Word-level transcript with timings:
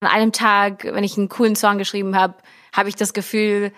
An 0.00 0.08
einem 0.08 0.32
Tag, 0.32 0.84
wenn 0.84 1.04
ich 1.04 1.18
einen 1.18 1.28
coolen 1.28 1.56
Song 1.56 1.78
geschrieben 1.78 2.16
habe, 2.16 2.36
habe 2.74 2.88
ich 2.88 2.96
das 2.96 3.12
Gefühl, 3.12 3.72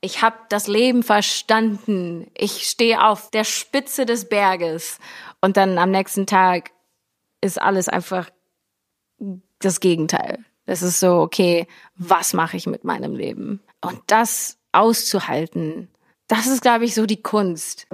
ich 0.00 0.22
habe 0.22 0.36
das 0.48 0.66
Leben 0.66 1.02
verstanden. 1.02 2.30
Ich 2.34 2.68
stehe 2.68 3.04
auf 3.04 3.30
der 3.30 3.44
Spitze 3.44 4.06
des 4.06 4.28
Berges. 4.28 4.98
Und 5.40 5.56
dann 5.56 5.78
am 5.78 5.90
nächsten 5.90 6.26
Tag 6.26 6.70
ist 7.40 7.60
alles 7.60 7.88
einfach 7.88 8.30
das 9.58 9.80
Gegenteil. 9.80 10.44
Es 10.64 10.82
ist 10.82 11.00
so, 11.00 11.20
okay, 11.20 11.66
was 11.96 12.32
mache 12.32 12.56
ich 12.56 12.66
mit 12.66 12.84
meinem 12.84 13.14
Leben? 13.14 13.60
Und 13.80 14.00
das 14.06 14.58
auszuhalten, 14.72 15.88
das 16.28 16.46
ist, 16.46 16.62
glaube 16.62 16.84
ich, 16.84 16.94
so 16.94 17.06
die 17.06 17.22
Kunst. 17.22 17.86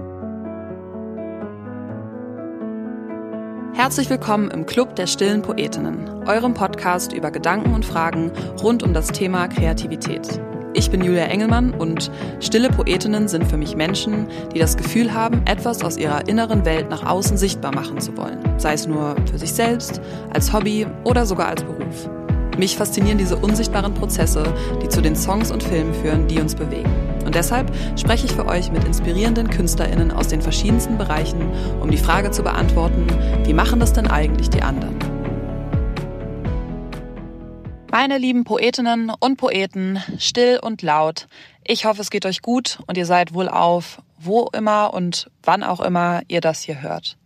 Herzlich 3.74 4.10
willkommen 4.10 4.50
im 4.50 4.66
Club 4.66 4.96
der 4.96 5.06
stillen 5.06 5.40
Poetinnen, 5.40 6.28
eurem 6.28 6.52
Podcast 6.52 7.14
über 7.14 7.30
Gedanken 7.30 7.72
und 7.72 7.86
Fragen 7.86 8.30
rund 8.62 8.82
um 8.82 8.92
das 8.92 9.08
Thema 9.08 9.48
Kreativität. 9.48 10.28
Ich 10.74 10.90
bin 10.90 11.02
Julia 11.02 11.24
Engelmann 11.24 11.72
und 11.72 12.10
stille 12.40 12.68
Poetinnen 12.68 13.28
sind 13.28 13.46
für 13.46 13.56
mich 13.56 13.74
Menschen, 13.74 14.28
die 14.54 14.58
das 14.58 14.76
Gefühl 14.76 15.14
haben, 15.14 15.42
etwas 15.46 15.82
aus 15.82 15.96
ihrer 15.96 16.28
inneren 16.28 16.66
Welt 16.66 16.90
nach 16.90 17.06
außen 17.06 17.38
sichtbar 17.38 17.74
machen 17.74 17.98
zu 17.98 18.14
wollen, 18.18 18.38
sei 18.58 18.74
es 18.74 18.86
nur 18.86 19.16
für 19.30 19.38
sich 19.38 19.54
selbst, 19.54 20.02
als 20.34 20.52
Hobby 20.52 20.86
oder 21.04 21.24
sogar 21.24 21.48
als 21.48 21.64
Beruf. 21.64 22.10
Mich 22.58 22.76
faszinieren 22.76 23.18
diese 23.18 23.36
unsichtbaren 23.36 23.94
Prozesse, 23.94 24.44
die 24.82 24.88
zu 24.88 25.00
den 25.00 25.16
Songs 25.16 25.50
und 25.50 25.62
Filmen 25.62 25.94
führen, 25.94 26.28
die 26.28 26.38
uns 26.38 26.54
bewegen. 26.54 26.90
Und 27.24 27.34
deshalb 27.34 27.72
spreche 27.98 28.26
ich 28.26 28.32
für 28.32 28.46
euch 28.46 28.70
mit 28.70 28.84
inspirierenden 28.84 29.48
KünstlerInnen 29.48 30.10
aus 30.10 30.28
den 30.28 30.42
verschiedensten 30.42 30.98
Bereichen, 30.98 31.40
um 31.80 31.90
die 31.90 31.96
Frage 31.96 32.30
zu 32.30 32.42
beantworten, 32.42 33.06
wie 33.44 33.54
machen 33.54 33.80
das 33.80 33.94
denn 33.94 34.06
eigentlich 34.06 34.50
die 34.50 34.62
anderen? 34.62 34.98
Meine 37.90 38.18
lieben 38.18 38.44
Poetinnen 38.44 39.12
und 39.18 39.36
Poeten, 39.36 40.02
still 40.18 40.58
und 40.62 40.82
laut, 40.82 41.26
ich 41.64 41.84
hoffe, 41.84 42.00
es 42.00 42.10
geht 42.10 42.26
euch 42.26 42.42
gut 42.42 42.80
und 42.86 42.96
ihr 42.96 43.06
seid 43.06 43.34
wohl 43.34 43.48
auf, 43.48 44.02
wo 44.18 44.48
immer 44.52 44.92
und 44.94 45.30
wann 45.42 45.62
auch 45.62 45.80
immer 45.80 46.22
ihr 46.28 46.40
das 46.40 46.62
hier 46.62 46.82
hört. 46.82 47.16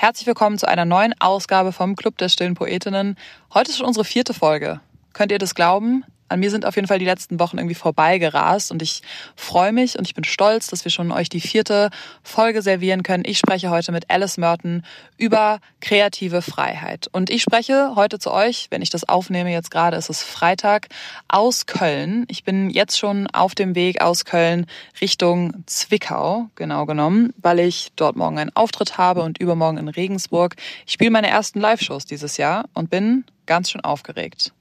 Herzlich 0.00 0.28
willkommen 0.28 0.58
zu 0.58 0.68
einer 0.68 0.84
neuen 0.84 1.12
Ausgabe 1.18 1.72
vom 1.72 1.96
Club 1.96 2.18
der 2.18 2.28
stillen 2.28 2.54
Poetinnen. 2.54 3.16
Heute 3.52 3.72
ist 3.72 3.78
schon 3.78 3.86
unsere 3.86 4.04
vierte 4.04 4.32
Folge. 4.32 4.80
Könnt 5.12 5.32
ihr 5.32 5.40
das 5.40 5.56
glauben? 5.56 6.04
An 6.28 6.40
mir 6.40 6.50
sind 6.50 6.66
auf 6.66 6.76
jeden 6.76 6.88
Fall 6.88 6.98
die 6.98 7.04
letzten 7.04 7.40
Wochen 7.40 7.58
irgendwie 7.58 7.74
vorbeigerast 7.74 8.70
und 8.70 8.82
ich 8.82 9.02
freue 9.36 9.72
mich 9.72 9.98
und 9.98 10.06
ich 10.06 10.14
bin 10.14 10.24
stolz, 10.24 10.66
dass 10.68 10.84
wir 10.84 10.90
schon 10.90 11.10
euch 11.10 11.28
die 11.28 11.40
vierte 11.40 11.90
Folge 12.22 12.62
servieren 12.62 13.02
können. 13.02 13.24
Ich 13.26 13.38
spreche 13.38 13.70
heute 13.70 13.92
mit 13.92 14.10
Alice 14.10 14.36
Merton 14.36 14.82
über 15.16 15.60
kreative 15.80 16.42
Freiheit. 16.42 17.08
Und 17.12 17.30
ich 17.30 17.42
spreche 17.42 17.94
heute 17.96 18.18
zu 18.18 18.32
euch, 18.32 18.66
wenn 18.70 18.82
ich 18.82 18.90
das 18.90 19.08
aufnehme, 19.08 19.50
jetzt 19.50 19.70
gerade 19.70 19.96
ist 19.96 20.10
es 20.10 20.22
Freitag, 20.22 20.88
aus 21.28 21.66
Köln. 21.66 22.24
Ich 22.28 22.44
bin 22.44 22.70
jetzt 22.70 22.98
schon 22.98 23.26
auf 23.28 23.54
dem 23.54 23.74
Weg 23.74 24.00
aus 24.00 24.24
Köln 24.24 24.66
Richtung 25.00 25.64
Zwickau, 25.66 26.48
genau 26.54 26.86
genommen, 26.86 27.32
weil 27.38 27.58
ich 27.60 27.92
dort 27.96 28.16
morgen 28.16 28.38
einen 28.38 28.54
Auftritt 28.54 28.98
habe 28.98 29.22
und 29.22 29.38
übermorgen 29.38 29.78
in 29.78 29.88
Regensburg. 29.88 30.56
Ich 30.86 30.92
spiele 30.92 31.10
meine 31.10 31.28
ersten 31.28 31.60
Live-Shows 31.60 32.04
dieses 32.04 32.36
Jahr 32.36 32.66
und 32.74 32.90
bin 32.90 33.24
ganz 33.46 33.70
schön 33.70 33.80
aufgeregt 33.80 34.52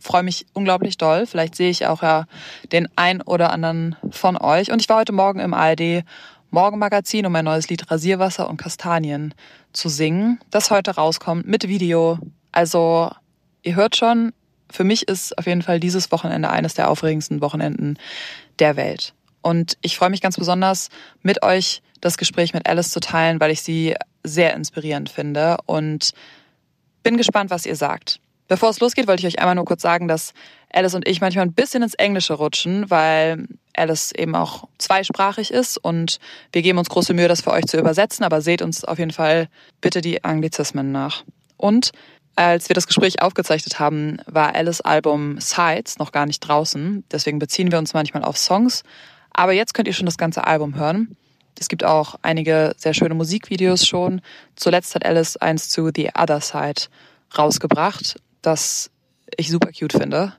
freue 0.00 0.22
mich 0.22 0.46
unglaublich 0.52 0.98
doll. 0.98 1.26
Vielleicht 1.26 1.54
sehe 1.54 1.70
ich 1.70 1.86
auch 1.86 2.02
ja 2.02 2.26
den 2.72 2.88
ein 2.96 3.22
oder 3.22 3.52
anderen 3.52 3.96
von 4.10 4.36
euch. 4.36 4.72
Und 4.72 4.80
ich 4.80 4.88
war 4.88 4.98
heute 4.98 5.12
Morgen 5.12 5.40
im 5.40 5.54
ARD 5.54 6.04
Morgenmagazin, 6.50 7.26
um 7.26 7.32
mein 7.32 7.44
neues 7.44 7.68
Lied 7.68 7.90
Rasierwasser 7.90 8.48
und 8.48 8.56
Kastanien 8.56 9.34
zu 9.72 9.88
singen, 9.88 10.40
das 10.50 10.70
heute 10.70 10.96
rauskommt 10.96 11.46
mit 11.46 11.68
Video. 11.68 12.18
Also 12.50 13.10
ihr 13.62 13.76
hört 13.76 13.96
schon, 13.96 14.32
für 14.70 14.84
mich 14.84 15.06
ist 15.08 15.36
auf 15.38 15.46
jeden 15.46 15.62
Fall 15.62 15.78
dieses 15.78 16.10
Wochenende 16.10 16.50
eines 16.50 16.74
der 16.74 16.90
aufregendsten 16.90 17.40
Wochenenden 17.40 17.98
der 18.58 18.76
Welt. 18.76 19.14
Und 19.42 19.78
ich 19.80 19.96
freue 19.96 20.10
mich 20.10 20.20
ganz 20.20 20.36
besonders, 20.36 20.88
mit 21.22 21.42
euch 21.42 21.82
das 22.00 22.18
Gespräch 22.18 22.52
mit 22.52 22.68
Alice 22.68 22.90
zu 22.90 23.00
teilen, 23.00 23.40
weil 23.40 23.50
ich 23.50 23.62
sie 23.62 23.94
sehr 24.24 24.54
inspirierend 24.54 25.08
finde 25.08 25.58
und 25.66 26.12
bin 27.02 27.16
gespannt, 27.16 27.50
was 27.50 27.66
ihr 27.66 27.76
sagt. 27.76 28.20
Bevor 28.50 28.70
es 28.70 28.80
losgeht, 28.80 29.06
wollte 29.06 29.20
ich 29.20 29.32
euch 29.32 29.38
einmal 29.38 29.54
nur 29.54 29.64
kurz 29.64 29.80
sagen, 29.80 30.08
dass 30.08 30.34
Alice 30.72 30.96
und 30.96 31.06
ich 31.06 31.20
manchmal 31.20 31.44
ein 31.44 31.52
bisschen 31.52 31.84
ins 31.84 31.94
Englische 31.94 32.34
rutschen, 32.34 32.90
weil 32.90 33.46
Alice 33.76 34.10
eben 34.10 34.34
auch 34.34 34.64
zweisprachig 34.76 35.52
ist 35.52 35.78
und 35.78 36.18
wir 36.52 36.60
geben 36.62 36.76
uns 36.78 36.88
große 36.88 37.14
Mühe, 37.14 37.28
das 37.28 37.42
für 37.42 37.52
euch 37.52 37.66
zu 37.66 37.78
übersetzen, 37.78 38.24
aber 38.24 38.40
seht 38.40 38.60
uns 38.60 38.84
auf 38.84 38.98
jeden 38.98 39.12
Fall 39.12 39.48
bitte 39.80 40.00
die 40.00 40.24
Anglizismen 40.24 40.90
nach. 40.90 41.22
Und 41.58 41.92
als 42.34 42.68
wir 42.68 42.74
das 42.74 42.88
Gespräch 42.88 43.22
aufgezeichnet 43.22 43.78
haben, 43.78 44.16
war 44.26 44.52
Alice 44.56 44.80
Album 44.80 45.38
Sides 45.38 46.00
noch 46.00 46.10
gar 46.10 46.26
nicht 46.26 46.40
draußen, 46.40 47.04
deswegen 47.12 47.38
beziehen 47.38 47.70
wir 47.70 47.78
uns 47.78 47.94
manchmal 47.94 48.24
auf 48.24 48.36
Songs, 48.36 48.82
aber 49.32 49.52
jetzt 49.52 49.74
könnt 49.74 49.86
ihr 49.86 49.94
schon 49.94 50.06
das 50.06 50.18
ganze 50.18 50.44
Album 50.44 50.74
hören. 50.74 51.16
Es 51.56 51.68
gibt 51.68 51.84
auch 51.84 52.16
einige 52.22 52.74
sehr 52.76 52.94
schöne 52.94 53.14
Musikvideos 53.14 53.86
schon. 53.86 54.22
Zuletzt 54.56 54.96
hat 54.96 55.06
Alice 55.06 55.36
eins 55.36 55.68
zu 55.68 55.92
The 55.94 56.10
Other 56.18 56.40
Side 56.40 56.88
rausgebracht 57.38 58.16
das 58.42 58.90
ich 59.36 59.50
super 59.50 59.70
cute 59.72 59.92
finde. 59.92 60.34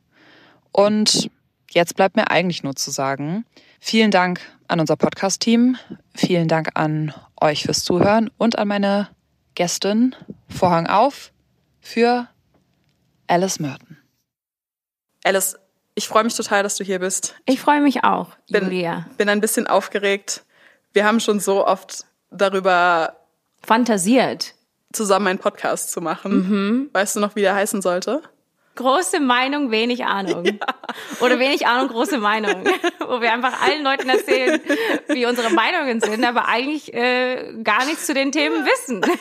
Und 0.71 1.29
jetzt 1.69 1.95
bleibt 1.95 2.15
mir 2.15 2.29
eigentlich 2.29 2.63
nur 2.63 2.75
zu 2.75 2.91
sagen, 2.91 3.45
vielen 3.79 4.11
Dank 4.11 4.41
an 4.67 4.79
unser 4.79 4.95
Podcast-Team, 4.95 5.77
vielen 6.15 6.47
Dank 6.47 6.71
an 6.75 7.13
euch 7.39 7.63
fürs 7.63 7.83
Zuhören 7.83 8.29
und 8.37 8.57
an 8.57 8.67
meine 8.67 9.09
Gästin, 9.55 10.15
Vorhang 10.47 10.87
auf, 10.87 11.31
für 11.81 12.27
Alice 13.27 13.59
Merton. 13.59 13.97
Alice, 15.23 15.57
ich 15.95 16.07
freue 16.07 16.23
mich 16.23 16.35
total, 16.35 16.63
dass 16.63 16.75
du 16.77 16.83
hier 16.83 16.99
bist. 16.99 17.35
Ich 17.45 17.59
freue 17.59 17.81
mich 17.81 18.03
auch, 18.03 18.29
Julia. 18.47 19.05
Bin, 19.09 19.17
bin 19.17 19.29
ein 19.29 19.41
bisschen 19.41 19.67
aufgeregt. 19.67 20.43
Wir 20.93 21.05
haben 21.05 21.19
schon 21.19 21.39
so 21.39 21.65
oft 21.65 22.05
darüber 22.29 23.17
fantasiert, 23.61 24.55
zusammen 24.91 25.27
einen 25.27 25.39
Podcast 25.39 25.91
zu 25.91 26.01
machen. 26.01 26.33
Mhm. 26.33 26.89
Weißt 26.93 27.15
du 27.15 27.19
noch, 27.19 27.35
wie 27.35 27.41
der 27.41 27.55
heißen 27.55 27.81
sollte? 27.81 28.21
Große 28.75 29.19
Meinung, 29.19 29.71
wenig 29.71 30.05
Ahnung. 30.05 30.45
Ja. 30.61 31.25
Oder 31.25 31.39
wenig 31.39 31.67
Ahnung, 31.67 31.89
große 31.89 32.17
Meinung. 32.17 32.65
Wo 32.99 33.21
wir 33.21 33.31
einfach 33.31 33.61
allen 33.61 33.83
Leuten 33.83 34.09
erzählen, 34.09 34.59
wie 35.07 35.25
unsere 35.25 35.49
Meinungen 35.51 36.01
sind, 36.01 36.23
aber 36.25 36.47
eigentlich 36.47 36.93
äh, 36.93 37.53
gar 37.63 37.85
nichts 37.85 38.05
zu 38.05 38.13
den 38.13 38.31
Themen 38.31 38.65
wissen. 38.65 39.01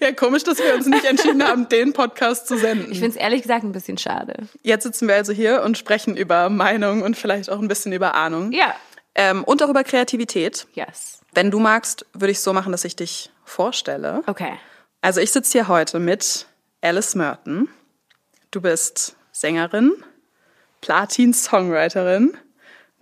Ja, 0.00 0.12
komisch, 0.12 0.44
dass 0.44 0.58
wir 0.58 0.74
uns 0.74 0.86
nicht 0.86 1.04
entschieden 1.04 1.42
haben, 1.44 1.68
den 1.68 1.92
Podcast 1.92 2.46
zu 2.46 2.56
senden. 2.56 2.92
Ich 2.92 3.00
finde 3.00 3.16
es 3.16 3.16
ehrlich 3.16 3.42
gesagt 3.42 3.64
ein 3.64 3.72
bisschen 3.72 3.98
schade. 3.98 4.34
Jetzt 4.62 4.84
sitzen 4.84 5.08
wir 5.08 5.16
also 5.16 5.32
hier 5.32 5.62
und 5.62 5.76
sprechen 5.76 6.16
über 6.16 6.48
Meinung 6.50 7.02
und 7.02 7.16
vielleicht 7.16 7.50
auch 7.50 7.58
ein 7.58 7.66
bisschen 7.66 7.92
über 7.92 8.14
Ahnung. 8.14 8.52
Ja. 8.52 8.76
Ähm, 9.16 9.42
und 9.42 9.60
auch 9.62 9.68
über 9.68 9.82
Kreativität. 9.82 10.68
Yes. 10.74 11.20
Wenn 11.34 11.50
du 11.50 11.58
magst, 11.58 12.06
würde 12.12 12.30
ich 12.30 12.40
so 12.40 12.52
machen, 12.52 12.70
dass 12.70 12.84
ich 12.84 12.94
dich 12.94 13.30
vorstelle. 13.44 14.22
Okay. 14.26 14.52
Also 15.04 15.20
ich 15.20 15.32
sitze 15.32 15.52
hier 15.52 15.66
heute 15.66 15.98
mit 15.98 16.46
Alice 16.80 17.16
Merton. 17.16 17.68
Du 18.52 18.60
bist 18.60 19.16
Sängerin, 19.32 19.92
Platin-Songwriterin. 20.80 22.38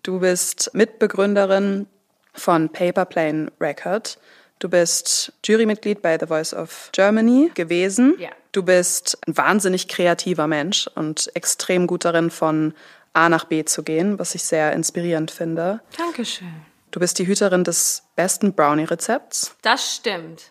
Du 0.03 0.21
bist 0.21 0.71
Mitbegründerin 0.73 1.87
von 2.33 2.71
Paper 2.71 3.05
Plane 3.05 3.53
Record. 3.61 4.19
Du 4.61 4.71
bist 4.71 5.35
Jurymitglied 5.45 6.01
bei 6.01 6.19
The 6.19 6.27
Voice 6.27 6.55
of 6.55 6.89
Germany 6.93 7.51
gewesen. 7.53 8.17
Ja. 8.19 8.31
Du 8.53 8.63
bist 8.63 9.19
ein 9.27 9.37
wahnsinnig 9.37 9.87
kreativer 9.87 10.47
Mensch 10.47 10.89
und 10.95 11.31
extrem 11.37 11.87
gut 11.87 12.07
darin, 12.07 12.31
von 12.31 12.73
A 13.13 13.29
nach 13.29 13.45
B 13.45 13.67
zu 13.67 13.83
gehen, 13.83 14.19
was 14.19 14.35
ich 14.35 14.45
sehr 14.45 14.73
inspirierend 14.73 15.31
finde. 15.31 15.81
Dankeschön. 15.99 16.63
Du 16.93 16.99
bist 16.99 17.19
die 17.19 17.27
Hüterin 17.27 17.63
des 17.63 18.05
besten 18.17 18.55
Brownie-Rezepts. 18.55 19.55
Das 19.61 19.97
stimmt. 19.97 20.51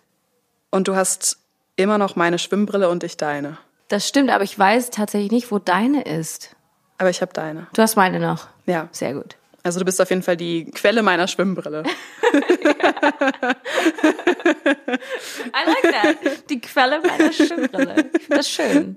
Und 0.71 0.87
du 0.87 0.95
hast 0.95 1.37
immer 1.75 1.97
noch 1.97 2.15
meine 2.15 2.39
Schwimmbrille 2.39 2.89
und 2.89 3.03
ich 3.03 3.17
deine. 3.17 3.57
Das 3.87 4.07
stimmt, 4.07 4.29
aber 4.29 4.43
ich 4.43 4.57
weiß 4.57 4.91
tatsächlich 4.91 5.31
nicht, 5.31 5.51
wo 5.51 5.59
deine 5.59 6.03
ist. 6.03 6.55
Aber 6.97 7.09
ich 7.09 7.21
habe 7.21 7.33
deine. 7.33 7.67
Du 7.73 7.81
hast 7.81 7.95
meine 7.95 8.19
noch. 8.19 8.47
Ja. 8.65 8.89
Sehr 8.91 9.13
gut. 9.13 9.35
Also 9.63 9.79
du 9.79 9.85
bist 9.85 9.99
auf 10.01 10.09
jeden 10.09 10.23
Fall 10.23 10.37
die 10.37 10.65
Quelle 10.71 11.01
meiner 11.01 11.27
Schwimmbrille. 11.27 11.83
I 12.33 12.39
like 15.65 15.81
that. 15.91 16.49
Die 16.49 16.61
Quelle 16.61 17.01
meiner 17.01 17.33
Schwimmbrille. 17.33 18.09
Das 18.29 18.49
schön. 18.49 18.95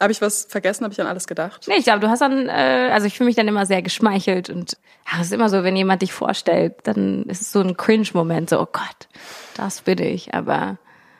Habe 0.00 0.12
ich 0.12 0.20
was 0.20 0.44
vergessen? 0.44 0.84
Habe 0.84 0.92
ich 0.92 1.00
an 1.00 1.06
alles 1.06 1.26
gedacht? 1.26 1.66
Nee, 1.68 1.76
ich 1.78 1.84
glaube, 1.84 2.00
du 2.00 2.08
hast 2.08 2.20
dann, 2.20 2.48
äh, 2.48 2.90
also 2.92 3.06
ich 3.06 3.16
fühle 3.16 3.26
mich 3.26 3.36
dann 3.36 3.48
immer 3.48 3.66
sehr 3.66 3.82
geschmeichelt 3.82 4.50
und 4.50 4.76
ja, 5.06 5.20
es 5.20 5.26
ist 5.26 5.32
immer 5.32 5.48
so, 5.48 5.62
wenn 5.62 5.76
jemand 5.76 6.02
dich 6.02 6.12
vorstellt, 6.12 6.74
dann 6.84 7.24
ist 7.24 7.40
es 7.40 7.52
so 7.52 7.60
ein 7.60 7.76
Cringe-Moment, 7.76 8.50
so, 8.50 8.60
oh 8.60 8.68
Gott, 8.70 9.08
das 9.56 9.82
bin 9.82 9.98
ich. 9.98 10.34
Aber, 10.34 10.78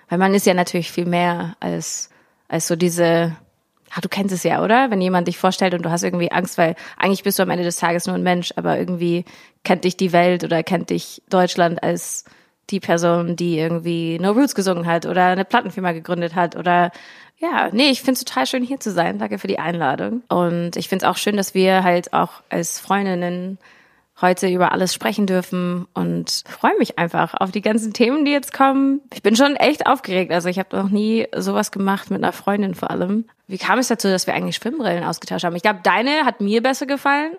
weil 0.09 0.19
man 0.19 0.35
ist 0.35 0.47
ja 0.47 0.55
natürlich 0.55 0.91
viel 0.91 1.07
mehr 1.07 1.57
als, 1.61 2.11
als 2.49 2.69
so 2.69 2.77
diese, 2.77 3.05
ja, 3.05 4.01
du 4.01 4.09
kennst 4.09 4.35
es 4.35 4.43
ja, 4.43 4.63
oder? 4.63 4.91
Wenn 4.91 5.01
jemand 5.01 5.29
dich 5.29 5.39
vorstellt 5.39 5.75
und 5.75 5.83
du 5.83 5.91
hast 5.91 6.03
irgendwie 6.03 6.33
Angst, 6.33 6.59
weil 6.59 6.75
eigentlich 6.97 7.23
bist 7.23 7.39
du 7.39 7.43
am 7.43 7.51
Ende 7.51 7.65
des 7.65 7.77
Tages 7.77 8.07
nur 8.07 8.17
ein 8.17 8.23
Mensch, 8.23 8.53
aber 8.57 8.79
irgendwie 8.79 9.25
kennt 9.65 9.85
dich 9.85 9.97
die 9.97 10.13
Welt 10.13 10.45
oder 10.45 10.63
kennt 10.63 10.91
dich 10.91 11.23
Deutschland 11.29 11.83
als 11.83 12.25
die 12.71 12.81
Person, 12.81 13.37
die 13.37 13.59
irgendwie 13.59 14.19
No 14.19 14.33
Roots 14.33 14.55
gesungen 14.55 14.87
hat 14.87 15.07
oder 15.07 15.27
eine 15.27 15.45
Plattenfirma 15.45 15.93
gegründet 15.93 16.35
hat 16.35 16.57
oder 16.57 16.91
ja, 17.39 17.71
nee, 17.73 17.91
ich 17.91 18.01
finde 18.01 18.13
es 18.13 18.25
total 18.25 18.47
schön 18.47 18.63
hier 18.63 18.79
zu 18.79 18.93
sein. 18.93 19.19
Danke 19.19 19.37
für 19.39 19.49
die 19.49 19.59
Einladung. 19.59 20.23
Und 20.29 20.77
ich 20.77 20.89
finde 20.89 21.05
es 21.05 21.11
auch 21.11 21.17
schön, 21.17 21.37
dass 21.37 21.55
wir 21.55 21.83
halt 21.83 22.13
auch 22.13 22.35
als 22.51 22.79
Freundinnen 22.79 23.59
heute 24.23 24.49
über 24.49 24.73
alles 24.73 24.95
sprechen 24.95 25.27
dürfen 25.27 25.87
und 25.95 26.45
freue 26.49 26.77
mich 26.79 26.99
einfach 26.99 27.35
auf 27.35 27.51
die 27.51 27.61
ganzen 27.61 27.93
Themen, 27.93 28.25
die 28.25 28.33
jetzt 28.33 28.55
kommen. 28.55 29.01
Ich 29.13 29.23
bin 29.23 29.37
schon 29.37 29.57
echt 29.57 29.87
aufgeregt. 29.87 30.33
Also 30.33 30.49
ich 30.49 30.59
habe 30.59 30.77
noch 30.77 30.89
nie 30.89 31.27
sowas 31.37 31.73
gemacht 31.73 32.11
mit 32.11 32.23
einer 32.23 32.33
Freundin 32.33 32.75
vor 32.75 32.91
allem. 32.91 33.27
Wie 33.47 33.59
kam 33.59 33.79
es 33.79 33.89
dazu, 33.89 34.09
dass 34.09 34.27
wir 34.27 34.35
eigentlich 34.35 34.57
Schwimmbrillen 34.57 35.05
ausgetauscht 35.05 35.45
haben? 35.45 35.57
Ich 35.57 35.63
glaube, 35.63 35.81
deine 35.83 36.25
hat 36.25 36.41
mir 36.41 36.63
besser 36.63 36.87
gefallen 36.87 37.33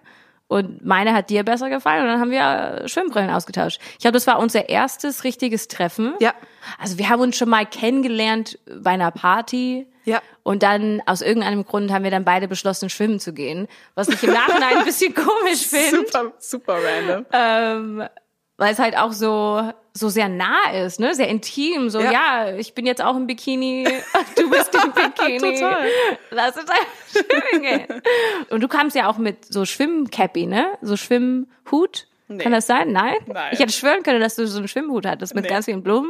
und 0.47 0.85
meine 0.85 1.13
hat 1.13 1.30
dir 1.30 1.44
besser 1.44 1.69
gefallen 1.69 2.03
und 2.03 2.09
dann 2.09 2.19
haben 2.19 2.31
wir 2.31 2.88
Schwimmbrillen 2.88 3.31
ausgetauscht. 3.31 3.80
Ich 3.94 4.00
glaube, 4.00 4.13
das 4.13 4.27
war 4.27 4.38
unser 4.39 4.69
erstes 4.69 5.24
richtiges 5.24 5.68
Treffen. 5.68 6.13
Ja. 6.19 6.33
Also 6.77 6.97
wir 6.97 7.09
haben 7.09 7.21
uns 7.21 7.38
schon 7.38 7.50
mal 7.50 7.65
kennengelernt 7.65 8.59
bei 8.81 8.91
einer 8.91 9.12
Party. 9.12 9.88
Ja. 10.05 10.21
Und 10.44 10.63
dann 10.63 11.01
aus 11.05 11.21
irgendeinem 11.21 11.65
Grund 11.65 11.91
haben 11.91 12.03
wir 12.03 12.11
dann 12.11 12.25
beide 12.25 12.47
beschlossen, 12.47 12.89
schwimmen 12.89 13.19
zu 13.19 13.33
gehen, 13.33 13.67
was 13.95 14.09
ich 14.09 14.21
im 14.23 14.33
Nachhinein 14.33 14.77
ein 14.79 14.85
bisschen 14.85 15.13
komisch 15.13 15.61
finde. 15.67 16.05
Super, 16.05 16.33
super 16.39 16.77
random. 16.83 17.25
Ähm, 17.31 18.03
weil 18.57 18.73
es 18.73 18.79
halt 18.79 18.97
auch 18.97 19.11
so 19.11 19.71
so 19.95 20.09
sehr 20.09 20.27
nah 20.27 20.71
ist, 20.73 21.00
ne, 21.00 21.13
sehr 21.13 21.27
intim. 21.27 21.89
So 21.91 22.00
ja, 22.00 22.11
Ja. 22.47 22.55
ich 22.55 22.73
bin 22.73 22.88
jetzt 22.88 23.01
auch 23.03 23.15
im 23.15 23.27
Bikini, 23.27 23.88
du 24.35 24.50
bist 24.50 24.73
im 24.73 24.91
Bikini. 24.91 25.39
Total. 25.59 25.85
Lass 26.31 26.57
uns 26.57 26.67
einfach 26.69 26.88
schwimmen 27.11 27.61
gehen. 27.63 28.01
Und 28.49 28.61
du 28.61 28.67
kamst 28.67 28.95
ja 28.95 29.07
auch 29.07 29.17
mit 29.19 29.51
so 29.53 29.65
Schwimmcappy, 29.65 30.47
ne, 30.47 30.67
so 30.81 30.97
Schwimmhut. 30.97 32.07
Nee. 32.27 32.41
Kann 32.41 32.53
das 32.53 32.65
sein? 32.65 32.91
Nein? 32.91 33.17
Nein. 33.27 33.49
Ich 33.53 33.59
hätte 33.59 33.71
schwören 33.73 34.01
können, 34.01 34.19
dass 34.19 34.35
du 34.35 34.47
so 34.47 34.57
einen 34.57 34.67
Schwimmhut 34.67 35.06
hattest 35.06 35.35
mit 35.35 35.44
Nee. 35.44 35.49
ganz 35.49 35.65
vielen 35.65 35.83
Blumen. 35.83 36.09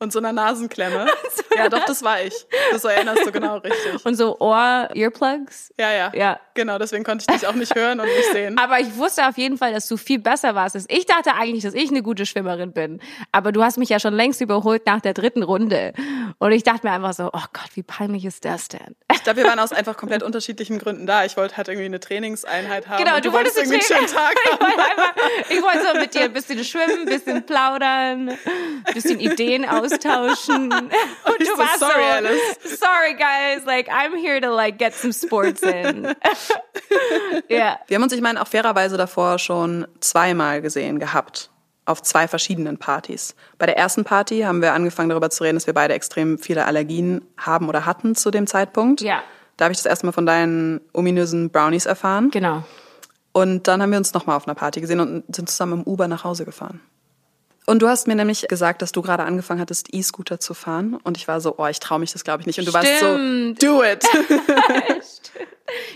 Und 0.00 0.12
so 0.12 0.20
einer 0.20 0.32
Nasenklemme. 0.32 1.06
ja, 1.56 1.68
doch, 1.68 1.84
das 1.84 2.04
war 2.04 2.22
ich. 2.22 2.46
Das 2.70 2.84
erinnerst 2.84 3.26
du 3.26 3.32
genau 3.32 3.56
richtig. 3.58 4.04
Und 4.06 4.14
so 4.14 4.38
Ohr-Earplugs. 4.38 5.72
Ja, 5.78 5.92
ja. 5.92 6.12
Ja. 6.14 6.40
Genau, 6.54 6.78
deswegen 6.78 7.02
konnte 7.02 7.24
ich 7.28 7.40
dich 7.40 7.48
auch 7.48 7.54
nicht 7.54 7.74
hören 7.74 7.98
und 7.98 8.06
nicht 8.06 8.32
sehen. 8.32 8.58
Aber 8.58 8.78
ich 8.78 8.96
wusste 8.96 9.26
auf 9.26 9.36
jeden 9.38 9.58
Fall, 9.58 9.72
dass 9.72 9.88
du 9.88 9.96
viel 9.96 10.20
besser 10.20 10.54
warst. 10.54 10.76
Ich 10.88 11.06
dachte 11.06 11.34
eigentlich, 11.34 11.64
dass 11.64 11.74
ich 11.74 11.90
eine 11.90 12.02
gute 12.02 12.26
Schwimmerin 12.26 12.72
bin. 12.72 13.00
Aber 13.32 13.50
du 13.50 13.62
hast 13.62 13.76
mich 13.76 13.88
ja 13.88 13.98
schon 13.98 14.14
längst 14.14 14.40
überholt 14.40 14.86
nach 14.86 15.00
der 15.00 15.14
dritten 15.14 15.42
Runde. 15.42 15.92
Und 16.38 16.52
ich 16.52 16.62
dachte 16.62 16.86
mir 16.86 16.92
einfach 16.92 17.12
so, 17.14 17.26
oh 17.32 17.44
Gott, 17.52 17.70
wie 17.74 17.82
peinlich 17.82 18.24
ist 18.24 18.44
das 18.44 18.68
denn? 18.68 18.94
Ich 19.12 19.24
glaube, 19.24 19.38
wir 19.42 19.46
waren 19.46 19.58
aus 19.58 19.72
einfach 19.72 19.96
komplett 19.96 20.22
unterschiedlichen 20.22 20.78
Gründen 20.78 21.06
da. 21.06 21.24
Ich 21.24 21.36
wollte 21.36 21.56
halt 21.56 21.68
irgendwie 21.68 21.86
eine 21.86 21.98
Trainingseinheit 22.00 22.88
haben. 22.88 23.02
Genau, 23.02 23.16
und 23.16 23.24
du 23.24 23.32
wolltest 23.32 23.56
irgendwie 23.56 23.80
einen 23.80 23.98
eine 23.98 24.08
schönen 24.08 24.14
Tag 24.14 24.34
Ich 24.44 24.52
haben. 24.52 24.60
wollte, 24.60 24.78
einfach, 24.78 25.14
ich 25.50 25.62
wollte 25.62 25.86
so 25.92 26.00
mit 26.00 26.14
dir 26.14 26.20
ein 26.22 26.32
bisschen 26.32 26.64
schwimmen, 26.64 27.00
ein 27.00 27.06
bisschen 27.06 27.44
plaudern, 27.46 28.28
ein 28.30 28.94
bisschen 28.94 29.18
Ideen 29.18 29.64
austauschen. 29.92 30.72
Und 30.72 31.40
du 31.40 31.44
so, 31.44 31.58
warst 31.58 31.80
sorry, 31.80 31.92
so, 31.92 32.26
Alice. 32.26 32.78
sorry 32.78 33.14
guys, 33.14 33.64
like 33.66 33.88
I'm 33.88 34.16
here 34.16 34.40
to 34.40 34.54
like 34.54 34.78
get 34.78 34.94
some 34.94 35.12
sports 35.12 35.62
in. 35.62 36.08
Ja. 37.48 37.78
Wir 37.86 37.96
haben 37.96 38.02
uns, 38.02 38.12
ich 38.12 38.20
meine, 38.20 38.40
auch 38.40 38.46
fairerweise 38.46 38.96
davor 38.96 39.38
schon 39.38 39.86
zweimal 40.00 40.62
gesehen 40.62 40.98
gehabt. 40.98 41.50
Auf 41.84 42.02
zwei 42.02 42.28
verschiedenen 42.28 42.78
Partys. 42.78 43.34
Bei 43.58 43.66
der 43.66 43.76
ersten 43.78 44.04
Party 44.04 44.40
haben 44.40 44.60
wir 44.60 44.74
angefangen 44.74 45.08
darüber 45.08 45.30
zu 45.30 45.44
reden, 45.44 45.56
dass 45.56 45.66
wir 45.66 45.74
beide 45.74 45.94
extrem 45.94 46.38
viele 46.38 46.66
Allergien 46.66 47.22
haben 47.38 47.68
oder 47.68 47.86
hatten 47.86 48.14
zu 48.14 48.30
dem 48.30 48.46
Zeitpunkt. 48.46 49.00
Ja. 49.00 49.22
Da 49.56 49.64
habe 49.64 49.72
ich 49.72 49.78
das 49.78 49.86
erste 49.86 50.06
Mal 50.06 50.12
von 50.12 50.26
deinen 50.26 50.80
ominösen 50.92 51.50
Brownies 51.50 51.86
erfahren. 51.86 52.30
Genau. 52.30 52.64
Und 53.32 53.68
dann 53.68 53.82
haben 53.82 53.90
wir 53.90 53.98
uns 53.98 54.14
nochmal 54.14 54.36
auf 54.36 54.46
einer 54.46 54.54
Party 54.54 54.80
gesehen 54.80 55.00
und 55.00 55.24
sind 55.34 55.48
zusammen 55.48 55.80
im 55.80 55.82
Uber 55.84 56.08
nach 56.08 56.24
Hause 56.24 56.44
gefahren. 56.44 56.80
Und 57.68 57.82
du 57.82 57.88
hast 57.88 58.08
mir 58.08 58.14
nämlich 58.14 58.48
gesagt, 58.48 58.80
dass 58.80 58.92
du 58.92 59.02
gerade 59.02 59.24
angefangen 59.24 59.60
hattest, 59.60 59.92
E-Scooter 59.92 60.40
zu 60.40 60.54
fahren. 60.54 60.98
Und 61.04 61.18
ich 61.18 61.28
war 61.28 61.42
so, 61.42 61.56
oh, 61.58 61.66
ich 61.66 61.80
traue 61.80 61.98
mich 61.98 62.12
das, 62.12 62.24
glaube 62.24 62.40
ich, 62.40 62.46
nicht. 62.46 62.58
Und 62.58 62.66
du 62.66 62.72
warst 62.72 62.88
Stimmt. 62.88 63.60
so, 63.60 63.66
do 63.68 63.84
it. 63.84 64.04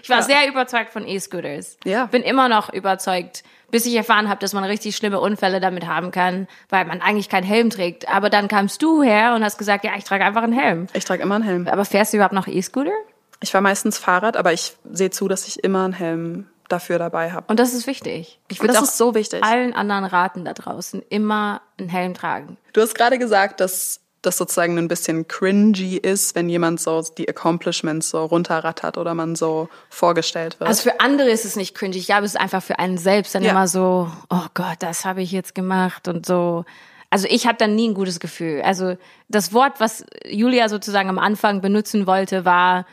Ich 0.03 0.11
war 0.11 0.23
sehr 0.23 0.47
überzeugt 0.49 0.91
von 0.91 1.09
E-Scooters. 1.09 1.79
Ja. 1.85 2.05
Bin 2.05 2.23
immer 2.23 2.51
noch 2.51 2.71
überzeugt, 2.71 3.43
bis 3.71 3.87
ich 3.87 3.95
erfahren 3.95 4.29
habe, 4.29 4.39
dass 4.39 4.53
man 4.53 4.65
richtig 4.65 4.95
schlimme 4.95 5.19
Unfälle 5.19 5.61
damit 5.61 5.87
haben 5.87 6.11
kann, 6.11 6.47
weil 6.69 6.85
man 6.85 7.01
eigentlich 7.01 7.31
keinen 7.31 7.45
Helm 7.45 7.71
trägt. 7.71 8.07
Aber 8.07 8.29
dann 8.29 8.49
kamst 8.49 8.83
du 8.83 9.03
her 9.03 9.33
und 9.35 9.43
hast 9.43 9.57
gesagt, 9.57 9.85
ja, 9.85 9.93
ich 9.97 10.05
trage 10.05 10.25
einfach 10.25 10.43
einen 10.43 10.53
Helm. 10.53 10.89
Ich 10.93 11.07
trage 11.07 11.23
immer 11.23 11.37
einen 11.37 11.45
Helm. 11.45 11.69
Aber 11.69 11.87
fährst 11.87 12.13
du 12.13 12.19
überhaupt 12.19 12.35
noch 12.35 12.49
E-Scooter? 12.49 12.93
Ich 13.41 13.51
fahre 13.51 13.63
meistens 13.63 13.97
Fahrrad, 13.97 14.37
aber 14.37 14.53
ich 14.53 14.77
sehe 14.91 15.09
zu, 15.09 15.27
dass 15.27 15.49
ich 15.49 15.65
immer 15.65 15.85
einen 15.85 15.95
Helm 15.95 16.47
dafür 16.69 16.99
dabei 16.99 17.33
habe. 17.33 17.47
Und 17.49 17.59
das 17.59 17.75
ist 17.75 17.87
wichtig. 17.87 18.39
Ich 18.49 18.61
würde 18.61 18.75
das 18.75 18.83
auch 18.83 18.87
ist 18.87 18.97
so 18.99 19.15
wichtig. 19.15 19.43
allen 19.43 19.75
anderen 19.75 20.05
raten 20.05 20.45
da 20.45 20.53
draußen, 20.53 21.03
immer 21.09 21.63
einen 21.79 21.89
Helm 21.89 22.15
tragen. 22.15 22.57
Du 22.73 22.81
hast 22.81 22.95
gerade 22.95 23.19
gesagt, 23.19 23.61
dass 23.61 24.01
das 24.23 24.37
sozusagen 24.37 24.79
ein 24.79 24.87
bisschen 24.87 25.27
cringy 25.27 25.97
ist, 25.97 26.37
wenn 26.37 26.49
jemand 26.49 26.81
so 26.81 27.03
die 27.19 27.29
Accomplishments 27.29 28.11
so 28.11 28.25
runterrattert 28.25 28.97
oder 28.97 29.15
man 29.15 29.35
so 29.35 29.69
vorgestellt 29.91 30.61
wird. 30.61 30.69
Also 30.69 30.83
für 30.91 31.01
andere 31.01 31.29
ist 31.31 31.45
es 31.45 31.57
nicht 31.57 31.75
cringy. 31.75 31.97
Ich 31.99 32.07
glaube, 32.07 32.25
es 32.25 32.35
ist 32.35 32.41
einfach 32.41 32.63
für 32.63 32.79
einen 32.79 32.99
selbst 32.99 33.35
dann 33.35 33.43
Ja. 33.43 33.51
immer 33.51 33.67
so, 33.67 34.11
oh 34.31 34.47
Gott, 34.55 34.77
das 34.79 35.05
habe 35.05 35.23
ich 35.23 35.33
jetzt 35.33 35.57
gemacht 35.57 36.07
und 36.07 36.25
so. 36.25 36.65
Also 37.11 37.27
ich 37.29 37.47
hatte 37.49 37.59
dann 37.65 37.75
nie 37.75 37.89
ein 37.89 37.95
gutes 37.95 38.21
Gefühl. 38.21 38.63
Also 38.63 38.97
das 39.29 39.53
Wort, 39.53 39.81
was 39.81 40.07
Julia 40.25 40.69
sozusagen 40.69 41.09
am 41.09 41.19
Anfang 41.19 41.61
benutzen 41.61 42.07
wollte, 42.07 42.45
war, 42.45 42.87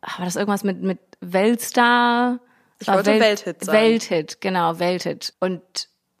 ah, 0.00 0.18
war 0.18 0.24
das 0.24 0.36
irgendwas 0.36 0.64
mit, 0.64 0.82
mit 0.82 0.98
Weltstar? 1.20 2.38
Ich 2.80 2.88
War 2.88 2.96
wollte 2.96 3.20
Welthit 3.20 3.64
sagen. 3.64 3.78
Welthit, 3.78 4.40
genau, 4.40 4.78
Welthit. 4.78 5.34
Und 5.38 5.62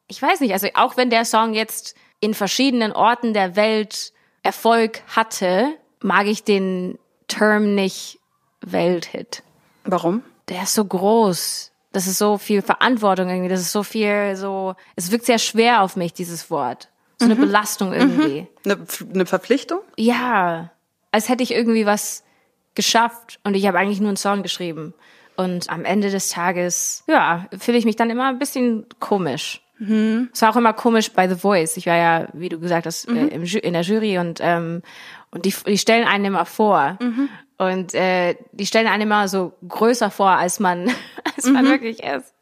ich 0.08 0.20
weiß 0.20 0.40
nicht, 0.40 0.52
also 0.52 0.68
auch 0.74 0.96
wenn 0.96 1.10
der 1.10 1.24
Song 1.24 1.54
jetzt 1.54 1.96
in 2.20 2.34
verschiedenen 2.34 2.92
Orten 2.92 3.34
der 3.34 3.56
Welt 3.56 4.12
Erfolg 4.42 5.02
hatte, 5.08 5.74
mag 6.00 6.26
ich 6.26 6.44
den 6.44 6.98
Term 7.28 7.74
nicht 7.74 8.18
Welthit 8.60 9.42
Warum? 9.84 10.22
der 10.50 10.64
ist 10.64 10.74
so 10.74 10.84
groß. 10.84 11.72
Das 11.92 12.06
ist 12.06 12.18
so 12.18 12.38
viel 12.38 12.62
Verantwortung 12.62 13.28
irgendwie. 13.28 13.48
Das 13.48 13.60
ist 13.60 13.72
so 13.72 13.82
viel 13.82 14.36
so. 14.36 14.74
Es 14.96 15.10
wirkt 15.10 15.24
sehr 15.24 15.38
schwer 15.38 15.82
auf 15.82 15.96
mich, 15.96 16.12
dieses 16.12 16.50
Wort. 16.50 16.88
So 17.18 17.24
eine 17.24 17.36
Belastung 17.36 17.92
irgendwie. 17.92 18.46
Eine, 18.64 18.78
eine 19.12 19.26
Verpflichtung? 19.26 19.80
Ja. 19.96 20.70
Als 21.12 21.28
hätte 21.28 21.42
ich 21.42 21.52
irgendwie 21.52 21.86
was 21.86 22.22
geschafft 22.74 23.40
und 23.42 23.54
ich 23.54 23.66
habe 23.66 23.78
eigentlich 23.78 24.00
nur 24.00 24.08
einen 24.08 24.16
Song 24.16 24.42
geschrieben. 24.42 24.94
Und 25.44 25.70
am 25.70 25.84
Ende 25.84 26.10
des 26.10 26.28
Tages, 26.28 27.02
ja, 27.06 27.46
fühle 27.58 27.78
ich 27.78 27.84
mich 27.84 27.96
dann 27.96 28.10
immer 28.10 28.28
ein 28.28 28.38
bisschen 28.38 28.86
komisch. 28.98 29.60
Es 30.34 30.42
war 30.42 30.50
auch 30.50 30.56
immer 30.56 30.74
komisch 30.74 31.10
bei 31.12 31.26
The 31.28 31.36
Voice. 31.36 31.76
Ich 31.78 31.86
war 31.86 31.96
ja, 31.96 32.26
wie 32.34 32.50
du 32.50 32.58
gesagt 32.60 32.84
hast, 32.86 33.08
äh, 33.08 33.28
im, 33.28 33.44
Ju- 33.44 33.60
in 33.60 33.72
der 33.72 33.82
Jury 33.82 34.18
und 34.18 34.38
ähm, 34.42 34.82
und 35.30 35.44
die, 35.46 35.54
die 35.66 35.78
stellen 35.78 36.06
einen 36.06 36.26
immer 36.26 36.44
vor 36.44 36.98
und 37.56 37.94
äh, 37.94 38.34
die 38.52 38.66
stellen 38.66 38.88
einen 38.88 39.02
immer 39.04 39.28
so 39.28 39.52
größer 39.66 40.10
vor, 40.10 40.30
als 40.30 40.60
man 40.60 40.90
als 41.36 41.46
man 41.46 41.64
wirklich 41.66 42.02
ist. 42.02 42.34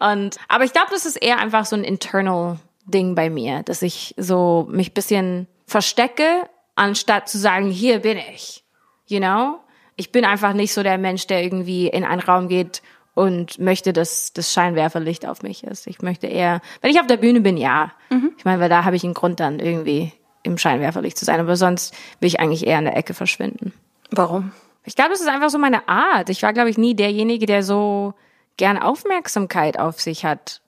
Und 0.00 0.36
aber 0.48 0.64
ich 0.64 0.72
glaube, 0.72 0.88
das 0.90 1.06
ist 1.06 1.16
eher 1.16 1.38
einfach 1.38 1.64
so 1.66 1.76
ein 1.76 1.84
internal 1.84 2.58
Ding 2.86 3.14
bei 3.14 3.30
mir, 3.30 3.62
dass 3.62 3.82
ich 3.82 4.14
so 4.18 4.66
mich 4.68 4.94
bisschen 4.94 5.46
verstecke, 5.66 6.48
anstatt 6.74 7.28
zu 7.28 7.38
sagen, 7.38 7.70
hier 7.70 8.00
bin 8.00 8.18
ich. 8.34 8.64
You 9.06 9.20
know? 9.20 9.60
Ich 9.96 10.12
bin 10.12 10.24
einfach 10.24 10.52
nicht 10.52 10.72
so 10.72 10.82
der 10.82 10.98
Mensch, 10.98 11.26
der 11.26 11.42
irgendwie 11.42 11.88
in 11.88 12.04
einen 12.04 12.20
Raum 12.20 12.48
geht 12.48 12.82
und 13.14 13.58
möchte, 13.58 13.92
dass 13.92 14.32
das 14.32 14.52
Scheinwerferlicht 14.52 15.26
auf 15.26 15.42
mich 15.42 15.62
ist. 15.64 15.86
Ich 15.86 16.02
möchte 16.02 16.26
eher, 16.26 16.60
wenn 16.80 16.90
ich 16.90 17.00
auf 17.00 17.06
der 17.06 17.16
Bühne 17.16 17.40
bin, 17.40 17.56
ja. 17.56 17.92
Ich 18.36 18.44
meine, 18.44 18.60
weil 18.60 18.68
da 18.68 18.84
habe 18.84 18.96
ich 18.96 19.04
einen 19.04 19.14
Grund 19.14 19.40
dann 19.40 19.60
irgendwie 19.60 20.12
im 20.42 20.58
Scheinwerferlicht 20.58 21.16
zu 21.16 21.24
sein, 21.24 21.40
aber 21.40 21.56
sonst 21.56 21.94
will 22.20 22.26
ich 22.26 22.40
eigentlich 22.40 22.66
eher 22.66 22.78
in 22.78 22.84
der 22.84 22.96
Ecke 22.96 23.14
verschwinden. 23.14 23.72
Warum? 24.10 24.52
Ich 24.84 24.96
glaube, 24.96 25.10
das 25.10 25.20
ist 25.20 25.28
einfach 25.28 25.50
so 25.50 25.58
meine 25.58 25.88
Art. 25.88 26.28
Ich 26.28 26.42
war, 26.42 26.52
glaube 26.52 26.70
ich, 26.70 26.76
nie 26.76 26.94
derjenige, 26.94 27.46
der 27.46 27.62
so 27.62 28.14
gern 28.56 28.78
Aufmerksamkeit 28.78 29.78
auf 29.78 30.00
sich 30.00 30.24
hat. 30.24 30.60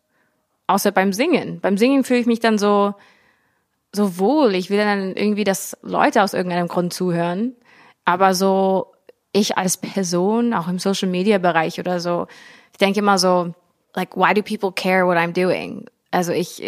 Außer 0.66 0.90
beim 0.90 1.12
Singen. 1.12 1.60
Beim 1.60 1.76
Singen 1.76 2.02
fühle 2.02 2.20
ich 2.20 2.26
mich 2.26 2.40
dann 2.40 2.58
so, 2.58 2.94
so 3.92 4.18
wohl. 4.18 4.54
Ich 4.54 4.70
will 4.70 4.78
dann 4.78 5.14
irgendwie, 5.14 5.44
dass 5.44 5.76
Leute 5.82 6.22
aus 6.22 6.32
irgendeinem 6.32 6.68
Grund 6.68 6.92
zuhören. 6.92 7.54
Aber 8.04 8.34
so, 8.34 8.92
ich 9.36 9.56
als 9.58 9.76
Person, 9.76 10.54
auch 10.54 10.68
im 10.68 10.78
Social 10.78 11.08
Media 11.08 11.38
Bereich 11.38 11.78
oder 11.78 12.00
so, 12.00 12.26
ich 12.72 12.78
denke 12.78 12.98
immer 13.00 13.18
so, 13.18 13.54
like, 13.94 14.16
why 14.16 14.34
do 14.34 14.42
people 14.42 14.72
care 14.72 15.06
what 15.06 15.16
I'm 15.16 15.32
doing? 15.32 15.86
Also 16.10 16.32
ich, 16.32 16.62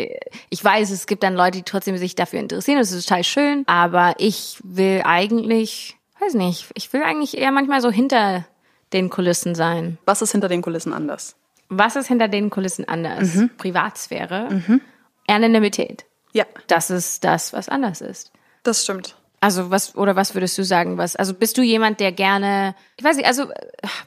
ich 0.51 0.65
weiß, 0.65 0.91
es 0.91 1.07
gibt 1.07 1.23
dann 1.23 1.35
Leute, 1.35 1.59
die 1.59 1.63
trotzdem 1.63 1.97
sich 1.97 2.15
dafür 2.15 2.41
interessieren. 2.41 2.79
Das 2.79 2.93
ist 2.93 3.07
total 3.09 3.25
schön. 3.25 3.65
Aber 3.67 4.15
ich 4.19 4.59
will 4.63 5.03
eigentlich, 5.05 5.97
weiß 6.21 6.35
nicht, 6.35 6.67
ich 6.75 6.93
will 6.93 7.03
eigentlich 7.03 7.39
eher 7.39 7.51
manchmal 7.53 7.81
so 7.81 7.91
hinter 7.91 8.45
den 8.93 9.09
Kulissen 9.11 9.55
sein. 9.55 9.99
Was 10.05 10.23
ist 10.23 10.33
hinter 10.33 10.49
den 10.49 10.61
Kulissen 10.63 10.93
anders? 10.93 11.37
Was 11.71 11.97
ist 11.97 12.09
hinter 12.09 12.29
den 12.29 12.51
Kulissen 12.51 12.89
anders? 12.89 13.39
Privatsphäre, 13.59 14.81
Anonymität. 15.27 16.05
Ja, 16.33 16.45
Das 16.67 16.91
ist 16.91 17.25
das, 17.25 17.53
was 17.53 17.69
anders 17.69 18.01
ist. 18.01 18.33
das 18.63 18.83
stimmt. 18.85 19.17
Also 19.41 19.71
was 19.71 19.95
oder 19.95 20.17
was 20.17 20.35
würdest 20.35 20.59
du 20.59 20.65
sagen? 20.65 20.99
Was 20.99 21.15
also 21.15 21.33
bist 21.33 21.57
du 21.59 21.63
jemand, 21.63 22.01
der 22.01 22.13
gerne, 22.13 22.75
ich 22.97 23.05
weiß 23.05 23.17
nicht, 23.17 23.27
also 23.27 23.47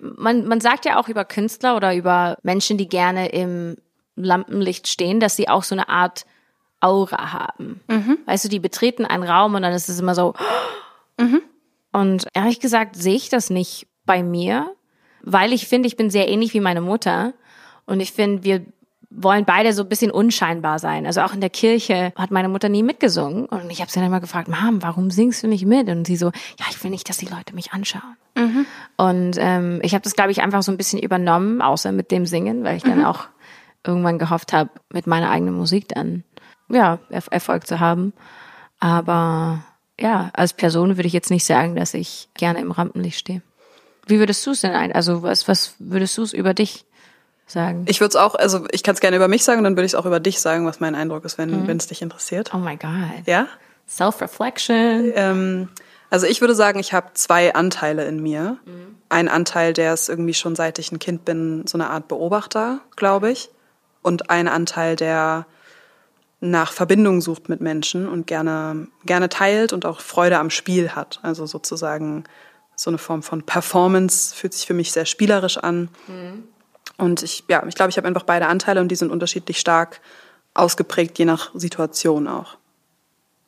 man 0.02 0.46
man 0.46 0.60
sagt 0.60 0.86
ja 0.86 1.00
auch 1.00 1.08
über 1.08 1.24
Künstler 1.24 1.76
oder 1.76 1.96
über 1.96 2.38
Menschen, 2.44 2.78
die 2.78 2.90
gerne 2.90 3.30
im 3.30 3.78
Lampenlicht 4.16 4.88
stehen, 4.88 5.20
dass 5.20 5.36
sie 5.36 5.48
auch 5.48 5.64
so 5.64 5.74
eine 5.74 5.88
Art 5.90 6.26
Aura 6.82 7.32
haben. 7.32 7.82
Weißt 8.26 8.46
du, 8.46 8.50
die 8.50 8.60
betreten 8.60 9.06
einen 9.06 9.24
Raum 9.24 9.56
und 9.56 9.62
dann 9.62 9.74
ist 9.74 9.88
es 9.88 10.00
immer 10.00 10.16
so. 10.16 10.34
Und 11.94 12.28
ehrlich 12.34 12.60
gesagt 12.60 12.96
sehe 12.96 13.16
ich 13.16 13.30
das 13.30 13.50
nicht 13.50 13.88
bei 14.06 14.24
mir, 14.24 14.76
weil 15.22 15.54
ich 15.54 15.68
finde, 15.68 15.88
ich 15.88 15.96
bin 15.96 16.10
sehr 16.10 16.28
ähnlich 16.28 16.54
wie 16.54 16.60
meine 16.60 16.82
Mutter. 16.82 17.34
Und 17.86 18.00
ich 18.00 18.12
finde, 18.12 18.44
wir 18.44 18.66
wollen 19.12 19.46
beide 19.46 19.74
so 19.74 19.84
ein 19.84 19.90
bisschen 19.90 20.10
unscheinbar 20.10 20.80
sein. 20.80 21.06
Also 21.06 21.22
auch 21.22 21.34
in 21.34 21.42
der 21.42 21.50
Kirche 21.50 22.14
hat 22.16 22.32
meine 22.32 22.48
Mutter 22.48 22.70
nie 22.70 22.82
mitgesungen. 22.82 23.46
Und 23.46 23.70
ich 23.70 23.82
habe 23.82 23.92
sie 23.92 24.00
dann 24.00 24.08
immer 24.08 24.22
gefragt, 24.22 24.48
Mom, 24.48 24.82
warum 24.82 25.12
singst 25.12 25.44
du 25.44 25.48
nicht 25.48 25.66
mit? 25.66 25.90
Und 25.90 26.08
sie 26.08 26.16
so, 26.16 26.28
ja, 26.28 26.66
ich 26.70 26.82
will 26.84 26.92
nicht, 26.92 27.08
dass 27.10 27.18
die 27.18 27.28
Leute 27.28 27.54
mich 27.54 27.74
anschauen. 27.74 28.16
Und 28.98 29.36
ähm, 29.38 29.80
ich 29.84 29.94
habe 29.94 30.04
das, 30.04 30.16
glaube 30.16 30.32
ich, 30.32 30.42
einfach 30.42 30.64
so 30.64 30.72
ein 30.72 30.78
bisschen 30.78 31.00
übernommen, 31.00 31.62
außer 31.62 31.92
mit 31.92 32.12
dem 32.12 32.26
Singen, 32.26 32.64
weil 32.64 32.78
ich 32.78 32.84
dann 32.84 33.04
auch 33.06 33.28
irgendwann 33.86 34.18
gehofft 34.18 34.54
habe, 34.54 34.70
mit 34.94 35.08
meiner 35.08 35.30
eigenen 35.30 35.56
Musik 35.56 35.90
dann 35.90 36.24
ja 36.70 37.00
er 37.10 37.24
Erfolg 37.32 37.68
zu 37.68 37.80
haben. 37.80 38.14
Aber 38.80 39.64
ja, 40.00 40.32
als 40.34 40.54
Person 40.54 40.98
würde 40.98 41.08
ich 41.08 41.14
jetzt 41.14 41.30
nicht 41.30 41.46
sagen, 41.46 41.76
dass 41.76 41.94
ich 41.94 42.30
gerne 42.34 42.60
im 42.60 42.72
Rampenlicht 42.72 43.20
stehe. 43.20 43.42
Wie 44.08 44.20
würdest 44.20 44.46
du 44.46 44.52
es 44.52 44.62
denn 44.62 44.72
ein? 44.72 44.92
Also 44.92 45.22
was, 45.22 45.48
was 45.48 45.76
würdest 45.80 46.18
du 46.18 46.24
es 46.24 46.34
über 46.34 46.54
dich 46.54 46.86
sagen? 47.52 47.86
Ich 47.88 48.00
würde 48.02 48.10
es 48.10 48.16
auch, 48.16 48.36
also 48.36 48.66
ich 48.72 48.84
kann 48.84 48.96
es 48.96 49.02
gerne 49.02 49.16
über 49.18 49.28
mich 49.28 49.44
sagen, 49.44 49.64
dann 49.64 49.74
würde 49.74 49.86
ich 49.86 49.92
es 49.92 49.96
auch 49.96 50.06
über 50.06 50.20
dich 50.20 50.40
sagen, 50.40 50.66
was 50.66 50.80
mein 50.80 50.96
Eindruck 50.96 51.26
ist, 51.26 51.38
wenn 51.38 51.68
wenn 51.68 51.78
es 51.78 51.88
dich 51.88 52.02
interessiert. 52.02 52.54
oh 52.54 52.58
my 52.58 52.78
God. 52.78 53.26
Ja? 53.26 53.48
Self-reflection. 53.88 55.12
Ähm, 55.16 55.70
also 56.10 56.28
ich 56.28 56.42
würde 56.42 56.56
sagen, 56.56 56.80
ich 56.80 56.94
habe 56.94 57.08
zwei 57.14 57.54
Anteile 57.54 58.06
in 58.06 58.22
mir. 58.22 58.58
Ein 59.10 59.30
Anteil, 59.30 59.74
der 59.74 59.94
ist 59.94 60.10
irgendwie 60.10 60.34
schon 60.34 60.56
seit 60.56 60.78
ich 60.78 60.92
ein 60.92 61.00
Kind 61.00 61.26
bin, 61.26 61.66
so 61.68 61.78
eine 61.78 61.90
Art 61.90 62.08
Beobachter, 62.08 62.80
glaube 62.96 63.32
ich. 63.32 63.50
Und 64.02 64.30
ein 64.30 64.48
Anteil, 64.48 64.96
der 64.96 65.46
nach 66.42 66.74
Verbindung 66.74 67.22
sucht 67.22 67.50
mit 67.50 67.62
Menschen 67.62 68.10
und 68.10 68.28
gerne, 68.28 68.88
gerne 69.06 69.30
teilt 69.30 69.74
und 69.74 69.86
auch 69.86 70.02
Freude 70.02 70.40
am 70.40 70.50
Spiel 70.50 70.90
hat. 70.90 71.20
Also 71.22 71.46
sozusagen 71.46 72.26
so 72.76 72.90
eine 72.90 72.98
Form 72.98 73.24
von 73.24 73.44
Performance 73.44 74.36
fühlt 74.36 74.54
sich 74.54 74.66
für 74.66 74.74
mich 74.74 74.92
sehr 74.92 75.06
spielerisch 75.06 75.58
an. 75.58 75.90
Und 77.02 77.24
ich, 77.24 77.44
ja, 77.48 77.66
ich 77.68 77.76
glaube, 77.76 77.90
ich 77.90 77.98
habe 77.98 78.08
einfach 78.08 78.24
beide 78.24 78.48
Anteile 78.48 78.80
und 78.80 78.90
die 78.90 78.96
sind 78.96 79.12
unterschiedlich 79.12 79.60
stark 79.60 80.02
ausgeprägt, 80.54 81.18
je 81.18 81.26
nach 81.26 81.52
Situation 81.56 82.28
auch. 82.28 82.58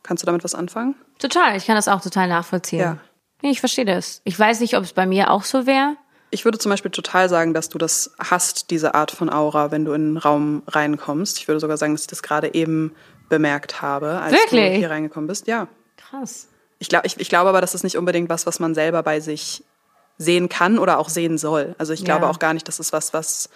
Kannst 0.01 0.23
du 0.23 0.25
damit 0.25 0.43
was 0.43 0.55
anfangen? 0.55 0.95
Total, 1.19 1.55
ich 1.55 1.65
kann 1.65 1.75
das 1.75 1.87
auch 1.87 2.01
total 2.01 2.27
nachvollziehen. 2.27 2.79
Ja. 2.79 2.97
Ich 3.41 3.59
verstehe 3.59 3.85
das. 3.85 4.21
Ich 4.23 4.37
weiß 4.37 4.59
nicht, 4.59 4.75
ob 4.75 4.83
es 4.83 4.93
bei 4.93 5.05
mir 5.05 5.29
auch 5.29 5.43
so 5.43 5.65
wäre. 5.65 5.95
Ich 6.31 6.45
würde 6.45 6.57
zum 6.57 6.71
Beispiel 6.71 6.91
total 6.91 7.29
sagen, 7.29 7.53
dass 7.53 7.69
du 7.69 7.77
das 7.77 8.15
hast, 8.17 8.71
diese 8.71 8.95
Art 8.95 9.11
von 9.11 9.29
Aura, 9.29 9.69
wenn 9.69 9.85
du 9.85 9.93
in 9.93 10.01
einen 10.01 10.17
Raum 10.17 10.63
reinkommst. 10.67 11.37
Ich 11.37 11.47
würde 11.47 11.59
sogar 11.59 11.77
sagen, 11.77 11.93
dass 11.93 12.01
ich 12.01 12.07
das 12.07 12.23
gerade 12.23 12.53
eben 12.55 12.95
bemerkt 13.29 13.81
habe, 13.81 14.19
als 14.19 14.33
Wirklich? 14.33 14.73
du 14.73 14.77
hier 14.77 14.89
reingekommen 14.89 15.27
bist. 15.27 15.45
Ja. 15.47 15.67
Krass. 15.97 16.47
Ich, 16.79 16.89
glaub, 16.89 17.05
ich, 17.05 17.19
ich 17.19 17.29
glaube 17.29 17.49
aber, 17.49 17.61
das 17.61 17.75
ist 17.75 17.83
nicht 17.83 17.97
unbedingt 17.97 18.29
was, 18.29 18.47
was 18.47 18.59
man 18.59 18.73
selber 18.73 19.03
bei 19.03 19.19
sich 19.19 19.63
sehen 20.17 20.49
kann 20.49 20.79
oder 20.79 20.99
auch 20.99 21.09
sehen 21.09 21.37
soll. 21.37 21.75
Also 21.77 21.93
ich 21.93 22.03
glaube 22.05 22.25
Ja. 22.25 22.29
auch 22.31 22.39
gar 22.39 22.53
nicht, 22.53 22.67
dass 22.67 22.79
es 22.79 22.93
was, 22.93 23.13
was, 23.13 23.49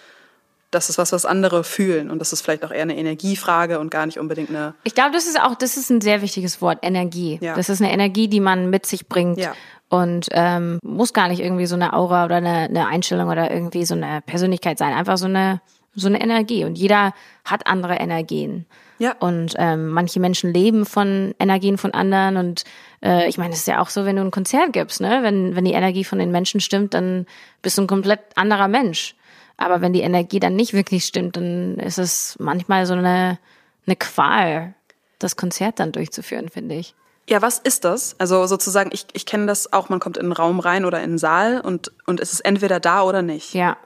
das 0.70 0.90
ist 0.90 0.98
was, 0.98 1.12
was 1.12 1.24
andere 1.24 1.64
fühlen. 1.64 2.10
Und 2.10 2.18
das 2.18 2.32
ist 2.32 2.42
vielleicht 2.42 2.64
auch 2.64 2.70
eher 2.70 2.82
eine 2.82 2.96
Energiefrage 2.96 3.78
und 3.78 3.90
gar 3.90 4.04
nicht 4.06 4.18
unbedingt 4.18 4.50
eine. 4.50 4.74
Ich 4.84 4.94
glaube, 4.94 5.12
das 5.12 5.26
ist 5.26 5.40
auch, 5.40 5.54
das 5.54 5.76
ist 5.76 5.90
ein 5.90 6.00
sehr 6.00 6.20
wichtiges 6.20 6.60
Wort, 6.60 6.78
Energie. 6.82 7.38
Ja. 7.40 7.54
Das 7.54 7.68
ist 7.68 7.80
eine 7.80 7.92
Energie, 7.92 8.28
die 8.28 8.40
man 8.40 8.68
mit 8.70 8.84
sich 8.86 9.08
bringt. 9.08 9.38
Ja. 9.38 9.54
Und 9.88 10.28
ähm, 10.32 10.78
muss 10.82 11.14
gar 11.14 11.28
nicht 11.28 11.40
irgendwie 11.40 11.64
so 11.64 11.74
eine 11.74 11.94
Aura 11.94 12.26
oder 12.26 12.36
eine, 12.36 12.64
eine 12.64 12.86
Einstellung 12.86 13.30
oder 13.30 13.50
irgendwie 13.50 13.86
so 13.86 13.94
eine 13.94 14.20
Persönlichkeit 14.26 14.76
sein. 14.78 14.92
Einfach 14.92 15.16
so 15.16 15.24
eine, 15.24 15.62
so 15.98 16.08
eine 16.08 16.20
Energie. 16.20 16.64
Und 16.64 16.76
jeder 16.78 17.12
hat 17.44 17.66
andere 17.66 17.96
Energien. 17.96 18.66
Ja. 18.98 19.14
Und 19.18 19.54
ähm, 19.58 19.88
manche 19.88 20.20
Menschen 20.20 20.52
leben 20.52 20.84
von 20.84 21.34
Energien 21.38 21.78
von 21.78 21.92
anderen. 21.92 22.36
Und 22.36 22.64
äh, 23.02 23.28
ich 23.28 23.38
meine, 23.38 23.52
es 23.52 23.60
ist 23.60 23.68
ja 23.68 23.80
auch 23.80 23.88
so, 23.88 24.04
wenn 24.04 24.16
du 24.16 24.22
ein 24.22 24.30
Konzert 24.30 24.72
gibst, 24.72 25.00
ne? 25.00 25.20
Wenn, 25.22 25.54
wenn 25.54 25.64
die 25.64 25.72
Energie 25.72 26.04
von 26.04 26.18
den 26.18 26.30
Menschen 26.30 26.60
stimmt, 26.60 26.94
dann 26.94 27.26
bist 27.62 27.78
du 27.78 27.82
ein 27.82 27.86
komplett 27.86 28.20
anderer 28.34 28.68
Mensch. 28.68 29.14
Aber 29.56 29.80
wenn 29.80 29.92
die 29.92 30.02
Energie 30.02 30.40
dann 30.40 30.56
nicht 30.56 30.72
wirklich 30.72 31.04
stimmt, 31.04 31.36
dann 31.36 31.78
ist 31.78 31.98
es 31.98 32.36
manchmal 32.38 32.86
so 32.86 32.94
eine, 32.94 33.38
eine 33.86 33.96
Qual, 33.96 34.74
das 35.18 35.36
Konzert 35.36 35.80
dann 35.80 35.92
durchzuführen, 35.92 36.48
finde 36.48 36.76
ich. 36.76 36.94
Ja, 37.28 37.42
was 37.42 37.58
ist 37.58 37.84
das? 37.84 38.18
Also 38.18 38.46
sozusagen, 38.46 38.90
ich, 38.92 39.06
ich 39.12 39.26
kenne 39.26 39.46
das 39.46 39.72
auch, 39.72 39.90
man 39.90 40.00
kommt 40.00 40.16
in 40.16 40.24
einen 40.24 40.32
Raum 40.32 40.60
rein 40.60 40.84
oder 40.84 40.98
in 40.98 41.10
einen 41.10 41.18
Saal 41.18 41.60
und, 41.60 41.92
und 42.06 42.20
es 42.20 42.32
ist 42.32 42.40
entweder 42.40 42.80
da 42.80 43.02
oder 43.02 43.20
nicht. 43.20 43.52
Ja. 43.52 43.76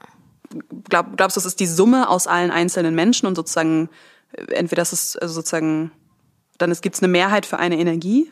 Glaub, 0.89 1.17
glaubst 1.17 1.37
du, 1.37 1.39
es 1.39 1.45
ist 1.45 1.59
die 1.59 1.67
Summe 1.67 2.09
aus 2.09 2.27
allen 2.27 2.51
einzelnen 2.51 2.95
Menschen 2.95 3.27
und 3.27 3.35
sozusagen, 3.35 3.89
äh, 4.33 4.53
entweder 4.53 4.81
es 4.81 4.93
ist 4.93 5.21
also 5.21 5.33
sozusagen, 5.35 5.91
dann 6.57 6.73
gibt 6.81 6.95
es 6.95 7.01
eine 7.01 7.11
Mehrheit 7.11 7.45
für 7.45 7.59
eine 7.59 7.77
Energie? 7.77 8.29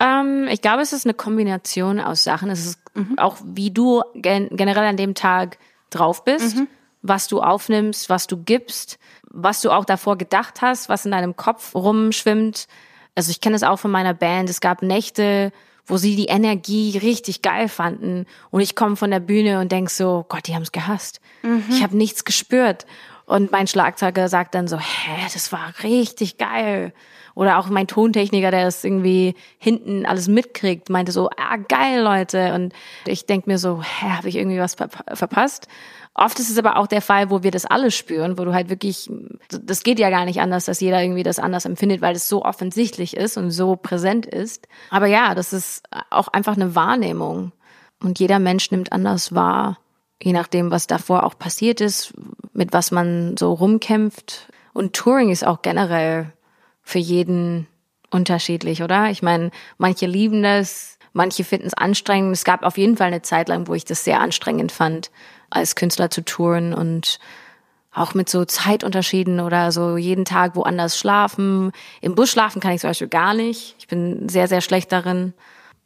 Ähm, 0.00 0.48
ich 0.50 0.62
glaube, 0.62 0.82
es 0.82 0.92
ist 0.92 1.06
eine 1.06 1.14
Kombination 1.14 2.00
aus 2.00 2.24
Sachen. 2.24 2.50
Es 2.50 2.64
ist 2.64 2.80
auch, 3.18 3.36
wie 3.44 3.70
du 3.70 4.02
gen 4.14 4.48
generell 4.50 4.84
an 4.84 4.96
dem 4.96 5.14
Tag 5.14 5.58
drauf 5.90 6.24
bist, 6.24 6.56
was 7.02 7.28
du 7.28 7.40
aufnimmst, 7.40 8.08
was 8.08 8.26
du 8.26 8.36
gibst, 8.36 8.98
was 9.24 9.60
du 9.60 9.70
auch 9.70 9.84
davor 9.84 10.18
gedacht 10.18 10.62
hast, 10.62 10.88
was 10.88 11.04
in 11.04 11.12
deinem 11.12 11.36
Kopf 11.36 11.74
rumschwimmt. 11.74 12.66
Also 13.14 13.30
ich 13.30 13.40
kenne 13.40 13.56
es 13.56 13.62
auch 13.62 13.78
von 13.78 13.90
meiner 13.90 14.14
Band. 14.14 14.48
Es 14.48 14.60
gab 14.60 14.82
Nächte, 14.82 15.52
wo 15.90 15.96
sie 15.96 16.16
die 16.16 16.26
Energie 16.26 16.96
richtig 16.98 17.42
geil 17.42 17.68
fanden. 17.68 18.26
Und 18.50 18.60
ich 18.60 18.74
komme 18.74 18.96
von 18.96 19.10
der 19.10 19.20
Bühne 19.20 19.60
und 19.60 19.70
denk 19.72 19.90
so, 19.90 20.24
Gott, 20.28 20.46
die 20.46 20.54
haben 20.54 20.62
es 20.62 20.72
gehasst. 20.72 21.20
Ich 21.70 21.82
habe 21.82 21.96
nichts 21.96 22.24
gespürt. 22.24 22.86
Und 23.26 23.52
mein 23.52 23.66
Schlagzeuger 23.66 24.28
sagt 24.28 24.54
dann 24.54 24.66
so, 24.68 24.78
hä, 24.78 25.10
das 25.32 25.52
war 25.52 25.72
richtig 25.82 26.38
geil. 26.38 26.92
Oder 27.34 27.58
auch 27.58 27.68
mein 27.68 27.86
Tontechniker, 27.86 28.50
der 28.50 28.64
das 28.64 28.84
irgendwie 28.84 29.34
hinten 29.58 30.06
alles 30.06 30.28
mitkriegt, 30.28 30.90
meinte 30.90 31.12
so, 31.12 31.30
ah, 31.36 31.56
geil, 31.56 32.02
Leute. 32.02 32.54
Und 32.54 32.72
ich 33.06 33.26
denk 33.26 33.46
mir 33.46 33.58
so, 33.58 33.82
hä, 33.82 34.10
habe 34.10 34.28
ich 34.28 34.36
irgendwie 34.36 34.58
was 34.58 34.76
verpa- 34.76 35.14
verpasst? 35.14 35.68
Oft 36.14 36.38
ist 36.40 36.50
es 36.50 36.58
aber 36.58 36.76
auch 36.76 36.88
der 36.88 37.02
Fall, 37.02 37.30
wo 37.30 37.42
wir 37.42 37.50
das 37.52 37.66
alle 37.66 37.90
spüren, 37.90 38.36
wo 38.36 38.44
du 38.44 38.52
halt 38.52 38.68
wirklich, 38.68 39.08
das 39.48 39.82
geht 39.84 39.98
ja 40.00 40.10
gar 40.10 40.24
nicht 40.24 40.40
anders, 40.40 40.64
dass 40.64 40.80
jeder 40.80 41.00
irgendwie 41.02 41.22
das 41.22 41.38
anders 41.38 41.64
empfindet, 41.64 42.00
weil 42.00 42.16
es 42.16 42.28
so 42.28 42.44
offensichtlich 42.44 43.16
ist 43.16 43.36
und 43.36 43.52
so 43.52 43.76
präsent 43.76 44.26
ist. 44.26 44.66
Aber 44.90 45.06
ja, 45.06 45.34
das 45.34 45.52
ist 45.52 45.84
auch 46.10 46.28
einfach 46.28 46.56
eine 46.56 46.74
Wahrnehmung. 46.74 47.52
Und 48.02 48.18
jeder 48.18 48.38
Mensch 48.38 48.70
nimmt 48.70 48.92
anders 48.92 49.34
wahr, 49.34 49.78
je 50.22 50.32
nachdem, 50.32 50.70
was 50.70 50.86
davor 50.86 51.24
auch 51.24 51.38
passiert 51.38 51.80
ist, 51.80 52.12
mit 52.52 52.72
was 52.72 52.90
man 52.90 53.36
so 53.38 53.52
rumkämpft. 53.52 54.48
Und 54.72 54.94
Touring 54.94 55.30
ist 55.30 55.46
auch 55.46 55.62
generell 55.62 56.32
für 56.90 56.98
jeden 56.98 57.66
unterschiedlich, 58.10 58.82
oder? 58.82 59.10
Ich 59.10 59.22
meine, 59.22 59.50
manche 59.78 60.06
lieben 60.06 60.42
das, 60.42 60.98
manche 61.12 61.44
finden 61.44 61.66
es 61.66 61.74
anstrengend. 61.74 62.32
Es 62.32 62.44
gab 62.44 62.64
auf 62.64 62.76
jeden 62.76 62.96
Fall 62.96 63.06
eine 63.06 63.22
Zeit 63.22 63.48
lang, 63.48 63.68
wo 63.68 63.74
ich 63.74 63.84
das 63.84 64.04
sehr 64.04 64.20
anstrengend 64.20 64.72
fand, 64.72 65.10
als 65.48 65.76
Künstler 65.76 66.10
zu 66.10 66.24
touren 66.24 66.74
und 66.74 67.18
auch 67.92 68.14
mit 68.14 68.28
so 68.28 68.44
Zeitunterschieden 68.44 69.40
oder 69.40 69.72
so 69.72 69.96
jeden 69.96 70.24
Tag 70.24 70.54
woanders 70.54 70.98
schlafen. 70.98 71.72
Im 72.00 72.14
Bus 72.14 72.30
schlafen 72.30 72.60
kann 72.60 72.72
ich 72.72 72.80
zum 72.80 72.90
Beispiel 72.90 73.08
gar 73.08 73.34
nicht. 73.34 73.74
Ich 73.78 73.88
bin 73.88 74.28
sehr, 74.28 74.46
sehr 74.46 74.60
schlecht 74.60 74.92
darin. 74.92 75.34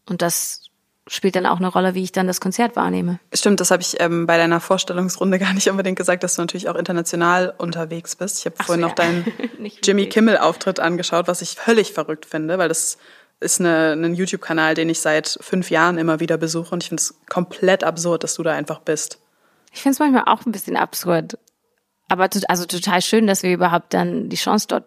Und 0.09 0.21
das 0.21 0.64
spielt 1.07 1.37
dann 1.37 1.47
auch 1.47 1.59
eine 1.59 1.69
Rolle, 1.69 1.95
wie 1.95 2.03
ich 2.03 2.13
dann 2.13 2.27
das 2.27 2.41
Konzert 2.41 2.77
wahrnehme. 2.77 3.21
Stimmt, 3.33 3.61
das 3.61 3.71
habe 3.71 3.83
ich 3.83 4.01
ähm, 4.01 4.27
bei 4.27 4.37
deiner 4.37 4.61
Vorstellungsrunde 4.61 5.39
gar 5.41 5.53
nicht 5.53 5.69
unbedingt 5.69 5.99
gesagt, 5.99 6.23
dass 6.23 6.37
du 6.37 6.43
natürlich 6.43 6.69
auch 6.69 6.77
international 6.77 7.55
unterwegs 7.59 8.17
bist. 8.17 8.39
Ich 8.39 8.47
habe 8.47 8.63
vorhin 8.63 8.83
ja. 8.83 8.89
noch 8.89 8.95
deinen 8.95 9.27
Nicht 9.59 9.87
Jimmy. 9.87 10.09
Kimmel-Auftritt 10.09 10.81
angeschaut, 10.81 11.29
was 11.29 11.43
ich 11.43 11.55
völlig 11.55 11.93
verrückt 11.93 12.27
finde, 12.27 12.59
weil 12.59 12.69
das 12.69 12.99
ist 13.41 13.61
eine, 13.61 13.93
ein 13.93 14.15
YouTube-Kanal, 14.15 14.75
den 14.75 14.89
ich 14.89 15.01
seit 15.01 15.39
fünf 15.41 15.71
Jahren 15.71 15.99
immer 15.99 16.21
wieder 16.21 16.39
besuche 16.39 16.75
und 16.75 16.83
ich 16.83 16.89
finde 16.89 17.03
es 17.03 17.15
komplett 17.29 17.85
absurd, 17.85 18.25
dass 18.25 18.35
du 18.35 18.43
da 18.43 18.53
einfach 18.53 18.81
bist. 18.81 19.19
Ich 19.73 19.83
finde 19.83 19.95
es 19.95 19.99
manchmal 19.99 20.25
auch 20.27 20.47
ein 20.47 20.53
bisschen 20.53 20.77
absurd. 20.77 21.39
Aber 22.09 22.29
also 22.49 22.65
total 22.65 23.03
schön, 23.03 23.27
dass 23.27 23.43
wir 23.43 23.53
überhaupt 23.53 23.93
dann 23.93 24.29
die 24.29 24.37
Chance 24.37 24.67
dort 24.69 24.85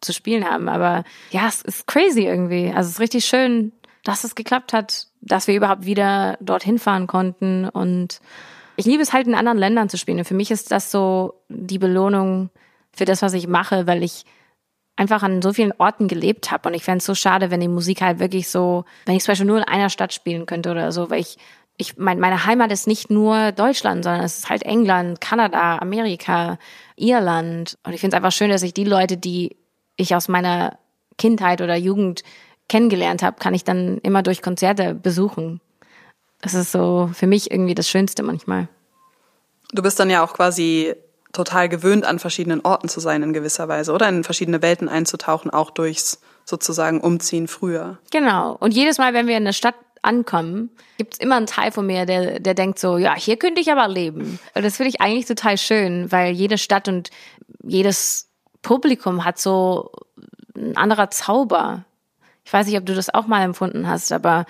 zu 0.00 0.12
spielen 0.12 0.48
haben. 0.48 0.68
Aber 0.68 1.04
ja, 1.30 1.46
es 1.46 1.62
ist 1.62 1.86
crazy 1.86 2.22
irgendwie. 2.22 2.68
Also 2.68 2.88
es 2.88 2.94
ist 2.94 3.00
richtig 3.00 3.26
schön, 3.26 3.72
dass 4.02 4.24
es 4.24 4.34
geklappt 4.34 4.72
hat, 4.72 5.08
dass 5.24 5.46
wir 5.46 5.54
überhaupt 5.54 5.86
wieder 5.86 6.36
dorthin 6.40 6.78
fahren 6.78 7.06
konnten. 7.06 7.68
Und 7.68 8.20
ich 8.76 8.84
liebe 8.84 9.02
es 9.02 9.12
halt 9.12 9.26
in 9.26 9.34
anderen 9.34 9.58
Ländern 9.58 9.88
zu 9.88 9.96
spielen. 9.96 10.18
Und 10.18 10.24
für 10.24 10.34
mich 10.34 10.50
ist 10.50 10.70
das 10.70 10.90
so 10.90 11.34
die 11.48 11.78
Belohnung 11.78 12.50
für 12.92 13.04
das, 13.04 13.22
was 13.22 13.34
ich 13.34 13.48
mache, 13.48 13.86
weil 13.86 14.02
ich 14.02 14.24
einfach 14.96 15.22
an 15.22 15.42
so 15.42 15.52
vielen 15.52 15.72
Orten 15.78 16.08
gelebt 16.08 16.50
habe. 16.50 16.68
Und 16.68 16.74
ich 16.74 16.84
fände 16.84 16.98
es 16.98 17.06
so 17.06 17.14
schade, 17.14 17.50
wenn 17.50 17.60
die 17.60 17.68
Musik 17.68 18.02
halt 18.02 18.20
wirklich 18.20 18.48
so, 18.48 18.84
wenn 19.06 19.16
ich 19.16 19.24
zum 19.24 19.32
Beispiel 19.32 19.46
nur 19.46 19.58
in 19.58 19.64
einer 19.64 19.90
Stadt 19.90 20.12
spielen 20.12 20.46
könnte 20.46 20.70
oder 20.70 20.92
so, 20.92 21.10
weil 21.10 21.20
ich, 21.20 21.36
ich 21.76 21.96
mein, 21.96 22.20
meine 22.20 22.46
Heimat 22.46 22.70
ist 22.70 22.86
nicht 22.86 23.10
nur 23.10 23.50
Deutschland, 23.52 24.04
sondern 24.04 24.22
es 24.22 24.38
ist 24.38 24.48
halt 24.50 24.62
England, 24.62 25.20
Kanada, 25.20 25.78
Amerika, 25.78 26.58
Irland. 26.96 27.78
Und 27.82 27.94
ich 27.94 28.00
finde 28.00 28.16
es 28.16 28.18
einfach 28.18 28.36
schön, 28.36 28.50
dass 28.50 28.62
ich 28.62 28.74
die 28.74 28.84
Leute, 28.84 29.16
die 29.16 29.56
ich 29.96 30.14
aus 30.14 30.28
meiner 30.28 30.78
Kindheit 31.18 31.60
oder 31.60 31.76
Jugend 31.76 32.22
kennengelernt 32.68 33.22
habe, 33.22 33.36
kann 33.38 33.54
ich 33.54 33.64
dann 33.64 33.98
immer 33.98 34.22
durch 34.22 34.42
Konzerte 34.42 34.94
besuchen. 34.94 35.60
Das 36.40 36.54
ist 36.54 36.72
so 36.72 37.10
für 37.12 37.26
mich 37.26 37.50
irgendwie 37.50 37.74
das 37.74 37.88
Schönste 37.88 38.22
manchmal. 38.22 38.68
Du 39.72 39.82
bist 39.82 39.98
dann 39.98 40.10
ja 40.10 40.24
auch 40.24 40.34
quasi 40.34 40.94
total 41.32 41.68
gewöhnt, 41.68 42.04
an 42.04 42.18
verschiedenen 42.18 42.60
Orten 42.64 42.88
zu 42.88 43.00
sein 43.00 43.22
in 43.22 43.32
gewisser 43.32 43.68
Weise 43.68 43.92
oder 43.92 44.08
in 44.08 44.24
verschiedene 44.24 44.62
Welten 44.62 44.88
einzutauchen, 44.88 45.50
auch 45.50 45.70
durchs 45.70 46.20
sozusagen 46.44 47.00
Umziehen 47.00 47.48
früher. 47.48 47.98
Genau. 48.12 48.56
Und 48.60 48.72
jedes 48.72 48.98
Mal, 48.98 49.14
wenn 49.14 49.26
wir 49.26 49.36
in 49.36 49.44
der 49.44 49.52
Stadt 49.52 49.74
ankommen, 50.02 50.70
gibt 50.98 51.14
es 51.14 51.20
immer 51.20 51.36
einen 51.36 51.46
Teil 51.46 51.72
von 51.72 51.86
mir, 51.86 52.06
der, 52.06 52.38
der 52.38 52.54
denkt 52.54 52.78
so, 52.78 52.98
ja, 52.98 53.14
hier 53.14 53.36
könnte 53.36 53.60
ich 53.60 53.72
aber 53.72 53.88
leben. 53.88 54.38
Und 54.54 54.64
das 54.64 54.76
finde 54.76 54.90
ich 54.90 55.00
eigentlich 55.00 55.26
total 55.26 55.58
schön, 55.58 56.12
weil 56.12 56.32
jede 56.32 56.58
Stadt 56.58 56.88
und 56.88 57.10
jedes 57.62 58.28
Publikum 58.62 59.24
hat 59.24 59.38
so 59.38 59.90
ein 60.54 60.76
anderer 60.76 61.10
Zauber. 61.10 61.84
Ich 62.44 62.52
weiß 62.52 62.66
nicht, 62.66 62.78
ob 62.78 62.86
du 62.86 62.94
das 62.94 63.12
auch 63.12 63.26
mal 63.26 63.42
empfunden 63.42 63.88
hast, 63.88 64.12
aber 64.12 64.44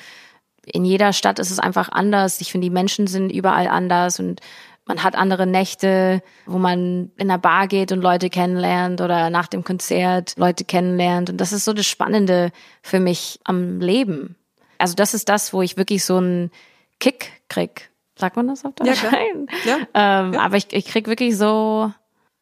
in 0.66 0.84
jeder 0.84 1.12
Stadt 1.12 1.38
ist 1.38 1.50
es 1.50 1.58
einfach 1.58 1.90
anders. 1.90 2.40
Ich 2.40 2.50
finde, 2.50 2.66
die 2.66 2.72
Menschen 2.74 3.06
sind 3.06 3.30
überall 3.30 3.68
anders 3.68 4.18
und 4.18 4.40
man 4.86 5.02
hat 5.02 5.16
andere 5.16 5.46
Nächte, 5.46 6.22
wo 6.46 6.58
man 6.58 7.10
in 7.16 7.30
einer 7.30 7.38
Bar 7.38 7.68
geht 7.68 7.90
und 7.90 8.02
Leute 8.02 8.28
kennenlernt 8.28 9.00
oder 9.00 9.30
nach 9.30 9.46
dem 9.46 9.64
Konzert 9.64 10.34
Leute 10.36 10.64
kennenlernt. 10.64 11.30
Und 11.30 11.40
das 11.40 11.52
ist 11.52 11.64
so 11.64 11.72
das 11.72 11.86
Spannende 11.86 12.50
für 12.82 13.00
mich 13.00 13.40
am 13.44 13.80
Leben. 13.80 14.36
Also 14.76 14.94
das 14.94 15.14
ist 15.14 15.28
das, 15.28 15.52
wo 15.54 15.62
ich 15.62 15.76
wirklich 15.76 16.04
so 16.04 16.18
einen 16.18 16.50
Kick 17.00 17.30
krieg. 17.48 17.90
Sagt 18.16 18.36
man 18.36 18.46
das 18.46 18.64
auf 18.64 18.74
Deutsch? 18.74 18.88
Ja, 19.02 19.08
klar. 19.08 19.14
Ja. 19.64 19.76
Ähm, 19.94 20.34
Ja. 20.34 20.40
Aber 20.40 20.56
ich, 20.56 20.70
ich 20.72 20.84
krieg 20.84 21.06
wirklich 21.06 21.36
so, 21.36 21.90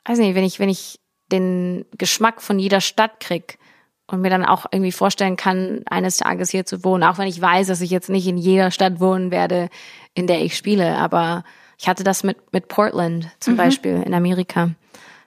weiß 0.04 0.18
nicht, 0.18 0.35
wenn 0.35 0.44
ich, 0.44 0.59
wenn 0.59 0.68
ich 0.68 0.99
den 1.30 1.85
Geschmack 1.97 2.42
von 2.42 2.59
jeder 2.59 2.80
Stadt 2.80 3.21
krieg 3.21 3.59
und 4.06 4.21
mir 4.21 4.30
dann 4.30 4.44
auch 4.44 4.66
irgendwie 4.71 4.92
vorstellen 4.92 5.37
kann, 5.37 5.82
eines 5.87 6.18
Tages 6.18 6.50
hier 6.50 6.66
zu 6.66 6.85
wohnen, 6.85 7.04
auch 7.04 7.18
wenn 7.18 7.28
ich 7.28 7.40
weiß, 7.40 7.68
dass 7.68 7.80
ich 7.80 7.90
jetzt 7.90 8.11
nicht 8.11 8.26
in 8.26 8.37
jeder 8.37 8.71
Stadt 8.71 9.00
wohnen 9.00 9.30
werde, 9.30 9.68
in 10.14 10.26
der 10.26 10.42
ich 10.42 10.56
spiele. 10.56 10.97
Aber 10.97 11.44
ich 11.78 11.88
hatte 11.88 12.04
das 12.04 12.23
mit, 12.25 12.52
mit 12.52 12.68
Portland 12.68 13.28
zum 13.40 13.56
Beispiel 13.56 14.02
in 14.04 14.14
Amerika. 14.14 14.71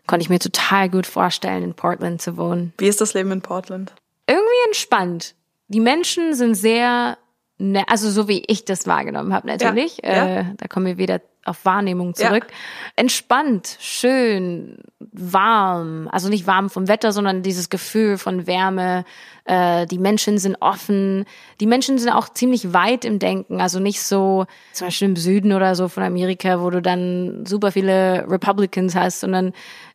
Konnte 0.07 0.23
ich 0.23 0.29
mir 0.29 0.39
total 0.39 0.89
gut 0.89 1.07
vorstellen, 1.07 1.63
in 1.63 1.73
Portland 1.73 2.21
zu 2.21 2.37
wohnen 2.37 2.73
Wie 2.77 2.87
ist 2.87 3.01
das 3.01 3.13
Leben 3.13 3.31
in 3.31 3.41
Portland? 3.41 3.93
irgendwie 4.27 4.65
entspannt. 4.67 5.35
Die 5.67 5.79
Menschen 5.79 6.33
sind 6.35 6.55
sehr, 6.55 7.17
ne 7.57 7.83
also 7.87 8.09
so 8.09 8.27
wie 8.27 8.43
ich 8.47 8.65
das 8.65 8.87
wahrgenommen 8.87 9.33
habe 9.33 9.47
natürlich. 9.47 9.99
Ja, 10.03 10.13
ja. 10.13 10.39
Äh, 10.39 10.45
da 10.57 10.67
kommen 10.67 10.85
wir 10.85 10.97
wieder 10.97 11.21
auf 11.45 11.63
Wahrnehmung 11.63 12.15
zurück. 12.15 12.47
Entspannt, 12.95 13.77
schön, 13.79 14.77
warm. 15.11 16.09
Also 16.11 16.29
nicht 16.29 16.47
warm 16.47 16.69
vom 16.69 16.87
Wetter, 16.87 17.11
sondern 17.11 17.43
dieses 17.43 17.69
Gefühl 17.69 18.17
von 18.17 18.47
Wärme. 18.47 19.05
Äh, 19.45 19.85
die 19.85 19.99
Menschen 19.99 20.37
sind 20.37 20.57
offen. 20.59 21.25
Die 21.59 21.67
Menschen 21.67 21.97
sind 21.99 22.09
auch 22.09 22.29
ziemlich 22.29 22.73
weit 22.73 23.05
im 23.05 23.19
Denken. 23.19 23.61
Also 23.61 23.79
nicht 23.79 24.01
so 24.01 24.45
zum 24.73 24.87
Beispiel 24.87 25.09
im 25.09 25.15
Süden 25.15 25.53
oder 25.53 25.75
so 25.75 25.87
von 25.87 26.03
Amerika, 26.03 26.61
wo 26.61 26.69
du 26.69 26.81
dann 26.81 27.45
super 27.45 27.71
viele 27.71 28.25
Republicans 28.27 28.95
hast, 28.95 29.19
sondern 29.19 29.53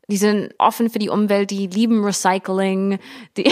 die 0.08 0.16
sind 0.16 0.54
offen 0.58 0.90
für 0.90 0.98
die 0.98 1.08
Umwelt, 1.08 1.50
die 1.50 1.66
lieben 1.66 2.04
Recycling, 2.04 2.98
die 3.36 3.50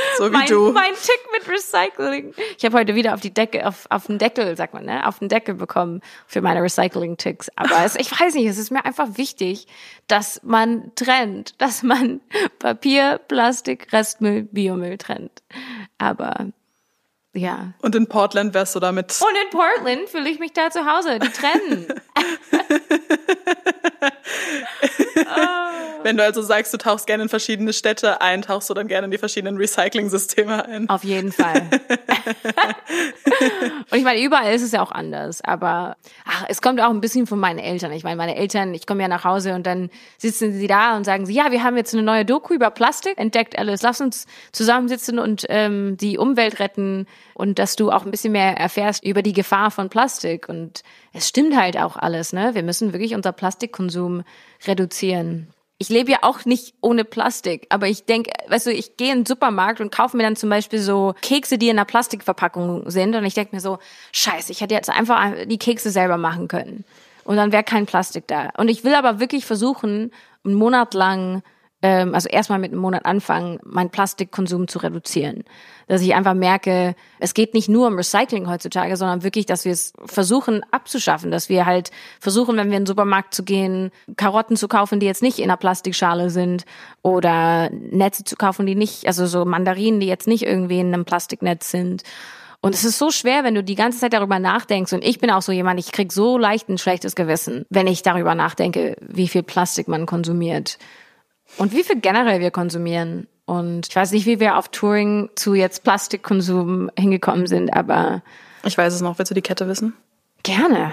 So 0.18 0.26
wie 0.26 0.30
mein, 0.30 0.46
du. 0.46 0.72
mein 0.72 0.92
Tick 0.94 1.20
mit 1.32 1.48
Recycling. 1.48 2.34
Ich 2.56 2.64
habe 2.64 2.78
heute 2.78 2.94
wieder 2.94 3.14
auf 3.14 3.20
die 3.20 3.32
Decke, 3.32 3.66
auf, 3.66 3.86
auf 3.88 4.06
den 4.06 4.18
Deckel, 4.18 4.56
sagt 4.56 4.74
man, 4.74 4.84
ne? 4.84 5.06
Auf 5.06 5.18
den 5.18 5.28
Deckel 5.28 5.54
bekommen 5.54 6.00
für 6.26 6.42
meine 6.42 6.62
Recycling-Ticks. 6.62 7.50
Aber 7.56 7.84
es, 7.84 7.96
ich 7.96 8.10
weiß 8.10 8.34
nicht, 8.34 8.46
es 8.46 8.58
ist 8.58 8.70
mir 8.70 8.84
einfach 8.84 9.16
wichtig, 9.16 9.66
dass 10.06 10.42
man 10.42 10.92
trennt, 10.94 11.60
dass 11.60 11.82
man 11.82 12.20
Papier, 12.58 13.20
Plastik, 13.26 13.92
Restmüll, 13.92 14.42
Biomüll 14.42 14.98
trennt. 14.98 15.42
Aber 15.98 16.48
ja. 17.34 17.72
Und 17.80 17.94
in 17.94 18.06
Portland 18.06 18.52
wärst 18.52 18.74
du 18.74 18.80
damit. 18.80 19.18
Und 19.20 19.36
in 19.44 19.50
Portland 19.58 20.08
fühle 20.08 20.28
ich 20.28 20.38
mich 20.38 20.52
da 20.52 20.70
zu 20.70 20.84
Hause. 20.84 21.18
Die 21.18 21.28
trennen. 21.28 21.86
Wenn 26.02 26.16
du 26.16 26.24
also 26.24 26.42
sagst, 26.42 26.72
du 26.72 26.78
tauchst 26.78 27.06
gerne 27.06 27.24
in 27.24 27.28
verschiedene 27.28 27.72
Städte 27.72 28.20
ein, 28.20 28.42
tauchst 28.42 28.68
du 28.70 28.74
dann 28.74 28.88
gerne 28.88 29.04
in 29.06 29.10
die 29.10 29.18
verschiedenen 29.18 29.56
Recycling-Systeme 29.56 30.66
ein. 30.66 30.88
Auf 30.88 31.04
jeden 31.04 31.32
Fall. 31.32 31.62
und 33.90 33.98
ich 33.98 34.04
meine, 34.04 34.22
überall 34.22 34.54
ist 34.54 34.62
es 34.62 34.72
ja 34.72 34.82
auch 34.82 34.92
anders. 34.92 35.42
Aber 35.42 35.96
ach, 36.24 36.44
es 36.48 36.62
kommt 36.62 36.80
auch 36.80 36.90
ein 36.90 37.00
bisschen 37.00 37.26
von 37.26 37.38
meinen 37.38 37.58
Eltern. 37.58 37.92
Ich 37.92 38.04
meine, 38.04 38.16
meine 38.16 38.36
Eltern, 38.36 38.74
ich 38.74 38.86
komme 38.86 39.02
ja 39.02 39.08
nach 39.08 39.24
Hause 39.24 39.54
und 39.54 39.66
dann 39.66 39.90
sitzen 40.18 40.52
sie 40.52 40.66
da 40.66 40.96
und 40.96 41.04
sagen 41.04 41.26
sie, 41.26 41.34
ja, 41.34 41.50
wir 41.50 41.62
haben 41.62 41.76
jetzt 41.76 41.94
eine 41.94 42.02
neue 42.02 42.24
Doku 42.24 42.54
über 42.54 42.70
Plastik 42.70 43.18
entdeckt, 43.18 43.58
Alice. 43.58 43.82
Lass 43.82 44.00
uns 44.00 44.26
zusammensitzen 44.52 45.18
und 45.18 45.46
ähm, 45.48 45.96
die 45.96 46.18
Umwelt 46.18 46.60
retten 46.60 47.06
und 47.34 47.58
dass 47.58 47.76
du 47.76 47.90
auch 47.90 48.04
ein 48.04 48.10
bisschen 48.10 48.32
mehr 48.32 48.56
erfährst 48.56 49.04
über 49.04 49.22
die 49.22 49.32
Gefahr 49.32 49.70
von 49.70 49.88
Plastik. 49.88 50.48
Und 50.48 50.82
es 51.12 51.28
stimmt 51.28 51.56
halt 51.56 51.76
auch 51.78 51.96
alles, 51.96 52.32
ne? 52.32 52.54
Wir 52.54 52.62
müssen 52.62 52.92
wirklich 52.92 53.14
unser 53.14 53.32
Plastikkonsum 53.32 54.24
reduzieren. 54.66 55.51
Ich 55.82 55.88
lebe 55.88 56.12
ja 56.12 56.18
auch 56.22 56.44
nicht 56.44 56.74
ohne 56.80 57.02
Plastik, 57.02 57.66
aber 57.68 57.88
ich 57.88 58.04
denke, 58.04 58.30
weißt 58.46 58.66
du, 58.66 58.72
ich 58.72 58.96
gehe 58.96 59.10
in 59.10 59.22
den 59.22 59.26
Supermarkt 59.26 59.80
und 59.80 59.90
kaufe 59.90 60.16
mir 60.16 60.22
dann 60.22 60.36
zum 60.36 60.48
Beispiel 60.48 60.78
so 60.78 61.16
Kekse, 61.22 61.58
die 61.58 61.70
in 61.70 61.76
einer 61.76 61.84
Plastikverpackung 61.84 62.88
sind 62.88 63.16
und 63.16 63.24
ich 63.24 63.34
denke 63.34 63.56
mir 63.56 63.60
so, 63.60 63.80
scheiße, 64.12 64.52
ich 64.52 64.60
hätte 64.60 64.76
jetzt 64.76 64.90
einfach 64.90 65.32
die 65.46 65.58
Kekse 65.58 65.90
selber 65.90 66.18
machen 66.18 66.46
können 66.46 66.84
und 67.24 67.34
dann 67.34 67.50
wäre 67.50 67.64
kein 67.64 67.86
Plastik 67.86 68.28
da. 68.28 68.50
Und 68.58 68.68
ich 68.68 68.84
will 68.84 68.94
aber 68.94 69.18
wirklich 69.18 69.44
versuchen, 69.44 70.12
einen 70.44 70.54
Monat 70.54 70.94
lang, 70.94 71.42
ähm, 71.82 72.14
also 72.14 72.28
erstmal 72.28 72.60
mit 72.60 72.72
einem 72.72 72.80
Monat 72.80 73.04
anfangen, 73.04 73.58
meinen 73.64 73.90
Plastikkonsum 73.90 74.68
zu 74.68 74.78
reduzieren. 74.78 75.44
Dass 75.88 76.00
ich 76.00 76.14
einfach 76.14 76.34
merke, 76.34 76.94
es 77.18 77.34
geht 77.34 77.54
nicht 77.54 77.68
nur 77.68 77.88
um 77.88 77.96
Recycling 77.96 78.48
heutzutage, 78.48 78.96
sondern 78.96 79.24
wirklich, 79.24 79.46
dass 79.46 79.64
wir 79.64 79.72
es 79.72 79.92
versuchen 80.04 80.62
abzuschaffen, 80.70 81.32
dass 81.32 81.48
wir 81.48 81.66
halt 81.66 81.90
versuchen, 82.20 82.56
wenn 82.56 82.70
wir 82.70 82.76
in 82.76 82.84
den 82.84 82.86
Supermarkt 82.86 83.34
zu 83.34 83.42
gehen, 83.42 83.90
Karotten 84.16 84.56
zu 84.56 84.68
kaufen, 84.68 85.00
die 85.00 85.06
jetzt 85.06 85.22
nicht 85.22 85.40
in 85.40 85.44
einer 85.44 85.56
Plastikschale 85.56 86.30
sind 86.30 86.64
oder 87.02 87.68
Netze 87.70 88.22
zu 88.24 88.36
kaufen, 88.36 88.64
die 88.64 88.76
nicht, 88.76 89.06
also 89.06 89.26
so 89.26 89.44
Mandarinen, 89.44 90.00
die 90.00 90.06
jetzt 90.06 90.28
nicht 90.28 90.44
irgendwie 90.44 90.80
in 90.80 90.94
einem 90.94 91.04
Plastiknetz 91.04 91.70
sind. 91.70 92.04
Und 92.64 92.76
es 92.76 92.84
ist 92.84 92.96
so 92.96 93.10
schwer, 93.10 93.42
wenn 93.42 93.56
du 93.56 93.64
die 93.64 93.74
ganze 93.74 93.98
Zeit 93.98 94.12
darüber 94.12 94.38
nachdenkst. 94.38 94.92
Und 94.92 95.04
ich 95.04 95.18
bin 95.18 95.32
auch 95.32 95.42
so 95.42 95.50
jemand, 95.50 95.80
ich 95.80 95.90
krieg 95.90 96.12
so 96.12 96.38
leicht 96.38 96.68
ein 96.68 96.78
schlechtes 96.78 97.16
Gewissen, 97.16 97.66
wenn 97.70 97.88
ich 97.88 98.02
darüber 98.02 98.36
nachdenke, 98.36 98.96
wie 99.00 99.26
viel 99.26 99.42
Plastik 99.42 99.88
man 99.88 100.06
konsumiert. 100.06 100.78
Und 101.58 101.72
wie 101.72 101.82
viel 101.84 102.00
generell 102.00 102.40
wir 102.40 102.50
konsumieren. 102.50 103.26
Und 103.44 103.88
ich 103.88 103.96
weiß 103.96 104.12
nicht, 104.12 104.26
wie 104.26 104.40
wir 104.40 104.56
auf 104.56 104.68
Touring 104.68 105.30
zu 105.34 105.54
jetzt 105.54 105.82
Plastikkonsum 105.84 106.90
hingekommen 106.98 107.46
sind, 107.46 107.70
aber 107.74 108.22
Ich 108.64 108.78
weiß 108.78 108.94
es 108.94 109.00
noch. 109.00 109.18
Willst 109.18 109.30
du 109.30 109.34
die 109.34 109.42
Kette 109.42 109.66
wissen? 109.68 109.94
gerne. 110.44 110.92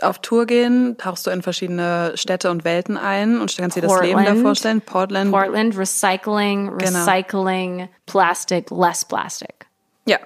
Auf 0.00 0.20
Tour 0.20 0.46
gehen, 0.46 0.96
tauchst 0.96 1.26
du 1.26 1.30
in 1.30 1.42
verschiedene 1.42 2.12
Städte 2.14 2.52
und 2.52 2.64
Welten 2.64 2.96
ein 2.96 3.40
und 3.40 3.56
kannst 3.56 3.76
dir 3.76 3.80
das 3.80 4.00
Leben 4.00 4.12
da 4.18 4.26
Portland. 4.26 4.42
vorstellen. 4.42 4.80
Portland. 4.80 5.30
Portland, 5.32 5.76
Recycling, 5.76 6.78
Genau. 6.78 6.98
Recycling, 7.04 7.88
Plastic, 8.06 8.70
less 8.70 9.04
Plastic. 9.04 9.66
ja, 10.06 10.18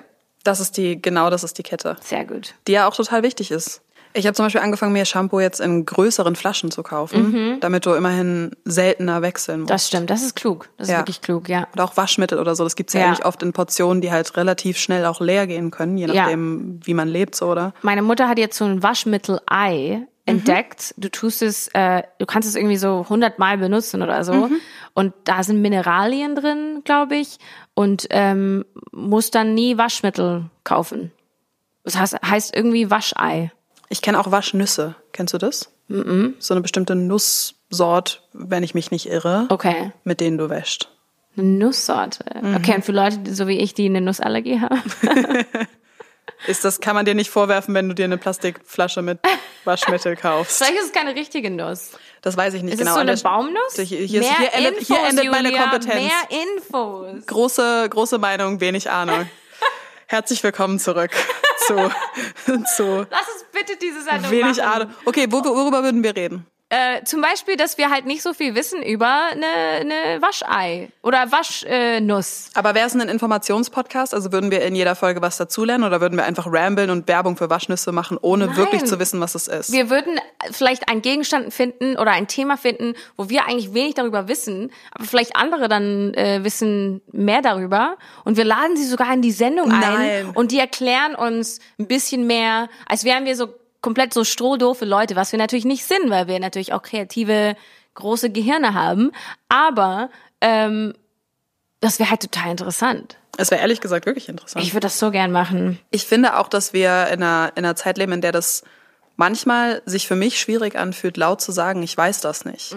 das 0.45 0.61
ist 0.61 0.77
die, 0.77 1.01
genau 1.01 1.31
das 1.31 1.43
ist 1.43 1.57
die 1.57 1.63
Kette. 1.63 1.97
Sehr 2.03 2.27
gut. 2.27 2.55
Die 2.69 2.73
ja 2.73 2.87
auch 2.87 2.95
total 2.95 3.23
wichtig 3.23 3.51
ist. 3.51 3.81
Ich 4.15 4.27
habe 4.27 4.35
zum 4.35 4.45
Beispiel 4.47 4.61
angefangen, 4.61 4.93
mir 4.93 5.05
Shampoo 5.05 5.41
jetzt 5.41 5.61
in 5.61 5.87
größeren 5.87 6.37
Flaschen 6.37 6.71
zu 6.71 6.83
kaufen, 6.83 7.59
damit 7.61 7.87
du 7.87 7.93
immerhin 7.95 8.51
seltener 8.65 9.23
wechseln 9.23 9.61
musst. 9.61 9.71
Mhm. 9.71 9.73
Das 9.75 9.87
stimmt, 9.89 10.11
das 10.11 10.23
ist 10.23 10.37
klug. 10.37 10.69
Das 10.77 10.89
ist 10.89 10.93
Ja. 10.93 10.99
wirklich 10.99 11.21
klug, 11.23 11.49
ja. 11.49 11.67
Oder 11.73 11.85
auch 11.85 11.97
Waschmittel 11.97 12.39
oder 12.39 12.55
so. 12.55 12.65
Das 12.65 12.77
gibt's 12.77 12.93
ja, 12.93 13.01
Ja. 13.01 13.07
eigentlich 13.09 13.25
oft 13.25 13.43
in 13.43 13.53
Portionen, 13.53 14.01
die 14.03 14.11
halt 14.11 14.37
relativ 14.37 14.77
schnell 14.79 15.07
auch 15.07 15.21
leer 15.21 15.47
gehen 15.47 15.71
können, 15.71 15.97
je 15.97 16.07
Ja. 16.09 16.15
nachdem, 16.25 16.81
wie 16.85 16.95
man 16.95 17.09
lebt, 17.09 17.35
so, 17.35 17.51
oder? 17.51 17.73
Meine 17.83 18.03
Mutter 18.03 18.29
hat 18.29 18.39
jetzt 18.39 18.59
so 18.59 18.65
ein 18.65 18.83
Waschmittel-Ei 18.83 20.07
entdeckt. 20.25 20.95
Du 20.99 21.09
tust 21.11 21.43
es, 21.43 21.69
äh, 21.75 22.03
du 22.19 22.27
kannst 22.27 22.49
es 22.49 22.55
irgendwie 22.55 22.77
so 22.77 23.07
hundertmal 23.09 23.59
benutzen 23.59 24.03
oder 24.03 24.23
so. 24.25 24.49
Und 24.95 25.15
da 25.25 25.43
sind 25.43 25.61
Mineralien 25.63 26.37
drin, 26.37 26.83
glaube 26.85 27.17
ich. 27.17 27.39
Und 27.75 28.07
ähm, 28.11 28.65
musst 28.93 29.35
dann 29.35 29.55
nie 29.55 29.79
Waschmittel 29.79 30.45
kaufen. 30.65 31.11
Das 31.85 31.99
heißt, 31.99 32.17
heißt 32.25 32.55
irgendwie 32.55 32.91
Waschei. 32.91 33.51
Ich 33.93 34.01
kenne 34.01 34.19
auch 34.19 34.31
Waschnüsse. 34.31 34.95
Kennst 35.13 35.35
du 35.35 35.39
das? 35.39 35.71
Mhm. 35.89 36.35
So 36.39 36.55
eine 36.55 36.63
bestimmte 36.63 36.95
Nusssort, 36.95 38.27
wenn 38.33 38.63
ich 38.63 38.73
mich 38.75 38.91
nicht 38.91 39.07
irre, 39.07 39.45
Okay. 39.51 39.93
mit 40.03 40.21
denen 40.21 40.39
du 40.39 40.49
wäscht. 40.49 40.89
Eine 41.37 41.47
Nusssorte. 41.47 42.25
Okay, 42.57 42.75
und 42.77 42.85
für 42.87 42.93
Leute, 42.93 43.35
so 43.35 43.47
wie 43.49 43.59
ich, 43.59 43.75
die 43.75 43.85
eine 43.87 44.01
Nussallergie 44.01 44.61
haben. 44.61 44.83
Ist 46.47 46.65
das, 46.65 46.81
kann 46.81 46.95
man 46.97 47.05
dir 47.05 47.15
nicht 47.15 47.31
vorwerfen, 47.31 47.75
wenn 47.75 47.89
du 47.89 47.95
dir 47.95 48.05
eine 48.07 48.17
Plastikflasche 48.19 49.03
mit 49.03 49.19
Waschmittel 49.65 50.17
kaufst. 50.17 50.57
Vielleicht 50.57 50.79
ist 50.81 50.87
es 50.87 50.93
keine 50.93 51.15
richtige 51.15 51.51
Nuss. 51.51 51.91
Das 52.23 52.37
weiß 52.37 52.55
ich 52.55 52.63
nicht 52.63 52.73
Ist 52.75 52.79
genau. 52.81 52.93
es 52.93 52.95
so 52.95 53.01
eine 53.01 53.17
Baumnuss? 53.17 53.75
Hier, 53.77 53.85
hier, 53.85 54.21
Mehr 54.21 54.31
hier, 54.39 54.55
endet, 54.55 54.73
Infos, 54.79 54.87
hier 54.97 55.09
endet 55.09 55.31
meine 55.31 55.49
Julia, 55.51 55.63
Kompetenz. 55.71 55.95
Mehr 56.03 56.41
Infos. 56.57 57.27
Große, 57.27 57.89
große 57.91 58.19
Meinung, 58.19 58.61
wenig 58.61 58.91
Ahnung. 58.91 59.29
Herzlich 60.13 60.45
willkommen 60.45 60.79
zurück 60.79 61.11
zu, 61.67 61.75
zu 62.77 63.07
Lass 63.11 63.29
uns 63.33 63.47
bitte 63.51 63.79
diese 63.81 64.03
Sendung 64.03 64.31
wenig 64.31 64.59
machen. 64.59 64.83
Ahnung. 64.83 64.95
Okay, 65.07 65.27
wo, 65.31 65.43
worüber 65.43 65.83
würden 65.83 66.05
wir 66.05 66.15
reden? 66.15 66.47
Äh, 66.73 67.05
zum 67.05 67.21
Beispiel, 67.21 67.57
dass 67.57 67.77
wir 67.77 67.91
halt 67.91 68.07
nicht 68.07 68.23
so 68.23 68.33
viel 68.33 68.55
wissen 68.55 68.83
über 68.83 69.27
eine, 69.31 69.45
eine 69.81 70.23
Waschei 70.23 70.89
oder 71.03 71.31
Waschnuss. 71.31 72.49
Aber 72.55 72.75
wäre 72.75 72.87
es 72.87 72.95
ein 72.95 73.07
Informationspodcast? 73.11 74.15
Also 74.15 74.33
würden 74.33 74.51
wir 74.51 74.63
in 74.63 74.75
jeder 74.75 74.95
Folge 74.95 75.21
was 75.21 75.37
dazulernen 75.37 75.85
oder 75.85 76.01
würden 76.01 76.17
wir 76.17 76.25
einfach 76.25 76.47
ramblen 76.51 76.89
und 76.89 77.07
Werbung 77.09 77.37
für 77.37 77.51
Waschnüsse 77.51 77.93
machen, 77.93 78.17
ohne 78.23 78.47
Nein. 78.47 78.57
wirklich 78.57 78.85
zu 78.85 78.99
wissen, 78.99 79.21
was 79.21 79.35
es 79.35 79.49
ist? 79.49 79.71
Wir 79.71 79.91
würden 79.91 80.19
vielleicht 80.51 80.89
einen 80.89 81.03
Gegenstand 81.03 81.53
finden 81.53 81.99
oder 81.99 82.13
ein 82.13 82.27
Thema 82.27 82.57
finden, 82.57 82.95
wo 83.19 83.29
wir 83.29 83.47
eigentlich 83.47 83.75
wenig 83.75 83.93
darüber 83.93 84.27
wissen, 84.29 84.73
aber 84.93 85.05
vielleicht 85.05 85.37
andere 85.37 85.69
dann 85.69 86.15
äh, 86.15 86.43
wissen 86.43 87.03
mehr 87.13 87.43
darüber. 87.43 87.99
Und 88.25 88.39
wir 88.39 88.45
laden 88.45 88.79
sie 88.79 88.87
sogar 88.87 89.13
in 89.13 89.21
die 89.21 89.33
Sendung 89.33 89.71
ein 89.71 89.81
Nein. 89.81 90.31
und 90.33 90.53
die 90.53 90.59
erklären 90.59 91.17
uns 91.17 91.61
ein 91.79 91.87
bisschen 91.87 92.27
mehr, 92.27 92.71
als 92.89 93.05
wären 93.05 93.27
wir 93.27 93.37
so 93.37 93.49
komplett 93.83 94.15
so 94.15 94.25
strohdoofe 94.25 94.85
Leute, 94.85 95.17
was 95.17 95.33
wir 95.33 95.39
natürlich 95.39 95.65
nicht 95.67 95.85
sind, 95.85 96.09
weil 96.09 96.27
wir 96.29 96.41
natürlich 96.41 96.73
auch 96.73 96.83
kreative, 96.83 97.57
große 97.95 98.31
Gehirne 98.31 98.73
haben. 98.75 99.13
Aber 99.49 100.09
ähm, 100.41 100.95
das 101.81 101.99
wäre 101.99 102.11
halt 102.11 102.23
total 102.23 102.53
interessant. 102.53 103.19
Es 103.37 103.51
wäre 103.51 103.61
ehrlich 103.61 103.81
gesagt 103.81 104.07
wirklich 104.07 104.29
interessant. 104.29 104.65
Ich 104.65 104.73
würde 104.73 104.87
das 104.87 104.99
so 104.99 105.11
gern 105.11 105.33
machen. 105.33 105.79
Ich 105.91 106.05
finde 106.05 106.39
auch, 106.39 106.49
dass 106.49 106.73
wir 106.73 107.09
in 107.09 107.23
einer, 107.23 107.53
in 107.57 107.65
einer 107.65 107.77
Zeit 107.77 107.99
leben, 107.99 108.13
in 108.13 108.21
der 108.21 108.33
das 108.33 108.63
manchmal 109.17 109.83
sich 109.85 110.07
für 110.07 110.17
mich 110.17 110.39
schwierig 110.41 110.77
anfühlt, 110.77 111.17
laut 111.17 111.41
zu 111.41 111.51
sagen, 111.53 111.83
ich 111.83 111.97
weiß 111.97 112.21
das 112.21 112.45
nicht. 112.45 112.75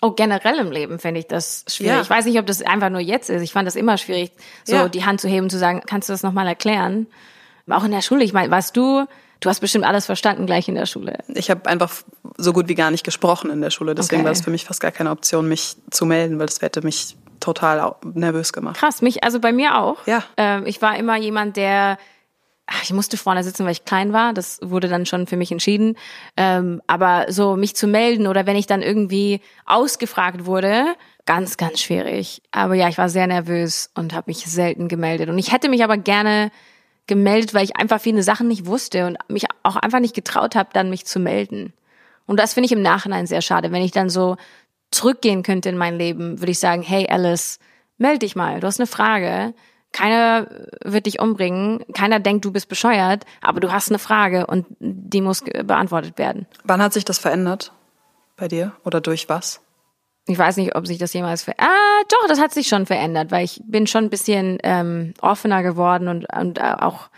Oh, 0.00 0.10
generell 0.10 0.58
im 0.58 0.70
Leben 0.72 0.98
finde 0.98 1.20
ich 1.20 1.26
das 1.26 1.64
schwierig. 1.68 1.94
Ja. 1.96 2.02
Ich 2.02 2.10
weiß 2.10 2.24
nicht, 2.26 2.38
ob 2.38 2.46
das 2.46 2.60
einfach 2.62 2.90
nur 2.90 3.00
jetzt 3.00 3.30
ist. 3.30 3.42
Ich 3.42 3.52
fand 3.52 3.66
das 3.66 3.76
immer 3.76 3.96
schwierig, 3.98 4.32
so 4.64 4.74
Ja. 4.74 4.88
die 4.88 5.04
Hand 5.04 5.20
zu 5.20 5.28
heben 5.28 5.44
und 5.44 5.50
zu 5.50 5.58
sagen, 5.58 5.82
kannst 5.86 6.08
du 6.08 6.12
das 6.12 6.22
nochmal 6.22 6.46
erklären? 6.46 7.06
Aber 7.66 7.76
auch 7.78 7.84
in 7.84 7.92
der 7.92 8.02
Schule, 8.02 8.24
ich 8.24 8.32
meine, 8.32 8.50
weißt 8.50 8.76
du, 8.76 9.06
du 9.40 9.48
hast 9.48 9.60
bestimmt 9.60 9.84
alles 9.84 10.06
verstanden 10.06 10.46
gleich 10.46 10.68
in 10.68 10.74
der 10.74 10.86
Schule. 10.86 11.18
Ich 11.28 11.50
habe 11.50 11.68
einfach 11.68 11.92
so 12.36 12.52
gut 12.52 12.68
wie 12.68 12.74
gar 12.74 12.90
nicht 12.90 13.04
gesprochen 13.04 13.50
in 13.50 13.60
der 13.60 13.70
Schule. 13.70 13.94
Deswegen 13.94 14.20
Okay. 14.20 14.24
war 14.26 14.32
es 14.32 14.40
für 14.42 14.50
mich 14.50 14.64
fast 14.64 14.80
gar 14.80 14.90
keine 14.92 15.10
Option, 15.10 15.48
mich 15.48 15.76
zu 15.90 16.06
melden, 16.06 16.38
weil 16.38 16.46
das 16.46 16.60
hätte 16.62 16.82
mich 16.82 17.16
total 17.40 17.94
nervös 18.14 18.52
gemacht. 18.52 18.76
Krass, 18.76 19.02
mich, 19.02 19.22
also 19.22 19.38
bei 19.40 19.52
mir 19.52 19.78
auch. 19.78 20.06
Ja. 20.06 20.22
Ähm, 20.36 20.66
ich 20.66 20.80
war 20.80 20.96
immer 20.96 21.16
jemand, 21.18 21.56
der, 21.56 21.98
ich 22.82 22.92
musste 22.92 23.16
vorne 23.18 23.44
sitzen, 23.44 23.64
weil 23.66 23.72
ich 23.72 23.84
klein 23.84 24.12
war. 24.14 24.32
Das 24.32 24.58
wurde 24.62 24.88
dann 24.88 25.04
schon 25.04 25.26
für 25.26 25.36
mich 25.36 25.52
entschieden. 25.52 25.96
Ähm, 26.36 26.80
aber 26.86 27.26
so 27.28 27.56
mich 27.56 27.76
zu 27.76 27.86
melden 27.86 28.26
oder 28.26 28.46
wenn 28.46 28.56
ich 28.56 28.66
dann 28.66 28.80
irgendwie 28.80 29.40
ausgefragt 29.66 30.46
wurde, 30.46 30.84
ganz, 31.26 31.56
ganz 31.58 31.80
schwierig. 31.80 32.42
Aber 32.50 32.74
ja, 32.74 32.88
ich 32.88 32.96
war 32.96 33.08
sehr 33.10 33.26
nervös 33.26 33.90
und 33.94 34.14
habe 34.14 34.24
mich 34.28 34.38
selten 34.38 34.88
gemeldet. 34.88 35.28
Und 35.28 35.38
ich 35.38 35.52
hätte 35.52 35.68
mich 35.68 35.84
aber 35.84 35.98
gerne 35.98 36.50
gemeldet, 37.06 37.54
weil 37.54 37.64
ich 37.64 37.76
einfach 37.76 38.00
viele 38.00 38.22
Sachen 38.22 38.48
nicht 38.48 38.66
wusste 38.66 39.06
und 39.06 39.18
mich 39.28 39.44
auch 39.62 39.76
einfach 39.76 40.00
nicht 40.00 40.14
getraut 40.14 40.54
habe, 40.54 40.70
dann 40.72 40.90
mich 40.90 41.04
zu 41.04 41.18
melden. 41.20 41.72
Und 42.26 42.40
das 42.40 42.54
finde 42.54 42.66
ich 42.66 42.72
im 42.72 42.82
Nachhinein 42.82 43.26
sehr 43.26 43.42
schade. 43.42 43.72
Wenn 43.72 43.82
ich 43.82 43.92
dann 43.92 44.08
so 44.08 44.36
zurückgehen 44.90 45.42
könnte 45.42 45.68
in 45.68 45.76
mein 45.76 45.98
Leben, 45.98 46.40
würde 46.40 46.52
ich 46.52 46.58
sagen, 46.58 46.82
hey 46.82 47.06
Alice, 47.08 47.58
meld 47.98 48.22
dich 48.22 48.36
mal, 48.36 48.60
du 48.60 48.66
hast 48.66 48.80
eine 48.80 48.86
Frage. 48.86 49.54
Keiner 49.92 50.48
wird 50.82 51.06
dich 51.06 51.20
umbringen, 51.20 51.84
keiner 51.92 52.18
denkt, 52.18 52.44
du 52.44 52.50
bist 52.50 52.68
bescheuert, 52.68 53.24
aber 53.40 53.60
du 53.60 53.70
hast 53.70 53.90
eine 53.90 54.00
Frage 54.00 54.46
und 54.46 54.66
die 54.80 55.20
muss 55.20 55.42
beantwortet 55.42 56.18
werden. 56.18 56.46
Wann 56.64 56.82
hat 56.82 56.92
sich 56.92 57.04
das 57.04 57.18
verändert? 57.18 57.72
Bei 58.36 58.48
dir? 58.48 58.72
Oder 58.84 59.00
durch 59.00 59.28
was? 59.28 59.60
Ich 60.26 60.38
weiß 60.38 60.56
nicht, 60.56 60.74
ob 60.74 60.86
sich 60.86 60.98
das 60.98 61.12
jemals 61.12 61.42
ver 61.42 61.54
Ah, 61.58 62.02
doch, 62.08 62.28
das 62.28 62.40
hat 62.40 62.52
sich 62.52 62.68
schon 62.68 62.86
verändert, 62.86 63.30
weil 63.30 63.44
ich 63.44 63.60
bin 63.66 63.86
schon 63.86 64.04
ein 64.04 64.10
bisschen 64.10 64.58
ähm, 64.62 65.12
offener 65.20 65.62
geworden 65.62 66.08
und, 66.08 66.26
und 66.34 66.58
äh, 66.58 66.76
auch 66.78 67.10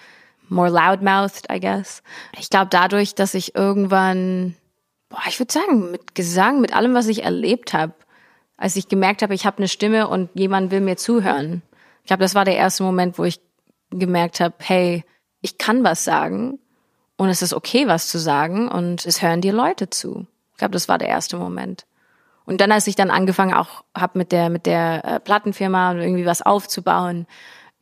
more 0.48 0.70
loudmouthed, 0.70 1.46
I 1.50 1.60
guess. 1.60 2.02
Ich 2.38 2.50
glaube 2.50 2.68
dadurch, 2.70 3.14
dass 3.14 3.34
ich 3.34 3.54
irgendwann, 3.54 4.56
boah, 5.08 5.22
ich 5.28 5.38
würde 5.38 5.52
sagen, 5.52 5.90
mit 5.92 6.14
Gesang, 6.14 6.60
mit 6.60 6.74
allem, 6.74 6.94
was 6.94 7.06
ich 7.06 7.22
erlebt 7.22 7.74
habe, 7.74 7.94
als 8.56 8.74
ich 8.76 8.88
gemerkt 8.88 9.22
habe, 9.22 9.34
ich 9.34 9.46
habe 9.46 9.58
eine 9.58 9.68
Stimme 9.68 10.08
und 10.08 10.30
jemand 10.34 10.70
will 10.70 10.80
mir 10.80 10.96
zuhören. 10.96 11.62
Ich 12.02 12.08
glaube, 12.08 12.22
das 12.22 12.34
war 12.34 12.44
der 12.44 12.56
erste 12.56 12.82
Moment, 12.82 13.18
wo 13.18 13.24
ich 13.24 13.40
gemerkt 13.90 14.40
habe, 14.40 14.54
hey, 14.58 15.04
ich 15.42 15.58
kann 15.58 15.84
was 15.84 16.04
sagen 16.04 16.58
und 17.16 17.28
es 17.28 17.42
ist 17.42 17.54
okay, 17.54 17.86
was 17.86 18.08
zu 18.08 18.18
sagen 18.18 18.68
und 18.68 19.06
es 19.06 19.22
hören 19.22 19.40
dir 19.40 19.52
Leute 19.52 19.90
zu. 19.90 20.26
Ich 20.52 20.58
glaube, 20.58 20.72
das 20.72 20.88
war 20.88 20.98
der 20.98 21.08
erste 21.08 21.36
Moment. 21.36 21.86
Und 22.46 22.61
dann, 22.61 22.72
als 22.72 22.87
ich 22.87 22.94
dann 22.94 23.11
angefangen 23.11 23.54
auch 23.54 23.85
habe 23.94 24.18
mit 24.18 24.32
der 24.32 24.48
mit 24.48 24.66
der 24.66 25.04
äh, 25.04 25.20
Plattenfirma 25.20 25.90
und 25.90 25.98
irgendwie 26.00 26.26
was 26.26 26.42
aufzubauen, 26.42 27.26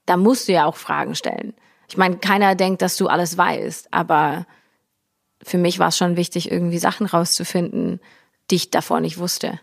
da 0.06 0.16
musst 0.16 0.48
du 0.48 0.52
ja 0.52 0.64
auch 0.64 0.76
Fragen 0.76 1.14
stellen. 1.14 1.54
Ich 1.88 1.96
meine, 1.96 2.16
keiner 2.16 2.54
denkt, 2.54 2.82
dass 2.82 2.96
du 2.96 3.06
alles 3.06 3.36
weißt, 3.36 3.88
aber 3.92 4.46
für 5.42 5.58
mich 5.58 5.78
war 5.78 5.88
es 5.88 5.98
schon 5.98 6.16
wichtig, 6.16 6.50
irgendwie 6.50 6.78
Sachen 6.78 7.06
rauszufinden, 7.06 8.00
die 8.50 8.56
ich 8.56 8.70
davor 8.70 9.00
nicht 9.00 9.18
wusste. 9.18 9.60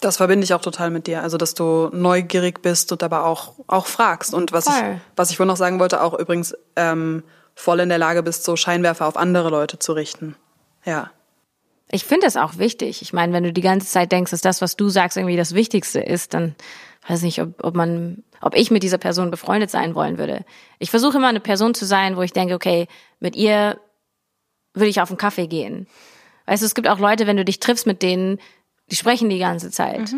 Das 0.00 0.16
verbinde 0.16 0.42
ich 0.44 0.52
auch 0.52 0.60
total 0.60 0.90
mit 0.90 1.06
dir. 1.06 1.22
Also, 1.22 1.36
dass 1.38 1.54
du 1.54 1.88
neugierig 1.92 2.60
bist 2.60 2.90
und 2.90 3.04
aber 3.04 3.24
auch, 3.24 3.54
auch 3.68 3.86
fragst. 3.86 4.34
Und 4.34 4.50
was 4.50 4.66
ich, 4.66 4.74
was 5.14 5.30
ich 5.30 5.38
wohl 5.38 5.46
noch 5.46 5.56
sagen 5.56 5.78
wollte, 5.78 6.02
auch 6.02 6.18
übrigens 6.18 6.56
ähm, 6.74 7.22
voll 7.54 7.78
in 7.78 7.88
der 7.88 7.98
Lage 7.98 8.24
bist, 8.24 8.42
so 8.42 8.56
Scheinwerfer 8.56 9.06
auf 9.06 9.16
andere 9.16 9.48
Leute 9.48 9.78
zu 9.78 9.92
richten. 9.92 10.34
Ja. 10.84 11.10
Ich 11.92 12.04
finde 12.04 12.26
es 12.26 12.36
auch 12.36 12.58
wichtig. 12.58 13.02
Ich 13.02 13.12
meine, 13.12 13.32
wenn 13.32 13.44
du 13.44 13.52
die 13.52 13.60
ganze 13.60 13.86
Zeit 13.86 14.10
denkst, 14.10 14.30
dass 14.30 14.40
das, 14.40 14.60
was 14.62 14.76
du 14.76 14.88
sagst, 14.88 15.16
irgendwie 15.16 15.36
das 15.36 15.54
Wichtigste 15.54 16.00
ist, 16.00 16.34
dann 16.34 16.56
weiß 17.06 17.22
nicht, 17.22 17.40
ob, 17.40 17.62
ob 17.62 17.74
man, 17.74 18.24
ob 18.40 18.56
ich 18.56 18.70
mit 18.70 18.82
dieser 18.82 18.98
Person 18.98 19.30
befreundet 19.30 19.70
sein 19.70 19.94
wollen 19.94 20.18
würde. 20.18 20.44
Ich 20.78 20.90
versuche 20.90 21.18
immer 21.18 21.28
eine 21.28 21.40
Person 21.40 21.74
zu 21.74 21.84
sein, 21.84 22.16
wo 22.16 22.22
ich 22.22 22.32
denke, 22.32 22.54
okay, 22.54 22.88
mit 23.20 23.36
ihr 23.36 23.78
würde 24.74 24.88
ich 24.88 25.00
auf 25.00 25.10
einen 25.10 25.18
Kaffee 25.18 25.46
gehen. 25.46 25.86
Weißt 26.46 26.62
du, 26.62 26.66
es 26.66 26.74
gibt 26.74 26.88
auch 26.88 26.98
Leute, 26.98 27.26
wenn 27.26 27.36
du 27.36 27.44
dich 27.44 27.60
triffst 27.60 27.86
mit 27.86 28.02
denen, 28.02 28.38
die 28.90 28.96
sprechen 28.96 29.28
die 29.28 29.38
ganze 29.38 29.70
Zeit 29.70 30.14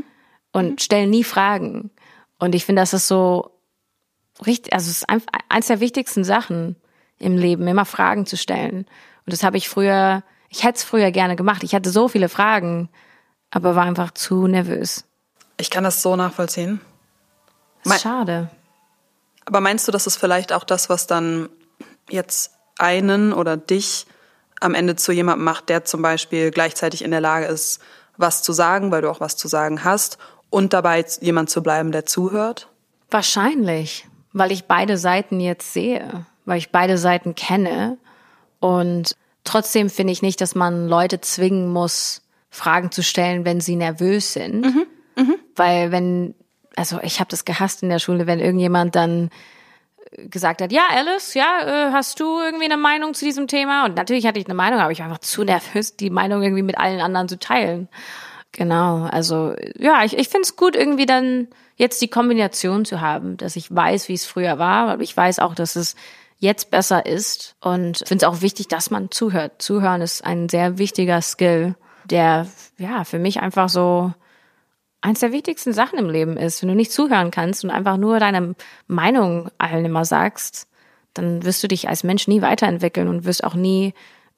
und 0.53 0.81
stellen 0.81 1.11
nie 1.11 1.25
Fragen. 1.25 1.91
Und 2.39 2.55
ich 2.55 2.65
finde, 2.65 2.83
das 2.83 2.95
ist 2.95 3.09
so 3.09 3.51
richtig, 4.47 4.73
also 4.73 4.91
es 4.91 4.99
ist 4.99 5.09
einfach 5.09 5.27
eins 5.49 5.67
der 5.67 5.81
wichtigsten 5.81 6.25
Sachen 6.25 6.77
im 7.19 7.37
Leben, 7.37 7.67
immer 7.67 7.85
Fragen 7.85 8.27
zu 8.27 8.37
stellen. 8.37 8.87
Und 9.27 9.33
das 9.33 9.43
habe 9.43 9.57
ich 9.57 9.69
früher, 9.69 10.23
ich 10.55 10.63
hätte 10.63 10.77
es 10.79 10.85
früher 10.85 11.11
gerne 11.11 11.35
gemacht. 11.35 11.65
Ich 11.65 11.75
hatte 11.75 11.91
so 11.91 12.07
viele 12.07 12.29
Fragen, 12.29 12.89
aber 13.51 13.75
war 13.75 13.85
einfach 13.85 14.13
zu 14.13 14.47
nervös. 14.47 15.05
Ich 15.57 15.69
kann 15.69 15.83
das 15.83 16.01
so 16.01 16.15
nachvollziehen. 16.15 16.81
Das 17.83 17.97
ist 17.97 18.03
schade. 18.03 18.49
Aber 19.47 19.61
meinst 19.61 19.89
du, 19.89 19.93
das 19.93 20.07
ist 20.07 20.17
vielleicht 20.17 20.53
auch 20.53 20.63
das, 20.63 20.89
was 20.89 21.09
dann 21.09 21.49
jetzt 22.09 22.53
einen 22.79 23.33
oder 23.33 23.57
dich 23.57 24.07
am 24.61 24.77
Ende 24.77 24.95
zu 24.95 25.11
jemandem 25.11 25.45
macht, 25.45 25.69
der 25.69 25.85
zum 25.85 26.03
Beispiel 26.03 26.53
gleichzeitig 26.53 27.03
in 27.03 27.11
der 27.11 27.21
Lage 27.21 27.47
ist, 27.47 27.81
was 28.17 28.43
zu 28.43 28.53
sagen, 28.53 28.93
weil 28.93 29.03
du 29.03 29.11
auch 29.11 29.21
was 29.21 29.37
zu 29.37 29.49
sagen 29.49 29.83
hast, 29.83 30.19
und 30.51 30.73
dabei 30.73 31.05
jemand 31.21 31.51
zu 31.51 31.65
bleiben, 31.65 31.91
der 31.91 32.07
zuhört? 32.07 32.69
Wahrscheinlich, 33.11 34.07
weil 34.33 34.53
ich 34.53 34.67
beide 34.67 34.99
Seiten 34.99 35.41
jetzt 35.41 35.73
sehe, 35.73 36.27
weil 36.45 36.59
ich 36.59 36.71
beide 36.71 36.97
Seiten 36.97 37.35
kenne. 37.35 37.99
Und 38.61 39.17
trotzdem 39.45 39.91
finde 39.91 40.13
ich 40.13 40.23
nicht, 40.23 40.41
dass 40.41 40.55
man 40.55 40.89
Leute 40.89 41.21
zwingen 41.21 41.73
muss, 41.73 42.23
Fragen 42.51 42.91
zu 42.91 43.03
stellen, 43.03 43.45
wenn 43.45 43.61
sie 43.61 43.77
nervös 43.77 44.33
sind. 44.33 44.65
Weil 45.57 45.93
wenn, 45.93 46.35
also 46.77 46.99
ich 47.03 47.21
habe 47.21 47.31
das 47.31 47.45
gehasst 47.45 47.83
in 47.83 47.89
der 47.89 47.99
Schule, 47.99 48.27
wenn 48.27 48.41
irgendjemand 48.41 48.95
dann 48.97 49.31
gesagt 50.17 50.63
hat, 50.63 50.73
ja, 50.73 50.83
Alice, 50.91 51.35
ja, 51.35 51.89
äh, 51.89 51.93
hast 51.93 52.21
du 52.21 52.41
irgendwie 52.41 52.67
eine 52.67 52.77
Meinung 52.77 53.15
zu 53.15 53.25
diesem 53.25 53.49
Thema? 53.49 53.85
Und 53.85 53.97
natürlich 53.97 54.27
hatte 54.27 54.39
ich 54.39 54.47
eine 54.47 54.55
Meinung, 54.55 54.81
aber 54.81 54.93
ich 54.93 55.01
war 55.01 55.07
einfach 55.07 55.19
zu 55.19 55.45
nervös, 55.45 55.97
die 55.97 56.11
Meinung 56.11 56.43
irgendwie 56.43 56.63
mit 56.63 56.79
allen 56.79 57.01
anderen 57.01 57.29
zu 57.29 57.39
teilen. 57.39 57.89
Genau, 58.53 59.05
also 59.11 59.55
ja, 59.77 60.05
ich, 60.05 60.17
ich 60.17 60.29
finde 60.29 60.43
es 60.43 60.55
gut, 60.55 60.77
irgendwie 60.77 61.07
dann 61.07 61.49
jetzt 61.77 62.01
die 62.01 62.09
Kombination 62.09 62.85
zu 62.85 63.01
haben, 63.01 63.37
dass 63.37 63.57
ich 63.57 63.75
weiß, 63.75 64.09
wie 64.09 64.15
es 64.15 64.27
früher 64.27 64.59
war, 64.59 64.89
aber 64.89 65.03
ich 65.03 65.17
weiß 65.17 65.41
auch, 65.41 65.57
dass 65.57 65.75
es 65.75 65.97
jetzt 66.45 66.71
besser 66.71 67.05
ist 67.07 67.57
und 67.61 67.99
finde 68.07 68.25
es 68.25 68.31
auch 68.31 68.41
wichtig, 68.41 68.69
dass 68.69 68.91
man 68.91 69.11
zuhört. 69.11 69.61
Zuhören 69.61 70.01
ist 70.01 70.25
ein 70.25 70.49
sehr 70.49 70.79
wichtiger 70.79 71.21
Skill, 71.21 71.75
der 72.05 72.47
ja 72.79 73.05
für 73.05 73.19
mich 73.19 73.41
einfach 73.41 73.69
so 73.69 74.13
eins 75.01 75.21
der 75.21 75.33
wichtigsten 75.33 75.73
Sachen 75.73 75.99
im 75.99 76.09
Leben 76.09 76.37
ist. 76.37 76.63
Wenn 76.63 76.69
du 76.69 76.75
nicht 76.75 76.93
zuhören 76.93 77.31
kannst 77.31 77.65
und 77.65 77.71
einfach 77.71 77.97
nur 77.97 78.21
deine 78.21 78.55
Meinung 78.87 79.51
allen 79.59 79.85
immer 79.85 80.05
sagst, 80.05 80.69
dann 81.15 81.45
wirst 81.45 81.63
du 81.63 81.69
dich 81.69 81.89
als 81.89 82.05
Mensch 82.05 82.29
nie 82.29 82.43
weiterentwickeln 82.43 83.09
und 83.09 83.25
wirst 83.25 83.45
auch 83.45 83.55
nie 83.55 83.95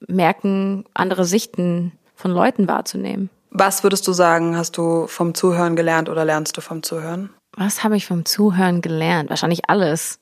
merken, 0.07 0.85
andere 0.93 1.25
Sichten 1.25 1.91
von 2.15 2.31
Leuten 2.31 2.67
wahrzunehmen. 2.67 3.29
Was 3.49 3.83
würdest 3.83 4.07
du 4.07 4.13
sagen, 4.13 4.55
hast 4.55 4.77
du 4.77 5.07
vom 5.07 5.33
Zuhören 5.33 5.75
gelernt 5.75 6.09
oder 6.09 6.25
lernst 6.25 6.57
du 6.57 6.61
vom 6.61 6.83
Zuhören? 6.83 7.31
Was 7.55 7.83
habe 7.83 7.97
ich 7.97 8.05
vom 8.05 8.25
Zuhören 8.25 8.81
gelernt? 8.81 9.29
Wahrscheinlich 9.29 9.69
alles. 9.69 10.19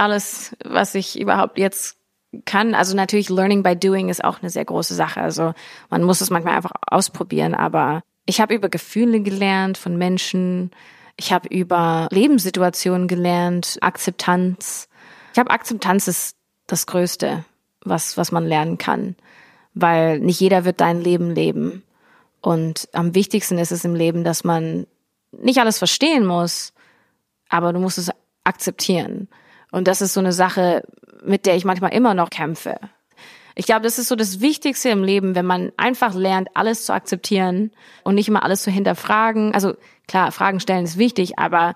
Alles, 0.00 0.56
was 0.64 0.94
ich 0.94 1.20
überhaupt 1.20 1.58
jetzt 1.58 1.98
kann. 2.44 2.74
Also 2.74 2.96
natürlich 2.96 3.28
Learning 3.28 3.62
by 3.62 3.76
Doing 3.76 4.08
ist 4.08 4.24
auch 4.24 4.40
eine 4.40 4.50
sehr 4.50 4.64
große 4.64 4.94
Sache. 4.94 5.20
Also 5.20 5.52
man 5.90 6.02
muss 6.02 6.20
es 6.20 6.30
manchmal 6.30 6.56
einfach 6.56 6.72
ausprobieren. 6.86 7.54
Aber 7.54 8.02
ich 8.24 8.40
habe 8.40 8.54
über 8.54 8.68
Gefühle 8.68 9.20
gelernt 9.20 9.76
von 9.76 9.98
Menschen. 9.98 10.70
Ich 11.16 11.32
habe 11.32 11.48
über 11.48 12.08
Lebenssituationen 12.10 13.08
gelernt, 13.08 13.78
Akzeptanz. 13.82 14.88
Ich 15.34 15.38
habe 15.38 15.50
Akzeptanz 15.50 16.08
ist 16.08 16.36
das 16.66 16.86
Größte, 16.86 17.44
was, 17.84 18.16
was 18.16 18.32
man 18.32 18.46
lernen 18.46 18.78
kann. 18.78 19.16
weil 19.74 20.18
nicht 20.20 20.40
jeder 20.40 20.64
wird 20.64 20.80
dein 20.80 21.00
Leben 21.00 21.30
leben. 21.34 21.82
Und 22.40 22.88
am 22.92 23.14
wichtigsten 23.14 23.58
ist 23.58 23.72
es 23.72 23.84
im 23.84 23.94
Leben, 23.94 24.24
dass 24.24 24.44
man 24.44 24.86
nicht 25.32 25.58
alles 25.58 25.78
verstehen 25.78 26.26
muss, 26.26 26.72
aber 27.48 27.72
du 27.72 27.78
musst 27.80 27.98
es 27.98 28.10
akzeptieren. 28.44 29.28
Und 29.70 29.88
das 29.88 30.00
ist 30.00 30.14
so 30.14 30.20
eine 30.20 30.32
Sache, 30.32 30.82
mit 31.22 31.46
der 31.46 31.56
ich 31.56 31.64
manchmal 31.64 31.92
immer 31.92 32.14
noch 32.14 32.30
kämpfe. 32.30 32.78
Ich 33.54 33.66
glaube, 33.66 33.82
das 33.82 33.98
ist 33.98 34.08
so 34.08 34.16
das 34.16 34.40
Wichtigste 34.40 34.88
im 34.88 35.04
Leben, 35.04 35.34
wenn 35.34 35.46
man 35.46 35.72
einfach 35.76 36.14
lernt, 36.14 36.48
alles 36.54 36.86
zu 36.86 36.92
akzeptieren 36.92 37.72
und 38.04 38.14
nicht 38.14 38.28
immer 38.28 38.44
alles 38.44 38.62
zu 38.62 38.70
hinterfragen. 38.70 39.54
Also 39.54 39.74
klar, 40.08 40.32
Fragen 40.32 40.60
stellen 40.60 40.84
ist 40.84 40.98
wichtig, 40.98 41.38
aber 41.38 41.74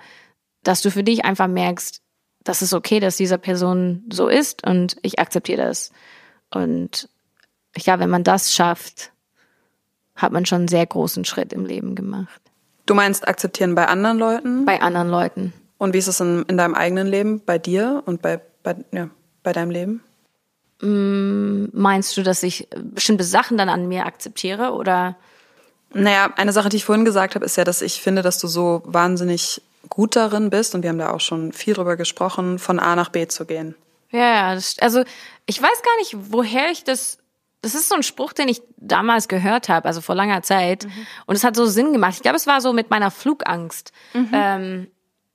dass 0.63 0.81
du 0.81 0.91
für 0.91 1.05
dich 1.05 1.25
einfach 1.25 1.49
merkst, 1.49 2.01
das 2.43 2.63
ist 2.63 2.75
okay, 2.75 3.01
dass 3.01 3.17
diese 3.17 3.39
Person 3.39 4.05
so 4.11 4.29
ist 4.29 4.67
und 4.67 4.97
ich 5.03 5.19
akzeptiere 5.19 5.67
das. 5.67 5.93
Und 6.51 7.09
ich 7.75 7.85
glaube, 7.85 8.01
wenn 8.01 8.11
man 8.11 8.25
das 8.25 8.55
schafft, 8.55 9.13
hat 10.15 10.33
man 10.33 10.47
schon 10.47 10.61
einen 10.61 10.69
sehr 10.69 10.87
großen 10.87 11.25
Schritt 11.25 11.53
im 11.53 11.67
Leben 11.67 11.95
gemacht. 11.95 12.41
Du 12.87 12.95
meinst 12.95 13.27
akzeptieren 13.27 13.75
bei 13.75 13.89
anderen 13.89 14.19
Leuten? 14.19 14.65
Bei 14.65 14.81
anderen 14.81 15.09
Leuten. 15.09 15.53
Und 15.79 15.95
wie 15.95 15.99
ist 15.99 16.09
es 16.09 16.21
in, 16.21 16.45
in 16.49 16.57
deinem 16.57 16.75
eigenen 16.75 17.07
Leben, 17.07 17.43
bei 17.45 17.59
dir 17.59 18.03
und 18.07 18.23
bei, 18.23 18.41
bei, 18.63 18.77
ja, 18.93 19.11
bei 19.43 19.53
deinem 19.53 19.71
Leben? 19.71 20.03
Mm, 20.81 21.67
meinst 21.73 22.17
du, 22.17 22.23
dass 22.23 22.43
ich 22.43 22.69
bestimmte 22.77 23.25
Sachen 23.25 23.57
dann 23.57 23.69
an 23.69 23.89
mir 23.89 24.07
akzeptiere 24.07 24.73
oder? 24.73 25.17
Naja, 25.93 26.33
eine 26.37 26.53
Sache, 26.53 26.69
die 26.69 26.77
ich 26.77 26.85
vorhin 26.85 27.05
gesagt 27.05 27.35
habe, 27.35 27.45
ist 27.45 27.57
ja, 27.57 27.65
dass 27.65 27.83
ich 27.83 28.01
finde, 28.01 28.23
dass 28.23 28.39
du 28.39 28.49
so 28.49 28.83
wahnsinnig 28.85 29.63
gut 29.89 30.17
darin 30.17 30.51
bist, 30.51 30.75
und 30.75 30.83
wir 30.83 30.91
haben 30.91 30.99
da 30.99 31.11
auch 31.11 31.21
schon 31.21 31.53
viel 31.53 31.75
drüber 31.75 31.97
gesprochen, 31.97 32.59
von 32.59 32.81
A 32.81 32.97
nach 32.97 33.11
B 33.11 33.29
zu 33.29 33.45
gehen. 33.45 33.75
Ja, 34.11 34.55
das, 34.55 34.77
also 34.81 35.05
ich 35.47 35.61
weiß 35.61 35.83
gar 35.83 35.97
nicht, 35.99 36.17
woher 36.33 36.71
ich 36.71 36.85
das. 36.85 37.19
Das 37.63 37.75
ist 37.75 37.89
so 37.89 37.95
ein 37.95 38.03
Spruch, 38.03 38.35
den 38.35 38.49
ich 38.49 38.61
damals 38.77 39.27
gehört 39.27 39.71
habe, 39.71 39.89
also 39.89 40.03
vor 40.03 40.15
langer 40.15 40.43
Zeit. 40.43 40.85
Mhm. 40.85 41.07
Und 41.25 41.35
es 41.35 41.45
hat 41.45 41.57
so 41.57 41.65
Sinn 41.65 41.95
gemacht. 41.95 42.13
Ich 42.17 42.21
glaube, 42.21 42.37
es 42.37 42.47
war 42.47 42.61
so 42.61 42.75
mit 42.75 42.91
meiner 42.91 43.11
Flugangst. 43.11 43.91
Mhm. 44.13 44.31
Ähm, 44.35 44.87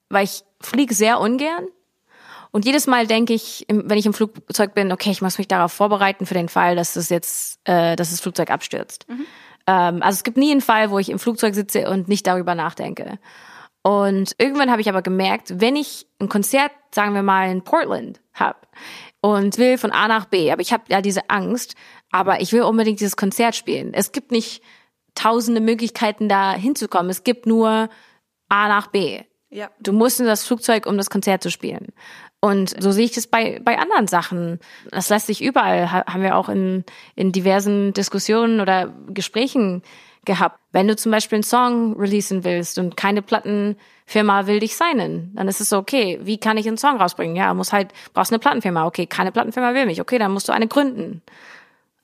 weil 0.10 0.26
ich 0.26 0.44
fliege 0.62 0.94
sehr 0.94 1.20
ungern. 1.20 1.68
Und 2.52 2.66
jedes 2.66 2.88
Mal 2.88 3.06
denke 3.06 3.34
ich, 3.34 3.66
wenn 3.70 3.98
ich 3.98 4.08
im 4.08 4.14
Flugzeug 4.14 4.74
bin, 4.74 4.92
okay, 4.92 5.12
ich 5.12 5.22
muss 5.22 5.38
mich 5.38 5.48
darauf 5.48 5.72
vorbereiten 5.72 6.26
für 6.26 6.34
den 6.34 6.50
Fall, 6.50 6.76
dass 6.76 6.96
es 6.96 7.10
jetzt, 7.10 7.60
äh, 7.66 7.96
dass 7.96 8.10
das 8.10 8.22
Flugzeug 8.22 8.50
abstürzt. 8.50 9.08
Mhm. 9.08 9.26
Ähm, 9.68 10.02
also 10.02 10.18
es 10.18 10.24
gibt 10.24 10.38
nie 10.38 10.52
einen 10.52 10.62
Fall, 10.62 10.90
wo 10.90 10.98
ich 10.98 11.10
im 11.10 11.20
Flugzeug 11.20 11.54
sitze 11.54 11.90
und 11.90 12.08
nicht 12.08 12.26
darüber 12.26 12.56
nachdenke. 12.56 13.20
Und 13.84 14.36
irgendwann 14.40 14.72
habe 14.72 14.82
ich 14.82 14.90
aber 14.90 15.02
gemerkt, 15.02 15.62
wenn 15.62 15.76
ich 15.76 16.08
ein 16.20 16.28
Konzert, 16.28 16.72
sagen 16.94 17.14
wir 17.14 17.24
mal 17.24 17.50
in 17.50 17.64
Portland, 17.64 18.20
habe 18.34 18.60
und 19.22 19.58
will 19.58 19.78
von 19.78 19.92
A 19.92 20.08
nach 20.08 20.26
B, 20.26 20.52
aber 20.52 20.62
ich 20.62 20.74
habe 20.74 20.84
ja 20.90 21.02
diese 21.02 21.30
Angst, 21.30 21.76
aber 22.12 22.42
ich 22.42 22.52
will 22.52 22.64
unbedingt 22.64 23.00
dieses 23.00 23.16
Konzert 23.16 23.56
spielen. 23.56 23.94
Es 23.94 24.12
gibt 24.12 24.32
nicht 24.32 24.64
tausende 25.16 25.62
Möglichkeiten, 25.62 26.30
da 26.30 26.54
hinzukommen. 26.54 27.10
Es 27.10 27.24
gibt 27.24 27.46
nur 27.46 27.90
A 28.50 28.68
nach 28.68 28.88
B. 28.88 29.22
Ja. 29.50 29.70
Du 29.80 29.94
musst 29.94 30.20
in 30.20 30.28
das 30.28 30.46
Flugzeug, 30.46 30.86
um 30.86 30.98
das 30.98 31.10
Konzert 31.10 31.42
zu 31.42 31.50
spielen. 31.50 31.88
Und 32.40 32.82
so 32.82 32.92
sehe 32.92 33.06
ich 33.06 33.12
das 33.12 33.28
bei, 33.28 33.60
bei 33.64 33.78
anderen 33.78 34.08
Sachen. 34.08 34.60
Das 34.92 35.10
lässt 35.10 35.28
sich 35.28 35.44
überall, 35.44 35.92
haben 35.92 36.22
wir 36.22 36.38
auch 36.38 36.50
in, 36.50 36.86
in 37.16 37.32
diversen 37.32 37.94
Diskussionen 37.94 38.62
oder 38.62 38.94
Gesprächen 39.10 39.84
gehabt. 40.24 40.60
Wenn 40.72 40.88
du 40.88 40.96
zum 40.96 41.12
Beispiel 41.12 41.38
einen 41.38 41.44
Song 41.44 42.00
releasen 42.00 42.44
willst 42.44 42.78
und 42.78 42.96
keine 42.96 43.22
Plattenfirma 43.22 44.48
will 44.48 44.60
dich 44.60 44.78
signen, 44.78 45.34
dann 45.36 45.48
ist 45.48 45.60
es 45.60 45.70
so, 45.70 45.78
okay, 45.78 46.20
wie 46.22 46.38
kann 46.38 46.58
ich 46.58 46.68
einen 46.68 46.78
Song 46.78 46.98
rausbringen? 46.98 47.36
Ja, 47.36 47.54
muss 47.54 47.74
halt, 47.74 47.92
brauchst 48.14 48.32
eine 48.32 48.40
Plattenfirma. 48.40 48.86
Okay, 48.86 49.08
keine 49.08 49.32
Plattenfirma 49.32 49.74
will 49.74 49.88
mich. 49.88 50.00
Okay, 50.00 50.20
dann 50.20 50.32
musst 50.32 50.48
du 50.48 50.54
eine 50.54 50.68
gründen. 50.68 51.22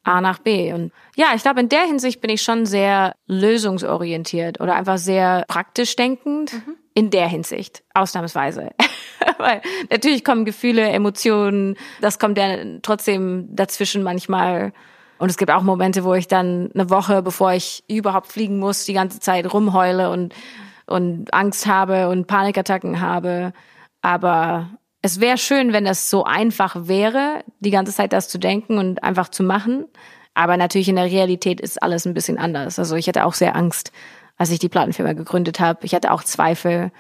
A 0.03 0.21
nach 0.21 0.39
B. 0.39 0.71
Und 0.71 0.91
ja, 1.15 1.27
ich 1.35 1.41
glaube, 1.41 1.61
in 1.61 1.69
der 1.69 1.83
Hinsicht 1.83 2.21
bin 2.21 2.29
ich 2.29 2.43
schon 2.43 2.65
sehr 2.67 3.15
lösungsorientiert 3.25 4.61
oder 4.61 4.75
einfach 4.75 4.97
sehr 4.97 5.45
praktisch 5.47 5.95
denkend. 5.95 6.53
Mhm 6.53 6.75
in 6.95 7.11
der 7.11 7.27
Hinsicht, 7.27 7.83
ausnahmsweise. 7.93 8.71
Weil 9.37 9.61
natürlich 9.91 10.23
kommen 10.23 10.45
Gefühle, 10.45 10.89
Emotionen, 10.89 11.75
das 12.01 12.17
kommt 12.17 12.37
ja 12.37 12.57
trotzdem 12.81 13.49
dazwischen 13.51 14.01
manchmal. 14.01 14.73
Und 15.19 15.29
es 15.29 15.37
gibt 15.37 15.51
auch 15.51 15.61
Momente, 15.61 16.03
wo 16.03 16.13
ich 16.13 16.27
dann 16.27 16.71
eine 16.73 16.89
Woche, 16.89 17.21
bevor 17.21 17.53
ich 17.53 17.83
überhaupt 17.87 18.27
fliegen 18.27 18.59
muss, 18.59 18.85
die 18.85 18.93
ganze 18.93 19.19
Zeit 19.19 19.53
rumheule 19.53 20.09
und, 20.09 20.33
und 20.87 21.33
Angst 21.33 21.67
habe 21.67 22.09
und 22.09 22.27
Panikattacken 22.27 23.01
habe. 23.01 23.53
Aber 24.01 24.69
es 25.01 25.19
wäre 25.19 25.37
schön, 25.37 25.73
wenn 25.73 25.85
das 25.85 26.09
so 26.09 26.23
einfach 26.23 26.87
wäre, 26.87 27.43
die 27.59 27.71
ganze 27.71 27.93
Zeit 27.93 28.13
das 28.13 28.29
zu 28.29 28.37
denken 28.37 28.77
und 28.77 29.03
einfach 29.03 29.29
zu 29.29 29.43
machen. 29.43 29.85
Aber 30.33 30.57
natürlich 30.57 30.89
in 30.89 30.95
der 30.95 31.05
Realität 31.05 31.59
ist 31.59 31.81
alles 31.81 32.05
ein 32.05 32.13
bisschen 32.13 32.37
anders. 32.37 32.79
Also 32.79 32.95
ich 32.95 33.07
hätte 33.07 33.25
auch 33.25 33.33
sehr 33.33 33.55
Angst, 33.55 33.91
als 34.37 34.49
ich 34.51 34.59
die 34.59 34.69
Plattenfirma 34.69 35.13
gegründet 35.13 35.59
habe. 35.59 35.85
Ich 35.85 35.95
hatte 35.95 36.11
auch 36.11 36.23
Zweifel, 36.23 36.91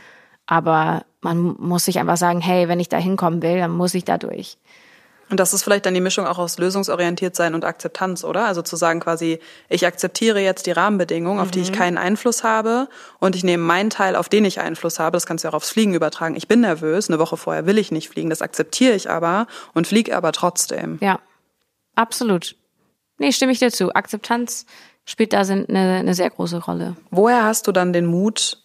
aber 0.45 1.05
man 1.21 1.55
muss 1.59 1.85
sich 1.85 1.99
einfach 1.99 2.17
sagen, 2.17 2.41
hey, 2.41 2.67
wenn 2.67 2.79
ich 2.79 2.89
da 2.89 2.97
hinkommen 2.97 3.41
will, 3.41 3.57
dann 3.57 3.71
muss 3.71 3.93
ich 3.93 4.05
da 4.05 4.17
durch. 4.17 4.57
Und 5.29 5.39
das 5.39 5.53
ist 5.53 5.63
vielleicht 5.63 5.87
dann 5.87 5.95
die 5.95 6.01
Mischung 6.01 6.27
auch 6.27 6.37
aus 6.37 6.59
lösungsorientiert 6.59 7.35
sein 7.35 7.55
und 7.55 7.65
Akzeptanz, 7.65 8.23
oder? 8.23 8.45
Also 8.45 8.61
zu 8.61 8.75
sagen 8.75 8.99
quasi, 8.99 9.39
ich 9.69 9.87
akzeptiere 9.87 10.39
jetzt 10.39 10.67
die 10.67 10.71
Rahmenbedingungen, 10.71 11.39
auf 11.39 11.49
die 11.49 11.61
ich 11.61 11.71
mhm. 11.71 11.75
keinen 11.75 11.97
Einfluss 11.97 12.43
habe 12.43 12.87
und 13.19 13.35
ich 13.35 13.43
nehme 13.43 13.63
meinen 13.63 13.89
Teil, 13.89 14.15
auf 14.15 14.29
den 14.29 14.45
ich 14.45 14.59
Einfluss 14.59 14.99
habe. 14.99 15.15
Das 15.15 15.25
kannst 15.25 15.43
du 15.43 15.49
auch 15.49 15.55
aufs 15.55 15.71
Fliegen 15.71 15.95
übertragen. 15.95 16.35
Ich 16.35 16.47
bin 16.47 16.61
nervös, 16.61 17.09
eine 17.09 17.17
Woche 17.17 17.37
vorher 17.37 17.65
will 17.65 17.79
ich 17.79 17.91
nicht 17.91 18.09
fliegen, 18.09 18.29
das 18.29 18.43
akzeptiere 18.43 18.93
ich 18.93 19.09
aber 19.09 19.47
und 19.73 19.87
fliege 19.87 20.15
aber 20.15 20.31
trotzdem. 20.31 20.99
Ja, 21.01 21.19
absolut. 21.95 22.55
Nee, 23.17 23.31
stimme 23.31 23.51
ich 23.51 23.59
dir 23.59 23.71
zu. 23.71 23.95
Akzeptanz 23.95 24.67
spielt 25.05 25.33
da 25.33 25.39
eine, 25.41 25.65
eine 25.67 26.13
sehr 26.13 26.29
große 26.29 26.63
Rolle. 26.63 26.95
Woher 27.11 27.43
hast 27.43 27.67
du 27.67 27.71
dann 27.71 27.93
den 27.93 28.05
Mut, 28.05 28.59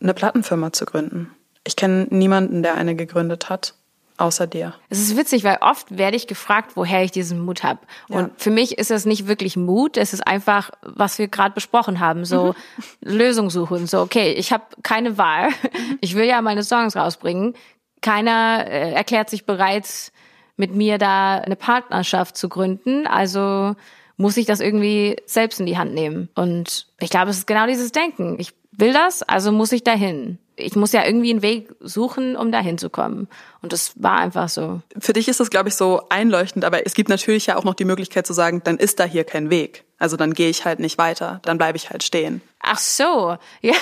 eine 0.00 0.14
Plattenfirma 0.14 0.72
zu 0.72 0.84
gründen? 0.84 1.30
Ich 1.64 1.76
kenne 1.76 2.06
niemanden, 2.10 2.62
der 2.62 2.76
eine 2.76 2.94
gegründet 2.94 3.50
hat. 3.50 3.74
Außer 4.18 4.46
dir. 4.46 4.72
Es 4.88 4.98
ist 4.98 5.14
witzig, 5.14 5.44
weil 5.44 5.58
oft 5.60 5.98
werde 5.98 6.16
ich 6.16 6.26
gefragt, 6.26 6.72
woher 6.74 7.02
ich 7.02 7.10
diesen 7.10 7.38
Mut 7.38 7.62
habe. 7.62 7.80
Und 8.08 8.28
ja. 8.28 8.30
für 8.38 8.50
mich 8.50 8.78
ist 8.78 8.90
das 8.90 9.04
nicht 9.04 9.26
wirklich 9.26 9.58
Mut, 9.58 9.98
es 9.98 10.14
ist 10.14 10.26
einfach, 10.26 10.70
was 10.80 11.18
wir 11.18 11.28
gerade 11.28 11.54
besprochen 11.54 12.00
haben, 12.00 12.24
so 12.24 12.54
mhm. 13.02 13.16
Lösung 13.16 13.50
suchen. 13.50 13.86
So, 13.86 14.00
okay, 14.00 14.32
ich 14.32 14.52
habe 14.52 14.64
keine 14.82 15.18
Wahl. 15.18 15.48
Mhm. 15.48 15.98
Ich 16.00 16.14
will 16.14 16.24
ja 16.24 16.40
meine 16.40 16.64
Songs 16.64 16.96
rausbringen. 16.96 17.54
Keiner 18.00 18.64
äh, 18.66 18.92
erklärt 18.92 19.28
sich 19.28 19.44
bereit, 19.44 20.12
mit 20.56 20.74
mir 20.74 20.96
da 20.96 21.38
eine 21.38 21.56
Partnerschaft 21.56 22.38
zu 22.38 22.48
gründen. 22.48 23.06
Also 23.06 23.76
muss 24.16 24.36
ich 24.36 24.46
das 24.46 24.60
irgendwie 24.60 25.16
selbst 25.26 25.60
in 25.60 25.66
die 25.66 25.78
Hand 25.78 25.94
nehmen. 25.94 26.28
Und 26.34 26.86
ich 27.00 27.10
glaube, 27.10 27.30
es 27.30 27.38
ist 27.38 27.46
genau 27.46 27.66
dieses 27.66 27.92
Denken. 27.92 28.36
Ich 28.38 28.52
will 28.72 28.92
das, 28.92 29.22
also 29.22 29.52
muss 29.52 29.72
ich 29.72 29.84
dahin. 29.84 30.38
Ich 30.58 30.74
muss 30.74 30.92
ja 30.92 31.04
irgendwie 31.04 31.30
einen 31.30 31.42
Weg 31.42 31.68
suchen, 31.80 32.34
um 32.34 32.50
dahin 32.50 32.78
zu 32.78 32.88
kommen. 32.88 33.28
Und 33.60 33.74
das 33.74 33.92
war 34.02 34.18
einfach 34.18 34.48
so. 34.48 34.80
Für 34.98 35.12
dich 35.12 35.28
ist 35.28 35.38
das, 35.38 35.50
glaube 35.50 35.68
ich, 35.68 35.74
so 35.74 36.02
einleuchtend, 36.08 36.64
aber 36.64 36.86
es 36.86 36.94
gibt 36.94 37.10
natürlich 37.10 37.46
ja 37.46 37.56
auch 37.56 37.64
noch 37.64 37.74
die 37.74 37.84
Möglichkeit 37.84 38.26
zu 38.26 38.32
sagen, 38.32 38.62
dann 38.64 38.78
ist 38.78 38.98
da 38.98 39.04
hier 39.04 39.24
kein 39.24 39.50
Weg. 39.50 39.84
Also 39.98 40.16
dann 40.16 40.32
gehe 40.32 40.48
ich 40.48 40.64
halt 40.64 40.78
nicht 40.78 40.96
weiter, 40.96 41.40
dann 41.44 41.58
bleibe 41.58 41.76
ich 41.76 41.90
halt 41.90 42.02
stehen. 42.02 42.40
Ach 42.60 42.78
so, 42.78 43.36
ja. 43.60 43.74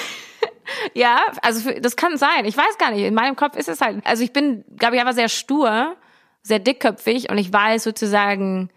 Ja, 0.94 1.20
also 1.42 1.70
das 1.78 1.94
kann 1.94 2.16
sein. 2.16 2.46
Ich 2.46 2.56
weiß 2.56 2.78
gar 2.78 2.90
nicht. 2.90 3.04
In 3.04 3.14
meinem 3.14 3.36
Kopf 3.36 3.56
ist 3.56 3.68
es 3.68 3.80
halt. 3.80 4.04
Also 4.04 4.22
ich 4.22 4.32
bin, 4.32 4.64
glaube 4.76 4.94
ich, 4.96 5.00
einfach 5.00 5.14
sehr 5.14 5.28
stur, 5.28 5.94
sehr 6.42 6.58
dickköpfig 6.58 7.30
und 7.30 7.36
ich 7.38 7.52
weiß 7.52 7.84
sozusagen, 7.84 8.70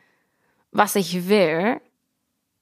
was 0.71 0.95
ich 0.95 1.27
will. 1.27 1.79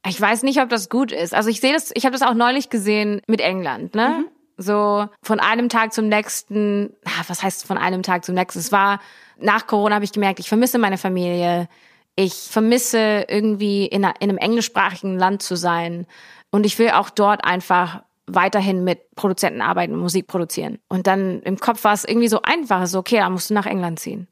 Ich 0.07 0.19
weiß 0.19 0.43
nicht, 0.43 0.61
ob 0.61 0.69
das 0.69 0.89
gut 0.89 1.11
ist. 1.11 1.33
Also 1.33 1.49
ich 1.49 1.61
sehe 1.61 1.73
das, 1.73 1.91
ich 1.93 2.05
habe 2.05 2.13
das 2.13 2.21
auch 2.21 2.33
neulich 2.33 2.69
gesehen 2.69 3.21
mit 3.27 3.41
England, 3.41 3.95
ne? 3.95 4.09
Mhm. 4.09 4.25
So 4.57 5.09
von 5.21 5.39
einem 5.41 5.67
Tag 5.67 5.93
zum 5.93 6.07
nächsten, 6.07 6.93
was 7.27 7.43
heißt 7.43 7.65
von 7.65 7.77
einem 7.77 8.03
Tag 8.03 8.23
zum 8.23 8.35
nächsten? 8.35 8.59
Es 8.59 8.71
war 8.71 8.99
nach 9.37 9.67
Corona 9.67 9.95
habe 9.95 10.05
ich 10.05 10.13
gemerkt, 10.13 10.39
ich 10.39 10.47
vermisse 10.47 10.77
meine 10.77 10.97
Familie. 10.97 11.67
Ich 12.15 12.33
vermisse 12.33 13.25
irgendwie 13.27 13.85
in, 13.85 14.03
in 14.03 14.29
einem 14.29 14.37
englischsprachigen 14.37 15.19
Land 15.19 15.41
zu 15.41 15.57
sein 15.57 16.07
und 16.51 16.65
ich 16.65 16.79
will 16.79 16.91
auch 16.91 17.09
dort 17.09 17.43
einfach 17.43 18.03
weiterhin 18.27 18.83
mit 18.83 19.13
Produzenten 19.15 19.61
arbeiten 19.61 19.93
und 19.93 19.99
Musik 19.99 20.27
produzieren. 20.27 20.79
Und 20.87 21.07
dann 21.07 21.41
im 21.41 21.59
Kopf 21.59 21.83
war 21.83 21.93
es 21.93 22.05
irgendwie 22.05 22.29
so 22.29 22.41
einfach, 22.41 22.87
so 22.87 22.99
okay, 22.99 23.17
da 23.17 23.29
musst 23.29 23.49
du 23.49 23.53
nach 23.53 23.65
England 23.65 23.99
ziehen. 23.99 24.27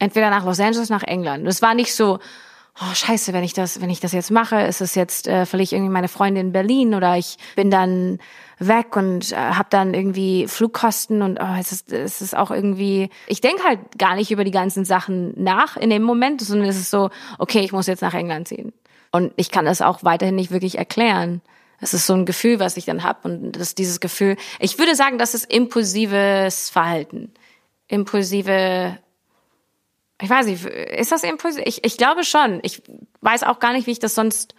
Entweder 0.00 0.30
nach 0.30 0.44
Los 0.44 0.60
Angeles, 0.60 0.90
nach 0.90 1.04
England. 1.04 1.46
Das 1.46 1.62
war 1.62 1.74
nicht 1.74 1.94
so, 1.94 2.18
oh 2.80 2.94
scheiße, 2.94 3.32
wenn 3.32 3.44
ich 3.44 3.52
das, 3.52 3.80
wenn 3.80 3.90
ich 3.90 4.00
das 4.00 4.12
jetzt 4.12 4.30
mache, 4.30 4.60
ist 4.62 4.80
es 4.80 4.94
jetzt, 4.94 5.26
äh, 5.26 5.46
verliere 5.46 5.64
ich 5.64 5.72
irgendwie 5.72 5.92
meine 5.92 6.08
Freundin 6.08 6.46
in 6.46 6.52
Berlin 6.52 6.94
oder 6.94 7.16
ich 7.16 7.36
bin 7.56 7.70
dann 7.70 8.18
weg 8.58 8.96
und 8.96 9.32
äh, 9.32 9.36
habe 9.36 9.68
dann 9.70 9.94
irgendwie 9.94 10.46
Flugkosten 10.48 11.22
und 11.22 11.38
oh, 11.40 11.56
es 11.58 11.72
ist, 11.72 11.92
es 11.92 12.20
ist 12.20 12.36
auch 12.36 12.50
irgendwie, 12.50 13.10
ich 13.26 13.40
denke 13.40 13.64
halt 13.64 13.80
gar 13.98 14.14
nicht 14.14 14.30
über 14.30 14.44
die 14.44 14.50
ganzen 14.50 14.84
Sachen 14.84 15.32
nach 15.42 15.76
in 15.76 15.90
dem 15.90 16.02
Moment, 16.02 16.40
sondern 16.40 16.68
es 16.68 16.76
ist 16.76 16.90
so, 16.90 17.10
okay, 17.38 17.60
ich 17.60 17.72
muss 17.72 17.86
jetzt 17.86 18.02
nach 18.02 18.14
England 18.14 18.48
ziehen. 18.48 18.72
Und 19.10 19.32
ich 19.36 19.50
kann 19.50 19.64
das 19.64 19.80
auch 19.80 20.04
weiterhin 20.04 20.34
nicht 20.34 20.50
wirklich 20.50 20.76
erklären. 20.76 21.40
Es 21.80 21.94
ist 21.94 22.06
so 22.06 22.14
ein 22.14 22.26
Gefühl, 22.26 22.60
was 22.60 22.76
ich 22.76 22.84
dann 22.84 23.04
habe 23.04 23.28
und 23.28 23.52
das 23.52 23.74
dieses 23.74 24.00
Gefühl, 24.00 24.36
ich 24.58 24.78
würde 24.78 24.94
sagen, 24.94 25.18
das 25.18 25.34
ist 25.34 25.50
impulsives 25.50 26.70
Verhalten. 26.70 27.32
Impulsive 27.86 28.98
ich 30.20 30.30
weiß 30.30 30.46
nicht, 30.46 30.64
ist 30.64 31.12
das 31.12 31.22
impulsiv? 31.22 31.62
Ich, 31.64 31.84
ich 31.84 31.96
glaube 31.96 32.24
schon. 32.24 32.60
Ich 32.62 32.82
weiß 33.20 33.44
auch 33.44 33.60
gar 33.60 33.72
nicht, 33.72 33.86
wie 33.86 33.92
ich 33.92 34.00
das 34.00 34.14
sonst 34.14 34.54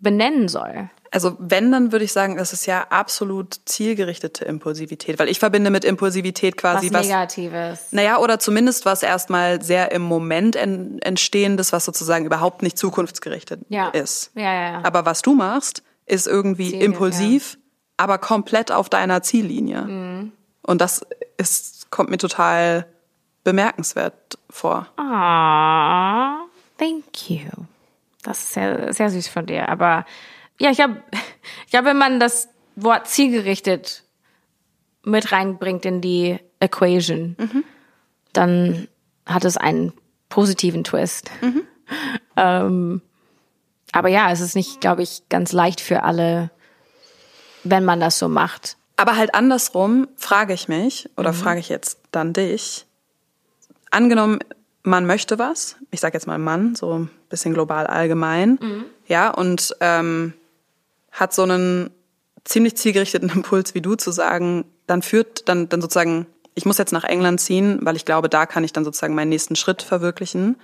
benennen 0.00 0.48
soll. 0.48 0.90
Also 1.10 1.36
wenn, 1.38 1.70
dann 1.70 1.92
würde 1.92 2.04
ich 2.04 2.12
sagen, 2.12 2.36
das 2.36 2.52
ist 2.52 2.66
ja 2.66 2.88
absolut 2.90 3.60
zielgerichtete 3.66 4.44
Impulsivität, 4.44 5.20
weil 5.20 5.28
ich 5.28 5.38
verbinde 5.38 5.70
mit 5.70 5.84
Impulsivität 5.84 6.56
quasi 6.56 6.88
was, 6.88 7.00
was 7.00 7.06
Negatives. 7.06 7.92
Naja, 7.92 8.18
oder 8.18 8.40
zumindest 8.40 8.84
was 8.84 9.04
erstmal 9.04 9.62
sehr 9.62 9.92
im 9.92 10.02
Moment 10.02 10.56
en, 10.56 11.00
entstehendes, 11.02 11.72
was 11.72 11.84
sozusagen 11.84 12.26
überhaupt 12.26 12.62
nicht 12.62 12.76
zukunftsgerichtet 12.76 13.60
ja. 13.68 13.90
ist. 13.90 14.32
Ja, 14.34 14.42
ja, 14.42 14.72
ja. 14.72 14.80
Aber 14.82 15.06
was 15.06 15.22
du 15.22 15.34
machst, 15.34 15.84
ist 16.04 16.26
irgendwie 16.26 16.70
Ziele, 16.70 16.84
impulsiv, 16.84 17.52
ja. 17.54 17.58
aber 17.98 18.18
komplett 18.18 18.72
auf 18.72 18.88
deiner 18.88 19.22
Ziellinie. 19.22 19.82
Mhm. 19.82 20.32
Und 20.62 20.80
das 20.80 21.06
ist, 21.36 21.92
kommt 21.92 22.10
mir 22.10 22.18
total 22.18 22.86
bemerkenswert 23.44 24.38
vor. 24.50 24.88
Ah, 24.96 26.38
thank 26.78 27.30
you. 27.30 27.48
Das 28.22 28.38
ist 28.38 28.52
sehr, 28.54 28.92
sehr 28.92 29.10
süß 29.10 29.28
von 29.28 29.46
dir. 29.46 29.68
Aber 29.68 30.06
ja, 30.58 30.70
ich 30.70 30.80
habe, 30.80 31.02
ich 31.66 31.70
glaube, 31.70 31.88
wenn 31.88 31.98
man 31.98 32.18
das 32.18 32.48
Wort 32.74 33.06
zielgerichtet 33.06 34.02
mit 35.04 35.30
reinbringt 35.30 35.84
in 35.84 36.00
die 36.00 36.38
Equation, 36.60 37.36
mhm. 37.38 37.64
dann 38.32 38.88
hat 39.26 39.44
es 39.44 39.56
einen 39.56 39.92
positiven 40.28 40.82
Twist. 40.82 41.30
Mhm. 41.42 41.62
ähm, 42.36 43.02
aber 43.92 44.08
ja, 44.08 44.32
es 44.32 44.40
ist 44.40 44.56
nicht, 44.56 44.80
glaube 44.80 45.02
ich, 45.02 45.22
ganz 45.28 45.52
leicht 45.52 45.80
für 45.80 46.02
alle, 46.02 46.50
wenn 47.62 47.84
man 47.84 48.00
das 48.00 48.18
so 48.18 48.28
macht. 48.28 48.76
Aber 48.96 49.16
halt 49.16 49.34
andersrum 49.34 50.08
frage 50.16 50.54
ich 50.54 50.68
mich, 50.68 51.10
oder 51.16 51.32
mhm. 51.32 51.36
frage 51.36 51.60
ich 51.60 51.68
jetzt 51.68 52.00
dann 52.10 52.32
dich, 52.32 52.86
angenommen, 53.94 54.40
man 54.82 55.06
möchte 55.06 55.38
was, 55.38 55.76
ich 55.90 56.00
sage 56.00 56.14
jetzt 56.14 56.26
mal 56.26 56.38
Mann, 56.38 56.74
so 56.74 56.98
ein 56.98 57.10
bisschen 57.30 57.54
global 57.54 57.86
allgemein, 57.86 58.58
mhm. 58.60 58.84
ja, 59.06 59.30
und 59.30 59.74
ähm, 59.80 60.34
hat 61.10 61.32
so 61.32 61.42
einen 61.42 61.90
ziemlich 62.44 62.76
zielgerichteten 62.76 63.28
Impuls 63.34 63.74
wie 63.74 63.80
du 63.80 63.94
zu 63.94 64.12
sagen, 64.12 64.64
dann 64.86 65.02
führt 65.02 65.48
dann, 65.48 65.68
dann 65.68 65.80
sozusagen, 65.80 66.26
ich 66.54 66.66
muss 66.66 66.78
jetzt 66.78 66.92
nach 66.92 67.04
England 67.04 67.40
ziehen, 67.40 67.78
weil 67.82 67.96
ich 67.96 68.04
glaube, 68.04 68.28
da 68.28 68.46
kann 68.46 68.64
ich 68.64 68.72
dann 68.72 68.84
sozusagen 68.84 69.14
meinen 69.14 69.30
nächsten 69.30 69.56
Schritt 69.56 69.82
verwirklichen. 69.82 70.56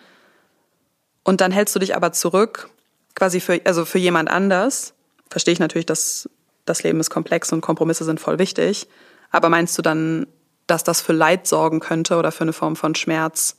Und 1.25 1.41
dann 1.41 1.53
hältst 1.53 1.75
du 1.75 1.79
dich 1.79 1.97
aber 1.97 2.13
zurück, 2.13 2.71
quasi 3.15 3.41
für, 3.41 3.61
also 3.65 3.85
für 3.85 3.99
jemand 3.99 4.31
anders. 4.31 4.95
Verstehe 5.31 5.53
ich 5.53 5.59
natürlich, 5.59 5.87
dass 5.87 6.29
das 6.65 6.83
Leben 6.83 7.01
ist 7.01 7.11
komplex 7.11 7.53
und 7.53 7.61
Kompromisse 7.61 8.05
sind 8.05 8.21
voll 8.21 8.39
wichtig. 8.39 8.89
Aber 9.31 9.49
meinst 9.49 9.77
du 9.79 9.83
dann, 9.83 10.27
dass 10.71 10.85
das 10.85 11.01
für 11.01 11.13
Leid 11.13 11.47
sorgen 11.47 11.81
könnte 11.81 12.17
oder 12.17 12.33
für 12.33 12.43
eine 12.43 12.53
Form 12.53 12.77
von 12.77 12.95
Schmerz, 12.95 13.57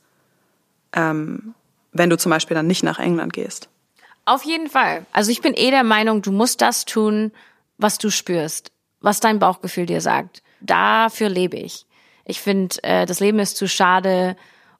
ähm, 0.93 1.53
wenn 1.91 2.09
du 2.09 2.17
zum 2.17 2.29
Beispiel 2.29 2.55
dann 2.55 2.67
nicht 2.67 2.83
nach 2.83 2.99
England 2.99 3.33
gehst? 3.33 3.69
Auf 4.25 4.43
jeden 4.43 4.69
Fall. 4.69 5.05
Also 5.11 5.31
ich 5.31 5.41
bin 5.41 5.53
eh 5.53 5.71
der 5.71 5.83
Meinung, 5.83 6.21
du 6.21 6.31
musst 6.31 6.61
das 6.61 6.85
tun, 6.85 7.31
was 7.77 7.97
du 7.97 8.09
spürst, 8.09 8.71
was 9.01 9.19
dein 9.19 9.39
Bauchgefühl 9.39 9.85
dir 9.85 10.01
sagt. 10.01 10.41
Dafür 10.61 11.29
lebe 11.29 11.57
ich. 11.57 11.85
Ich 12.25 12.39
finde, 12.39 12.75
äh, 12.83 13.05
das 13.05 13.19
Leben 13.19 13.39
ist 13.39 13.57
zu 13.57 13.67
schade, 13.67 14.37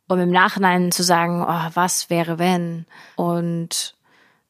um 0.08 0.20
im 0.20 0.30
Nachhinein 0.30 0.92
zu 0.92 1.04
sagen, 1.04 1.44
oh, 1.44 1.72
was 1.74 2.10
wäre 2.10 2.38
wenn? 2.38 2.86
Und 3.16 3.96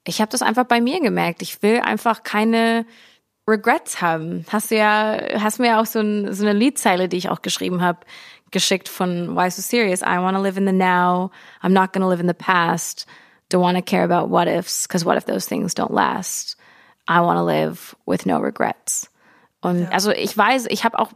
ich 0.04 0.20
habe 0.20 0.32
das 0.32 0.42
einfach 0.42 0.66
bei 0.66 0.82
mir 0.82 1.00
gemerkt. 1.00 1.42
Ich 1.42 1.62
will 1.62 1.80
einfach 1.80 2.24
keine 2.24 2.86
Regrets 3.52 4.02
haben. 4.02 4.46
Hast 4.50 4.72
du 4.72 4.78
ja, 4.78 5.18
hast 5.40 5.60
mir 5.60 5.68
ja 5.68 5.82
auch 5.82 5.86
so, 5.86 6.00
ein, 6.00 6.34
so 6.34 6.44
eine 6.44 6.54
Liedzeile, 6.54 7.10
die 7.10 7.18
ich 7.18 7.30
auch 7.30 7.42
geschrieben 7.42 7.82
habe, 7.82 8.00
geschickt 8.52 8.90
von 8.90 9.36
Why 9.36 9.50
So 9.52 9.62
Serious. 9.62 10.02
I 10.02 10.18
want 10.18 10.36
to 10.36 10.42
live 10.42 10.58
in 10.58 10.66
the 10.66 10.74
now. 10.74 11.32
I'm 11.62 11.70
not 11.70 11.94
to 11.94 12.08
live 12.08 12.20
in 12.20 12.28
the 12.28 12.34
past 12.34 13.06
don't 13.52 13.62
want 13.62 13.78
to 13.78 13.84
care 13.84 14.04
about 14.04 14.30
what 14.30 14.48
ifs, 14.48 14.88
because 14.88 15.06
what 15.06 15.18
if 15.18 15.26
those 15.26 15.46
things 15.46 15.74
don't 15.74 15.92
last? 15.92 16.56
I 17.08 17.22
want 17.22 17.38
to 17.38 17.44
live 17.44 17.96
with 18.06 18.26
no 18.26 18.40
regrets. 18.40 19.10
Und 19.62 19.82
ja. 19.84 19.90
also 19.90 20.12
ich 20.12 20.36
weiß, 20.36 20.66
ich 20.70 20.84
habe 20.86 20.98
auch, 20.98 21.10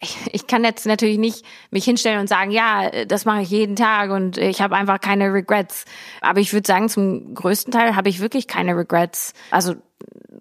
ich, 0.00 0.18
ich, 0.32 0.46
kann 0.46 0.64
jetzt 0.64 0.84
natürlich 0.84 1.16
nicht 1.16 1.46
mich 1.70 1.84
hinstellen 1.84 2.20
und 2.20 2.28
sagen, 2.28 2.50
ja, 2.50 2.90
das 3.06 3.24
mache 3.24 3.40
ich 3.40 3.48
jeden 3.48 3.74
Tag 3.74 4.10
und 4.10 4.36
ich 4.36 4.60
habe 4.60 4.76
einfach 4.76 5.00
keine 5.00 5.32
Regrets. 5.32 5.86
Aber 6.20 6.40
ich 6.40 6.52
würde 6.52 6.66
sagen, 6.66 6.90
zum 6.90 7.34
größten 7.34 7.72
Teil 7.72 7.96
habe 7.96 8.10
ich 8.10 8.20
wirklich 8.20 8.48
keine 8.48 8.76
Regrets, 8.76 9.32
also 9.50 9.76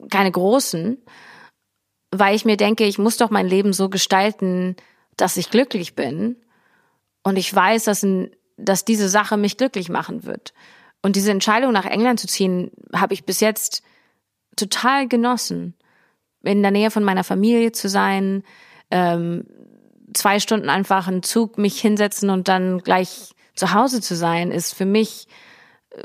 keine 0.10 0.32
großen, 0.32 0.98
weil 2.12 2.36
ich 2.36 2.46
mir 2.46 2.58
denke, 2.58 2.86
ich 2.86 2.98
muss 2.98 3.18
doch 3.18 3.30
mein 3.30 3.48
Leben 3.48 3.74
so 3.74 3.90
gestalten, 3.90 4.76
dass 5.18 5.38
ich 5.38 5.50
glücklich 5.50 5.96
bin. 5.96 6.38
Und 7.24 7.38
ich 7.38 7.54
weiß, 7.54 7.86
dass, 7.86 8.06
dass 8.58 8.86
diese 8.86 9.10
Sache 9.10 9.38
mich 9.38 9.58
glücklich 9.58 9.90
machen 9.90 10.26
wird. 10.26 10.54
Und 11.02 11.16
diese 11.16 11.32
Entscheidung 11.32 11.72
nach 11.72 11.86
England 11.86 12.20
zu 12.20 12.28
ziehen, 12.28 12.72
habe 12.94 13.14
ich 13.14 13.26
bis 13.26 13.40
jetzt 13.40 13.84
total 14.56 15.08
genossen. 15.08 15.76
In 16.44 16.62
der 16.62 16.72
Nähe 16.72 16.92
von 16.92 17.04
meiner 17.04 17.24
Familie 17.24 17.72
zu 17.72 17.90
sein, 17.90 18.44
ähm, 18.92 19.46
zwei 20.14 20.40
Stunden 20.40 20.70
einfach 20.70 21.08
einen 21.08 21.24
Zug 21.24 21.58
mich 21.58 21.80
hinsetzen 21.80 22.30
und 22.30 22.48
dann 22.48 22.80
gleich 22.80 23.32
zu 23.56 23.74
Hause 23.74 24.02
zu 24.02 24.16
sein, 24.16 24.52
ist 24.52 24.74
für 24.74 24.86
mich 24.86 25.28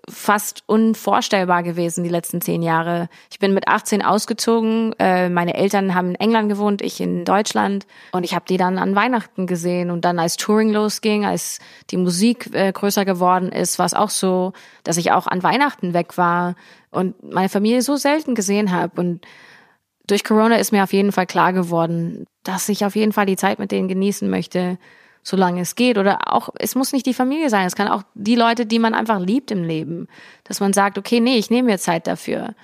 fast 0.08 0.62
unvorstellbar 0.66 1.62
gewesen 1.62 2.04
die 2.04 2.10
letzten 2.10 2.40
zehn 2.40 2.62
Jahre. 2.62 3.08
Ich 3.30 3.38
bin 3.38 3.54
mit 3.54 3.68
18 3.68 4.02
ausgezogen. 4.02 4.94
Äh, 4.98 5.28
meine 5.28 5.54
Eltern 5.54 5.94
haben 5.94 6.10
in 6.10 6.14
England 6.16 6.48
gewohnt, 6.48 6.82
ich 6.82 7.00
in 7.00 7.24
Deutschland. 7.24 7.86
Und 8.12 8.24
ich 8.24 8.34
habe 8.34 8.44
die 8.48 8.56
dann 8.56 8.78
an 8.78 8.94
Weihnachten 8.94 9.46
gesehen. 9.46 9.90
Und 9.90 10.04
dann 10.04 10.18
als 10.18 10.36
Touring 10.36 10.70
losging, 10.70 11.24
als 11.24 11.58
die 11.90 11.96
Musik 11.96 12.54
äh, 12.54 12.72
größer 12.72 13.04
geworden 13.04 13.50
ist, 13.50 13.78
war 13.78 13.86
es 13.86 13.94
auch 13.94 14.10
so, 14.10 14.52
dass 14.84 14.96
ich 14.96 15.12
auch 15.12 15.26
an 15.26 15.42
Weihnachten 15.42 15.92
weg 15.94 16.16
war 16.16 16.54
und 16.90 17.22
meine 17.22 17.48
Familie 17.48 17.82
so 17.82 17.96
selten 17.96 18.34
gesehen 18.34 18.72
habe. 18.72 19.00
Und 19.00 19.26
durch 20.06 20.24
Corona 20.24 20.56
ist 20.56 20.72
mir 20.72 20.84
auf 20.84 20.92
jeden 20.92 21.12
Fall 21.12 21.26
klar 21.26 21.52
geworden, 21.52 22.26
dass 22.44 22.68
ich 22.68 22.84
auf 22.84 22.96
jeden 22.96 23.12
Fall 23.12 23.26
die 23.26 23.36
Zeit 23.36 23.58
mit 23.58 23.70
denen 23.70 23.88
genießen 23.88 24.28
möchte 24.28 24.78
solange 25.22 25.60
es 25.60 25.74
geht. 25.74 25.98
Oder 25.98 26.32
auch, 26.32 26.50
es 26.58 26.74
muss 26.74 26.92
nicht 26.92 27.06
die 27.06 27.14
Familie 27.14 27.50
sein, 27.50 27.66
es 27.66 27.76
kann 27.76 27.88
auch 27.88 28.02
die 28.14 28.36
Leute, 28.36 28.66
die 28.66 28.78
man 28.78 28.94
einfach 28.94 29.20
liebt 29.20 29.50
im 29.50 29.64
Leben. 29.64 30.08
Dass 30.44 30.60
man 30.60 30.72
sagt, 30.72 30.98
okay, 30.98 31.20
nee, 31.20 31.36
ich 31.36 31.50
nehme 31.50 31.70
mir 31.70 31.78
Zeit 31.78 32.06
dafür. 32.06 32.54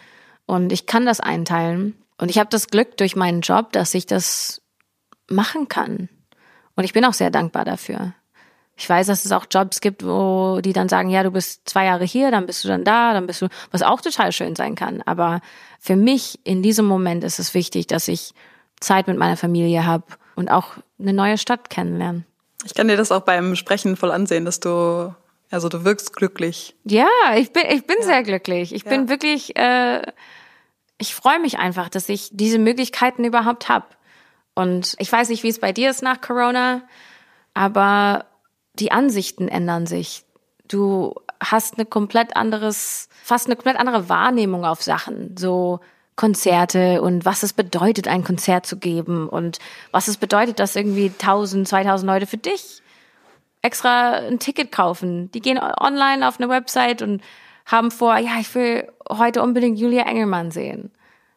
Und 0.46 0.72
ich 0.72 0.86
kann 0.86 1.06
das 1.06 1.20
einteilen. 1.20 1.96
Und 2.18 2.30
ich 2.30 2.38
habe 2.38 2.50
das 2.50 2.68
Glück 2.68 2.96
durch 2.96 3.16
meinen 3.16 3.40
Job, 3.40 3.72
dass 3.72 3.94
ich 3.94 4.06
das 4.06 4.62
machen 5.28 5.68
kann. 5.68 6.08
Und 6.76 6.84
ich 6.84 6.92
bin 6.92 7.04
auch 7.04 7.12
sehr 7.12 7.30
dankbar 7.30 7.64
dafür. 7.64 8.14
Ich 8.78 8.88
weiß, 8.88 9.06
dass 9.06 9.24
es 9.24 9.32
auch 9.32 9.46
Jobs 9.50 9.80
gibt, 9.80 10.04
wo 10.04 10.60
die 10.62 10.74
dann 10.74 10.90
sagen, 10.90 11.08
ja, 11.08 11.22
du 11.22 11.30
bist 11.30 11.66
zwei 11.66 11.86
Jahre 11.86 12.04
hier, 12.04 12.30
dann 12.30 12.44
bist 12.44 12.62
du 12.62 12.68
dann 12.68 12.84
da, 12.84 13.14
dann 13.14 13.26
bist 13.26 13.40
du, 13.40 13.48
was 13.70 13.82
auch 13.82 14.02
total 14.02 14.32
schön 14.32 14.54
sein 14.54 14.74
kann. 14.74 15.02
Aber 15.06 15.40
für 15.80 15.96
mich 15.96 16.38
in 16.44 16.62
diesem 16.62 16.84
Moment 16.84 17.24
ist 17.24 17.38
es 17.38 17.54
wichtig, 17.54 17.86
dass 17.86 18.06
ich 18.06 18.34
Zeit 18.78 19.06
mit 19.06 19.16
meiner 19.16 19.38
Familie 19.38 19.86
habe 19.86 20.04
und 20.34 20.50
auch 20.50 20.74
eine 20.98 21.14
neue 21.14 21.38
Stadt 21.38 21.70
kennenlernen. 21.70 22.26
Ich 22.64 22.74
kann 22.74 22.88
dir 22.88 22.96
das 22.96 23.12
auch 23.12 23.22
beim 23.22 23.56
Sprechen 23.56 23.96
voll 23.96 24.10
ansehen, 24.10 24.44
dass 24.44 24.60
du, 24.60 25.14
also 25.50 25.68
du 25.68 25.84
wirkst 25.84 26.14
glücklich. 26.14 26.74
Ja, 26.84 27.08
ich 27.36 27.52
bin, 27.52 27.64
ich 27.68 27.86
bin 27.86 27.96
ja. 28.00 28.04
sehr 28.04 28.22
glücklich. 28.22 28.74
Ich 28.74 28.84
ja. 28.84 28.90
bin 28.90 29.08
wirklich, 29.08 29.56
äh, 29.56 30.02
ich 30.98 31.14
freue 31.14 31.38
mich 31.40 31.58
einfach, 31.58 31.88
dass 31.88 32.08
ich 32.08 32.30
diese 32.32 32.58
Möglichkeiten 32.58 33.24
überhaupt 33.24 33.68
habe. 33.68 33.86
Und 34.54 34.94
ich 34.98 35.12
weiß 35.12 35.28
nicht, 35.28 35.42
wie 35.42 35.50
es 35.50 35.60
bei 35.60 35.72
dir 35.72 35.90
ist 35.90 36.02
nach 36.02 36.20
Corona, 36.20 36.82
aber 37.52 38.24
die 38.74 38.90
Ansichten 38.90 39.48
ändern 39.48 39.86
sich. 39.86 40.24
Du 40.66 41.14
hast 41.40 41.74
eine 41.74 41.84
komplett 41.84 42.36
anderes, 42.36 43.08
fast 43.22 43.46
eine 43.46 43.56
komplett 43.56 43.76
andere 43.76 44.08
Wahrnehmung 44.08 44.64
auf 44.64 44.82
Sachen. 44.82 45.36
So, 45.36 45.80
Konzerte 46.16 47.02
und 47.02 47.24
was 47.24 47.42
es 47.42 47.52
bedeutet, 47.52 48.08
ein 48.08 48.24
Konzert 48.24 48.66
zu 48.66 48.78
geben 48.78 49.28
und 49.28 49.58
was 49.90 50.08
es 50.08 50.16
bedeutet, 50.16 50.58
dass 50.58 50.74
irgendwie 50.74 51.10
1000, 51.10 51.68
2000 51.68 52.10
Leute 52.10 52.26
für 52.26 52.38
dich 52.38 52.82
extra 53.62 54.12
ein 54.12 54.38
Ticket 54.38 54.72
kaufen. 54.72 55.30
Die 55.32 55.40
gehen 55.40 55.58
online 55.58 56.26
auf 56.26 56.40
eine 56.40 56.48
Website 56.48 57.02
und 57.02 57.22
haben 57.66 57.90
vor, 57.90 58.16
ja, 58.16 58.38
ich 58.40 58.54
will 58.54 58.88
heute 59.08 59.42
unbedingt 59.42 59.78
Julia 59.78 60.04
Engelmann 60.04 60.50
sehen. 60.50 60.90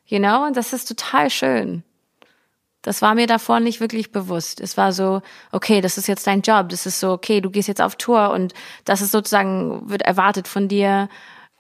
You 0.06 0.20
know? 0.20 0.46
Und 0.46 0.56
das 0.56 0.74
ist 0.74 0.86
total 0.86 1.30
schön. 1.30 1.84
Das 2.82 3.02
war 3.02 3.16
mir 3.16 3.28
davor 3.28 3.60
nicht 3.60 3.82
wirklich 3.82 4.12
bewusst. 4.12 4.62
Es 4.62 4.78
war 4.78 4.94
so, 4.94 5.22
okay, 5.52 5.82
das 5.82 5.98
ist 5.98 6.08
jetzt 6.08 6.26
dein 6.26 6.42
Job. 6.42 6.70
Das 6.70 6.86
ist 6.86 7.00
so, 7.00 7.12
okay, 7.12 7.42
du 7.42 7.50
gehst 7.50 7.68
jetzt 7.68 7.82
auf 7.82 7.96
Tour 7.96 8.32
und 8.32 8.54
das 8.86 9.02
ist 9.02 9.12
sozusagen, 9.12 9.90
wird 9.90 10.04
erwartet 10.04 10.48
von 10.48 10.68
dir. 10.70 11.10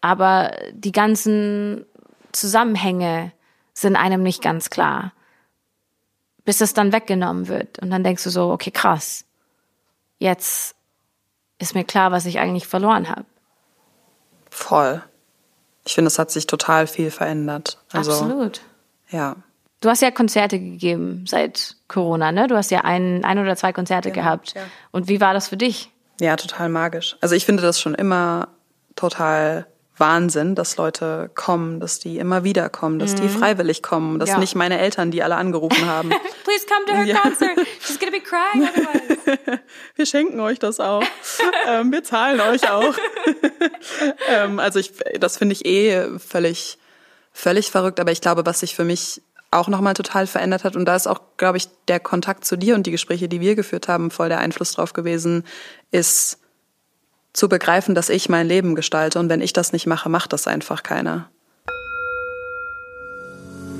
Aber 0.01 0.51
die 0.71 0.93
ganzen 0.93 1.85
Zusammenhänge 2.31 3.31
sind 3.73 3.95
einem 3.95 4.23
nicht 4.23 4.41
ganz 4.41 4.69
klar. 4.69 5.13
Bis 6.45 6.61
es 6.61 6.73
dann 6.73 6.91
weggenommen 6.91 7.47
wird. 7.47 7.79
Und 7.79 7.91
dann 7.91 8.03
denkst 8.03 8.23
du 8.23 8.29
so, 8.29 8.51
okay, 8.51 8.71
krass. 8.71 9.25
Jetzt 10.17 10.75
ist 11.59 11.75
mir 11.75 11.83
klar, 11.83 12.11
was 12.11 12.25
ich 12.25 12.39
eigentlich 12.39 12.67
verloren 12.67 13.09
habe. 13.09 13.25
Voll. 14.49 15.03
Ich 15.85 15.93
finde, 15.93 16.07
es 16.07 16.19
hat 16.19 16.31
sich 16.31 16.47
total 16.47 16.87
viel 16.87 17.11
verändert. 17.11 17.77
Also, 17.91 18.11
Absolut. 18.11 18.61
Ja. 19.09 19.35
Du 19.81 19.89
hast 19.89 20.01
ja 20.01 20.11
Konzerte 20.11 20.59
gegeben 20.59 21.25
seit 21.25 21.77
Corona, 21.87 22.31
ne? 22.31 22.47
Du 22.47 22.55
hast 22.55 22.69
ja 22.69 22.81
ein, 22.81 23.23
ein 23.23 23.39
oder 23.39 23.55
zwei 23.55 23.71
Konzerte 23.71 24.11
genau, 24.11 24.23
gehabt. 24.23 24.53
Ja. 24.55 24.63
Und 24.91 25.07
wie 25.07 25.21
war 25.21 25.33
das 25.33 25.47
für 25.47 25.57
dich? 25.57 25.91
Ja, 26.19 26.35
total 26.35 26.69
magisch. 26.69 27.17
Also 27.21 27.35
ich 27.35 27.45
finde 27.45 27.63
das 27.63 27.79
schon 27.79 27.95
immer 27.95 28.49
total 28.95 29.67
Wahnsinn, 29.99 30.55
dass 30.55 30.77
Leute 30.77 31.29
kommen, 31.35 31.79
dass 31.79 31.99
die 31.99 32.17
immer 32.17 32.43
wieder 32.43 32.69
kommen, 32.69 32.99
dass 32.99 33.13
mhm. 33.13 33.21
die 33.21 33.29
freiwillig 33.29 33.83
kommen, 33.83 34.19
dass 34.19 34.29
ja. 34.29 34.37
nicht 34.37 34.55
meine 34.55 34.79
Eltern, 34.79 35.11
die 35.11 35.23
alle 35.23 35.35
angerufen 35.35 35.85
haben. 35.85 36.09
Please 36.43 36.65
come 36.65 36.85
to 36.85 36.93
her 36.93 37.05
ja. 37.05 37.19
concert. 37.19 37.57
She's 37.81 37.99
gonna 37.99 38.11
be 38.11 38.21
crying 38.21 38.67
otherwise. 38.67 39.59
Wir 39.95 40.05
schenken 40.05 40.39
euch 40.39 40.59
das 40.59 40.79
auch. 40.79 41.03
ähm, 41.67 41.91
wir 41.91 42.03
zahlen 42.03 42.39
euch 42.39 42.69
auch. 42.69 42.95
ähm, 44.29 44.59
also 44.59 44.79
ich, 44.79 44.93
das 45.19 45.37
finde 45.37 45.53
ich 45.53 45.65
eh 45.65 46.17
völlig, 46.17 46.77
völlig 47.31 47.69
verrückt. 47.69 47.99
Aber 47.99 48.11
ich 48.11 48.21
glaube, 48.21 48.45
was 48.45 48.61
sich 48.61 48.75
für 48.75 48.85
mich 48.85 49.21
auch 49.51 49.67
nochmal 49.67 49.93
total 49.93 50.27
verändert 50.27 50.63
hat. 50.63 50.75
Und 50.75 50.85
da 50.85 50.95
ist 50.95 51.07
auch, 51.07 51.21
glaube 51.37 51.57
ich, 51.57 51.67
der 51.87 51.99
Kontakt 51.99 52.45
zu 52.45 52.55
dir 52.55 52.75
und 52.75 52.85
die 52.85 52.91
Gespräche, 52.91 53.27
die 53.27 53.41
wir 53.41 53.55
geführt 53.55 53.87
haben, 53.87 54.11
voll 54.11 54.29
der 54.29 54.39
Einfluss 54.39 54.73
drauf 54.73 54.93
gewesen, 54.93 55.43
ist 55.91 56.39
zu 57.33 57.49
begreifen, 57.49 57.95
dass 57.95 58.09
ich 58.09 58.29
mein 58.29 58.47
Leben 58.47 58.75
gestalte 58.75 59.19
und 59.19 59.29
wenn 59.29 59.41
ich 59.41 59.53
das 59.53 59.73
nicht 59.73 59.87
mache, 59.87 60.09
macht 60.09 60.33
das 60.33 60.47
einfach 60.47 60.83
keiner. 60.83 61.29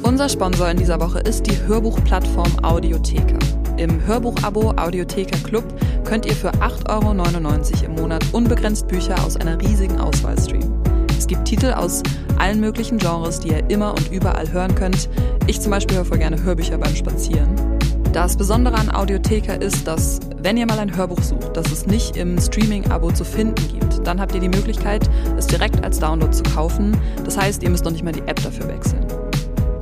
Unser 0.02 0.30
Sponsor 0.30 0.70
in 0.70 0.78
dieser 0.78 1.00
Woche 1.00 1.20
ist 1.20 1.43
die 1.43 1.58
Hörbuchplattform 1.68 2.64
Audiotheka. 2.64 3.38
Im 3.78 4.06
Hörbuchabo 4.06 4.74
Audiotheka 4.78 5.38
Club 5.39 5.64
könnt 6.04 6.26
ihr 6.26 6.36
für 6.36 6.52
8,99 6.52 6.88
Euro 6.89 7.86
im 7.86 7.95
Monat 7.95 8.26
unbegrenzt 8.32 8.88
Bücher 8.88 9.16
aus 9.24 9.38
einer 9.38 9.60
riesigen 9.62 10.00
Auswahl 10.00 10.38
streamen. 10.38 10.82
Es 11.18 11.28
gibt 11.28 11.45
Titel 11.45 11.74
aus 11.74 12.02
allen 12.38 12.60
möglichen 12.60 12.97
Genres, 12.97 13.39
die 13.39 13.50
ihr 13.50 13.70
immer 13.70 13.91
und 13.91 14.12
überall 14.12 14.52
hören 14.52 14.74
könnt. 14.74 15.10
Ich 15.47 15.60
zum 15.62 15.72
Beispiel 15.72 15.97
höre 15.97 16.06
voll 16.06 16.18
gerne 16.18 16.41
Hörbücher 16.41 16.78
beim 16.78 16.95
Spazieren. 16.95 17.78
Das 18.12 18.36
Besondere 18.36 18.76
an 18.76 18.89
Audiotheka 18.89 19.53
ist, 19.53 19.86
dass 19.86 20.20
wenn 20.41 20.57
ihr 20.57 20.66
mal 20.66 20.80
ein 20.80 20.95
Hörbuch 20.95 21.22
sucht, 21.22 21.55
das 21.55 21.72
es 21.72 21.86
nicht 21.86 22.18
im 22.18 22.39
Streaming-Abo 22.39 23.12
zu 23.12 23.24
finden 23.24 23.68
gibt, 23.68 24.05
dann 24.05 24.20
habt 24.20 24.34
ihr 24.34 24.41
die 24.41 24.49
Möglichkeit, 24.49 25.07
es 25.38 25.45
direkt 25.45 25.84
als 25.84 25.99
Download 25.99 26.32
zu 26.32 26.41
kaufen. 26.41 26.97
Das 27.24 27.38
heißt, 27.38 27.62
ihr 27.62 27.70
müsst 27.70 27.86
noch 27.86 27.91
nicht 27.91 28.03
mal 28.03 28.12
die 28.12 28.22
App 28.22 28.41
dafür 28.41 28.68
wechseln. 28.68 29.05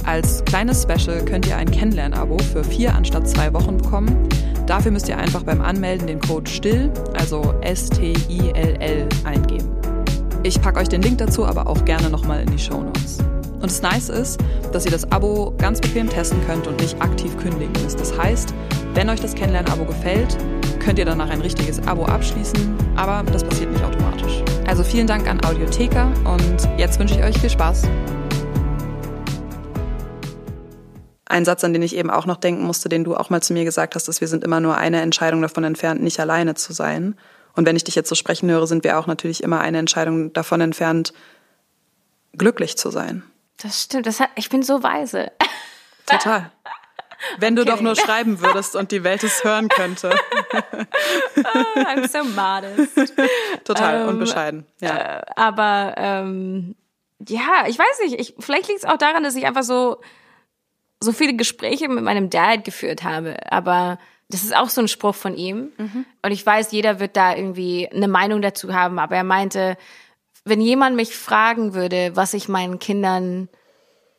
Als 0.06 0.44
kleines 0.44 0.84
Special 0.84 1.24
könnt 1.24 1.48
ihr 1.48 1.56
ein 1.56 1.72
Kennenlern-Abo 1.72 2.38
für 2.40 2.66
vier 2.66 2.94
anstatt 2.94 3.30
zwei 3.30 3.54
Wochen 3.54 3.78
bekommen. 3.78 4.28
Dafür 4.66 4.92
müsst 4.92 5.08
ihr 5.08 5.18
einfach 5.18 5.44
beim 5.44 5.62
Anmelden 5.62 6.08
den 6.08 6.20
Code 6.20 6.50
STILL, 6.50 6.92
also 7.18 7.54
S-T-I-L-L, 7.62 9.08
eingeben. 9.24 9.70
Ich 10.44 10.62
packe 10.62 10.80
euch 10.80 10.90
den 10.90 11.02
Link 11.02 11.18
dazu 11.20 11.46
aber 11.46 11.68
auch 11.68 11.86
gerne 11.86 12.10
nochmal 12.10 12.42
in 12.42 12.52
die 12.52 12.60
Show 12.60 12.82
Notes. 12.82 13.20
Und 13.60 13.72
das 13.72 13.82
Nice 13.82 14.10
ist, 14.10 14.40
dass 14.72 14.86
ihr 14.86 14.92
das 14.92 15.12
Abo 15.12 15.54
ganz 15.58 15.82
bequem 15.82 16.08
testen 16.10 16.40
könnt 16.46 16.68
und 16.68 16.80
nicht 16.80 17.02
aktiv 17.02 17.36
kündigen 17.38 17.74
müsst. 17.84 18.00
Das 18.00 18.16
heißt, 18.16 18.54
wenn 18.94 19.10
euch 19.10 19.20
das 19.20 19.34
Kennenlernen-Abo 19.34 19.86
gefällt, 19.86 20.38
könnt 20.80 21.00
ihr 21.00 21.06
danach 21.06 21.30
ein 21.30 21.42
richtiges 21.42 21.86
Abo 21.88 22.06
abschließen, 22.06 22.78
aber 22.96 23.30
das 23.32 23.44
passiert 23.44 23.72
nicht 23.72 23.84
automatisch. 23.84 24.44
Also 24.68 24.84
vielen 24.84 25.08
Dank 25.08 25.28
an 25.28 25.44
Audiotheka 25.44 26.12
und 26.24 26.70
jetzt 26.78 27.00
wünsche 27.00 27.16
ich 27.16 27.24
euch 27.24 27.38
viel 27.40 27.50
Spaß. 27.50 27.84
Ein 31.26 31.44
Satz, 31.44 31.64
an 31.64 31.74
den 31.74 31.82
ich 31.82 31.96
eben 31.96 32.10
auch 32.10 32.26
noch 32.26 32.38
denken 32.38 32.64
musste, 32.64 32.90
den 32.90 33.04
du 33.04 33.16
auch 33.16 33.30
mal 33.30 33.42
zu 33.42 33.54
mir 33.54 33.66
gesagt 33.66 33.96
hast, 33.96 34.08
ist, 34.08 34.22
wir 34.22 34.28
sind 34.28 34.44
immer 34.44 34.60
nur 34.60 34.78
eine 34.78 35.02
Entscheidung 35.02 35.42
davon 35.42 35.64
entfernt, 35.64 36.02
nicht 36.02 36.20
alleine 36.20 36.56
zu 36.56 36.74
sein. 36.74 37.16
Und 37.54 37.66
wenn 37.66 37.76
ich 37.76 37.84
dich 37.84 37.96
jetzt 37.96 38.08
so 38.08 38.16
sprechen 38.16 38.50
höre, 38.50 38.68
sind 38.68 38.84
wir 38.84 38.98
auch 38.98 39.08
natürlich 39.08 39.44
immer 39.44 39.60
eine 39.60 39.80
Entscheidung 39.80 40.32
davon 40.32 40.62
entfernt, 40.62 41.12
glücklich 42.38 42.78
zu 42.78 42.92
sein. 42.92 43.24
Das 43.58 43.84
stimmt. 43.84 44.06
Das 44.06 44.20
hat, 44.20 44.30
ich 44.36 44.50
bin 44.50 44.64
so 44.64 44.84
weise. 44.84 45.32
Total. 46.06 46.52
Wenn 47.40 47.56
du 47.56 47.66
doch 47.66 47.82
nur 47.82 47.96
schreiben 47.96 48.42
würdest 48.42 48.76
und 48.76 48.92
die 48.92 49.04
Welt 49.04 49.24
es 49.24 49.44
hören 49.44 49.70
könnte. 49.70 50.16
oh, 50.54 51.80
I'm 51.80 52.08
so 52.08 52.24
modest. 52.24 53.14
Total 53.64 54.02
ähm, 54.02 54.10
unbescheiden. 54.10 54.66
Ja. 54.80 55.20
Äh, 55.20 55.22
aber 55.36 55.96
ähm, 55.98 56.76
ja, 57.28 57.66
ich 57.68 57.80
weiß 57.80 58.00
nicht. 58.04 58.20
Ich, 58.20 58.36
vielleicht 58.40 58.68
liegt 58.68 58.84
es 58.84 58.86
auch 58.86 58.98
daran, 58.98 59.24
dass 59.24 59.36
ich 59.36 59.46
einfach 59.46 59.64
so 59.64 60.00
so 61.02 61.12
viele 61.12 61.36
Gespräche 61.36 61.88
mit 61.90 62.04
meinem 62.04 62.30
Dad 62.30 62.64
geführt 62.64 63.04
habe. 63.04 63.38
Aber 63.52 64.00
das 64.30 64.44
ist 64.44 64.56
auch 64.56 64.70
so 64.70 64.82
ein 64.82 64.88
Spruch 64.88 65.16
von 65.16 65.36
ihm. 65.36 65.72
Mhm. 65.78 66.06
Und 66.22 66.32
ich 66.32 66.46
weiß, 66.46 66.72
jeder 66.72 67.00
wird 67.00 67.16
da 67.16 67.36
irgendwie 67.36 67.88
eine 67.90 68.08
Meinung 68.08 68.42
dazu 68.42 68.74
haben. 68.74 69.00
Aber 69.00 69.16
er 69.16 69.24
meinte, 69.24 69.78
wenn 70.50 70.62
jemand 70.62 70.96
mich 70.96 71.16
fragen 71.16 71.74
würde, 71.74 72.16
was 72.16 72.34
ich 72.34 72.48
meinen 72.48 72.80
Kindern 72.80 73.50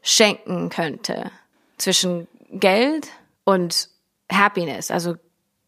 schenken 0.03 0.69
könnte, 0.69 1.31
zwischen 1.77 2.29
Geld 2.51 3.09
und 3.45 3.89
Happiness, 4.31 4.91
also 4.91 5.17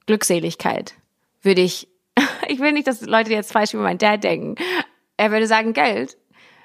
Glückseligkeit, 0.06 0.94
würde 1.42 1.62
ich, 1.62 1.88
ich 2.48 2.60
will 2.60 2.72
nicht, 2.72 2.86
dass 2.86 3.00
Leute 3.02 3.30
jetzt 3.30 3.52
falsch 3.52 3.74
über 3.74 3.82
meinen 3.82 3.98
Dad 3.98 4.24
denken. 4.24 4.56
Er 5.16 5.30
würde 5.30 5.46
sagen 5.46 5.72
Geld, 5.72 6.16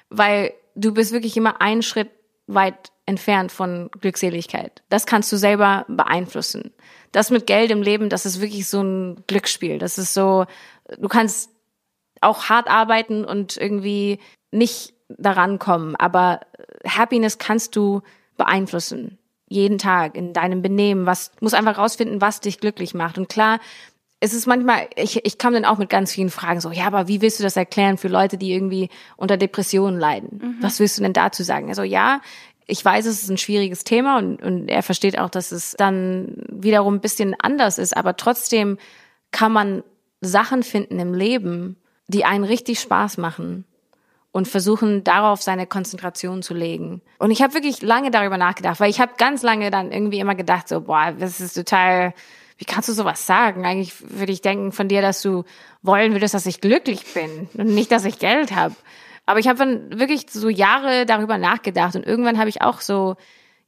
weil 0.08 0.52
du 0.74 0.92
bist 0.92 1.12
wirklich 1.12 1.36
immer 1.36 1.60
einen 1.60 1.82
Schritt 1.82 2.10
weit 2.46 2.92
entfernt 3.06 3.52
von 3.52 3.90
Glückseligkeit. 4.00 4.82
Das 4.88 5.06
kannst 5.06 5.32
du 5.32 5.36
selber 5.36 5.84
beeinflussen. 5.88 6.72
Das 7.12 7.30
mit 7.30 7.46
Geld 7.46 7.70
im 7.70 7.82
Leben, 7.82 8.08
das 8.08 8.26
ist 8.26 8.40
wirklich 8.40 8.68
so 8.68 8.82
ein 8.82 9.24
Glücksspiel. 9.26 9.78
Das 9.78 9.98
ist 9.98 10.12
so, 10.12 10.46
du 10.98 11.08
kannst 11.08 11.50
auch 12.20 12.44
hart 12.44 12.68
arbeiten 12.68 13.24
und 13.24 13.56
irgendwie 13.56 14.18
nicht 14.50 14.94
daran 15.08 15.58
kommen. 15.58 15.96
Aber 15.96 16.40
Happiness 16.86 17.38
kannst 17.38 17.76
du 17.76 18.02
beeinflussen. 18.36 19.18
Jeden 19.48 19.78
Tag 19.78 20.16
in 20.16 20.32
deinem 20.32 20.62
Benehmen. 20.62 21.06
Was, 21.06 21.30
muss 21.40 21.54
einfach 21.54 21.78
rausfinden, 21.78 22.20
was 22.20 22.40
dich 22.40 22.58
glücklich 22.58 22.94
macht. 22.94 23.16
Und 23.16 23.28
klar, 23.28 23.60
es 24.18 24.32
ist 24.32 24.46
manchmal, 24.46 24.88
ich, 24.96 25.24
ich 25.24 25.38
kam 25.38 25.52
dann 25.52 25.64
auch 25.64 25.78
mit 25.78 25.90
ganz 25.90 26.12
vielen 26.12 26.30
Fragen 26.30 26.60
so, 26.60 26.70
ja, 26.70 26.86
aber 26.86 27.06
wie 27.06 27.20
willst 27.20 27.38
du 27.38 27.42
das 27.44 27.56
erklären 27.56 27.98
für 27.98 28.08
Leute, 28.08 28.38
die 28.38 28.52
irgendwie 28.52 28.88
unter 29.16 29.36
Depressionen 29.36 30.00
leiden? 30.00 30.40
Mhm. 30.42 30.56
Was 30.60 30.80
willst 30.80 30.98
du 30.98 31.02
denn 31.02 31.12
dazu 31.12 31.42
sagen? 31.42 31.68
Also 31.68 31.82
ja, 31.82 32.20
ich 32.66 32.84
weiß, 32.84 33.06
es 33.06 33.22
ist 33.22 33.30
ein 33.30 33.38
schwieriges 33.38 33.84
Thema 33.84 34.18
und, 34.18 34.42
und 34.42 34.68
er 34.68 34.82
versteht 34.82 35.18
auch, 35.18 35.30
dass 35.30 35.52
es 35.52 35.74
dann 35.78 36.42
wiederum 36.50 36.94
ein 36.94 37.00
bisschen 37.00 37.36
anders 37.38 37.78
ist, 37.78 37.96
aber 37.96 38.16
trotzdem 38.16 38.78
kann 39.30 39.52
man 39.52 39.84
Sachen 40.20 40.62
finden 40.62 40.98
im 40.98 41.14
Leben, 41.14 41.76
die 42.08 42.24
einen 42.24 42.44
richtig 42.44 42.80
Spaß 42.80 43.18
machen 43.18 43.64
und 44.32 44.46
versuchen 44.46 45.02
darauf 45.02 45.42
seine 45.42 45.66
Konzentration 45.66 46.42
zu 46.42 46.52
legen. 46.52 47.00
Und 47.18 47.30
ich 47.30 47.42
habe 47.42 47.54
wirklich 47.54 47.80
lange 47.82 48.10
darüber 48.10 48.36
nachgedacht, 48.36 48.80
weil 48.80 48.90
ich 48.90 49.00
habe 49.00 49.12
ganz 49.16 49.42
lange 49.42 49.70
dann 49.70 49.92
irgendwie 49.92 50.20
immer 50.20 50.34
gedacht, 50.34 50.68
so, 50.68 50.82
boah, 50.82 51.12
das 51.18 51.40
ist 51.40 51.54
total, 51.54 52.12
wie 52.58 52.66
kannst 52.66 52.88
du 52.88 52.92
sowas 52.92 53.26
sagen? 53.26 53.64
Eigentlich 53.64 53.94
würde 54.18 54.32
ich 54.32 54.42
denken 54.42 54.72
von 54.72 54.88
dir, 54.88 55.00
dass 55.00 55.22
du 55.22 55.44
wollen 55.82 56.12
würdest, 56.12 56.34
dass 56.34 56.46
ich 56.46 56.60
glücklich 56.60 57.14
bin 57.14 57.48
und 57.54 57.74
nicht, 57.74 57.90
dass 57.90 58.04
ich 58.04 58.18
Geld 58.18 58.54
habe. 58.54 58.74
Aber 59.24 59.40
ich 59.40 59.48
habe 59.48 59.58
dann 59.58 59.98
wirklich 59.98 60.26
so 60.30 60.48
Jahre 60.48 61.06
darüber 61.06 61.38
nachgedacht 61.38 61.96
und 61.96 62.06
irgendwann 62.06 62.38
habe 62.38 62.48
ich 62.48 62.62
auch 62.62 62.80
so 62.80 63.16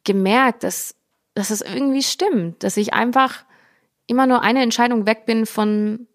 gemerkt, 0.05 0.63
dass, 0.63 0.95
dass 1.35 1.51
es 1.51 1.63
irgendwie 1.63 2.03
stimmt, 2.03 2.63
dass 2.63 2.77
ich 2.77 2.93
einfach 2.93 3.45
immer 4.07 4.27
nur 4.27 4.43
eine 4.43 4.63
Entscheidung 4.63 5.07
weg 5.07 5.27
bin 5.27 5.47
von 5.47 6.07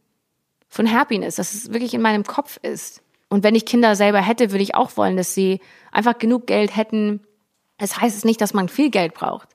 von 0.73 0.91
Happiness, 0.91 1.35
dass 1.35 1.53
es 1.53 1.71
wirklich 1.71 1.93
in 1.93 2.01
meinem 2.01 2.23
Kopf 2.23 2.57
ist. 2.63 3.03
Und 3.29 3.43
wenn 3.43 3.53
ich 3.53 3.67
Kinder 3.67 3.95
selber 3.95 4.19
hätte, 4.19 4.49
würde 4.49 4.63
ich 4.63 4.73
auch 4.73 4.97
wollen, 4.97 5.17
dass 5.17 5.35
sie 5.35 5.59
einfach 5.91 6.17
genug 6.17 6.47
Geld 6.47 6.75
hätten. 6.75 7.21
Es 7.77 7.91
das 7.91 8.01
heißt 8.01 8.17
es 8.17 8.25
nicht, 8.25 8.41
dass 8.41 8.55
man 8.55 8.69
viel 8.69 8.89
Geld 8.89 9.13
braucht, 9.13 9.49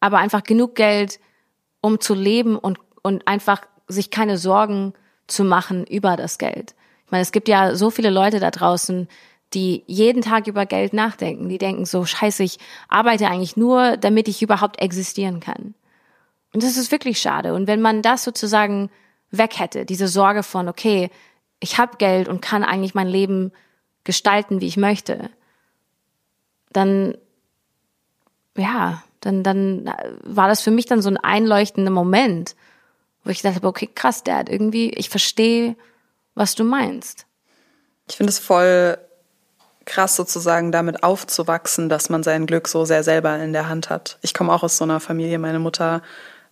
aber 0.00 0.18
einfach 0.18 0.42
genug 0.42 0.74
Geld, 0.74 1.20
um 1.80 2.00
zu 2.00 2.14
leben 2.14 2.58
und, 2.58 2.80
und 3.02 3.28
einfach 3.28 3.62
sich 3.86 4.10
keine 4.10 4.38
Sorgen 4.38 4.92
zu 5.28 5.44
machen 5.44 5.86
über 5.86 6.16
das 6.16 6.36
Geld. 6.36 6.74
Ich 7.04 7.12
meine, 7.12 7.22
es 7.22 7.30
gibt 7.30 7.46
ja 7.46 7.76
so 7.76 7.90
viele 7.90 8.10
Leute 8.10 8.40
da 8.40 8.50
draußen, 8.50 9.06
die 9.54 9.84
jeden 9.86 10.22
Tag 10.22 10.48
über 10.48 10.66
Geld 10.66 10.92
nachdenken. 10.92 11.48
Die 11.48 11.58
denken 11.58 11.86
so, 11.86 12.04
scheiße, 12.04 12.42
ich 12.42 12.58
arbeite 12.88 13.28
eigentlich 13.28 13.56
nur, 13.56 13.96
damit 13.98 14.26
ich 14.26 14.42
überhaupt 14.42 14.80
existieren 14.80 15.38
kann. 15.38 15.74
Und 16.52 16.64
das 16.64 16.76
ist 16.76 16.90
wirklich 16.90 17.20
schade. 17.20 17.54
Und 17.54 17.68
wenn 17.68 17.80
man 17.80 18.02
das 18.02 18.24
sozusagen 18.24 18.90
weg 19.30 19.58
hätte. 19.58 19.84
Diese 19.84 20.08
Sorge 20.08 20.42
von, 20.42 20.68
okay, 20.68 21.10
ich 21.60 21.78
habe 21.78 21.96
Geld 21.96 22.28
und 22.28 22.40
kann 22.40 22.64
eigentlich 22.64 22.94
mein 22.94 23.08
Leben 23.08 23.52
gestalten, 24.04 24.60
wie 24.60 24.66
ich 24.66 24.76
möchte. 24.76 25.30
Dann, 26.72 27.16
ja, 28.56 29.02
dann, 29.20 29.42
dann 29.42 29.92
war 30.22 30.48
das 30.48 30.60
für 30.60 30.70
mich 30.70 30.86
dann 30.86 31.02
so 31.02 31.08
ein 31.08 31.16
einleuchtender 31.16 31.90
Moment, 31.90 32.54
wo 33.24 33.30
ich 33.30 33.42
dachte, 33.42 33.66
okay, 33.66 33.88
krass, 33.92 34.22
Dad, 34.22 34.48
irgendwie, 34.48 34.90
ich 34.90 35.10
verstehe, 35.10 35.76
was 36.34 36.54
du 36.54 36.64
meinst. 36.64 37.26
Ich 38.08 38.16
finde 38.16 38.30
es 38.30 38.38
voll 38.38 38.98
krass 39.84 40.16
sozusagen 40.16 40.72
damit 40.72 41.02
aufzuwachsen, 41.02 41.88
dass 41.88 42.08
man 42.08 42.22
sein 42.22 42.46
Glück 42.46 42.68
so 42.68 42.84
sehr 42.84 43.02
selber 43.02 43.38
in 43.38 43.52
der 43.52 43.68
Hand 43.68 43.88
hat. 43.88 44.18
Ich 44.20 44.34
komme 44.34 44.52
auch 44.52 44.62
aus 44.62 44.76
so 44.76 44.84
einer 44.84 45.00
Familie, 45.00 45.38
meine 45.38 45.60
Mutter 45.60 46.02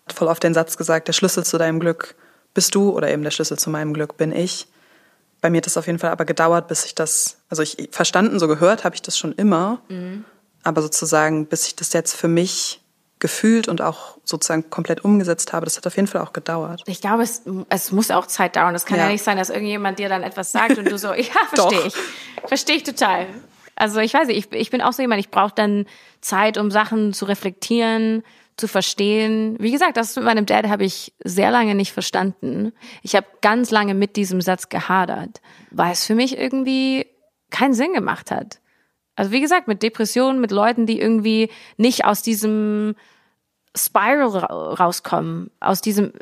hat 0.07 0.13
voll 0.13 0.29
oft 0.29 0.43
den 0.43 0.55
Satz 0.55 0.77
gesagt, 0.77 1.09
der 1.09 1.13
Schlüssel 1.13 1.45
zu 1.45 1.59
deinem 1.59 1.81
Glück 1.81 2.15
bist 2.55 2.75
du 2.75 2.91
oder 2.91 3.11
eben 3.11 3.23
der 3.23 3.31
Schlüssel 3.31 3.59
zu 3.59 3.71
meinem 3.71 3.93
Glück 3.93 4.17
bin 4.17 4.33
ich. 4.33 4.67
Bei 5.41 5.51
mir 5.51 5.59
hat 5.59 5.67
es 5.67 5.77
auf 5.77 5.87
jeden 5.87 5.99
Fall 5.99 6.11
aber 6.11 6.25
gedauert, 6.25 6.69
bis 6.69 6.87
ich 6.87 6.95
das, 6.95 7.39
also 7.51 7.63
ich 7.63 7.89
verstanden, 7.91 8.39
so 8.39 8.49
gehört 8.49 8.85
habe 8.85 8.95
ich 8.95 9.03
das 9.03 9.19
schon 9.19 9.33
immer, 9.33 9.83
mhm. 9.89 10.25
aber 10.63 10.81
sozusagen, 10.81 11.47
bis 11.47 11.67
ich 11.67 11.77
das 11.77 11.93
jetzt 11.93 12.15
für 12.15 12.29
mich 12.29 12.81
gefühlt 13.19 13.69
und 13.69 13.81
auch 13.81 14.19
sozusagen 14.25 14.71
komplett 14.71 15.05
umgesetzt 15.05 15.53
habe, 15.53 15.65
das 15.65 15.77
hat 15.77 15.87
auf 15.87 15.97
jeden 15.97 16.09
Fall 16.09 16.21
auch 16.21 16.33
gedauert. 16.33 16.83
Ich 16.87 17.01
glaube, 17.01 17.23
es, 17.23 17.43
es 17.69 17.93
muss 17.93 18.11
auch 18.11 18.27
Zeit 18.27 18.57
dauern. 18.57 18.75
Es 18.75 18.85
kann 18.85 18.99
ja. 18.99 19.05
ja 19.05 19.13
nicht 19.13 19.25
sein, 19.25 19.37
dass 19.37 19.51
irgendjemand 19.51 19.99
dir 19.99 20.09
dann 20.09 20.23
etwas 20.23 20.53
sagt 20.53 20.79
und 20.79 20.91
du 20.91 20.99
so, 20.99 21.09
ja, 21.15 21.33
verstehe 21.53 21.87
ich. 21.87 21.95
Verstehe 22.47 22.77
ich 22.77 22.83
total. 22.83 23.27
Also 23.77 24.01
ich 24.01 24.15
weiß 24.15 24.29
nicht, 24.29 24.53
ich, 24.53 24.61
ich 24.61 24.71
bin 24.71 24.83
auch 24.83 24.93
so 24.93 25.03
jemand, 25.03 25.21
ich 25.21 25.31
brauche 25.31 25.55
dann 25.55 25.87
Zeit, 26.21 26.59
um 26.59 26.71
Sachen 26.71 27.13
zu 27.13 27.25
reflektieren, 27.25 28.23
zu 28.57 28.69
verstehen. 28.69 29.57
Wie 29.59 29.73
gesagt, 29.73 29.97
das 29.97 30.17
mit 30.17 30.25
meinem 30.25 30.47
Dad 30.47 30.69
habe 30.69 30.85
ich 30.85 31.13
sehr 31.25 31.51
lange 31.51 31.75
nicht 31.75 31.93
verstanden. 31.93 32.73
Ich 33.03 33.17
habe 33.17 33.27
ganz 33.41 33.71
lange 33.71 33.95
mit 33.95 34.17
diesem 34.17 34.41
Satz 34.41 34.69
gehadert, 34.69 35.41
weil 35.71 35.93
es 35.93 36.07
für 36.07 36.15
mich 36.15 36.39
irgendwie 36.39 37.07
keinen 37.51 37.75
Sinn 37.75 37.93
gemacht 37.93 38.31
hat. 38.31 38.61
Also 39.17 39.31
wie 39.31 39.41
gesagt, 39.41 39.69
mit 39.69 39.83
Depressionen, 39.83 40.41
mit 40.41 40.51
Leuten, 40.51 40.87
die 40.87 41.01
irgendwie 41.01 41.51
nicht 41.77 42.05
aus 42.05 42.23
diesem 42.23 42.95
Spiral 43.77 44.29
rauskommen, 44.29 45.51
aus 45.61 45.81
diesem 45.81 46.13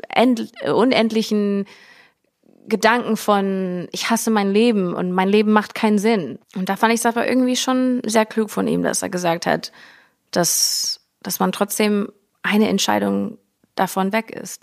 unendlichen 0.65 1.65
Gedanken 2.67 3.17
von, 3.17 3.87
ich 3.91 4.09
hasse 4.09 4.31
mein 4.31 4.51
Leben 4.51 4.93
und 4.93 5.11
mein 5.11 5.27
Leben 5.27 5.51
macht 5.51 5.75
keinen 5.75 5.99
Sinn. 5.99 6.39
Und 6.55 6.69
da 6.69 6.75
fand 6.75 6.93
ich 6.93 6.99
es 6.99 7.05
aber 7.05 7.27
irgendwie 7.27 7.55
schon 7.55 8.01
sehr 8.05 8.25
klug 8.25 8.49
von 8.49 8.67
ihm, 8.67 8.83
dass 8.83 9.01
er 9.01 9.09
gesagt 9.09 9.45
hat, 9.45 9.71
dass, 10.31 11.01
dass 11.21 11.39
man 11.39 11.51
trotzdem 11.51 12.09
eine 12.43 12.67
Entscheidung 12.67 13.37
davon 13.75 14.13
weg 14.13 14.31
ist. 14.31 14.61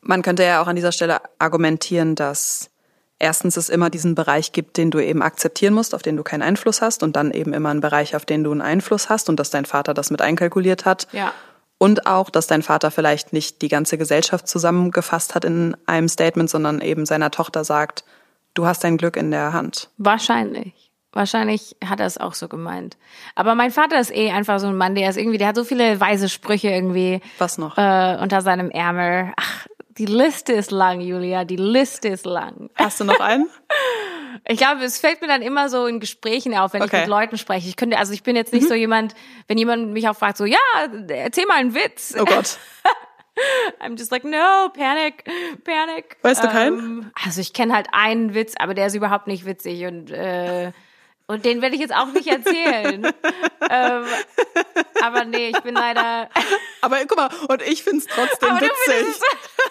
Man 0.00 0.22
könnte 0.22 0.44
ja 0.44 0.62
auch 0.62 0.68
an 0.68 0.76
dieser 0.76 0.92
Stelle 0.92 1.20
argumentieren, 1.38 2.14
dass 2.14 2.70
erstens 3.18 3.56
es 3.56 3.68
immer 3.68 3.90
diesen 3.90 4.14
Bereich 4.14 4.52
gibt, 4.52 4.76
den 4.76 4.90
du 4.90 5.00
eben 5.00 5.22
akzeptieren 5.22 5.74
musst, 5.74 5.94
auf 5.94 6.02
den 6.02 6.16
du 6.16 6.22
keinen 6.22 6.42
Einfluss 6.42 6.82
hast 6.82 7.02
und 7.02 7.16
dann 7.16 7.32
eben 7.32 7.52
immer 7.52 7.70
einen 7.70 7.80
Bereich, 7.80 8.14
auf 8.14 8.24
den 8.24 8.44
du 8.44 8.52
einen 8.52 8.60
Einfluss 8.60 9.08
hast 9.08 9.28
und 9.28 9.40
dass 9.40 9.50
dein 9.50 9.64
Vater 9.64 9.94
das 9.94 10.10
mit 10.10 10.22
einkalkuliert 10.22 10.84
hat. 10.84 11.08
Ja. 11.12 11.32
Und 11.78 12.06
auch, 12.06 12.30
dass 12.30 12.46
dein 12.46 12.62
Vater 12.62 12.90
vielleicht 12.90 13.32
nicht 13.32 13.60
die 13.62 13.68
ganze 13.68 13.98
Gesellschaft 13.98 14.48
zusammengefasst 14.48 15.34
hat 15.34 15.44
in 15.44 15.76
einem 15.86 16.08
Statement, 16.08 16.48
sondern 16.48 16.80
eben 16.80 17.04
seiner 17.04 17.30
Tochter 17.30 17.64
sagt, 17.64 18.04
du 18.54 18.66
hast 18.66 18.82
dein 18.84 18.96
Glück 18.96 19.16
in 19.16 19.30
der 19.30 19.52
Hand. 19.52 19.90
Wahrscheinlich. 19.98 20.85
Wahrscheinlich 21.16 21.76
hat 21.82 21.98
er 21.98 22.04
es 22.04 22.18
auch 22.18 22.34
so 22.34 22.46
gemeint. 22.46 22.98
Aber 23.34 23.54
mein 23.54 23.70
Vater 23.70 23.98
ist 23.98 24.14
eh 24.14 24.32
einfach 24.32 24.60
so 24.60 24.66
ein 24.66 24.76
Mann, 24.76 24.94
der 24.94 25.08
ist 25.08 25.16
irgendwie, 25.16 25.38
der 25.38 25.48
hat 25.48 25.56
so 25.56 25.64
viele 25.64 25.98
weise 25.98 26.28
Sprüche 26.28 26.68
irgendwie. 26.68 27.22
Was 27.38 27.56
noch? 27.56 27.78
Äh, 27.78 28.18
unter 28.20 28.42
seinem 28.42 28.70
Ärmel. 28.70 29.32
Ach, 29.34 29.66
die 29.96 30.04
Liste 30.04 30.52
ist 30.52 30.72
lang, 30.72 31.00
Julia. 31.00 31.44
Die 31.44 31.56
Liste 31.56 32.08
ist 32.08 32.26
lang. 32.26 32.68
Hast 32.74 33.00
du 33.00 33.04
noch 33.04 33.20
einen? 33.20 33.48
Ich 34.48 34.58
glaube, 34.58 34.84
es 34.84 34.98
fällt 34.98 35.22
mir 35.22 35.28
dann 35.28 35.40
immer 35.40 35.70
so 35.70 35.86
in 35.86 35.98
Gesprächen 35.98 36.54
auf, 36.54 36.74
wenn 36.74 36.82
okay. 36.82 36.96
ich 36.96 37.00
mit 37.00 37.08
Leuten 37.08 37.38
spreche. 37.38 37.68
Ich 37.68 37.74
könnte, 37.74 37.98
also 37.98 38.12
ich 38.12 38.22
bin 38.22 38.36
jetzt 38.36 38.52
nicht 38.52 38.64
mhm. 38.64 38.68
so 38.68 38.74
jemand, 38.74 39.14
wenn 39.48 39.56
jemand 39.56 39.92
mich 39.92 40.06
auch 40.08 40.14
fragt, 40.14 40.36
so, 40.36 40.44
ja, 40.44 40.58
erzähl 41.08 41.46
mal 41.46 41.56
einen 41.56 41.74
Witz. 41.74 42.14
Oh 42.16 42.24
Gott. 42.24 42.58
I'm 43.80 43.98
just 43.98 44.12
like, 44.12 44.24
no, 44.24 44.68
panic, 44.74 45.24
panic. 45.64 46.18
Weißt 46.22 46.44
du 46.44 46.48
keinen? 46.48 46.78
Ähm, 46.78 47.10
also 47.24 47.40
ich 47.40 47.54
kenne 47.54 47.74
halt 47.74 47.88
einen 47.92 48.34
Witz, 48.34 48.54
aber 48.58 48.74
der 48.74 48.86
ist 48.86 48.94
überhaupt 48.94 49.26
nicht 49.26 49.46
witzig 49.46 49.86
und 49.86 50.10
äh, 50.10 50.70
und 51.26 51.44
den 51.44 51.60
werde 51.60 51.74
ich 51.74 51.80
jetzt 51.80 51.94
auch 51.94 52.12
nicht 52.12 52.28
erzählen. 52.28 53.04
ähm, 53.70 54.04
aber 55.02 55.24
nee, 55.24 55.48
ich 55.48 55.60
bin 55.60 55.74
leider. 55.74 56.28
aber 56.80 56.98
guck 57.06 57.16
mal, 57.16 57.30
und 57.48 57.62
ich 57.62 57.82
finde 57.82 57.98
es 57.98 58.06
trotzdem 58.06 58.50
aber 58.50 58.60
witzig. 58.60 59.20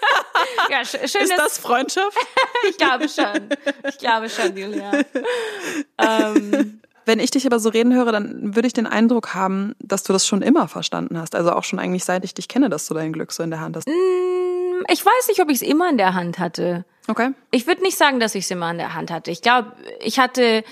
ja, 0.70 0.86
schön, 0.86 1.02
ist 1.02 1.38
das 1.38 1.58
Freundschaft? 1.58 2.18
ich 2.70 2.78
glaube 2.78 3.08
schon. 3.08 3.50
Ich 3.88 3.98
glaube 3.98 4.30
schon, 4.30 4.56
Julia. 4.58 4.92
Ähm, 5.98 6.82
wenn 7.06 7.20
ich 7.20 7.32
dich 7.32 7.46
aber 7.46 7.60
so 7.60 7.70
reden 7.70 7.94
höre, 7.94 8.12
dann 8.12 8.56
würde 8.56 8.68
ich 8.68 8.74
den 8.74 8.88
Eindruck 8.88 9.34
haben, 9.36 9.76
dass 9.80 10.04
du 10.04 10.12
das 10.12 10.26
schon 10.26 10.42
immer 10.42 10.68
verstanden 10.68 11.20
hast. 11.20 11.36
Also 11.36 11.52
auch 11.52 11.64
schon 11.64 11.80
eigentlich 11.80 12.04
seit 12.04 12.26
ich 12.26 12.34
dich 12.34 12.48
kenne, 12.48 12.70
dass 12.70 12.88
du 12.88 12.94
dein 12.94 13.14
Glück 13.14 13.32
so 13.32 13.44
in 13.44 13.52
der 13.52 13.62
Hand 13.62 13.78
hast. 13.78 13.88
Mm, 13.88 14.84
ich 14.90 15.06
weiß 15.06 15.28
nicht, 15.30 15.40
ob 15.40 15.50
ich 15.50 15.58
es 15.58 15.62
immer 15.62 15.90
in 15.90 15.98
der 15.98 16.16
Hand 16.16 16.40
hatte. 16.40 16.84
Okay. 17.08 17.32
Ich 17.52 17.68
würde 17.68 17.84
nicht 17.84 17.98
sagen, 17.98 18.20
dass 18.20 18.34
ich 18.34 18.46
es 18.46 18.52
immer 18.52 18.72
in 18.72 18.80
der 18.80 18.96
Hand 18.96 19.12
hatte. 19.12 19.30
Ich 19.30 19.44
glaube, 19.44 19.74
ich 20.00 20.18
hatte 20.20 20.64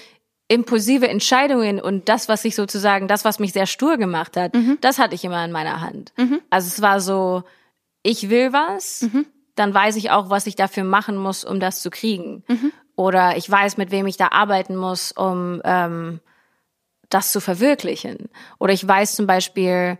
impulsive 0.48 1.08
Entscheidungen 1.08 1.80
und 1.80 2.10
das, 2.10 2.30
was 2.30 2.46
ich 2.46 2.56
sozusagen, 2.56 3.08
das, 3.08 3.26
was 3.26 3.39
mich 3.39 3.54
sehr 3.54 3.66
stur 3.66 3.98
gemacht 3.98 4.38
hat, 4.38 4.54
mhm. 4.54 4.78
das 4.82 5.00
hatte 5.00 5.16
ich 5.16 5.24
immer 5.24 5.44
in 5.44 5.52
meiner 5.52 5.82
Hand. 5.82 6.14
Mhm. 6.18 6.41
Also 6.50 6.68
es 6.68 6.82
war 6.82 7.00
so, 7.00 7.44
ich 8.04 8.30
will 8.30 8.54
was, 8.54 9.04
mhm. 9.04 9.26
dann 9.56 9.74
weiß 9.74 9.96
ich 9.96 10.12
auch, 10.12 10.30
was 10.30 10.48
ich 10.48 10.56
dafür 10.56 10.84
machen 10.84 11.16
muss, 11.16 11.46
um 11.46 11.60
das 11.60 11.82
zu 11.82 11.89
kriegen. 11.89 12.44
Mhm. 12.48 12.72
Oder 12.96 13.38
ich 13.38 13.50
weiß, 13.50 13.78
mit 13.78 13.91
wem 13.91 14.06
ich 14.06 14.18
da 14.18 14.28
arbeiten 14.30 14.76
muss, 14.76 15.12
um 15.12 15.62
ähm, 15.64 16.20
das 17.10 17.32
zu 17.32 17.39
verwirklichen. 17.39 18.30
Oder 18.60 18.74
ich 18.74 18.88
weiß 18.88 19.16
zum 19.16 19.26
Beispiel, 19.26 19.98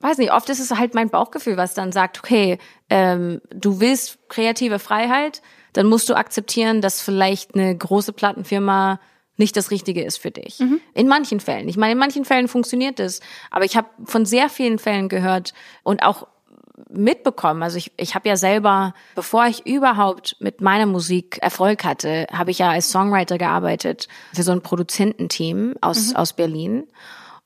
weiß 0.00 0.18
nicht, 0.18 0.32
oft 0.32 0.48
ist 0.50 0.60
es 0.60 0.76
halt 0.76 0.94
mein 0.94 1.10
Bauchgefühl, 1.10 1.56
was 1.56 1.74
dann 1.74 1.90
sagt, 1.90 2.18
okay, 2.18 2.58
ähm, 2.90 3.40
du 3.50 3.80
willst 3.80 4.28
kreative 4.28 4.78
Freiheit, 4.78 5.42
dann 5.72 5.86
musst 5.86 6.08
du 6.08 6.14
akzeptieren, 6.14 6.80
dass 6.80 7.00
vielleicht 7.00 7.54
eine 7.54 7.76
große 7.76 8.12
Plattenfirma 8.12 9.00
nicht 9.36 9.56
das 9.56 9.70
Richtige 9.70 10.02
ist 10.02 10.18
für 10.18 10.30
dich. 10.30 10.60
Mhm. 10.60 10.80
In 10.94 11.08
manchen 11.08 11.40
Fällen. 11.40 11.68
Ich 11.68 11.76
meine, 11.76 11.92
in 11.92 11.98
manchen 11.98 12.24
Fällen 12.24 12.48
funktioniert 12.48 13.00
es, 13.00 13.20
aber 13.50 13.64
ich 13.64 13.76
habe 13.76 13.88
von 14.04 14.26
sehr 14.26 14.48
vielen 14.48 14.78
Fällen 14.78 15.08
gehört 15.08 15.54
und 15.82 16.02
auch 16.02 16.26
mitbekommen. 16.90 17.62
Also 17.62 17.78
ich, 17.78 17.92
ich 17.96 18.14
habe 18.14 18.28
ja 18.28 18.36
selber, 18.36 18.94
bevor 19.14 19.46
ich 19.46 19.66
überhaupt 19.66 20.36
mit 20.40 20.60
meiner 20.60 20.86
Musik 20.86 21.38
Erfolg 21.40 21.84
hatte, 21.84 22.26
habe 22.32 22.50
ich 22.50 22.58
ja 22.58 22.70
als 22.70 22.90
Songwriter 22.90 23.38
gearbeitet 23.38 24.08
für 24.32 24.42
so 24.42 24.52
ein 24.52 24.60
Produzententeam 24.60 25.74
aus, 25.80 26.10
mhm. 26.10 26.16
aus 26.16 26.32
Berlin. 26.32 26.84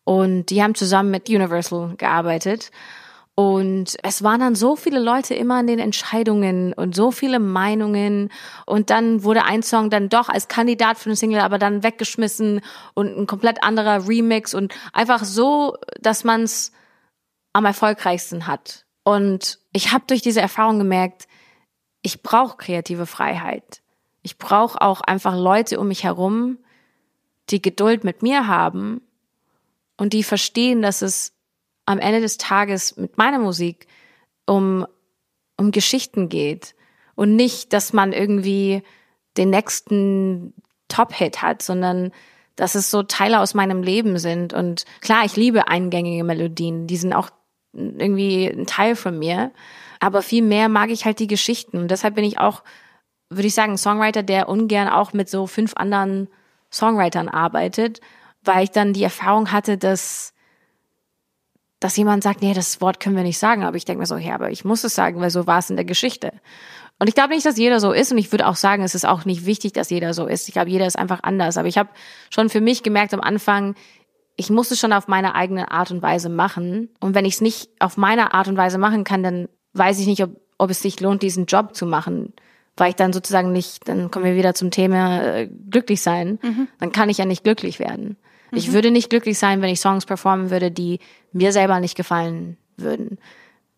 Und 0.05 0.47
die 0.47 0.63
haben 0.63 0.75
zusammen 0.75 1.11
mit 1.11 1.29
Universal 1.29 1.95
gearbeitet. 1.97 2.71
Und 3.39 3.97
es 4.03 4.25
waren 4.25 4.41
dann 4.41 4.57
so 4.57 4.75
viele 4.75 4.99
Leute 4.99 5.33
immer 5.33 5.59
an 5.59 5.69
den 5.69 5.79
Entscheidungen 5.79 6.73
und 6.73 6.97
so 6.97 7.13
viele 7.13 7.39
Meinungen. 7.39 8.33
Und 8.67 8.91
dann 8.91 9.23
wurde 9.23 9.45
ein 9.45 9.63
Song 9.63 9.91
dann 9.91 10.09
doch 10.09 10.29
als 10.29 10.49
Kandidat 10.49 10.99
für 10.99 11.09
eine 11.09 11.15
Single 11.15 11.39
aber 11.39 11.57
dann 11.57 11.85
weggeschmissen 11.85 12.63
und 12.95 13.17
ein 13.17 13.29
komplett 13.29 13.63
anderer 13.63 14.09
Remix 14.09 14.55
und 14.55 14.75
einfach 14.93 15.23
so, 15.23 15.77
dass 16.01 16.25
man 16.25 16.43
es 16.43 16.73
am 17.53 17.65
erfolgreichsten 17.65 18.49
hat. 18.49 18.87
Und 19.05 19.61
ich 19.73 19.93
habe 19.93 20.03
durch 20.09 20.21
diese 20.21 20.41
Erfahrung 20.41 20.79
gemerkt, 20.79 21.29
ich 22.03 22.25
brauche 22.25 22.57
kreative 22.57 23.07
Freiheit. 23.07 23.83
Ich 24.23 24.39
brauche 24.39 24.81
auch 24.81 25.01
einfach 25.01 25.37
Leute 25.37 25.79
um 25.79 25.87
mich 25.87 26.03
herum, 26.03 26.59
die 27.51 27.63
Geduld 27.63 28.03
mit 28.03 28.21
mir 28.21 28.49
haben 28.49 29.01
und 29.97 30.13
die 30.13 30.25
verstehen, 30.25 30.83
dass 30.83 31.03
es 31.03 31.38
am 31.89 31.99
Ende 31.99 32.21
des 32.21 32.37
Tages 32.37 32.99
mit 32.99 33.17
meiner 33.17 33.39
Musik 33.39 33.87
um, 34.47 34.87
um 35.57 35.71
Geschichten 35.71 36.29
geht 36.29 36.75
und 37.15 37.35
nicht, 37.35 37.73
dass 37.73 37.95
man 37.95 38.13
irgendwie 38.13 38.83
den 39.39 39.49
nächsten 39.49 40.53
Top-Hit 40.89 41.41
hat, 41.41 41.63
sondern 41.63 42.13
dass 42.57 42.75
es 42.75 42.91
so 42.91 43.03
Teile 43.03 43.41
aus 43.41 43.55
meinem 43.55 43.83
Leben 43.83 44.19
sind. 44.19 44.53
Und 44.53 44.85
klar, 45.01 45.25
ich 45.25 45.37
liebe 45.37 45.69
eingängige 45.69 46.25
Melodien, 46.25 46.87
die 46.87 46.99
sind 46.99 47.15
auch 47.15 47.31
irgendwie 47.73 48.47
ein 48.47 48.67
Teil 48.67 48.95
von 48.95 49.19
mir. 49.19 49.51
Aber 49.99 50.21
viel 50.21 50.43
mehr 50.43 50.69
mag 50.69 50.91
ich 50.91 51.07
halt 51.07 51.21
die 51.21 51.27
Geschichten. 51.27 51.79
Und 51.79 51.91
deshalb 51.91 52.17
bin 52.17 52.25
ich 52.25 52.39
auch, 52.39 52.65
würde 53.31 53.47
ich 53.47 53.55
sagen, 53.55 53.79
Songwriter, 53.79 54.23
der 54.23 54.49
ungern 54.49 54.89
auch 54.89 55.15
mit 55.15 55.31
so 55.31 55.47
fünf 55.47 55.73
anderen 55.75 56.29
Songwritern 56.71 57.29
arbeitet, 57.31 58.01
weil 58.43 58.65
ich 58.65 58.73
dann 58.73 58.93
die 58.93 59.05
Erfahrung 59.05 59.53
hatte, 59.53 59.79
dass 59.79 60.35
dass 61.81 61.97
jemand 61.97 62.23
sagt, 62.23 62.43
nee, 62.43 62.55
das 62.55 62.81
Wort 62.81 63.01
können 63.01 63.17
wir 63.17 63.23
nicht 63.23 63.39
sagen. 63.39 63.65
Aber 63.65 63.77
ich 63.77 63.85
denke 63.85 64.01
mir 64.01 64.07
so, 64.07 64.17
ja, 64.17 64.35
aber 64.35 64.51
ich 64.51 64.65
muss 64.65 64.85
es 64.85 64.95
sagen, 64.95 65.21
weil 65.21 65.31
so 65.31 65.47
war 65.47 65.59
es 65.59 65.71
in 65.71 65.77
der 65.77 65.85
Geschichte. 65.85 66.33
Und 66.99 67.09
ich 67.09 67.15
glaube 67.15 67.35
nicht, 67.35 67.47
dass 67.47 67.57
jeder 67.57 67.79
so 67.79 67.93
ist. 67.93 68.11
Und 68.11 68.19
ich 68.19 68.33
würde 68.33 68.47
auch 68.47 68.57
sagen, 68.57 68.83
es 68.83 68.95
ist 68.95 69.07
auch 69.07 69.25
nicht 69.25 69.47
wichtig, 69.47 69.73
dass 69.73 69.91
jeder 69.91 70.15
so 70.15 70.27
ist. 70.27 70.49
Ich 70.49 70.55
glaube, 70.55 70.71
jeder 70.71 70.87
ist 70.87 70.99
einfach 70.99 71.23
anders. 71.23 71.57
Aber 71.57 71.69
ich 71.69 71.79
habe 71.79 71.91
schon 72.31 72.49
für 72.49 72.61
mich 72.61 72.83
gemerkt 72.83 73.15
am 73.15 73.21
Anfang, 73.21 73.77
ich 74.35 74.51
muss 74.51 74.71
es 74.71 74.81
schon 74.81 74.93
auf 74.93 75.09
meine 75.09 75.35
eigene 75.35 75.71
Art 75.71 75.91
und 75.91 76.03
Weise 76.03 76.29
machen. 76.29 76.91
Und 77.01 77.15
wenn 77.15 77.25
ich 77.25 77.35
es 77.35 77.41
nicht 77.41 77.71
auf 77.79 77.97
meine 77.97 78.35
Art 78.35 78.49
und 78.49 78.57
Weise 78.57 78.79
machen 78.79 79.05
kann, 79.05 79.23
dann 79.23 79.49
weiß 79.75 80.01
ich 80.01 80.07
nicht, 80.07 80.23
ob, 80.23 80.31
ob 80.59 80.71
es 80.71 80.83
sich 80.83 81.01
lohnt, 81.01 81.23
diesen 81.23 81.47
Job 81.47 81.75
zu 81.75 81.87
machen. 81.87 82.33
Weil 82.77 82.91
ich 82.91 82.97
dann 82.97 83.13
sozusagen 83.13 83.53
nicht, 83.53 83.89
dann 83.89 84.11
kommen 84.11 84.25
wir 84.25 84.37
wieder 84.37 84.55
zum 84.55 84.71
Thema 84.71 85.23
äh, 85.23 85.49
glücklich 85.71 86.03
sein. 86.03 86.39
Mhm. 86.43 86.69
Dann 86.81 86.93
kann 86.93 87.09
ich 87.11 87.19
ja 87.19 87.25
nicht 87.25 87.45
glücklich 87.45 87.79
werden. 87.79 88.17
Mhm. 88.51 88.59
Ich 88.59 88.73
würde 88.73 88.91
nicht 88.91 89.11
glücklich 89.11 89.39
sein, 89.39 89.63
wenn 89.63 89.71
ich 89.71 89.81
Songs 89.81 90.07
performen 90.07 90.51
würde, 90.51 90.71
die 90.71 91.01
mir 91.33 91.53
selber 91.53 91.81
nicht 91.81 91.97
gefallen 91.97 92.57
würden. 92.77 93.19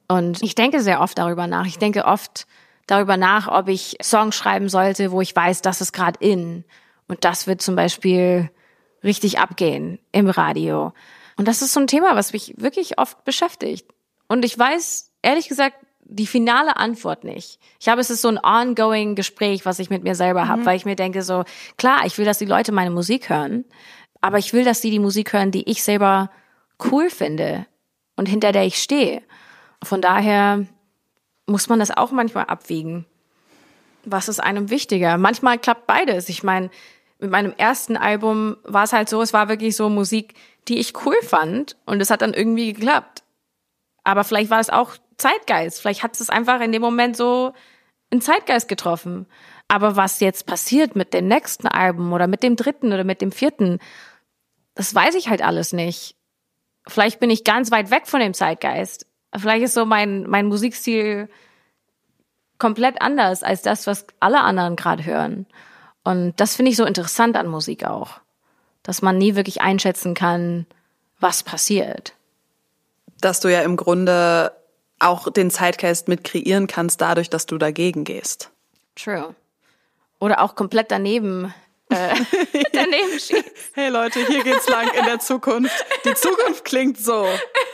Und 0.09 0.43
ich 0.43 0.55
denke 0.55 0.81
sehr 0.81 1.01
oft 1.01 1.19
darüber 1.19 1.47
nach. 1.47 1.67
Ich 1.67 1.79
denke 1.79 2.05
oft 2.05 2.47
darüber 2.87 3.17
nach, 3.17 3.49
ob 3.49 3.69
ich 3.69 3.97
Songs 4.03 4.35
schreiben 4.35 4.69
sollte, 4.69 5.13
wo 5.13 5.21
ich 5.21 5.35
weiß, 5.35 5.63
das 5.63 5.81
ist 5.81 5.93
gerade 5.93 6.19
in. 6.21 6.65
Und 7.09 7.25
das 7.25 7.47
wird 7.47 7.63
zum 7.63 7.77
Beispiel 7.77 8.51
richtig 9.05 9.39
abgehen 9.39 9.99
im 10.13 10.29
Radio. 10.29 10.93
Und 11.37 11.49
das 11.49 11.63
ist 11.63 11.73
so 11.73 11.81
ein 11.81 11.87
Thema, 11.87 12.17
was 12.17 12.33
mich 12.33 12.55
wirklich 12.59 12.99
oft 12.99 13.25
beschäftigt. 13.25 13.87
Und 14.29 14.45
ich 14.45 14.59
weiß, 14.59 15.11
ehrlich 15.23 15.49
gesagt, 15.49 15.77
die 16.05 16.27
finale 16.27 16.77
Antwort 16.77 17.25
nicht. 17.25 17.61
Ich 17.79 17.89
habe, 17.89 18.01
es 18.01 18.11
ist 18.11 18.23
so 18.23 18.29
ein 18.29 18.39
ongoing 18.43 19.15
Gespräch, 19.15 19.65
was 19.65 19.79
ich 19.79 19.91
mit 19.91 20.03
mir 20.03 20.17
selber 20.17 20.49
habe, 20.49 20.63
mhm. 20.63 20.67
weil 20.67 20.77
ich 20.77 20.85
mir 20.85 20.97
denke 20.97 21.23
so, 21.23 21.45
klar, 21.77 22.01
ich 22.05 22.19
will, 22.19 22.25
dass 22.25 22.39
die 22.39 22.47
Leute 22.47 22.73
meine 22.73 22.91
Musik 22.91 23.31
hören, 23.31 23.65
aber 24.21 24.39
ich 24.39 24.53
will, 24.53 24.65
dass 24.65 24.83
sie 24.83 24.91
die 24.91 24.99
Musik 24.99 25.33
hören, 25.33 25.51
die 25.51 25.69
ich 25.69 25.83
selber 25.83 26.31
cool 26.91 27.11
finde. 27.11 27.67
und 28.17 28.27
hinter 28.27 28.53
der 28.53 28.67
ich 28.67 28.77
stehe. 28.77 29.23
Von 29.83 30.03
daher 30.03 30.67
muss 31.47 31.71
man 31.71 31.79
das 31.79 31.91
auch 31.91 32.11
manchmal 32.11 32.45
abwiegen. 32.45 33.07
Was 34.05 34.29
ist 34.29 34.41
einem 34.41 34.69
wichtiger? 34.69 35.17
Manchmal 35.17 35.59
klappt 35.59 35.87
beides. 35.87 36.29
Ich 36.29 36.43
meine, 36.43 36.69
mit 37.19 37.31
meinem 37.31 37.55
ersten 37.57 37.97
Album 37.97 38.59
war 38.65 38.85
es 38.85 38.93
halt 38.93 39.09
so, 39.09 39.23
es 39.23 39.33
war 39.33 39.49
wirklich 39.49 39.75
so 39.75 39.89
Musik, 39.89 40.35
die 40.69 40.79
ich 40.79 41.05
cool 41.07 41.17
fand 41.23 41.77
und 41.87 42.01
es 42.01 42.11
hat 42.11 42.21
dann 42.21 42.35
irgendwie 42.35 42.75
geklappt. 42.75 43.23
Aber 44.05 44.25
vielleicht 44.25 44.51
war 44.51 44.61
es 44.61 44.71
auch 44.71 44.97
Zeitgeist. 45.17 45.81
Vielleicht 45.81 46.03
hat 46.03 46.19
es 46.19 46.31
einfach 46.31 46.61
in 46.61 46.73
dem 46.73 46.83
Moment 46.83 47.17
so 47.17 47.53
einen 48.11 48.21
Zeitgeist 48.21 48.69
getroffen. 48.69 49.27
Aber 49.69 49.97
was 49.97 50.21
jetzt 50.21 50.47
passiert 50.47 50.97
mit 50.97 51.15
dem 51.15 51.29
nächsten 51.29 51.69
Album 51.69 52.13
oder 52.13 52.27
mit 52.27 52.43
dem 52.43 52.57
dritten 52.57 52.93
oder 52.93 53.05
mit 53.05 53.21
dem 53.21 53.33
vierten, 53.33 53.79
das 54.75 54.95
weiß 54.95 55.15
ich 55.15 55.29
halt 55.29 55.43
alles 55.43 55.73
nicht. 55.73 56.17
Vielleicht 56.87 57.21
bin 57.21 57.31
ich 57.31 57.45
ganz 57.45 57.71
weit 57.71 57.91
weg 57.91 58.07
von 58.07 58.21
dem 58.21 58.35
Zeitgeist. 58.35 59.07
Vielleicht 59.37 59.65
ist 59.65 59.75
so 59.75 59.85
mein, 59.85 60.25
mein 60.29 60.47
Musikstil 60.47 61.29
komplett 62.59 63.01
anders 63.01 63.43
als 63.43 63.63
das, 63.63 63.87
was 63.87 64.07
alle 64.21 64.41
anderen 64.41 64.77
gerade 64.77 65.05
hören. 65.05 65.47
Und 66.05 66.39
das 66.41 66.57
finde 66.57 66.71
ich 66.71 66.77
so 66.77 66.85
interessant 66.85 67.37
an 67.37 67.47
Musik 67.47 67.85
auch, 67.85 68.21
dass 68.83 69.03
man 69.03 69.19
nie 69.19 69.35
wirklich 69.35 69.61
einschätzen 69.61 70.15
kann, 70.15 70.67
was 71.19 71.43
passiert. 71.43 72.15
Dass 73.21 73.41
du 73.41 73.49
ja 73.49 73.63
im 73.63 73.77
Grunde 73.77 74.53
auch 74.99 75.31
den 75.31 75.51
Zeitgeist 75.51 76.09
mit 76.09 76.25
kreieren 76.25 76.67
kannst, 76.67 77.01
dadurch, 77.01 77.31
dass 77.31 77.47
du 77.47 77.59
dagegen 77.59 78.05
gehst. 78.05 78.51
True. 78.95 79.35
Oder 80.19 80.43
auch 80.43 80.55
komplett 80.55 80.91
daneben 80.91 81.55
äh, 81.91 82.15
daneben 82.73 83.19
schießt. 83.19 83.53
Hey 83.75 83.89
Leute, 83.89 84.25
hier 84.27 84.43
geht's 84.43 84.69
lang 84.69 84.89
in 84.95 85.05
der 85.05 85.19
Zukunft. 85.19 85.85
Die 86.05 86.15
Zukunft 86.15 86.65
klingt 86.65 86.99
so. 86.99 87.27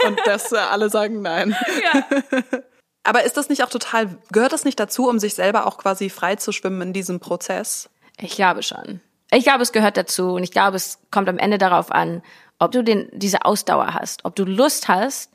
Und 0.07 0.21
das 0.25 0.53
äh, 0.53 0.57
alle 0.57 0.91
sagen 0.91 1.23
nein. 1.23 1.57
Ja. 1.83 2.05
Aber 3.05 3.23
ist 3.23 3.37
das 3.37 3.49
nicht 3.49 3.63
auch 3.63 3.71
total, 3.71 4.19
gehört 4.33 4.53
das 4.53 4.65
nicht 4.65 4.81
dazu, 4.81 5.09
um 5.09 5.21
sich 5.21 5.35
selber 5.35 5.67
auch 5.67 5.79
quasi 5.79 6.11
frei 6.11 6.37
zu 6.37 6.51
schwimmen 6.51 6.83
in 6.83 6.93
diesem 6.93 7.21
Prozess? 7.21 7.89
Ich 8.19 8.35
glaube 8.35 8.63
schon. 8.65 9.01
Ich 9.31 9.45
glaube, 9.45 9.63
es 9.63 9.73
gehört 9.73 9.97
dazu 9.97 10.35
und 10.35 10.43
ich 10.43 10.51
glaube, 10.51 10.77
es 10.77 10.99
kommt 11.11 11.29
am 11.29 11.39
Ende 11.39 11.59
darauf 11.59 11.93
an, 11.93 12.23
ob 12.59 12.73
du 12.73 12.83
den, 12.83 13.09
diese 13.13 13.45
Ausdauer 13.45 13.95
hast, 13.95 14.25
ob 14.25 14.35
du 14.35 14.45
Lust 14.45 14.89
hast, 14.89 15.31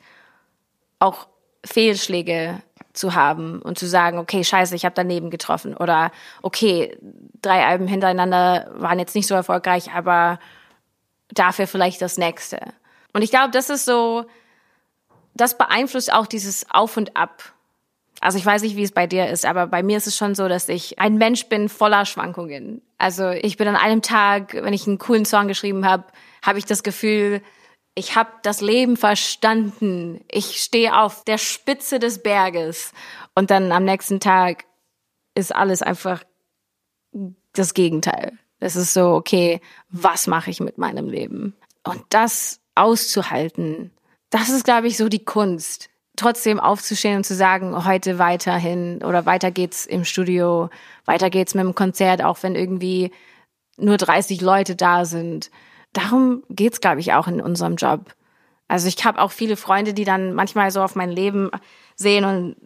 auch 0.98 1.28
Fehlschläge 1.64 2.62
zu 2.92 3.14
haben 3.14 3.62
und 3.62 3.78
zu 3.78 3.86
sagen, 3.86 4.18
okay, 4.18 4.44
scheiße, 4.44 4.74
ich 4.74 4.84
habe 4.84 4.94
daneben 4.94 5.30
getroffen 5.30 5.76
oder 5.76 6.12
okay, 6.42 6.96
drei 7.40 7.64
Alben 7.64 7.86
hintereinander 7.86 8.70
waren 8.74 8.98
jetzt 8.98 9.14
nicht 9.14 9.26
so 9.26 9.34
erfolgreich, 9.34 9.92
aber 9.92 10.38
dafür 11.30 11.66
vielleicht 11.66 12.02
das 12.02 12.18
nächste. 12.18 12.58
Und 13.12 13.22
ich 13.22 13.30
glaube, 13.30 13.50
das 13.50 13.70
ist 13.70 13.84
so, 13.84 14.24
das 15.34 15.56
beeinflusst 15.56 16.12
auch 16.12 16.26
dieses 16.26 16.70
Auf 16.70 16.96
und 16.96 17.16
Ab 17.16 17.52
also 18.22 18.38
ich 18.38 18.46
weiß 18.46 18.62
nicht, 18.62 18.76
wie 18.76 18.84
es 18.84 18.92
bei 18.92 19.08
dir 19.08 19.28
ist, 19.28 19.44
aber 19.44 19.66
bei 19.66 19.82
mir 19.82 19.96
ist 19.96 20.06
es 20.06 20.16
schon 20.16 20.36
so, 20.36 20.46
dass 20.46 20.68
ich 20.68 21.00
ein 21.00 21.16
Mensch 21.16 21.46
bin 21.46 21.68
voller 21.68 22.06
Schwankungen. 22.06 22.80
Also 22.96 23.30
ich 23.30 23.56
bin 23.56 23.66
an 23.66 23.74
einem 23.74 24.00
Tag, 24.00 24.54
wenn 24.54 24.72
ich 24.72 24.86
einen 24.86 24.98
coolen 24.98 25.24
Song 25.24 25.48
geschrieben 25.48 25.84
habe, 25.84 26.04
habe 26.40 26.60
ich 26.60 26.64
das 26.64 26.84
Gefühl, 26.84 27.42
ich 27.94 28.16
habe 28.16 28.30
das 28.42 28.60
Leben 28.60 28.96
verstanden. 28.96 30.24
Ich 30.30 30.62
stehe 30.62 30.98
auf 30.98 31.24
der 31.24 31.38
Spitze 31.38 31.98
des 31.98 32.22
Berges 32.22 32.92
und 33.34 33.50
dann 33.50 33.72
am 33.72 33.84
nächsten 33.84 34.20
Tag 34.20 34.64
ist 35.34 35.54
alles 35.54 35.82
einfach 35.82 36.24
das 37.52 37.74
Gegenteil. 37.74 38.38
Es 38.60 38.76
ist 38.76 38.94
so, 38.94 39.10
okay, 39.12 39.60
was 39.88 40.26
mache 40.26 40.50
ich 40.50 40.60
mit 40.60 40.78
meinem 40.78 41.08
Leben? 41.08 41.54
Und 41.82 42.02
das 42.10 42.60
auszuhalten, 42.74 43.90
das 44.30 44.48
ist, 44.48 44.64
glaube 44.64 44.86
ich, 44.86 44.96
so 44.96 45.08
die 45.08 45.24
Kunst 45.24 45.90
trotzdem 46.16 46.60
aufzustehen 46.60 47.16
und 47.16 47.24
zu 47.24 47.34
sagen, 47.34 47.84
heute 47.84 48.18
weiterhin 48.18 49.02
oder 49.02 49.26
weiter 49.26 49.50
geht's 49.50 49.86
im 49.86 50.04
Studio, 50.04 50.70
weiter 51.04 51.30
geht's 51.30 51.54
mit 51.54 51.64
dem 51.64 51.74
Konzert, 51.74 52.22
auch 52.22 52.42
wenn 52.42 52.54
irgendwie 52.54 53.10
nur 53.76 53.96
30 53.96 54.40
Leute 54.40 54.76
da 54.76 55.04
sind. 55.04 55.50
Darum 55.92 56.42
geht's, 56.48 56.80
glaube 56.80 57.00
ich, 57.00 57.12
auch 57.12 57.28
in 57.28 57.40
unserem 57.40 57.76
Job. 57.76 58.14
Also 58.68 58.88
ich 58.88 59.04
habe 59.04 59.20
auch 59.20 59.32
viele 59.32 59.56
Freunde, 59.56 59.92
die 59.92 60.04
dann 60.04 60.32
manchmal 60.32 60.70
so 60.70 60.82
auf 60.82 60.94
mein 60.94 61.10
Leben 61.10 61.50
sehen 61.96 62.24
und 62.24 62.56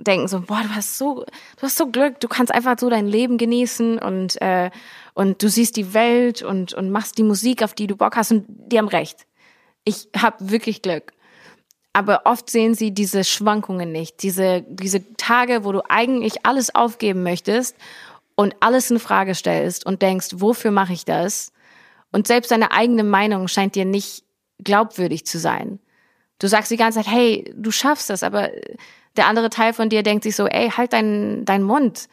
denken 0.00 0.28
so, 0.28 0.40
boah, 0.42 0.62
du 0.62 0.74
hast 0.74 0.96
so, 0.96 1.24
du 1.56 1.62
hast 1.62 1.76
so 1.76 1.88
Glück, 1.88 2.20
du 2.20 2.28
kannst 2.28 2.54
einfach 2.54 2.76
so 2.78 2.88
dein 2.88 3.08
Leben 3.08 3.36
genießen 3.36 3.98
und 3.98 4.40
äh, 4.40 4.70
und 5.14 5.42
du 5.42 5.48
siehst 5.48 5.76
die 5.76 5.92
Welt 5.94 6.42
und 6.42 6.74
und 6.74 6.90
machst 6.90 7.18
die 7.18 7.24
Musik, 7.24 7.64
auf 7.64 7.74
die 7.74 7.88
du 7.88 7.96
Bock 7.96 8.16
hast 8.16 8.30
und 8.30 8.44
die 8.48 8.78
haben 8.78 8.86
recht. 8.86 9.26
Ich 9.84 10.08
habe 10.16 10.36
wirklich 10.50 10.82
Glück 10.82 11.12
aber 11.98 12.22
oft 12.26 12.48
sehen 12.48 12.76
sie 12.76 12.92
diese 12.92 13.24
Schwankungen 13.24 13.90
nicht, 13.90 14.22
diese, 14.22 14.62
diese 14.68 15.16
Tage, 15.16 15.64
wo 15.64 15.72
du 15.72 15.82
eigentlich 15.88 16.46
alles 16.46 16.72
aufgeben 16.72 17.24
möchtest 17.24 17.76
und 18.36 18.54
alles 18.60 18.92
in 18.92 19.00
Frage 19.00 19.34
stellst 19.34 19.84
und 19.84 20.00
denkst, 20.00 20.28
wofür 20.34 20.70
mache 20.70 20.92
ich 20.92 21.04
das? 21.04 21.50
Und 22.12 22.26
selbst 22.26 22.50
deine 22.50 22.72
eigene 22.72 23.04
Meinung 23.04 23.48
scheint 23.48 23.74
dir 23.74 23.84
nicht 23.84 24.24
glaubwürdig 24.62 25.26
zu 25.26 25.38
sein. 25.38 25.78
Du 26.38 26.46
sagst 26.46 26.70
die 26.70 26.76
ganze 26.76 27.00
Zeit, 27.00 27.12
hey, 27.12 27.52
du 27.56 27.70
schaffst 27.70 28.10
das, 28.10 28.22
aber 28.22 28.50
der 29.16 29.26
andere 29.26 29.50
Teil 29.50 29.72
von 29.72 29.88
dir 29.88 30.02
denkt 30.02 30.22
sich 30.24 30.36
so, 30.36 30.46
ey, 30.46 30.70
halt 30.70 30.92
deinen 30.92 31.44
dein 31.44 31.62
Mund. 31.62 32.08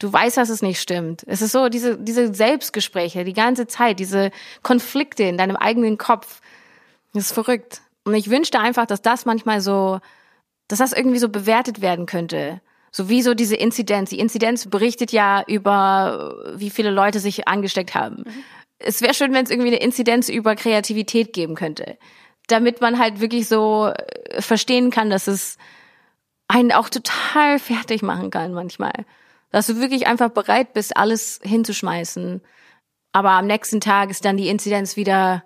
Du 0.00 0.12
weißt, 0.12 0.36
dass 0.36 0.48
es 0.48 0.62
nicht 0.62 0.80
stimmt. 0.80 1.24
Es 1.26 1.42
ist 1.42 1.52
so, 1.52 1.68
diese, 1.68 1.98
diese 1.98 2.32
Selbstgespräche, 2.32 3.24
die 3.24 3.32
ganze 3.32 3.66
Zeit, 3.66 3.98
diese 3.98 4.30
Konflikte 4.62 5.24
in 5.24 5.38
deinem 5.38 5.56
eigenen 5.56 5.98
Kopf. 5.98 6.40
Das 7.14 7.26
ist 7.26 7.32
verrückt. 7.32 7.80
Und 8.04 8.14
ich 8.14 8.30
wünschte 8.30 8.60
einfach, 8.60 8.86
dass 8.86 9.02
das 9.02 9.24
manchmal 9.26 9.60
so, 9.60 10.00
dass 10.68 10.78
das 10.78 10.92
irgendwie 10.92 11.18
so 11.18 11.28
bewertet 11.28 11.80
werden 11.80 12.06
könnte. 12.06 12.60
So 12.90 13.08
wie 13.08 13.22
so 13.22 13.34
diese 13.34 13.56
Inzidenz. 13.56 14.10
Die 14.10 14.18
Inzidenz 14.18 14.66
berichtet 14.66 15.12
ja 15.12 15.42
über, 15.46 16.34
wie 16.54 16.70
viele 16.70 16.90
Leute 16.90 17.20
sich 17.20 17.48
angesteckt 17.48 17.94
haben. 17.94 18.24
Mhm. 18.26 18.44
Es 18.78 19.02
wäre 19.02 19.14
schön, 19.14 19.32
wenn 19.32 19.44
es 19.44 19.50
irgendwie 19.50 19.68
eine 19.68 19.80
Inzidenz 19.80 20.28
über 20.28 20.54
Kreativität 20.54 21.32
geben 21.32 21.54
könnte. 21.54 21.98
Damit 22.46 22.80
man 22.80 22.98
halt 22.98 23.20
wirklich 23.20 23.48
so 23.48 23.88
äh, 23.88 24.40
verstehen 24.40 24.90
kann, 24.90 25.10
dass 25.10 25.26
es 25.26 25.58
einen 26.46 26.72
auch 26.72 26.88
total 26.88 27.58
fertig 27.58 28.02
machen 28.02 28.30
kann 28.30 28.52
manchmal. 28.52 29.04
Dass 29.50 29.66
du 29.66 29.80
wirklich 29.80 30.06
einfach 30.06 30.30
bereit 30.30 30.72
bist, 30.72 30.96
alles 30.96 31.40
hinzuschmeißen. 31.42 32.40
Aber 33.12 33.30
am 33.30 33.46
nächsten 33.46 33.80
Tag 33.80 34.10
ist 34.10 34.24
dann 34.24 34.36
die 34.36 34.48
Inzidenz 34.48 34.96
wieder 34.96 35.44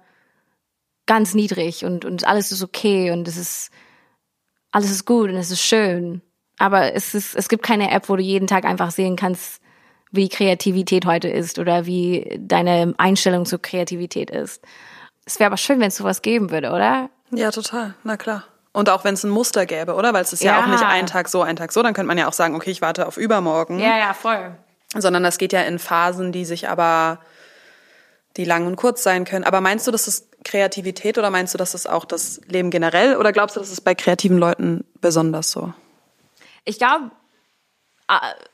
ganz 1.06 1.34
niedrig 1.34 1.84
und, 1.84 2.04
und 2.04 2.26
alles 2.26 2.52
ist 2.52 2.62
okay 2.62 3.10
und 3.10 3.26
es 3.26 3.36
ist, 3.36 3.70
alles 4.70 4.90
ist 4.90 5.04
gut 5.04 5.30
und 5.30 5.36
es 5.36 5.50
ist 5.50 5.62
schön. 5.62 6.22
Aber 6.58 6.94
es 6.94 7.14
ist, 7.14 7.34
es 7.34 7.48
gibt 7.48 7.62
keine 7.64 7.90
App, 7.90 8.08
wo 8.08 8.16
du 8.16 8.22
jeden 8.22 8.46
Tag 8.46 8.64
einfach 8.64 8.90
sehen 8.90 9.16
kannst, 9.16 9.61
wie 10.12 10.28
Kreativität 10.28 11.06
heute 11.06 11.28
ist 11.28 11.58
oder 11.58 11.86
wie 11.86 12.38
deine 12.38 12.94
Einstellung 12.98 13.46
zur 13.46 13.60
Kreativität 13.60 14.30
ist. 14.30 14.62
Es 15.24 15.40
wäre 15.40 15.48
aber 15.48 15.56
schön, 15.56 15.80
wenn 15.80 15.88
es 15.88 15.96
sowas 15.96 16.22
geben 16.22 16.50
würde, 16.50 16.70
oder? 16.70 17.10
Ja, 17.30 17.50
total. 17.50 17.94
Na 18.04 18.16
klar. 18.16 18.44
Und 18.72 18.88
auch 18.88 19.04
wenn 19.04 19.14
es 19.14 19.24
ein 19.24 19.30
Muster 19.30 19.66
gäbe, 19.66 19.94
oder? 19.94 20.12
Weil 20.12 20.22
es 20.22 20.32
ist 20.32 20.42
ja. 20.42 20.58
ja 20.58 20.62
auch 20.62 20.66
nicht 20.66 20.84
ein 20.84 21.06
Tag 21.06 21.28
so, 21.28 21.42
ein 21.42 21.56
Tag 21.56 21.72
so. 21.72 21.82
Dann 21.82 21.94
könnte 21.94 22.08
man 22.08 22.18
ja 22.18 22.28
auch 22.28 22.32
sagen, 22.32 22.54
okay, 22.54 22.70
ich 22.70 22.82
warte 22.82 23.06
auf 23.06 23.16
übermorgen. 23.16 23.78
Ja, 23.78 23.98
ja, 23.98 24.14
voll. 24.14 24.54
Sondern 24.94 25.22
das 25.22 25.38
geht 25.38 25.52
ja 25.52 25.62
in 25.62 25.78
Phasen, 25.78 26.32
die 26.32 26.44
sich 26.44 26.68
aber, 26.68 27.20
die 28.36 28.44
lang 28.44 28.66
und 28.66 28.76
kurz 28.76 29.02
sein 29.02 29.24
können. 29.24 29.44
Aber 29.44 29.60
meinst 29.60 29.86
du, 29.86 29.90
dass 29.90 30.06
es 30.06 30.28
Kreativität 30.44 31.18
oder 31.18 31.30
meinst 31.30 31.54
du, 31.54 31.58
dass 31.58 31.74
es 31.74 31.86
auch 31.86 32.04
das 32.04 32.40
Leben 32.46 32.70
generell 32.70 33.16
oder 33.16 33.32
glaubst 33.32 33.56
du, 33.56 33.60
dass 33.60 33.70
es 33.70 33.80
bei 33.80 33.94
kreativen 33.94 34.38
Leuten 34.38 34.84
besonders 35.00 35.50
so? 35.50 35.72
Ich 36.64 36.78
glaube, 36.78 37.10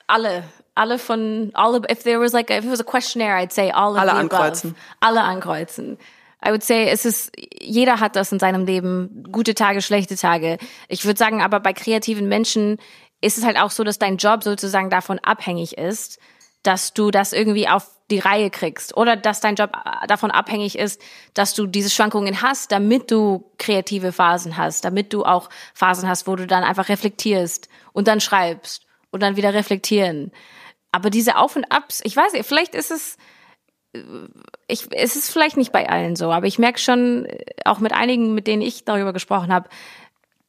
alle, 0.06 0.44
alle 0.78 0.98
von, 0.98 1.50
alle, 1.54 1.82
if 1.90 2.04
there 2.04 2.20
was 2.20 2.32
like, 2.32 2.50
a, 2.50 2.58
if 2.58 2.64
it 2.64 2.70
was 2.70 2.80
a 2.80 2.84
questionnaire, 2.84 3.36
I'd 3.36 3.52
say 3.52 3.70
all 3.70 3.92
of 3.92 3.98
alle 3.98 4.12
the 4.12 4.18
ankreuzen. 4.18 4.70
Above. 4.70 4.76
Alle 5.00 5.22
ankreuzen. 5.22 5.98
I 6.44 6.50
would 6.50 6.62
say, 6.62 6.88
es 6.88 7.04
ist, 7.04 7.32
jeder 7.60 7.98
hat 7.98 8.14
das 8.14 8.30
in 8.30 8.38
seinem 8.38 8.64
Leben, 8.64 9.24
gute 9.32 9.54
Tage, 9.54 9.82
schlechte 9.82 10.16
Tage. 10.16 10.58
Ich 10.88 11.04
würde 11.04 11.18
sagen, 11.18 11.42
aber 11.42 11.58
bei 11.58 11.72
kreativen 11.72 12.28
Menschen 12.28 12.78
ist 13.20 13.38
es 13.38 13.44
halt 13.44 13.58
auch 13.58 13.72
so, 13.72 13.82
dass 13.82 13.98
dein 13.98 14.18
Job 14.18 14.44
sozusagen 14.44 14.88
davon 14.88 15.18
abhängig 15.18 15.76
ist, 15.76 16.20
dass 16.62 16.94
du 16.94 17.10
das 17.10 17.32
irgendwie 17.32 17.68
auf 17.68 17.90
die 18.10 18.20
Reihe 18.20 18.50
kriegst 18.50 18.96
oder 18.96 19.16
dass 19.16 19.40
dein 19.40 19.56
Job 19.56 19.72
äh, 19.74 20.06
davon 20.06 20.30
abhängig 20.30 20.78
ist, 20.78 21.00
dass 21.34 21.54
du 21.54 21.66
diese 21.66 21.90
Schwankungen 21.90 22.40
hast, 22.40 22.72
damit 22.72 23.10
du 23.10 23.50
kreative 23.58 24.12
Phasen 24.12 24.56
hast, 24.56 24.84
damit 24.84 25.12
du 25.12 25.24
auch 25.24 25.50
Phasen 25.74 26.08
hast, 26.08 26.26
wo 26.26 26.36
du 26.36 26.46
dann 26.46 26.64
einfach 26.64 26.88
reflektierst 26.88 27.68
und 27.92 28.08
dann 28.08 28.20
schreibst 28.20 28.86
und 29.10 29.22
dann 29.22 29.36
wieder 29.36 29.54
reflektieren. 29.54 30.32
Aber 30.92 31.10
diese 31.10 31.36
Auf 31.36 31.56
und 31.56 31.70
Abs, 31.70 32.00
ich 32.04 32.16
weiß 32.16 32.32
vielleicht 32.46 32.74
ist 32.74 32.90
es 32.90 33.16
äh, 33.92 34.00
ich, 34.66 34.88
es 34.92 35.16
ist 35.16 35.30
vielleicht 35.30 35.56
nicht 35.56 35.72
bei 35.72 35.88
allen 35.88 36.16
so, 36.16 36.32
aber 36.32 36.46
ich 36.46 36.58
merke 36.58 36.78
schon, 36.78 37.26
äh, 37.26 37.44
auch 37.64 37.78
mit 37.78 37.92
einigen, 37.92 38.34
mit 38.34 38.46
denen 38.46 38.62
ich 38.62 38.84
darüber 38.84 39.12
gesprochen 39.12 39.52
habe, 39.52 39.68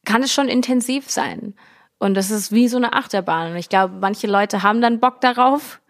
kann 0.04 0.22
es 0.22 0.32
schon 0.32 0.48
intensiv 0.48 1.10
sein. 1.10 1.54
Und 1.98 2.14
das 2.14 2.30
ist 2.30 2.52
wie 2.52 2.68
so 2.68 2.78
eine 2.78 2.94
Achterbahn. 2.94 3.52
Und 3.52 3.58
ich 3.58 3.68
glaube, 3.68 3.94
manche 4.00 4.26
Leute 4.26 4.62
haben 4.62 4.80
dann 4.80 5.00
Bock 5.00 5.20
darauf 5.20 5.80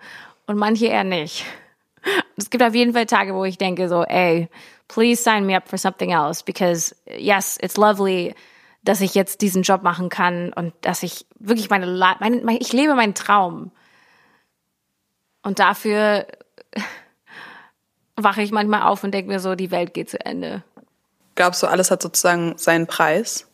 und 0.47 0.57
manche 0.57 0.87
eher 0.87 1.05
nicht. 1.05 1.45
Es 2.37 2.51
gibt 2.51 2.65
auf 2.65 2.75
jeden 2.75 2.95
Fall 2.95 3.07
Tage, 3.07 3.35
wo 3.35 3.45
ich 3.45 3.59
denke 3.59 3.89
so, 3.89 4.03
ey, 4.03 4.49
please 4.89 5.23
sign 5.23 5.47
me 5.47 5.57
up 5.57 5.69
for 5.69 5.79
something 5.79 6.11
else 6.11 6.43
because 6.43 6.97
yes, 7.07 7.59
it's 7.63 7.77
lovely 7.77 8.35
dass 8.83 9.01
ich 9.01 9.15
jetzt 9.15 9.43
diesen 9.43 9.63
Job 9.63 9.83
machen 9.83 10.09
kann 10.09 10.53
und 10.53 10.73
dass 10.81 11.03
ich 11.03 11.27
wirklich 11.39 11.71
meine, 11.71 11.87
meine 12.19 12.59
ich 12.59 12.73
lebe 12.73 12.95
meinen 12.95 13.15
Traum. 13.15 13.73
Und 15.43 15.59
dafür 15.59 16.27
wache 18.17 18.43
ich 18.43 18.51
manchmal 18.53 18.83
auf 18.83 19.03
und 19.05 19.13
denke 19.13 19.31
mir 19.31 19.41
so, 19.41 19.55
die 19.55 19.71
Welt 19.71 19.95
geht 19.95 20.11
zu 20.11 20.21
Ende. 20.25 20.63
Glaubst 21.35 21.63
du, 21.63 21.67
alles 21.67 21.91
hat 21.91 22.03
sozusagen 22.03 22.57
seinen 22.59 22.87
Preis? 22.87 23.47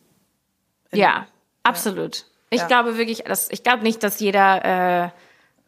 ja, 0.93 1.27
absolut. 1.63 2.25
Ich 2.51 2.61
Ja. 2.61 2.67
glaube 2.69 2.97
wirklich, 2.97 3.25
dass, 3.25 3.51
ich 3.51 3.63
glaube 3.63 3.83
nicht, 3.83 4.03
dass 4.03 4.19
jeder, 4.21 5.05
äh, 5.05 5.11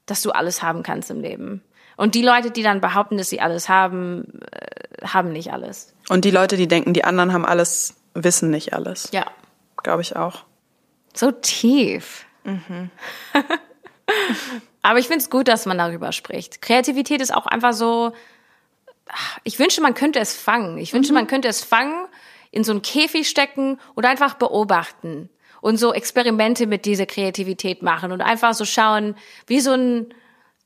dass 0.07 0.23
du 0.23 0.31
alles 0.31 0.63
haben 0.63 0.83
kannst 0.83 1.11
im 1.11 1.21
Leben. 1.21 1.63
Und 1.97 2.15
die 2.15 2.23
Leute, 2.23 2.51
die 2.53 2.63
dann 2.63 2.81
behaupten, 2.81 3.19
dass 3.19 3.29
sie 3.29 3.41
alles 3.41 3.69
haben, 3.69 4.41
äh, 4.53 5.07
haben 5.07 5.33
nicht 5.33 5.53
alles. 5.53 5.93
Und 6.09 6.25
die 6.25 6.31
Leute, 6.31 6.57
die 6.57 6.69
denken, 6.69 6.95
die 6.95 7.05
anderen 7.05 7.33
haben 7.33 7.45
alles, 7.45 7.97
wissen 8.15 8.51
nicht 8.51 8.73
alles. 8.73 9.09
Ja. 9.13 9.27
Glaube 9.83 10.03
ich 10.03 10.17
auch. 10.17 10.45
So 11.15 11.31
tief. 11.33 12.25
Aber 14.83 14.99
ich 14.99 15.07
finde 15.07 15.23
es 15.23 15.31
gut, 15.31 15.49
dass 15.49 15.67
man 15.67 15.79
darüber 15.79 16.13
spricht. 16.13 16.63
Kreativität 16.63 17.21
ist 17.21 17.35
auch 17.35 17.47
einfach 17.47 17.73
so. 17.73 18.13
Ich 19.43 19.59
wünsche, 19.59 19.81
man 19.81 19.95
könnte 19.95 20.19
es 20.19 20.37
fangen. 20.37 20.79
Ich 20.79 20.93
wünsche, 20.93 21.13
man 21.13 21.27
könnte 21.27 21.49
es 21.49 21.65
fangen, 21.65 22.07
in 22.51 22.63
so 22.63 22.73
einen 22.73 22.83
Käfig 22.83 23.29
stecken 23.29 23.81
und 23.95 24.05
einfach 24.05 24.35
beobachten 24.35 25.31
und 25.61 25.79
so 25.79 25.93
Experimente 25.93 26.67
mit 26.67 26.85
dieser 26.85 27.07
Kreativität 27.07 27.83
machen 27.83 28.13
und 28.13 28.21
einfach 28.21 28.55
so 28.55 28.65
schauen, 28.65 29.17
wie 29.47 29.61
so 29.61 29.73
ein 29.73 30.15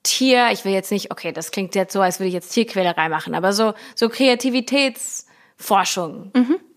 Tier. 0.03 0.49
Ich 0.53 0.65
will 0.65 0.73
jetzt 0.73 0.91
nicht, 0.91 1.13
okay, 1.13 1.33
das 1.33 1.53
klingt 1.53 1.77
jetzt 1.77 1.93
so, 1.93 2.01
als 2.01 2.19
würde 2.19 2.29
ich 2.29 2.35
jetzt 2.35 2.51
Tierquälerei 2.51 3.09
machen, 3.09 3.35
aber 3.35 3.53
so 3.53 3.75
so 3.95 4.09
Kreativitätsforschung 4.09 6.33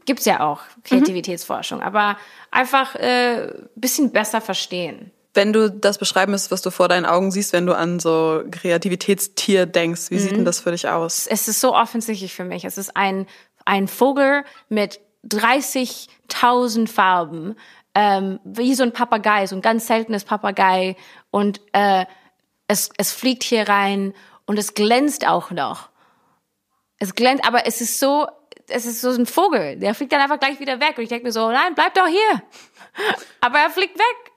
gibt's 0.06 0.26
ja 0.26 0.42
auch 0.42 0.62
Kreativitätsforschung, 0.84 1.82
aber 1.82 2.18
einfach 2.52 2.96
äh, 2.96 3.52
bisschen 3.76 4.12
besser 4.12 4.42
verstehen. 4.42 5.12
Wenn 5.36 5.54
du 5.54 5.70
das 5.70 5.98
beschreiben 5.98 6.32
müsstest, 6.32 6.52
was 6.52 6.62
du 6.62 6.72
vor 6.72 6.88
deinen 6.88 7.06
Augen 7.06 7.32
siehst, 7.32 7.54
wenn 7.54 7.66
du 7.66 7.76
an 7.76 8.00
so 8.00 8.44
Kreativitätstier 8.50 9.66
denkst, 9.66 10.10
wie 10.10 10.20
sieht 10.20 10.32
denn 10.32 10.46
das 10.46 10.62
für 10.62 10.72
dich 10.72 10.88
aus? 10.88 11.28
Es 11.28 11.48
ist 11.48 11.62
so 11.62 11.76
offensichtlich 11.76 12.34
für 12.34 12.46
mich. 12.46 12.66
Es 12.66 12.78
ist 12.78 12.96
ein 12.96 13.28
ein 13.66 13.88
Vogel 13.88 14.44
mit 14.70 15.00
30.000 15.28 16.88
Farben, 16.88 17.56
ähm, 17.96 18.40
wie 18.44 18.76
so 18.76 18.84
ein 18.84 18.94
Papagei, 18.94 19.48
so 19.48 19.56
ein 19.56 19.62
ganz 19.64 19.88
seltenes 19.88 20.24
Papagei 20.24 20.96
und 21.32 21.62
äh, 21.74 22.06
es 22.68 22.90
es 22.98 23.12
fliegt 23.12 23.44
hier 23.44 23.68
rein 23.68 24.14
und 24.46 24.60
es 24.60 24.74
glänzt 24.74 25.28
auch 25.28 25.52
noch. 25.52 25.90
Es 26.98 27.16
glänzt, 27.16 27.46
aber 27.46 27.66
es 27.66 27.82
ist 27.82 28.00
so, 28.00 28.28
es 28.68 28.86
ist 28.86 29.02
so 29.02 29.10
ein 29.10 29.26
Vogel, 29.26 29.78
der 29.78 29.94
fliegt 29.94 30.12
dann 30.12 30.22
einfach 30.22 30.40
gleich 30.40 30.60
wieder 30.60 30.80
weg. 30.80 30.98
Und 30.98 31.04
ich 31.04 31.10
denke 31.10 31.26
mir 31.26 31.32
so, 31.32 31.50
nein, 31.52 31.76
bleib 31.76 31.94
doch 31.94 32.08
hier. 32.08 32.42
Aber 33.42 33.60
er 33.60 33.70
fliegt 33.70 33.98
weg. 33.98 34.32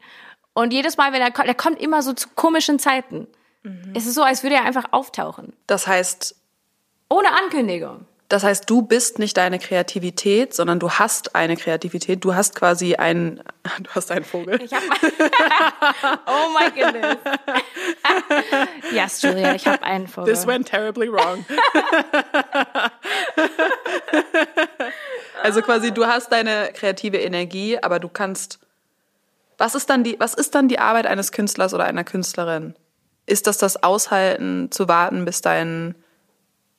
Und 0.54 0.72
jedes 0.72 0.96
Mal, 0.96 1.12
wenn 1.12 1.22
er 1.22 1.30
kommt, 1.30 1.48
er 1.48 1.54
kommt 1.54 1.80
immer 1.80 2.02
so 2.02 2.12
zu 2.12 2.28
komischen 2.34 2.78
Zeiten. 2.78 3.26
Es 3.94 4.06
ist 4.06 4.14
so, 4.14 4.22
als 4.22 4.42
würde 4.42 4.56
er 4.56 4.64
einfach 4.64 4.86
auftauchen. 4.92 5.52
Das 5.66 5.86
heißt, 5.86 6.34
Ohne 7.10 7.28
Ankündigung. 7.32 8.06
das 8.28 8.42
heißt, 8.42 8.68
du 8.70 8.80
bist 8.82 9.18
nicht 9.18 9.36
deine 9.36 9.58
Kreativität, 9.58 10.54
sondern 10.54 10.78
du 10.78 10.90
hast 10.92 11.34
eine 11.34 11.56
Kreativität. 11.56 12.24
Du 12.24 12.34
hast 12.34 12.54
quasi 12.54 12.94
einen, 12.94 13.42
du 13.82 13.90
hast 13.94 14.10
einen 14.10 14.24
Vogel. 14.24 14.62
Ich 14.62 14.72
hab 14.72 14.82
oh 16.26 16.48
my 16.58 16.70
goodness. 16.70 17.18
yes, 18.92 19.20
Julia, 19.22 19.54
ich 19.54 19.66
habe 19.66 19.82
einen 19.82 20.08
Vogel. 20.08 20.32
This 20.32 20.46
went 20.46 20.66
terribly 20.66 21.12
wrong. 21.12 21.44
also 25.42 25.60
quasi, 25.62 25.92
du 25.92 26.06
hast 26.06 26.30
deine 26.32 26.70
kreative 26.74 27.18
Energie, 27.18 27.78
aber 27.82 27.98
du 28.00 28.08
kannst. 28.08 28.58
Was 29.58 29.74
ist 29.74 29.90
dann 29.90 30.04
die, 30.04 30.18
was 30.18 30.34
ist 30.34 30.54
dann 30.54 30.68
die 30.68 30.78
Arbeit 30.78 31.06
eines 31.06 31.32
Künstlers 31.32 31.74
oder 31.74 31.84
einer 31.84 32.04
Künstlerin? 32.04 32.74
Ist 33.26 33.46
das 33.46 33.58
das 33.58 33.82
Aushalten, 33.82 34.70
zu 34.70 34.88
warten, 34.88 35.24
bis 35.24 35.42
dein, 35.42 35.94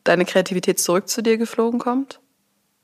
deine 0.03 0.25
Kreativität 0.25 0.79
zurück 0.79 1.07
zu 1.07 1.21
dir 1.21 1.37
geflogen 1.37 1.79
kommt? 1.79 2.19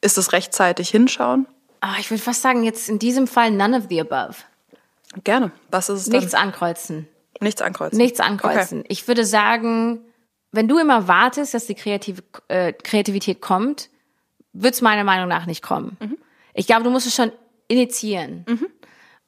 Ist 0.01 0.17
es 0.17 0.33
rechtzeitig 0.33 0.89
hinschauen? 0.89 1.47
Ah, 1.79 1.95
ich 1.99 2.11
würde 2.11 2.21
fast 2.21 2.41
sagen, 2.41 2.63
jetzt 2.63 2.89
in 2.89 2.99
diesem 2.99 3.25
Fall 3.25 3.51
none 3.51 3.77
of 3.77 3.85
the 3.89 4.01
above. 4.01 4.35
Gerne. 5.23 5.51
Was 5.71 5.89
ist 5.89 6.01
es 6.01 6.09
dann? 6.09 6.19
Nichts 6.19 6.33
ankreuzen. 6.33 7.07
Nichts 7.39 7.61
ankreuzen. 7.61 7.97
Nichts 7.97 8.19
ankreuzen. 8.19 8.83
Ich 8.87 9.07
würde 9.07 9.25
sagen, 9.25 10.01
wenn 10.51 10.67
du 10.67 10.77
immer 10.77 11.07
wartest, 11.07 11.53
dass 11.53 11.65
die 11.65 11.75
Kreative, 11.75 12.21
äh, 12.47 12.73
Kreativität 12.73 13.41
kommt, 13.41 13.89
wird 14.53 14.73
es 14.73 14.81
meiner 14.81 15.03
Meinung 15.03 15.27
nach 15.27 15.45
nicht 15.45 15.61
kommen. 15.61 15.97
Ich 16.53 16.67
glaube, 16.67 16.83
du 16.83 16.89
musst 16.89 17.07
es 17.07 17.15
schon 17.15 17.31
initiieren. 17.67 18.45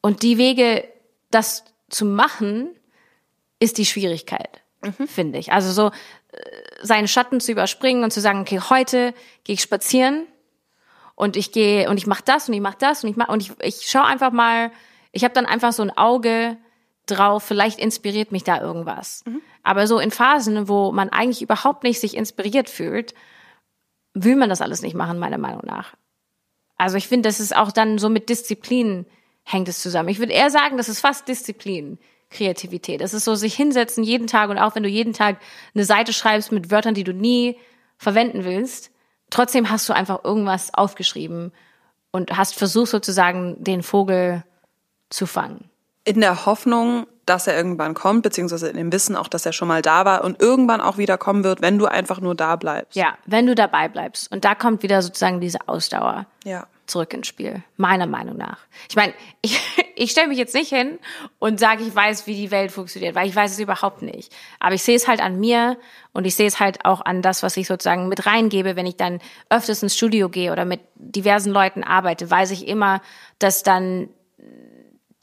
Und 0.02 0.24
die 0.24 0.38
Wege, 0.38 0.88
das 1.32 1.66
zu 1.90 2.06
machen, 2.06 2.70
ist 3.60 3.78
die 3.78 3.86
Schwierigkeit, 3.86 4.62
finde 5.08 5.40
ich. 5.40 5.52
Also 5.52 5.72
so 5.72 5.88
äh, 6.32 6.40
seinen 6.82 7.08
Schatten 7.08 7.40
zu 7.40 7.52
überspringen 7.52 8.04
und 8.04 8.12
zu 8.12 8.22
sagen, 8.22 8.42
okay, 8.42 8.60
heute 8.70 9.14
gehe 9.44 9.56
ich 9.56 9.62
spazieren 9.62 10.28
und 11.16 11.36
ich 11.36 11.52
gehe 11.52 11.90
und 11.90 11.98
ich 11.98 12.08
mache 12.08 12.24
das 12.24 12.48
und 12.48 12.54
ich 12.54 12.62
mache 12.62 12.78
das 12.80 13.04
und 13.04 13.10
ich 13.10 13.16
mach, 13.16 13.30
und 13.30 13.42
ich, 13.42 13.52
ich 13.62 13.90
schaue 13.90 14.06
einfach 14.06 14.32
mal, 14.32 14.72
ich 15.12 15.24
habe 15.24 15.34
dann 15.34 15.46
einfach 15.46 15.74
so 15.74 15.82
ein 15.82 15.98
Auge 15.98 16.58
drauf, 17.08 17.44
vielleicht 17.44 17.80
inspiriert 17.80 18.32
mich 18.32 18.44
da 18.44 18.62
irgendwas. 18.62 19.24
Aber 19.64 19.88
so 19.88 20.00
in 20.00 20.12
Phasen, 20.12 20.68
wo 20.68 20.92
man 20.92 21.10
eigentlich 21.10 21.42
überhaupt 21.42 21.84
nicht 21.84 22.00
sich 22.00 22.16
inspiriert 22.16 22.70
fühlt, 22.70 23.14
will 24.14 24.36
man 24.36 24.50
das 24.50 24.62
alles 24.62 24.82
nicht 24.82 24.96
machen, 24.96 25.20
meiner 25.20 25.38
Meinung 25.38 25.64
nach. 25.66 25.96
Also 26.78 26.98
ich 26.98 27.08
finde, 27.08 27.28
das 27.28 27.40
ist 27.40 27.56
auch 27.56 27.72
dann 27.72 27.98
so 27.98 28.10
mit 28.10 28.30
Disziplin 28.30 29.06
hängt 29.48 29.70
es 29.70 29.82
zusammen. 29.82 30.10
Ich 30.10 30.20
würde 30.20 30.34
eher 30.34 30.50
sagen, 30.50 30.76
das 30.76 30.90
ist 30.90 31.00
fast 31.00 31.28
Disziplin, 31.28 31.98
Kreativität. 32.30 33.00
Es 33.00 33.14
ist 33.14 33.24
so 33.24 33.36
sich 33.36 33.56
hinsetzen 33.56 34.04
jeden 34.04 34.28
Tag 34.28 34.50
und 34.50 34.58
auch 34.58 34.76
wenn 34.76 34.84
du 34.84 34.90
jeden 34.90 35.14
Tag 35.14 35.38
eine 35.74 35.86
Seite 35.86 36.12
schreibst 36.12 36.52
mit 36.52 36.70
Wörtern, 36.70 36.94
die 36.94 37.06
du 37.06 37.14
nie 37.14 37.58
verwenden 37.98 38.44
willst, 38.44 38.92
trotzdem 39.30 39.70
hast 39.70 39.88
du 39.88 39.94
einfach 39.94 40.26
irgendwas 40.26 40.74
aufgeschrieben 40.74 41.54
und 42.12 42.36
hast 42.36 42.56
versucht 42.56 42.92
sozusagen 42.92 43.64
den 43.64 43.84
Vogel 43.84 44.44
zu 45.10 45.26
fangen. 45.26 45.70
In 46.04 46.20
der 46.20 46.46
Hoffnung, 46.46 47.08
dass 47.26 47.48
er 47.48 47.56
irgendwann 47.56 47.94
kommt, 47.94 48.24
beziehungsweise 48.24 48.68
in 48.68 48.76
dem 48.76 48.92
Wissen 48.92 49.16
auch, 49.16 49.30
dass 49.30 49.46
er 49.46 49.54
schon 49.54 49.70
mal 49.70 49.82
da 49.82 50.04
war 50.04 50.26
und 50.26 50.42
irgendwann 50.42 50.82
auch 50.82 50.98
wieder 50.98 51.18
kommen 51.18 51.46
wird, 51.46 51.62
wenn 51.62 51.78
du 51.78 51.86
einfach 51.86 52.20
nur 52.20 52.36
da 52.36 52.58
bleibst. 52.58 52.98
Ja, 52.98 53.18
wenn 53.26 53.48
du 53.48 53.56
dabei 53.56 53.88
bleibst. 53.88 54.30
Und 54.30 54.44
da 54.44 54.56
kommt 54.56 54.84
wieder 54.84 55.02
sozusagen 55.02 55.40
diese 55.40 55.60
Ausdauer 55.68 56.26
Ja. 56.44 56.68
Zurück 56.88 57.14
ins 57.14 57.28
Spiel, 57.28 57.64
meiner 57.76 58.08
Meinung 58.08 58.38
nach. 58.38 58.60
Ich 58.90 58.96
meine, 58.96 59.14
ich, 59.42 59.60
ich 59.96 60.12
stelle 60.12 60.28
mich 60.28 60.38
jetzt 60.38 60.56
nicht 60.56 60.70
hin 60.70 61.00
und 61.40 61.60
sage, 61.60 61.84
ich 61.84 61.94
weiß, 61.94 62.28
wie 62.28 62.36
die 62.36 62.52
Welt 62.52 62.72
funktioniert, 62.72 63.16
weil 63.16 63.28
ich 63.28 63.36
weiß 63.36 63.52
es 63.52 63.60
überhaupt 63.60 64.02
nicht. 64.02 64.34
Aber 64.60 64.76
ich 64.76 64.84
sehe 64.84 64.96
es 64.96 65.08
halt 65.08 65.22
an 65.22 65.40
mir 65.40 65.78
und 66.14 66.26
ich 66.26 66.36
sehe 66.36 66.48
es 66.48 66.60
halt 66.60 66.86
auch 66.86 67.02
an 67.02 67.22
das, 67.22 67.44
was 67.44 67.58
ich 67.58 67.68
sozusagen 67.68 68.08
mit 68.08 68.26
reingebe, 68.26 68.76
wenn 68.76 68.86
ich 68.86 68.98
dann 68.98 69.20
öfters 69.50 69.84
ins 69.84 69.96
Studio 69.96 70.30
gehe 70.30 70.52
oder 70.52 70.66
mit 70.66 70.82
diversen 70.96 71.52
Leuten 71.52 71.84
arbeite, 71.84 72.30
weiß 72.30 72.52
ich 72.52 72.68
immer, 72.68 73.02
dass 73.40 73.64
dann 73.64 74.10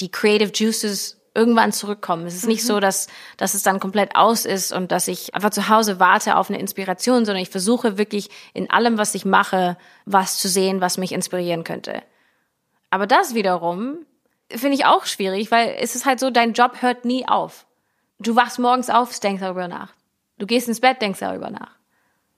die 0.01 0.11
Creative 0.11 0.51
Juices 0.53 1.21
irgendwann 1.35 1.73
zurückkommen. 1.73 2.27
Es 2.27 2.37
ist 2.37 2.47
nicht 2.47 2.65
so, 2.65 2.81
dass, 2.81 3.09
dass 3.37 3.55
es 3.55 3.63
dann 3.63 3.81
komplett 3.81 4.15
aus 4.15 4.45
ist 4.45 4.73
und 4.73 4.93
dass 4.93 5.09
ich 5.09 5.35
einfach 5.35 5.51
zu 5.51 5.69
Hause 5.69 5.99
warte 5.99 6.37
auf 6.37 6.49
eine 6.49 6.61
Inspiration, 6.61 7.25
sondern 7.25 7.43
ich 7.43 7.51
versuche 7.51 7.99
wirklich 7.99 8.31
in 8.53 8.71
allem, 8.71 8.99
was 8.99 9.15
ich 9.15 9.25
mache, 9.25 9.77
was 10.05 10.39
zu 10.39 10.49
sehen, 10.49 10.81
was 10.81 10.97
mich 10.97 11.13
inspirieren 11.13 11.65
könnte. 11.65 12.03
Aber 12.91 13.07
das 13.07 13.35
wiederum 13.35 13.99
finde 14.51 14.77
ich 14.77 14.85
auch 14.85 15.07
schwierig, 15.07 15.51
weil 15.51 15.77
es 15.81 15.97
ist 15.97 16.07
halt 16.07 16.21
so, 16.21 16.31
dein 16.31 16.53
Job 16.53 16.81
hört 16.83 17.05
nie 17.05 17.27
auf. 17.27 17.67
Du 18.21 18.37
wachst 18.37 18.61
morgens 18.61 18.91
auf, 18.91 19.19
denkst 19.19 19.41
darüber 19.41 19.67
nach. 19.67 19.93
Du 20.39 20.47
gehst 20.47 20.69
ins 20.69 20.81
Bett, 20.81 21.03
denkst 21.03 21.21
darüber 21.21 21.51
nach. 21.51 21.73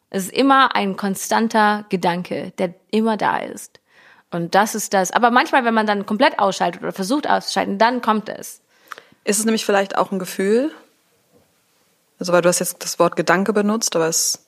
Es 0.08 0.24
ist 0.24 0.32
immer 0.32 0.74
ein 0.74 0.96
konstanter 0.96 1.84
Gedanke, 1.90 2.52
der 2.58 2.74
immer 2.90 3.16
da 3.16 3.38
ist. 3.38 3.80
Und 4.30 4.54
das 4.54 4.74
ist 4.74 4.94
das. 4.94 5.10
Aber 5.10 5.30
manchmal, 5.30 5.64
wenn 5.64 5.74
man 5.74 5.86
dann 5.86 6.06
komplett 6.06 6.38
ausschaltet 6.38 6.82
oder 6.82 6.92
versucht 6.92 7.28
auszuschalten, 7.28 7.78
dann 7.78 8.00
kommt 8.00 8.28
es. 8.28 8.62
Ist 9.26 9.40
es 9.40 9.44
nämlich 9.44 9.66
vielleicht 9.66 9.98
auch 9.98 10.12
ein 10.12 10.20
Gefühl? 10.20 10.70
Also, 12.20 12.32
weil 12.32 12.42
du 12.42 12.48
hast 12.48 12.60
jetzt 12.60 12.82
das 12.84 12.98
Wort 13.00 13.16
Gedanke 13.16 13.52
benutzt, 13.52 13.96
aber 13.96 14.06
es 14.06 14.46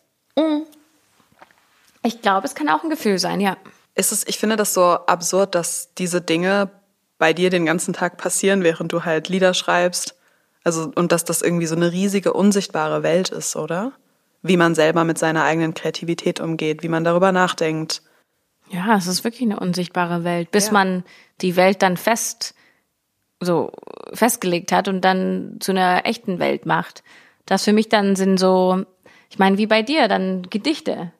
Ich 2.05 2.23
glaube, 2.23 2.47
es 2.47 2.55
kann 2.55 2.69
auch 2.69 2.85
ein 2.85 2.91
Gefühl 2.91 3.19
sein, 3.19 3.41
ja. 3.41 3.57
ist 3.97 4.13
es, 4.13 4.27
ich 4.27 4.39
finde 4.39 4.55
das 4.57 4.73
so 4.73 4.85
absurd, 4.85 5.55
dass 5.57 5.93
diese 5.99 6.21
Dinge 6.21 6.71
bei 7.19 7.33
dir 7.33 7.51
den 7.51 7.67
ganzen 7.67 7.93
Tag 7.93 8.17
passieren, 8.17 8.63
während 8.63 8.93
du 8.93 9.05
halt 9.05 9.29
Lieder 9.29 9.53
schreibst. 9.53 10.15
Also, 10.63 10.93
und 10.95 11.11
dass 11.11 11.25
das 11.25 11.43
irgendwie 11.43 11.67
so 11.67 11.75
eine 11.75 11.91
riesige, 11.91 12.33
unsichtbare 12.33 13.03
Welt 13.03 13.31
ist, 13.31 13.57
oder? 13.57 13.93
Wie 14.43 14.57
man 14.57 14.77
selber 14.77 15.03
mit 15.03 15.19
seiner 15.19 15.43
eigenen 15.43 15.75
Kreativität 15.75 16.39
umgeht, 16.39 16.85
wie 16.85 16.89
man 16.89 17.03
darüber 17.03 17.33
nachdenkt. 17.33 18.03
Ja, 18.71 18.97
es 18.97 19.09
ist 19.09 19.25
wirklich 19.25 19.43
eine 19.43 19.59
unsichtbare 19.59 20.23
Welt, 20.23 20.53
bis 20.53 20.67
Ja. 20.67 20.73
man 20.75 21.05
die 21.41 21.57
Welt 21.57 21.83
dann 21.83 21.97
fest 21.97 22.55
so 23.41 23.73
festgelegt 24.13 24.73
hat 24.73 24.89
und 24.89 25.03
dann 25.03 25.57
zu 25.61 25.73
einer 25.73 26.07
echten 26.07 26.39
Welt 26.39 26.67
macht. 26.67 27.03
Das 27.47 27.65
für 27.65 27.73
mich 27.73 27.89
dann 27.89 28.17
sind 28.17 28.39
so, 28.39 28.85
ich 29.31 29.39
meine, 29.39 29.59
wie 29.59 29.67
bei 29.67 29.83
dir, 29.83 30.09
dann 30.09 30.43
Gedichte. 30.51 31.13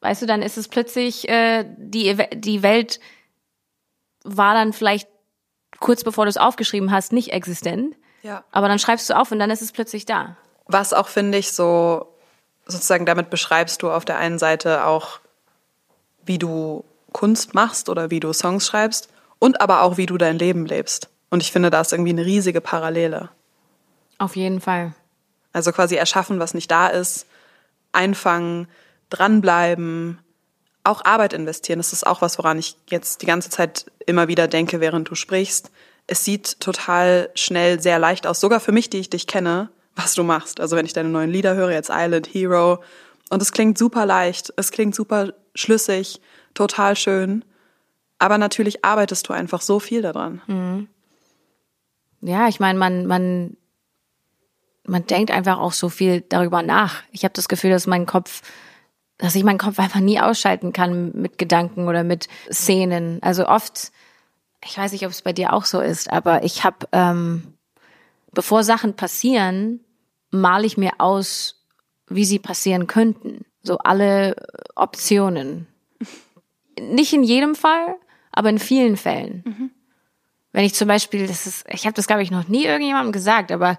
Weißt 0.00 0.22
du, 0.22 0.26
dann 0.26 0.42
ist 0.42 0.56
es 0.56 0.68
plötzlich 0.68 1.28
äh, 1.28 1.64
die 1.76 2.16
die 2.34 2.62
Welt 2.62 3.00
war 4.24 4.54
dann 4.54 4.72
vielleicht 4.72 5.08
kurz 5.80 6.04
bevor 6.04 6.24
du 6.24 6.30
es 6.30 6.36
aufgeschrieben 6.36 6.90
hast 6.90 7.12
nicht 7.12 7.32
existent. 7.32 7.96
Ja. 8.22 8.44
Aber 8.52 8.68
dann 8.68 8.78
schreibst 8.78 9.10
du 9.10 9.14
auf 9.18 9.32
und 9.32 9.38
dann 9.38 9.50
ist 9.50 9.62
es 9.62 9.72
plötzlich 9.72 10.06
da. 10.06 10.36
Was 10.66 10.92
auch, 10.92 11.08
finde 11.08 11.38
ich, 11.38 11.52
so 11.52 12.06
sozusagen 12.66 13.04
damit 13.04 13.30
beschreibst 13.30 13.82
du 13.82 13.90
auf 13.90 14.04
der 14.04 14.18
einen 14.18 14.38
Seite 14.38 14.86
auch, 14.86 15.20
wie 16.24 16.38
du 16.38 16.84
Kunst 17.12 17.54
machst 17.54 17.88
oder 17.88 18.10
wie 18.10 18.20
du 18.20 18.32
Songs 18.32 18.66
schreibst 18.66 19.08
und 19.38 19.60
aber 19.60 19.82
auch, 19.82 19.96
wie 19.96 20.06
du 20.06 20.16
dein 20.16 20.38
Leben 20.38 20.66
lebst. 20.66 21.08
Und 21.32 21.42
ich 21.42 21.50
finde, 21.50 21.70
da 21.70 21.80
ist 21.80 21.92
irgendwie 21.92 22.10
eine 22.10 22.26
riesige 22.26 22.60
Parallele. 22.60 23.30
Auf 24.18 24.36
jeden 24.36 24.60
Fall. 24.60 24.92
Also 25.54 25.72
quasi 25.72 25.94
erschaffen, 25.94 26.38
was 26.38 26.52
nicht 26.52 26.70
da 26.70 26.88
ist, 26.88 27.26
einfangen, 27.90 28.68
dranbleiben, 29.08 30.18
auch 30.84 31.02
Arbeit 31.06 31.32
investieren. 31.32 31.78
Das 31.78 31.94
ist 31.94 32.06
auch 32.06 32.20
was, 32.20 32.36
woran 32.36 32.58
ich 32.58 32.76
jetzt 32.90 33.22
die 33.22 33.26
ganze 33.26 33.48
Zeit 33.48 33.90
immer 34.04 34.28
wieder 34.28 34.46
denke, 34.46 34.80
während 34.80 35.08
du 35.08 35.14
sprichst. 35.14 35.70
Es 36.06 36.22
sieht 36.22 36.60
total 36.60 37.30
schnell 37.34 37.80
sehr 37.80 37.98
leicht 37.98 38.26
aus, 38.26 38.38
sogar 38.38 38.60
für 38.60 38.72
mich, 38.72 38.90
die 38.90 38.98
ich 38.98 39.08
dich 39.08 39.26
kenne, 39.26 39.70
was 39.96 40.12
du 40.12 40.24
machst. 40.24 40.60
Also 40.60 40.76
wenn 40.76 40.84
ich 40.84 40.92
deine 40.92 41.08
neuen 41.08 41.30
Lieder 41.30 41.54
höre, 41.54 41.70
jetzt 41.70 41.90
Island 41.90 42.28
Hero, 42.30 42.84
und 43.30 43.40
es 43.40 43.52
klingt 43.52 43.78
super 43.78 44.04
leicht, 44.04 44.52
es 44.58 44.70
klingt 44.70 44.94
super 44.94 45.32
schlüssig, 45.54 46.20
total 46.52 46.94
schön. 46.94 47.42
Aber 48.18 48.36
natürlich 48.36 48.84
arbeitest 48.84 49.30
du 49.30 49.32
einfach 49.32 49.62
so 49.62 49.80
viel 49.80 50.02
daran. 50.02 50.42
Mhm. 50.46 50.88
Ja, 52.22 52.48
ich 52.48 52.60
meine, 52.60 52.78
man, 52.78 53.06
man, 53.06 53.56
man 54.86 55.06
denkt 55.06 55.30
einfach 55.30 55.58
auch 55.58 55.72
so 55.72 55.88
viel 55.88 56.22
darüber 56.22 56.62
nach. 56.62 57.02
Ich 57.10 57.24
habe 57.24 57.34
das 57.34 57.48
Gefühl, 57.48 57.70
dass 57.70 57.86
mein 57.86 58.06
Kopf, 58.06 58.42
dass 59.18 59.34
ich 59.34 59.44
meinen 59.44 59.58
Kopf 59.58 59.78
einfach 59.78 60.00
nie 60.00 60.20
ausschalten 60.20 60.72
kann 60.72 61.12
mit 61.14 61.36
Gedanken 61.36 61.88
oder 61.88 62.04
mit 62.04 62.28
Szenen. 62.50 63.20
Also 63.22 63.46
oft, 63.46 63.92
ich 64.64 64.78
weiß 64.78 64.92
nicht, 64.92 65.04
ob 65.04 65.10
es 65.10 65.22
bei 65.22 65.32
dir 65.32 65.52
auch 65.52 65.64
so 65.64 65.80
ist, 65.80 66.10
aber 66.12 66.44
ich 66.44 66.64
habe, 66.64 66.86
ähm, 66.92 67.54
bevor 68.32 68.62
Sachen 68.62 68.94
passieren, 68.94 69.80
male 70.30 70.66
ich 70.66 70.76
mir 70.76 70.92
aus, 70.98 71.66
wie 72.08 72.24
sie 72.24 72.38
passieren 72.38 72.86
könnten. 72.86 73.44
So 73.62 73.78
alle 73.78 74.36
Optionen. 74.76 75.66
Nicht 76.80 77.12
in 77.12 77.24
jedem 77.24 77.54
Fall, 77.54 77.96
aber 78.30 78.48
in 78.48 78.58
vielen 78.58 78.96
Fällen. 78.96 79.42
Mhm. 79.44 79.70
Wenn 80.52 80.64
ich 80.64 80.74
zum 80.74 80.88
Beispiel, 80.88 81.26
das 81.26 81.46
ist, 81.46 81.64
ich 81.68 81.86
habe 81.86 81.94
das 81.94 82.06
glaube 82.06 82.22
ich 82.22 82.30
noch 82.30 82.48
nie 82.48 82.64
irgendjemandem 82.64 83.12
gesagt, 83.12 83.50
aber 83.50 83.78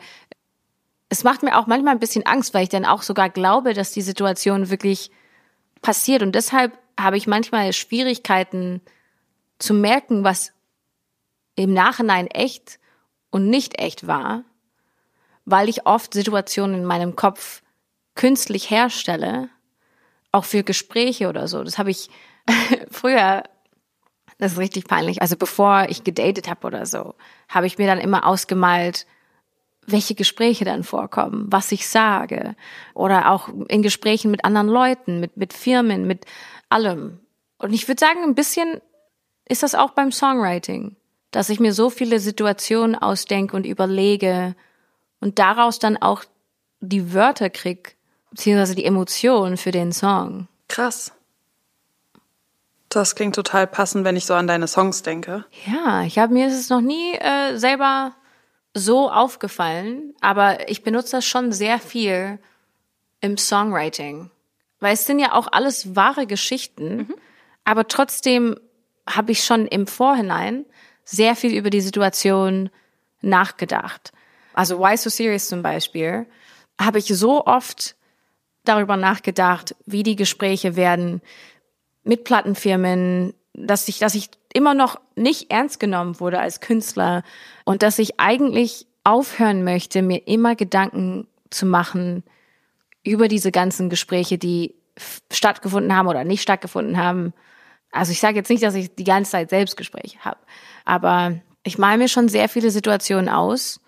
es 1.10 1.24
macht 1.24 1.44
mir 1.44 1.58
auch 1.58 1.68
manchmal 1.68 1.94
ein 1.94 2.00
bisschen 2.00 2.26
Angst, 2.26 2.54
weil 2.54 2.64
ich 2.64 2.70
dann 2.70 2.86
auch 2.86 3.04
sogar 3.04 3.30
glaube, 3.30 3.74
dass 3.74 3.92
die 3.92 4.02
Situation 4.02 4.72
wirklich 4.72 5.12
passiert. 5.82 6.24
Und 6.24 6.34
deshalb 6.34 6.78
habe 7.00 7.18
ich 7.18 7.28
manchmal 7.28 7.72
Schwierigkeiten 7.74 8.82
zu 9.60 9.76
merken, 9.76 10.24
was 10.24 10.54
im 11.56 11.74
Nachhinein 11.74 12.28
echt 12.28 12.80
und 13.30 13.50
nicht 13.50 13.80
echt 13.80 14.08
war, 14.08 14.44
weil 15.46 15.70
ich 15.70 15.86
oft 15.86 16.14
Situationen 16.14 16.78
in 16.78 16.86
meinem 16.86 17.16
Kopf 17.16 17.62
künstlich 18.16 18.70
herstelle, 18.70 19.50
auch 20.32 20.46
für 20.46 20.64
Gespräche 20.64 21.30
oder 21.30 21.48
so. 21.48 21.64
Das 21.64 21.78
habe 21.78 21.92
ich 21.92 22.10
früher, 22.92 23.44
das 24.38 24.54
ist 24.54 24.58
richtig 24.58 24.86
peinlich, 24.86 25.22
also 25.22 25.36
bevor 25.36 25.88
ich 25.90 26.04
gedatet 26.04 26.50
habe 26.50 26.68
oder 26.68 26.86
so, 26.86 27.16
habe 27.50 27.68
ich 27.68 27.78
mir 27.78 27.88
dann 27.88 28.00
immer 28.00 28.26
ausgemalt, 28.26 29.06
welche 29.86 30.16
Gespräche 30.16 30.66
dann 30.66 30.84
vorkommen, 30.84 31.48
was 31.50 31.72
ich 31.72 31.88
sage 31.88 32.56
oder 32.94 33.32
auch 33.32 33.50
in 33.68 33.82
Gesprächen 33.82 34.32
mit 34.32 34.46
anderen 34.46 34.68
Leuten, 34.68 35.20
mit, 35.20 35.38
mit 35.38 35.54
Firmen, 35.54 36.08
mit 36.08 36.26
allem. 36.70 37.20
Und 37.58 37.74
ich 37.74 37.88
würde 37.88 38.00
sagen, 38.00 38.24
ein 38.24 38.36
bisschen 38.36 38.82
ist 39.48 39.64
das 39.64 39.76
auch 39.76 39.92
beim 39.92 40.12
Songwriting, 40.12 40.96
dass 41.32 41.50
ich 41.50 41.60
mir 41.60 41.74
so 41.74 41.90
viele 41.90 42.20
Situationen 42.20 42.96
ausdenke 42.96 43.56
und 43.56 43.66
überlege 43.66 44.56
und 45.20 45.40
daraus 45.40 45.80
dann 45.80 45.98
auch 45.98 46.24
die 46.80 47.14
Wörter 47.14 47.50
krieg, 47.50 47.96
beziehungsweise 48.30 48.76
die 48.76 48.86
Emotionen 48.86 49.58
für 49.58 49.72
den 49.72 49.92
Song. 49.92 50.48
Krass. 50.68 51.14
Das 52.94 53.16
klingt 53.16 53.36
total 53.36 53.66
passend, 53.66 54.06
wenn 54.06 54.16
ich 54.16 54.26
so 54.26 54.36
an 54.36 54.46
deine 54.46 54.68
Songs 54.68 55.02
denke. 55.02 55.46
Ja, 55.66 56.04
ich 56.04 56.20
habe 56.20 56.34
mir 56.34 56.48
ist 56.48 56.60
es 56.60 56.70
noch 56.70 56.82
nie 56.82 57.14
äh, 57.16 57.58
selber 57.58 58.14
so 58.76 59.10
aufgefallen, 59.10 60.14
aber 60.22 60.70
ich 60.70 60.84
benutze 60.84 61.18
das 61.18 61.26
schon 61.26 61.52
sehr 61.52 61.80
viel 61.80 62.40
im 63.20 63.38
Songwriting. 63.38 64.30
Weil 64.80 64.94
es 64.94 65.06
sind 65.06 65.20
ja 65.20 65.34
auch 65.34 65.48
alles 65.52 65.96
wahre 65.96 66.28
Geschichten, 66.28 66.98
mhm. 66.98 67.16
aber 67.64 67.88
trotzdem 67.88 68.60
habe 69.10 69.32
ich 69.32 69.44
schon 69.44 69.66
im 69.66 69.88
Vorhinein 69.88 70.66
sehr 71.04 71.36
viel 71.36 71.56
über 71.56 71.70
die 71.70 71.82
Situation 71.82 72.70
nachgedacht. 73.22 74.12
Also 74.54 74.80
Why 74.80 74.98
So 74.98 75.10
Serious 75.10 75.48
zum 75.48 75.64
Beispiel, 75.64 76.28
habe 76.80 77.00
ich 77.00 77.08
so 77.08 77.46
oft 77.46 77.96
darüber 78.66 78.98
nachgedacht, 78.98 79.76
wie 79.86 80.04
die 80.04 80.16
Gespräche 80.16 80.76
werden 80.76 81.22
mit 82.04 82.24
Plattenfirmen, 82.24 83.34
dass 83.54 83.88
ich, 83.88 84.00
dass 84.00 84.16
ich 84.16 84.30
immer 84.54 84.74
noch 84.74 85.00
nicht 85.16 85.52
ernst 85.52 85.80
genommen 85.80 86.20
wurde 86.20 86.40
als 86.40 86.60
Künstler 86.60 87.24
und 87.66 87.84
dass 87.84 88.00
ich 88.00 88.20
eigentlich 88.20 88.88
aufhören 89.04 89.64
möchte, 89.64 90.02
mir 90.02 90.28
immer 90.28 90.56
Gedanken 90.56 91.28
zu 91.50 91.66
machen 91.66 92.24
über 93.04 93.28
diese 93.28 93.52
ganzen 93.52 93.90
Gespräche, 93.90 94.38
die 94.38 94.76
stattgefunden 95.32 95.96
haben 95.96 96.08
oder 96.08 96.24
nicht 96.24 96.42
stattgefunden 96.42 96.98
haben. 96.98 97.34
Also 97.92 98.12
ich 98.12 98.20
sage 98.20 98.38
jetzt 98.38 98.50
nicht, 98.50 98.64
dass 98.64 98.76
ich 98.76 98.96
die 98.96 99.04
ganze 99.04 99.32
Zeit 99.32 99.50
Selbstgespräche 99.50 100.20
habe, 100.20 100.40
aber 100.86 101.40
ich 101.64 101.78
male 101.78 101.98
mir 101.98 102.08
schon 102.08 102.30
sehr 102.30 102.50
viele 102.50 102.72
Situationen 102.72 103.30
aus 103.30 103.82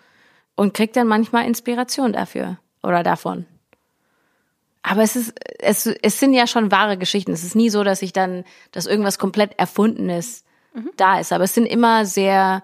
und 0.54 0.74
krieg 0.74 0.92
dann 0.92 1.06
manchmal 1.06 1.46
Inspiration 1.46 2.12
dafür 2.12 2.58
oder 2.82 3.02
davon. 3.02 3.46
Aber 4.88 5.02
es 5.02 5.16
ist, 5.16 5.32
es, 5.58 5.86
es 5.86 6.20
sind 6.20 6.32
ja 6.32 6.46
schon 6.46 6.70
wahre 6.70 6.96
Geschichten. 6.96 7.32
Es 7.32 7.42
ist 7.42 7.56
nie 7.56 7.70
so, 7.70 7.82
dass 7.82 8.02
ich 8.02 8.12
dann, 8.12 8.44
dass 8.70 8.86
irgendwas 8.86 9.18
komplett 9.18 9.58
Erfundenes 9.58 10.44
mhm. 10.74 10.90
da 10.96 11.18
ist. 11.18 11.32
Aber 11.32 11.42
es 11.42 11.54
sind 11.54 11.66
immer 11.66 12.06
sehr 12.06 12.62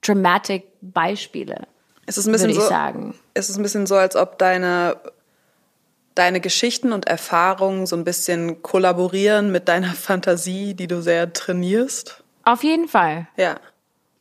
dramatic 0.00 0.68
Beispiele. 0.80 1.66
Es 2.06 2.18
ist 2.18 2.26
ein 2.26 2.32
bisschen 2.32 2.50
würde 2.50 2.58
ich 2.58 2.62
so, 2.62 2.68
sagen. 2.68 3.14
Es 3.34 3.50
ist 3.50 3.56
ein 3.56 3.64
bisschen 3.64 3.86
so, 3.86 3.96
als 3.96 4.14
ob 4.14 4.38
deine, 4.38 4.96
deine 6.14 6.40
Geschichten 6.40 6.92
und 6.92 7.08
Erfahrungen 7.08 7.86
so 7.86 7.96
ein 7.96 8.04
bisschen 8.04 8.62
kollaborieren 8.62 9.50
mit 9.50 9.66
deiner 9.66 9.92
Fantasie, 9.92 10.74
die 10.74 10.86
du 10.86 11.02
sehr 11.02 11.32
trainierst. 11.32 12.22
Auf 12.44 12.62
jeden 12.62 12.86
Fall. 12.86 13.26
Ja. 13.36 13.56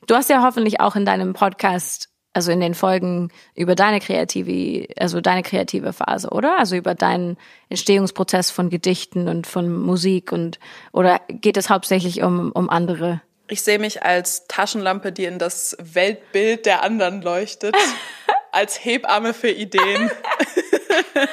Du 0.07 0.15
hast 0.15 0.31
ja 0.31 0.41
hoffentlich 0.41 0.79
auch 0.79 0.95
in 0.95 1.05
deinem 1.05 1.33
Podcast 1.33 2.09
also 2.35 2.51
in 2.51 2.59
den 2.59 2.75
Folgen 2.75 3.31
über 3.55 3.75
deine 3.75 4.01
kreative, 4.01 4.87
also 4.99 5.21
deine 5.21 5.41
kreative 5.41 5.93
Phase, 5.93 6.29
oder? 6.29 6.59
Also 6.59 6.75
über 6.75 6.93
deinen 6.93 7.37
Entstehungsprozess 7.69 8.51
von 8.51 8.69
Gedichten 8.69 9.29
und 9.29 9.47
von 9.47 9.73
Musik 9.73 10.33
und 10.33 10.59
oder 10.91 11.21
geht 11.29 11.55
es 11.55 11.69
hauptsächlich 11.69 12.21
um, 12.23 12.51
um 12.51 12.69
andere? 12.69 13.21
Ich 13.47 13.61
sehe 13.61 13.79
mich 13.79 14.03
als 14.03 14.47
Taschenlampe, 14.47 15.13
die 15.13 15.23
in 15.23 15.39
das 15.39 15.77
Weltbild 15.79 16.65
der 16.65 16.83
anderen 16.83 17.21
leuchtet, 17.21 17.75
als 18.51 18.83
Hebamme 18.83 19.33
für 19.33 19.51
Ideen. 19.51 20.11
I 21.15 21.27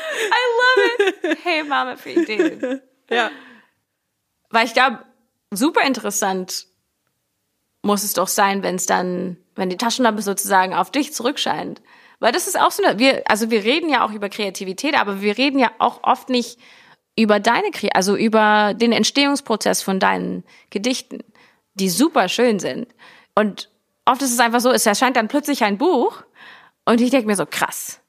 love 0.60 1.32
it. 1.32 1.38
Hebamme 1.44 1.96
für 1.96 2.10
Ideen. 2.10 2.80
Ja. 3.10 3.30
Weil 4.50 4.66
ich 4.66 4.72
glaube, 4.72 5.00
super 5.50 5.84
interessant 5.84 6.66
muss 7.82 8.04
es 8.04 8.12
doch 8.12 8.28
sein, 8.28 8.62
wenn 8.62 8.76
es 8.76 8.86
dann 8.86 9.36
wenn 9.54 9.70
die 9.70 9.76
Taschenlampe 9.76 10.22
sozusagen 10.22 10.74
auf 10.74 10.90
dich 10.90 11.12
zurückscheint. 11.12 11.82
Weil 12.20 12.32
das 12.32 12.46
ist 12.46 12.58
auch 12.58 12.70
so 12.70 12.84
eine, 12.84 12.98
wir, 12.98 13.22
also 13.26 13.50
wir 13.50 13.64
reden 13.64 13.88
ja 13.88 14.04
auch 14.04 14.12
über 14.12 14.28
Kreativität, 14.28 14.98
aber 14.98 15.22
wir 15.22 15.36
reden 15.38 15.58
ja 15.58 15.72
auch 15.78 16.04
oft 16.04 16.28
nicht 16.28 16.58
über 17.16 17.40
deine, 17.40 17.68
also 17.94 18.16
über 18.16 18.74
den 18.74 18.92
Entstehungsprozess 18.92 19.82
von 19.82 20.00
deinen 20.00 20.44
Gedichten, 20.70 21.20
die 21.74 21.88
super 21.88 22.28
schön 22.28 22.58
sind. 22.58 22.86
Und 23.34 23.70
oft 24.04 24.22
ist 24.22 24.32
es 24.32 24.40
einfach 24.40 24.60
so, 24.60 24.70
es 24.70 24.86
erscheint 24.86 25.16
dann 25.16 25.28
plötzlich 25.28 25.64
ein 25.64 25.78
Buch 25.78 26.22
und 26.84 27.00
ich 27.00 27.10
denke 27.10 27.26
mir 27.26 27.36
so, 27.36 27.46
krass, 27.46 28.00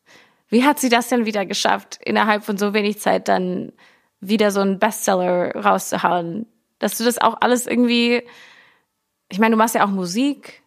wie 0.50 0.64
hat 0.64 0.80
sie 0.80 0.90
das 0.90 1.08
denn 1.08 1.26
wieder 1.26 1.46
geschafft, 1.46 2.00
innerhalb 2.04 2.44
von 2.44 2.58
so 2.58 2.74
wenig 2.74 3.00
Zeit 3.00 3.28
dann 3.28 3.74
wieder 4.20 4.52
so 4.52 4.62
einen 4.62 4.80
Bestseller 4.80 5.56
rauszuhauen? 5.56 6.46
Dass 6.80 6.98
du 6.98 7.04
das 7.04 7.18
auch 7.18 7.38
alles 7.42 7.68
irgendwie, 7.68 8.24
ich 9.30 9.40
meine, 9.40 9.52
du 9.52 9.58
machst 9.58 9.76
ja 9.76 9.86
auch 9.86 9.90
Musik, 9.90 10.63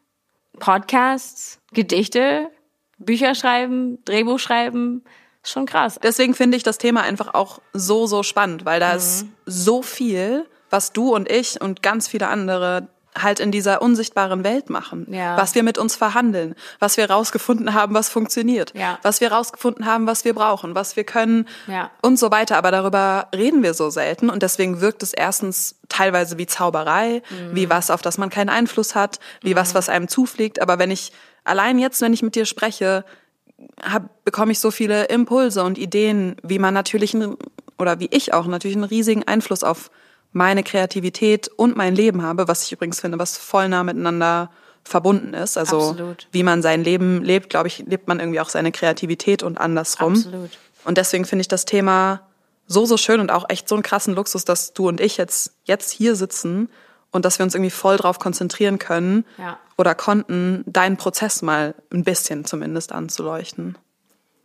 Podcasts, 0.58 1.60
Gedichte, 1.72 2.50
Bücher 2.98 3.34
schreiben, 3.34 4.02
Drehbuch 4.04 4.38
schreiben. 4.38 5.04
Schon 5.42 5.66
krass. 5.66 5.98
Deswegen 6.02 6.34
finde 6.34 6.56
ich 6.56 6.62
das 6.62 6.78
Thema 6.78 7.02
einfach 7.02 7.34
auch 7.34 7.60
so, 7.72 8.06
so 8.06 8.22
spannend, 8.22 8.64
weil 8.64 8.80
da 8.80 8.92
mhm. 8.92 8.96
ist 8.96 9.26
so 9.44 9.82
viel, 9.82 10.46
was 10.70 10.92
du 10.92 11.14
und 11.14 11.30
ich 11.30 11.60
und 11.60 11.82
ganz 11.82 12.08
viele 12.08 12.28
andere 12.28 12.88
halt 13.16 13.40
in 13.40 13.50
dieser 13.50 13.82
unsichtbaren 13.82 14.44
Welt 14.44 14.70
machen. 14.70 15.06
Ja. 15.10 15.36
Was 15.36 15.54
wir 15.54 15.62
mit 15.62 15.78
uns 15.78 15.96
verhandeln, 15.96 16.54
was 16.78 16.96
wir 16.96 17.10
rausgefunden 17.10 17.74
haben, 17.74 17.94
was 17.94 18.08
funktioniert, 18.08 18.72
ja. 18.74 18.98
was 19.02 19.20
wir 19.20 19.32
rausgefunden 19.32 19.86
haben, 19.86 20.06
was 20.06 20.24
wir 20.24 20.34
brauchen, 20.34 20.74
was 20.74 20.96
wir 20.96 21.04
können 21.04 21.48
ja. 21.66 21.90
und 22.02 22.18
so 22.18 22.30
weiter. 22.30 22.56
Aber 22.56 22.70
darüber 22.70 23.28
reden 23.34 23.62
wir 23.62 23.74
so 23.74 23.90
selten 23.90 24.30
und 24.30 24.42
deswegen 24.42 24.80
wirkt 24.80 25.02
es 25.02 25.12
erstens 25.12 25.76
teilweise 25.88 26.38
wie 26.38 26.46
Zauberei, 26.46 27.22
mhm. 27.30 27.54
wie 27.54 27.70
was, 27.70 27.90
auf 27.90 28.02
das 28.02 28.18
man 28.18 28.30
keinen 28.30 28.50
Einfluss 28.50 28.94
hat, 28.94 29.18
wie 29.42 29.54
mhm. 29.54 29.58
was, 29.58 29.74
was 29.74 29.88
einem 29.88 30.08
zufliegt. 30.08 30.60
Aber 30.60 30.78
wenn 30.78 30.90
ich 30.90 31.12
allein 31.44 31.78
jetzt, 31.78 32.00
wenn 32.02 32.12
ich 32.12 32.22
mit 32.22 32.34
dir 32.34 32.44
spreche, 32.44 33.04
hab, 33.82 34.24
bekomme 34.24 34.52
ich 34.52 34.60
so 34.60 34.70
viele 34.70 35.04
Impulse 35.04 35.62
und 35.62 35.78
Ideen, 35.78 36.36
wie 36.42 36.58
man 36.58 36.74
natürlich 36.74 37.14
ein, 37.14 37.36
oder 37.78 38.00
wie 38.00 38.08
ich 38.10 38.34
auch 38.34 38.46
natürlich 38.46 38.76
einen 38.76 38.84
riesigen 38.84 39.24
Einfluss 39.24 39.62
auf 39.62 39.90
meine 40.36 40.62
Kreativität 40.62 41.48
und 41.48 41.76
mein 41.76 41.94
Leben 41.94 42.22
habe, 42.22 42.46
was 42.46 42.64
ich 42.64 42.72
übrigens 42.72 43.00
finde, 43.00 43.18
was 43.18 43.38
voll 43.38 43.70
nah 43.70 43.82
miteinander 43.82 44.50
verbunden 44.84 45.32
ist. 45.32 45.56
Also 45.56 45.90
Absolut. 45.90 46.28
wie 46.30 46.42
man 46.42 46.60
sein 46.60 46.84
Leben 46.84 47.24
lebt, 47.24 47.48
glaube 47.48 47.68
ich, 47.68 47.78
lebt 47.86 48.06
man 48.06 48.20
irgendwie 48.20 48.40
auch 48.40 48.50
seine 48.50 48.70
Kreativität 48.70 49.42
und 49.42 49.58
andersrum. 49.58 50.12
Absolut. 50.12 50.50
Und 50.84 50.98
deswegen 50.98 51.24
finde 51.24 51.40
ich 51.40 51.48
das 51.48 51.64
Thema 51.64 52.28
so, 52.66 52.84
so 52.84 52.98
schön 52.98 53.20
und 53.20 53.32
auch 53.32 53.48
echt 53.48 53.66
so 53.66 53.76
einen 53.76 53.82
krassen 53.82 54.14
Luxus, 54.14 54.44
dass 54.44 54.74
du 54.74 54.88
und 54.88 55.00
ich 55.00 55.16
jetzt, 55.16 55.54
jetzt 55.64 55.90
hier 55.90 56.14
sitzen 56.14 56.68
und 57.12 57.24
dass 57.24 57.38
wir 57.38 57.44
uns 57.44 57.54
irgendwie 57.54 57.70
voll 57.70 57.96
drauf 57.96 58.18
konzentrieren 58.18 58.78
können 58.78 59.24
ja. 59.38 59.58
oder 59.78 59.94
konnten, 59.94 60.64
deinen 60.66 60.98
Prozess 60.98 61.40
mal 61.40 61.74
ein 61.90 62.04
bisschen 62.04 62.44
zumindest 62.44 62.92
anzuleuchten. 62.92 63.78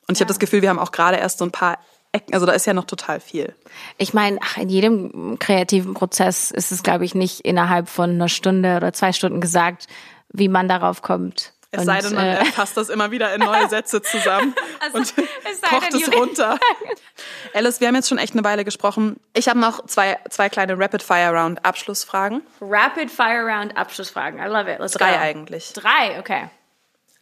Und 0.07 0.13
ich 0.15 0.19
ja. 0.19 0.23
habe 0.23 0.29
das 0.29 0.39
Gefühl, 0.39 0.61
wir 0.61 0.69
haben 0.69 0.79
auch 0.79 0.93
gerade 0.93 1.17
erst 1.17 1.39
so 1.39 1.45
ein 1.45 1.51
paar 1.51 1.79
Ecken, 2.13 2.33
also 2.33 2.45
da 2.45 2.51
ist 2.51 2.65
ja 2.65 2.73
noch 2.73 2.85
total 2.85 3.21
viel. 3.21 3.55
Ich 3.97 4.13
meine, 4.13 4.39
in 4.57 4.69
jedem 4.69 5.39
kreativen 5.39 5.93
Prozess 5.93 6.51
ist 6.51 6.71
es, 6.71 6.83
glaube 6.83 7.05
ich, 7.05 7.15
nicht 7.15 7.41
innerhalb 7.41 7.87
von 7.87 8.09
einer 8.09 8.27
Stunde 8.27 8.75
oder 8.75 8.91
zwei 8.91 9.13
Stunden 9.13 9.39
gesagt, 9.39 9.87
wie 10.29 10.49
man 10.49 10.67
darauf 10.67 11.01
kommt. 11.01 11.53
Es 11.73 11.79
und, 11.79 11.85
sei 11.85 12.01
denn, 12.01 12.13
man 12.13 12.25
äh, 12.25 12.45
fasst 12.51 12.75
das 12.75 12.89
immer 12.89 13.11
wieder 13.11 13.33
in 13.33 13.39
neue 13.39 13.69
Sätze 13.69 14.01
zusammen 14.01 14.53
also, 14.81 14.97
und 14.97 15.13
kocht 15.61 15.93
es 15.93 16.13
runter. 16.13 16.59
Alice, 17.53 17.79
wir 17.79 17.87
haben 17.87 17.95
jetzt 17.95 18.09
schon 18.09 18.17
echt 18.17 18.33
eine 18.33 18.43
Weile 18.43 18.65
gesprochen. 18.65 19.17
Ich 19.33 19.47
habe 19.47 19.57
noch 19.57 19.85
zwei, 19.85 20.19
zwei 20.29 20.49
kleine 20.49 20.77
Rapid-Fire-Round 20.77 21.63
Abschlussfragen. 21.63 22.41
Rapid-Fire-Round 22.59 23.77
Abschlussfragen. 23.77 24.39
I 24.39 24.47
love 24.47 24.69
it. 24.69 24.79
Let's 24.79 24.93
Drei 24.93 25.13
go. 25.13 25.19
eigentlich. 25.19 25.71
Drei, 25.71 26.19
okay. 26.19 26.49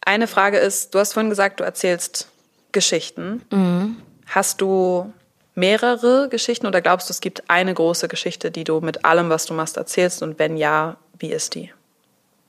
Eine 0.04 0.26
Frage 0.26 0.58
ist, 0.58 0.94
du 0.94 0.98
hast 0.98 1.12
vorhin 1.12 1.30
gesagt, 1.30 1.60
du 1.60 1.64
erzählst 1.64 2.28
Geschichten. 2.72 3.42
Mhm. 3.50 4.02
Hast 4.30 4.60
du 4.60 5.12
mehrere 5.56 6.28
Geschichten 6.28 6.68
oder 6.68 6.80
glaubst 6.80 7.08
du, 7.08 7.12
es 7.12 7.20
gibt 7.20 7.50
eine 7.50 7.74
große 7.74 8.06
Geschichte, 8.06 8.52
die 8.52 8.62
du 8.62 8.80
mit 8.80 9.04
allem, 9.04 9.28
was 9.28 9.44
du 9.44 9.54
machst, 9.54 9.76
erzählst? 9.76 10.22
Und 10.22 10.38
wenn 10.38 10.56
ja, 10.56 10.98
wie 11.18 11.32
ist 11.32 11.56
die? 11.56 11.72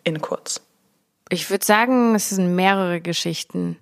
In 0.03 0.21
kurz. 0.21 0.61
Ich 1.29 1.49
würde 1.49 1.65
sagen, 1.65 2.13
es 2.13 2.29
sind 2.29 2.55
mehrere 2.55 3.01
Geschichten. 3.01 3.79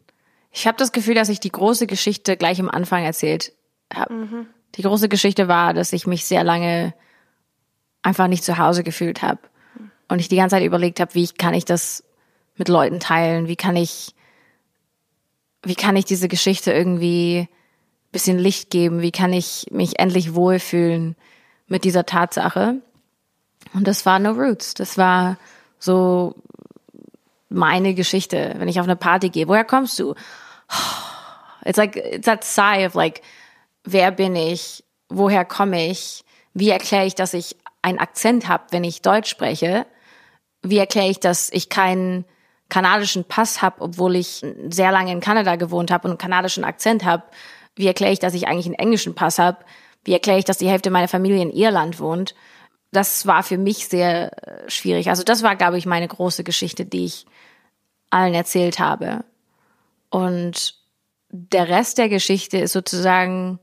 Ich 0.54 0.66
habe 0.66 0.78
das 0.78 0.94
Gefühl, 0.94 1.16
dass 1.16 1.28
ich 1.28 1.42
die 1.42 1.52
große 1.52 1.88
Geschichte 1.88 2.38
gleich 2.38 2.62
am 2.62 2.70
Anfang 2.70 3.04
erzählt 3.04 3.52
habe. 3.94 4.14
Mhm. 4.14 4.48
Die 4.76 4.82
große 4.82 5.10
Geschichte 5.10 5.50
war, 5.50 5.74
dass 5.74 5.92
ich 5.92 6.08
mich 6.08 6.24
sehr 6.24 6.46
lange 6.46 6.94
einfach 8.02 8.28
nicht 8.28 8.46
zu 8.46 8.58
Hause 8.58 8.84
gefühlt 8.84 9.22
habe. 9.22 9.42
Und 10.08 10.20
ich 10.20 10.30
die 10.30 10.38
ganze 10.38 10.56
Zeit 10.56 10.64
überlegt 10.64 11.02
habe, 11.02 11.14
wie 11.16 11.28
kann 11.28 11.54
ich 11.54 11.66
das 11.66 12.06
mit 12.56 12.70
Leuten 12.70 13.02
teilen? 13.02 13.50
Wie 13.50 13.58
kann 13.58 13.76
ich, 13.76 14.16
wie 15.64 15.76
kann 15.76 15.98
ich 15.98 16.06
diese 16.06 16.30
Geschichte 16.30 16.72
irgendwie 16.72 17.50
bisschen 18.12 18.40
Licht 18.40 18.70
geben? 18.70 19.02
Wie 19.02 19.12
kann 19.12 19.34
ich 19.34 19.68
mich 19.72 20.00
endlich 20.00 20.36
wohlfühlen 20.36 21.16
mit 21.68 21.84
dieser 21.84 22.06
Tatsache? 22.06 22.76
Und 23.74 23.88
das 23.88 24.06
war 24.06 24.20
No 24.20 24.32
Roots. 24.32 24.74
Das 24.74 24.98
war 24.98 25.38
so 25.78 26.36
meine 27.50 27.94
Geschichte, 27.94 28.56
wenn 28.58 28.68
ich 28.68 28.80
auf 28.80 28.86
eine 28.86 28.96
Party 28.96 29.30
gehe. 29.30 29.48
Woher 29.48 29.66
kommst 29.66 30.00
du? 30.00 30.16
It's 31.66 31.78
like, 31.78 31.98
it's 31.98 32.26
that 32.26 32.46
sigh 32.46 32.86
of 32.86 32.96
like, 32.96 33.22
wer 33.84 34.12
bin 34.12 34.36
ich? 34.36 34.84
Woher 35.10 35.44
komme 35.44 35.88
ich? 35.88 36.24
Wie 36.54 36.70
erkläre 36.70 37.06
ich, 37.06 37.16
dass 37.16 37.34
ich 37.34 37.58
einen 37.82 38.00
Akzent 38.00 38.48
habe, 38.48 38.64
wenn 38.72 38.86
ich 38.86 39.02
Deutsch 39.02 39.30
spreche? 39.30 39.86
Wie 40.62 40.78
erkläre 40.78 41.10
ich, 41.10 41.20
dass 41.20 41.50
ich 41.52 41.68
keinen 41.68 42.24
kanadischen 42.70 43.26
Pass 43.26 43.62
habe, 43.62 43.82
obwohl 43.82 44.16
ich 44.16 44.46
sehr 44.70 44.92
lange 44.92 45.12
in 45.12 45.20
Kanada 45.20 45.58
gewohnt 45.58 45.92
habe 45.92 46.08
und 46.08 46.12
einen 46.12 46.18
kanadischen 46.18 46.64
Akzent 46.64 47.04
habe? 47.04 47.24
Wie 47.80 47.88
erkläre 47.88 48.12
ich, 48.12 48.20
dass 48.20 48.34
ich 48.34 48.46
eigentlich 48.46 48.66
einen 48.66 48.76
englischen 48.76 49.16
Pass 49.16 49.40
habe? 49.40 49.60
Wie 50.04 50.12
erkläre 50.12 50.38
ich, 50.38 50.44
dass 50.44 50.58
die 50.58 50.68
Hälfte 50.68 50.90
meiner 50.92 51.08
Familie 51.08 51.42
in 51.42 51.50
Irland 51.50 52.02
wohnt? 52.02 52.36
Das 52.92 53.26
war 53.26 53.42
für 53.42 53.58
mich 53.58 53.88
sehr 53.88 54.38
äh, 54.46 54.70
schwierig. 54.70 55.10
Also 55.10 55.24
das 55.24 55.44
war, 55.44 55.56
glaube 55.56 55.78
ich, 55.78 55.86
meine 55.86 56.10
große 56.10 56.44
Geschichte, 56.44 56.84
die 56.84 57.06
ich 57.06 57.26
allen 58.10 58.34
erzählt 58.34 58.80
habe. 58.80 59.24
Und 60.10 60.76
der 61.30 61.70
Rest 61.70 62.00
der 62.00 62.10
Geschichte 62.10 62.58
ist 62.58 62.74
sozusagen 62.74 63.60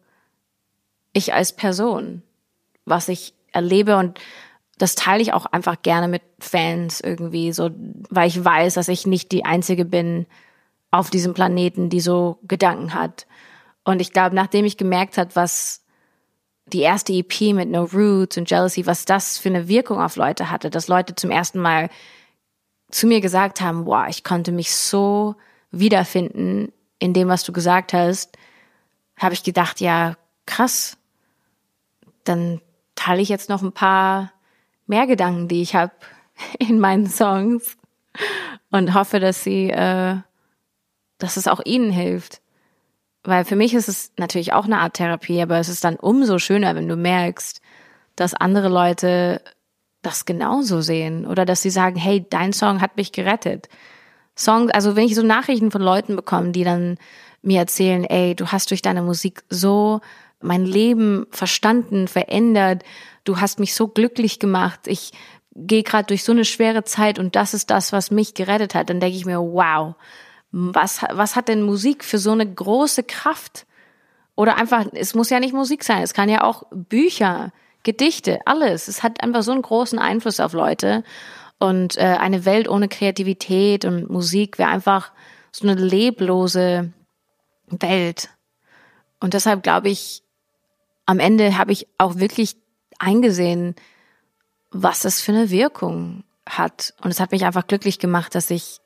ich 1.12 1.34
als 1.34 1.54
Person, 1.54 2.22
was 2.86 3.10
ich 3.10 3.34
erlebe 3.52 3.98
und 3.98 4.18
das 4.78 4.94
teile 4.94 5.20
ich 5.20 5.34
auch 5.34 5.44
einfach 5.44 5.82
gerne 5.82 6.08
mit 6.08 6.22
Fans 6.38 7.02
irgendwie, 7.02 7.52
so, 7.52 7.68
weil 8.08 8.28
ich 8.28 8.42
weiß, 8.42 8.72
dass 8.74 8.88
ich 8.88 9.06
nicht 9.06 9.30
die 9.32 9.44
einzige 9.44 9.84
bin 9.84 10.24
auf 10.90 11.10
diesem 11.10 11.34
Planeten, 11.34 11.90
die 11.90 12.00
so 12.00 12.38
Gedanken 12.48 12.94
hat. 12.94 13.26
Und 13.86 14.00
ich 14.00 14.12
glaube, 14.12 14.34
nachdem 14.34 14.64
ich 14.64 14.76
gemerkt 14.76 15.16
hat, 15.16 15.36
was 15.36 15.84
die 16.66 16.80
erste 16.80 17.12
EP 17.12 17.54
mit 17.54 17.70
No 17.70 17.84
Roots 17.84 18.36
und 18.36 18.50
Jealousy, 18.50 18.84
was 18.84 19.04
das 19.04 19.38
für 19.38 19.48
eine 19.48 19.68
Wirkung 19.68 20.00
auf 20.02 20.16
Leute 20.16 20.50
hatte, 20.50 20.70
dass 20.70 20.88
Leute 20.88 21.14
zum 21.14 21.30
ersten 21.30 21.60
Mal 21.60 21.88
zu 22.90 23.06
mir 23.06 23.20
gesagt 23.20 23.60
haben, 23.60 23.86
wow, 23.86 24.06
ich 24.08 24.24
konnte 24.24 24.50
mich 24.50 24.74
so 24.74 25.36
wiederfinden 25.70 26.72
in 26.98 27.12
dem, 27.12 27.28
was 27.28 27.44
du 27.44 27.52
gesagt 27.52 27.92
hast, 27.92 28.36
habe 29.16 29.34
ich 29.34 29.44
gedacht, 29.44 29.80
ja, 29.80 30.16
krass. 30.46 30.98
Dann 32.24 32.60
teile 32.96 33.22
ich 33.22 33.28
jetzt 33.28 33.48
noch 33.48 33.62
ein 33.62 33.72
paar 33.72 34.32
mehr 34.88 35.06
Gedanken, 35.06 35.46
die 35.46 35.62
ich 35.62 35.76
habe 35.76 35.92
in 36.58 36.80
meinen 36.80 37.06
Songs 37.06 37.76
und 38.72 38.94
hoffe, 38.94 39.20
dass 39.20 39.44
sie, 39.44 39.70
äh, 39.70 40.16
dass 41.18 41.36
es 41.36 41.46
auch 41.46 41.60
ihnen 41.64 41.92
hilft. 41.92 42.40
Weil 43.26 43.44
für 43.44 43.56
mich 43.56 43.74
ist 43.74 43.88
es 43.88 44.12
natürlich 44.16 44.52
auch 44.52 44.66
eine 44.66 44.78
Art 44.78 44.94
Therapie, 44.94 45.42
aber 45.42 45.58
es 45.58 45.68
ist 45.68 45.84
dann 45.84 45.96
umso 45.96 46.38
schöner, 46.38 46.74
wenn 46.76 46.88
du 46.88 46.96
merkst, 46.96 47.60
dass 48.14 48.34
andere 48.34 48.68
Leute 48.68 49.42
das 50.02 50.24
genauso 50.24 50.80
sehen 50.80 51.26
oder 51.26 51.44
dass 51.44 51.62
sie 51.62 51.70
sagen, 51.70 51.96
hey, 51.96 52.24
dein 52.30 52.52
Song 52.52 52.80
hat 52.80 52.96
mich 52.96 53.10
gerettet. 53.10 53.68
Songs, 54.38 54.70
also 54.72 54.94
wenn 54.94 55.06
ich 55.06 55.16
so 55.16 55.22
Nachrichten 55.22 55.72
von 55.72 55.82
Leuten 55.82 56.14
bekomme, 56.14 56.52
die 56.52 56.62
dann 56.62 56.98
mir 57.42 57.58
erzählen, 57.58 58.04
ey, 58.04 58.36
du 58.36 58.46
hast 58.52 58.70
durch 58.70 58.82
deine 58.82 59.02
Musik 59.02 59.42
so 59.50 60.00
mein 60.40 60.64
Leben 60.64 61.26
verstanden, 61.30 62.06
verändert, 62.06 62.84
du 63.24 63.40
hast 63.40 63.58
mich 63.58 63.74
so 63.74 63.88
glücklich 63.88 64.38
gemacht, 64.38 64.80
ich 64.86 65.12
gehe 65.56 65.82
gerade 65.82 66.06
durch 66.06 66.22
so 66.22 66.32
eine 66.32 66.44
schwere 66.44 66.84
Zeit 66.84 67.18
und 67.18 67.34
das 67.34 67.54
ist 67.54 67.70
das, 67.70 67.92
was 67.92 68.10
mich 68.10 68.34
gerettet 68.34 68.74
hat, 68.74 68.90
dann 68.90 69.00
denke 69.00 69.16
ich 69.16 69.24
mir, 69.24 69.40
wow, 69.40 69.94
was, 70.58 71.02
was 71.10 71.36
hat 71.36 71.48
denn 71.48 71.60
Musik 71.62 72.02
für 72.02 72.18
so 72.18 72.32
eine 72.32 72.50
große 72.50 73.02
Kraft? 73.02 73.66
Oder 74.36 74.56
einfach, 74.56 74.86
es 74.92 75.14
muss 75.14 75.28
ja 75.28 75.38
nicht 75.38 75.52
Musik 75.52 75.84
sein, 75.84 76.02
es 76.02 76.14
kann 76.14 76.30
ja 76.30 76.44
auch 76.44 76.62
Bücher, 76.70 77.52
Gedichte, 77.82 78.40
alles. 78.46 78.88
Es 78.88 79.02
hat 79.02 79.22
einfach 79.22 79.42
so 79.42 79.52
einen 79.52 79.62
großen 79.62 79.98
Einfluss 79.98 80.40
auf 80.40 80.54
Leute. 80.54 81.04
Und 81.58 81.98
äh, 81.98 82.16
eine 82.18 82.44
Welt 82.44 82.68
ohne 82.68 82.88
Kreativität 82.88 83.84
und 83.84 84.10
Musik 84.10 84.58
wäre 84.58 84.70
einfach 84.70 85.12
so 85.52 85.68
eine 85.68 85.80
leblose 85.80 86.92
Welt. 87.68 88.30
Und 89.20 89.34
deshalb 89.34 89.62
glaube 89.62 89.90
ich, 89.90 90.22
am 91.04 91.18
Ende 91.18 91.58
habe 91.58 91.72
ich 91.72 91.86
auch 91.98 92.16
wirklich 92.16 92.56
eingesehen, 92.98 93.74
was 94.70 95.00
das 95.00 95.20
für 95.20 95.32
eine 95.32 95.50
Wirkung 95.50 96.24
hat. 96.48 96.94
Und 97.02 97.10
es 97.10 97.20
hat 97.20 97.30
mich 97.30 97.44
einfach 97.44 97.66
glücklich 97.66 97.98
gemacht, 97.98 98.34
dass 98.34 98.50
ich 98.50 98.80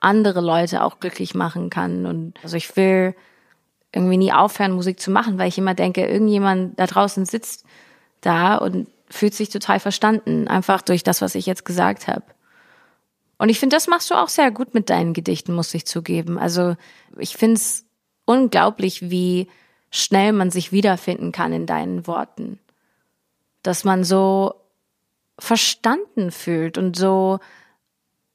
andere 0.00 0.40
Leute 0.40 0.82
auch 0.82 0.98
glücklich 0.98 1.34
machen 1.34 1.70
kann. 1.70 2.06
Und 2.06 2.34
also 2.42 2.56
ich 2.56 2.76
will 2.76 3.14
irgendwie 3.92 4.16
nie 4.16 4.32
aufhören, 4.32 4.72
Musik 4.72 5.00
zu 5.00 5.10
machen, 5.10 5.38
weil 5.38 5.48
ich 5.48 5.58
immer 5.58 5.74
denke, 5.74 6.06
irgendjemand 6.06 6.78
da 6.78 6.86
draußen 6.86 7.26
sitzt 7.26 7.64
da 8.20 8.56
und 8.56 8.88
fühlt 9.08 9.34
sich 9.34 9.48
total 9.48 9.80
verstanden, 9.80 10.48
einfach 10.48 10.82
durch 10.82 11.02
das, 11.02 11.20
was 11.20 11.34
ich 11.34 11.46
jetzt 11.46 11.64
gesagt 11.64 12.06
habe. 12.06 12.24
Und 13.38 13.48
ich 13.48 13.58
finde, 13.58 13.74
das 13.76 13.88
machst 13.88 14.10
du 14.10 14.14
auch 14.14 14.28
sehr 14.28 14.50
gut 14.50 14.74
mit 14.74 14.90
deinen 14.90 15.14
Gedichten, 15.14 15.54
muss 15.54 15.74
ich 15.74 15.86
zugeben. 15.86 16.38
Also 16.38 16.76
ich 17.18 17.36
finde 17.36 17.54
es 17.54 17.84
unglaublich, 18.26 19.10
wie 19.10 19.48
schnell 19.90 20.32
man 20.32 20.50
sich 20.50 20.72
wiederfinden 20.72 21.32
kann 21.32 21.52
in 21.52 21.66
deinen 21.66 22.06
Worten. 22.06 22.58
Dass 23.62 23.82
man 23.82 24.04
so 24.04 24.54
verstanden 25.38 26.30
fühlt 26.30 26.78
und 26.78 26.96
so, 26.96 27.40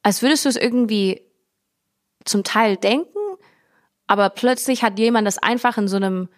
als 0.02 0.22
würdest 0.22 0.44
du 0.44 0.48
es 0.48 0.56
irgendwie 0.56 1.22
zum 2.26 2.44
Teil 2.44 2.76
denken, 2.76 3.18
aber 4.06 4.30
plötzlich 4.30 4.82
hat 4.82 4.98
jemand 4.98 5.26
das 5.26 5.38
einfach 5.38 5.78
in 5.78 5.88
so 5.88 5.96
einem 5.96 6.28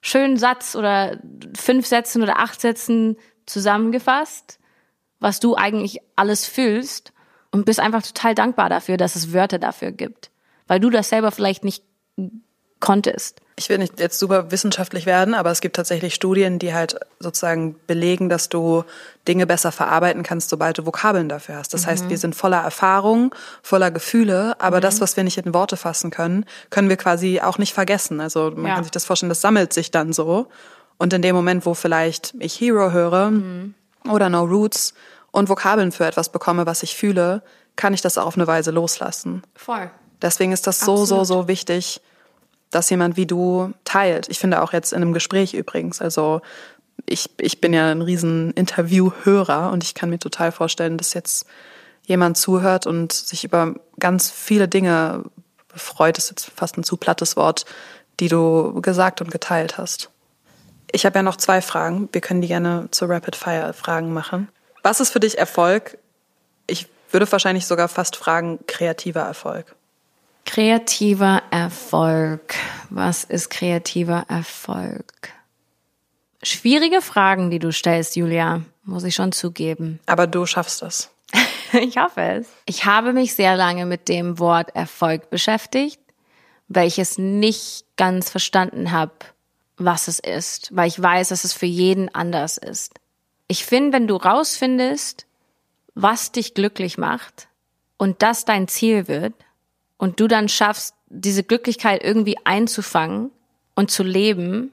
schönen 0.00 0.36
Satz 0.36 0.74
oder 0.74 1.18
fünf 1.54 1.86
Sätzen 1.86 2.22
oder 2.22 2.38
acht 2.38 2.60
Sätzen 2.60 3.16
zusammengefasst, 3.46 4.58
was 5.20 5.38
du 5.38 5.54
eigentlich 5.54 6.00
alles 6.16 6.46
fühlst 6.46 7.12
und 7.50 7.64
bist 7.64 7.78
einfach 7.78 8.02
total 8.02 8.34
dankbar 8.34 8.68
dafür, 8.68 8.96
dass 8.96 9.14
es 9.14 9.32
Wörter 9.32 9.58
dafür 9.58 9.92
gibt, 9.92 10.30
weil 10.66 10.80
du 10.80 10.90
das 10.90 11.08
selber 11.08 11.30
vielleicht 11.30 11.64
nicht 11.64 11.84
konntest? 12.82 13.40
Ich 13.56 13.68
will 13.68 13.78
nicht 13.78 14.00
jetzt 14.00 14.18
super 14.18 14.50
wissenschaftlich 14.50 15.06
werden, 15.06 15.34
aber 15.34 15.50
es 15.50 15.60
gibt 15.60 15.76
tatsächlich 15.76 16.14
Studien, 16.14 16.58
die 16.58 16.74
halt 16.74 16.96
sozusagen 17.20 17.76
belegen, 17.86 18.28
dass 18.28 18.48
du 18.48 18.84
Dinge 19.28 19.46
besser 19.46 19.72
verarbeiten 19.72 20.22
kannst, 20.22 20.50
sobald 20.50 20.78
du 20.78 20.84
Vokabeln 20.84 21.28
dafür 21.28 21.56
hast. 21.56 21.72
Das 21.72 21.82
mhm. 21.82 21.90
heißt, 21.90 22.10
wir 22.10 22.18
sind 22.18 22.34
voller 22.34 22.60
Erfahrung, 22.60 23.34
voller 23.62 23.90
Gefühle, 23.90 24.60
aber 24.60 24.78
mhm. 24.78 24.82
das, 24.82 25.00
was 25.00 25.16
wir 25.16 25.24
nicht 25.24 25.38
in 25.38 25.54
Worte 25.54 25.76
fassen 25.76 26.10
können, 26.10 26.44
können 26.70 26.88
wir 26.88 26.96
quasi 26.96 27.40
auch 27.40 27.58
nicht 27.58 27.72
vergessen. 27.72 28.20
Also 28.20 28.50
man 28.50 28.66
ja. 28.66 28.74
kann 28.74 28.84
sich 28.84 28.90
das 28.90 29.04
vorstellen, 29.04 29.30
das 29.30 29.40
sammelt 29.40 29.72
sich 29.72 29.90
dann 29.90 30.12
so. 30.12 30.48
Und 30.98 31.12
in 31.12 31.22
dem 31.22 31.36
Moment, 31.36 31.64
wo 31.64 31.74
vielleicht 31.74 32.34
ich 32.38 32.60
Hero 32.60 32.90
höre 32.90 33.30
mhm. 33.30 33.74
oder 34.10 34.28
No 34.28 34.42
Roots 34.44 34.94
und 35.30 35.48
Vokabeln 35.48 35.92
für 35.92 36.06
etwas 36.06 36.30
bekomme, 36.30 36.66
was 36.66 36.82
ich 36.82 36.96
fühle, 36.96 37.42
kann 37.76 37.94
ich 37.94 38.00
das 38.00 38.18
auch 38.18 38.26
auf 38.26 38.36
eine 38.36 38.46
Weise 38.46 38.70
loslassen. 38.70 39.42
Voll. 39.54 39.90
Deswegen 40.20 40.52
ist 40.52 40.66
das 40.66 40.80
so, 40.80 41.02
Absolut. 41.02 41.26
so, 41.26 41.40
so 41.40 41.48
wichtig, 41.48 42.00
dass 42.72 42.90
jemand 42.90 43.16
wie 43.16 43.26
du 43.26 43.72
teilt. 43.84 44.28
Ich 44.28 44.38
finde 44.38 44.62
auch 44.62 44.72
jetzt 44.72 44.92
in 44.92 45.02
einem 45.02 45.12
Gespräch 45.12 45.54
übrigens. 45.54 46.00
Also 46.00 46.40
ich, 47.06 47.30
ich 47.38 47.60
bin 47.60 47.72
ja 47.72 47.90
ein 47.90 48.02
riesen 48.02 48.50
Interviewhörer 48.52 49.70
und 49.70 49.84
ich 49.84 49.94
kann 49.94 50.10
mir 50.10 50.18
total 50.18 50.52
vorstellen, 50.52 50.98
dass 50.98 51.14
jetzt 51.14 51.46
jemand 52.04 52.36
zuhört 52.36 52.86
und 52.86 53.12
sich 53.12 53.44
über 53.44 53.74
ganz 53.98 54.30
viele 54.30 54.68
Dinge 54.68 55.24
freut, 55.74 56.18
ist 56.18 56.30
jetzt 56.30 56.50
fast 56.54 56.76
ein 56.76 56.84
zu 56.84 56.96
plattes 56.96 57.36
Wort, 57.36 57.64
die 58.20 58.28
du 58.28 58.80
gesagt 58.82 59.20
und 59.20 59.30
geteilt 59.30 59.78
hast. 59.78 60.10
Ich 60.90 61.06
habe 61.06 61.18
ja 61.18 61.22
noch 61.22 61.36
zwei 61.36 61.62
Fragen. 61.62 62.08
Wir 62.12 62.20
können 62.20 62.42
die 62.42 62.48
gerne 62.48 62.88
zu 62.90 63.06
Rapid 63.06 63.36
Fire 63.36 63.72
Fragen 63.72 64.12
machen. 64.12 64.48
Was 64.82 65.00
ist 65.00 65.10
für 65.10 65.20
dich 65.20 65.38
Erfolg? 65.38 65.96
Ich 66.66 66.88
würde 67.10 67.30
wahrscheinlich 67.30 67.66
sogar 67.66 67.88
fast 67.88 68.16
fragen, 68.16 68.58
kreativer 68.66 69.22
Erfolg. 69.22 69.74
Kreativer 70.44 71.42
Erfolg. 71.50 72.54
Was 72.90 73.24
ist 73.24 73.50
kreativer 73.50 74.26
Erfolg? 74.28 75.32
Schwierige 76.42 77.00
Fragen, 77.00 77.50
die 77.50 77.58
du 77.58 77.72
stellst, 77.72 78.16
Julia, 78.16 78.62
muss 78.84 79.04
ich 79.04 79.14
schon 79.14 79.32
zugeben. 79.32 80.00
Aber 80.06 80.26
du 80.26 80.44
schaffst 80.44 80.82
es. 80.82 81.10
ich 81.72 81.96
hoffe 81.96 82.20
es. 82.20 82.48
Ich 82.66 82.84
habe 82.84 83.12
mich 83.12 83.34
sehr 83.34 83.56
lange 83.56 83.86
mit 83.86 84.08
dem 84.08 84.38
Wort 84.38 84.74
Erfolg 84.74 85.30
beschäftigt, 85.30 86.00
weil 86.68 86.88
ich 86.88 86.98
es 86.98 87.16
nicht 87.16 87.84
ganz 87.96 88.28
verstanden 88.28 88.90
habe, 88.90 89.12
was 89.76 90.08
es 90.08 90.18
ist, 90.18 90.74
weil 90.74 90.88
ich 90.88 91.00
weiß, 91.00 91.28
dass 91.28 91.44
es 91.44 91.52
für 91.52 91.66
jeden 91.66 92.14
anders 92.14 92.58
ist. 92.58 92.94
Ich 93.48 93.64
finde, 93.64 93.92
wenn 93.92 94.06
du 94.06 94.16
rausfindest, 94.16 95.26
was 95.94 96.32
dich 96.32 96.54
glücklich 96.54 96.98
macht 96.98 97.48
und 97.96 98.22
das 98.22 98.44
dein 98.44 98.68
Ziel 98.68 99.08
wird, 99.08 99.34
und 100.02 100.18
du 100.18 100.26
dann 100.26 100.48
schaffst, 100.48 100.96
diese 101.10 101.44
Glücklichkeit 101.44 102.02
irgendwie 102.02 102.36
einzufangen 102.42 103.30
und 103.76 103.92
zu 103.92 104.02
leben, 104.02 104.72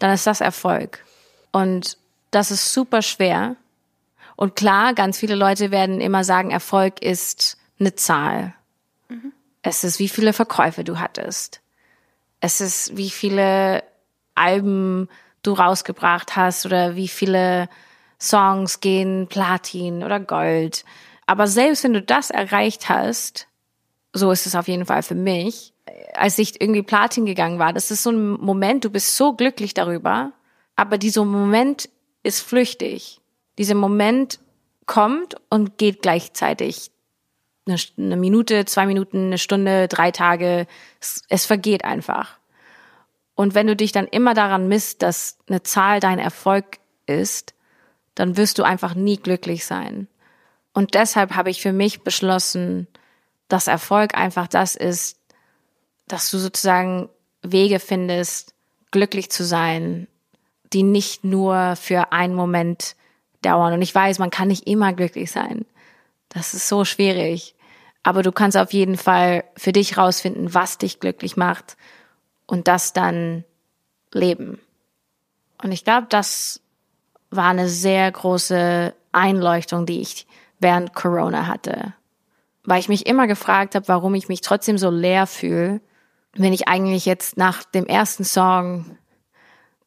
dann 0.00 0.10
ist 0.10 0.26
das 0.26 0.40
Erfolg. 0.40 1.04
Und 1.52 1.96
das 2.32 2.50
ist 2.50 2.72
super 2.72 3.00
schwer. 3.00 3.54
Und 4.34 4.56
klar, 4.56 4.92
ganz 4.94 5.18
viele 5.18 5.36
Leute 5.36 5.70
werden 5.70 6.00
immer 6.00 6.24
sagen, 6.24 6.50
Erfolg 6.50 7.00
ist 7.00 7.58
eine 7.78 7.94
Zahl. 7.94 8.52
Mhm. 9.08 9.32
Es 9.62 9.84
ist, 9.84 10.00
wie 10.00 10.08
viele 10.08 10.32
Verkäufe 10.32 10.82
du 10.82 10.98
hattest. 10.98 11.60
Es 12.40 12.60
ist, 12.60 12.96
wie 12.96 13.10
viele 13.10 13.84
Alben 14.34 15.08
du 15.44 15.52
rausgebracht 15.52 16.34
hast 16.34 16.66
oder 16.66 16.96
wie 16.96 17.06
viele 17.06 17.68
Songs 18.20 18.80
gehen 18.80 19.28
Platin 19.28 20.02
oder 20.02 20.18
Gold. 20.18 20.84
Aber 21.26 21.46
selbst 21.46 21.84
wenn 21.84 21.92
du 21.92 22.02
das 22.02 22.30
erreicht 22.30 22.88
hast, 22.88 23.46
so 24.12 24.30
ist 24.30 24.46
es 24.46 24.54
auf 24.54 24.68
jeden 24.68 24.86
Fall 24.86 25.02
für 25.02 25.14
mich, 25.14 25.72
als 26.14 26.38
ich 26.38 26.60
irgendwie 26.60 26.82
Platin 26.82 27.26
gegangen 27.26 27.58
war. 27.58 27.72
Das 27.72 27.90
ist 27.90 28.02
so 28.02 28.10
ein 28.10 28.32
Moment, 28.32 28.84
du 28.84 28.90
bist 28.90 29.16
so 29.16 29.34
glücklich 29.34 29.74
darüber, 29.74 30.32
aber 30.76 30.98
dieser 30.98 31.24
Moment 31.24 31.88
ist 32.22 32.40
flüchtig. 32.40 33.20
Dieser 33.58 33.74
Moment 33.74 34.40
kommt 34.86 35.36
und 35.50 35.78
geht 35.78 36.02
gleichzeitig. 36.02 36.90
Eine, 37.66 38.16
Minute, 38.16 38.64
zwei 38.64 38.86
Minuten, 38.86 39.26
eine 39.26 39.38
Stunde, 39.38 39.86
drei 39.86 40.10
Tage. 40.10 40.66
Es, 41.00 41.22
es 41.28 41.46
vergeht 41.46 41.84
einfach. 41.84 42.38
Und 43.34 43.54
wenn 43.54 43.68
du 43.68 43.76
dich 43.76 43.92
dann 43.92 44.06
immer 44.06 44.34
daran 44.34 44.66
misst, 44.66 45.02
dass 45.02 45.38
eine 45.48 45.62
Zahl 45.62 46.00
dein 46.00 46.18
Erfolg 46.18 46.78
ist, 47.06 47.54
dann 48.14 48.36
wirst 48.36 48.58
du 48.58 48.64
einfach 48.64 48.94
nie 48.94 49.16
glücklich 49.16 49.64
sein. 49.64 50.08
Und 50.72 50.94
deshalb 50.94 51.34
habe 51.34 51.50
ich 51.50 51.62
für 51.62 51.72
mich 51.72 52.02
beschlossen, 52.02 52.86
dass 53.52 53.66
Erfolg 53.66 54.16
einfach 54.16 54.46
das 54.46 54.76
ist, 54.76 55.18
dass 56.06 56.30
du 56.30 56.38
sozusagen 56.38 57.08
Wege 57.42 57.78
findest, 57.78 58.54
glücklich 58.90 59.30
zu 59.30 59.44
sein, 59.44 60.06
die 60.72 60.82
nicht 60.82 61.24
nur 61.24 61.76
für 61.76 62.12
einen 62.12 62.34
Moment 62.34 62.96
dauern. 63.42 63.72
Und 63.72 63.82
ich 63.82 63.94
weiß, 63.94 64.18
man 64.18 64.30
kann 64.30 64.48
nicht 64.48 64.66
immer 64.66 64.92
glücklich 64.92 65.30
sein. 65.30 65.64
Das 66.28 66.54
ist 66.54 66.68
so 66.68 66.84
schwierig. 66.84 67.54
Aber 68.02 68.22
du 68.22 68.32
kannst 68.32 68.56
auf 68.56 68.72
jeden 68.72 68.96
Fall 68.96 69.44
für 69.56 69.72
dich 69.72 69.98
rausfinden, 69.98 70.54
was 70.54 70.78
dich 70.78 71.00
glücklich 71.00 71.36
macht 71.36 71.76
und 72.46 72.68
das 72.68 72.92
dann 72.92 73.44
leben. 74.12 74.58
Und 75.62 75.72
ich 75.72 75.84
glaube, 75.84 76.06
das 76.08 76.60
war 77.30 77.50
eine 77.50 77.68
sehr 77.68 78.10
große 78.10 78.94
Einleuchtung, 79.12 79.86
die 79.86 80.00
ich 80.00 80.26
während 80.60 80.94
Corona 80.94 81.46
hatte 81.46 81.94
weil 82.64 82.80
ich 82.80 82.88
mich 82.88 83.06
immer 83.06 83.26
gefragt 83.26 83.74
habe, 83.74 83.88
warum 83.88 84.14
ich 84.14 84.28
mich 84.28 84.40
trotzdem 84.40 84.78
so 84.78 84.90
leer 84.90 85.26
fühle, 85.26 85.80
wenn 86.34 86.52
ich 86.52 86.68
eigentlich 86.68 87.06
jetzt 87.06 87.36
nach 87.36 87.64
dem 87.64 87.86
ersten 87.86 88.24
Song 88.24 88.96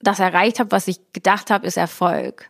das 0.02 0.20
erreicht 0.20 0.60
habe, 0.60 0.72
was 0.72 0.88
ich 0.88 1.00
gedacht 1.14 1.50
habe, 1.50 1.66
ist 1.66 1.78
Erfolg. 1.78 2.50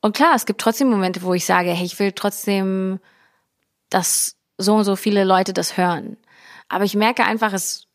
Und 0.00 0.16
klar, 0.16 0.34
es 0.34 0.46
gibt 0.46 0.60
trotzdem 0.60 0.90
Momente, 0.90 1.22
wo 1.22 1.34
ich 1.34 1.44
sage, 1.44 1.70
hey, 1.70 1.84
ich 1.84 1.98
will 1.98 2.12
trotzdem, 2.12 3.00
dass 3.90 4.36
so 4.58 4.74
und 4.74 4.84
so 4.84 4.96
viele 4.96 5.24
Leute 5.24 5.52
das 5.52 5.76
hören. 5.76 6.16
Aber 6.68 6.84
ich 6.84 6.94
merke 6.94 7.24
einfach, 7.24 7.52
es 7.52 7.86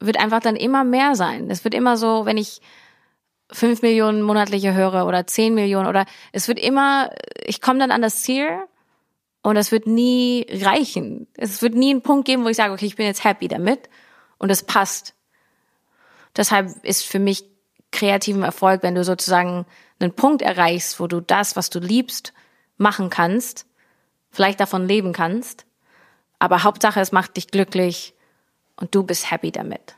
wird 0.00 0.18
einfach 0.18 0.40
dann 0.40 0.56
immer 0.56 0.84
mehr 0.84 1.14
sein. 1.14 1.50
Es 1.50 1.64
wird 1.64 1.74
immer 1.74 1.96
so, 1.96 2.26
wenn 2.26 2.36
ich 2.36 2.60
fünf 3.50 3.82
Millionen 3.82 4.22
monatliche 4.22 4.74
höre 4.74 5.06
oder 5.06 5.26
zehn 5.26 5.54
Millionen 5.54 5.86
oder 5.86 6.04
es 6.32 6.48
wird 6.48 6.58
immer, 6.58 7.10
ich 7.44 7.60
komme 7.60 7.78
dann 7.78 7.92
an 7.92 8.02
das 8.02 8.22
Ziel 8.22 8.48
und 9.46 9.54
das 9.54 9.70
wird 9.70 9.86
nie 9.86 10.44
reichen. 10.50 11.28
Es 11.36 11.62
wird 11.62 11.76
nie 11.76 11.90
einen 11.90 12.02
Punkt 12.02 12.24
geben, 12.24 12.42
wo 12.42 12.48
ich 12.48 12.56
sage, 12.56 12.72
okay, 12.72 12.86
ich 12.86 12.96
bin 12.96 13.06
jetzt 13.06 13.22
happy 13.22 13.46
damit 13.46 13.88
und 14.38 14.50
es 14.50 14.64
passt. 14.64 15.14
Deshalb 16.34 16.84
ist 16.84 17.04
für 17.04 17.20
mich 17.20 17.44
kreativen 17.92 18.42
Erfolg, 18.42 18.82
wenn 18.82 18.96
du 18.96 19.04
sozusagen 19.04 19.64
einen 20.00 20.12
Punkt 20.12 20.42
erreichst, 20.42 20.98
wo 20.98 21.06
du 21.06 21.20
das, 21.20 21.54
was 21.54 21.70
du 21.70 21.78
liebst, 21.78 22.32
machen 22.76 23.08
kannst, 23.08 23.66
vielleicht 24.32 24.58
davon 24.58 24.88
leben 24.88 25.12
kannst, 25.12 25.64
aber 26.40 26.64
Hauptsache, 26.64 26.98
es 26.98 27.12
macht 27.12 27.36
dich 27.36 27.46
glücklich 27.46 28.14
und 28.74 28.96
du 28.96 29.04
bist 29.04 29.30
happy 29.30 29.52
damit. 29.52 29.94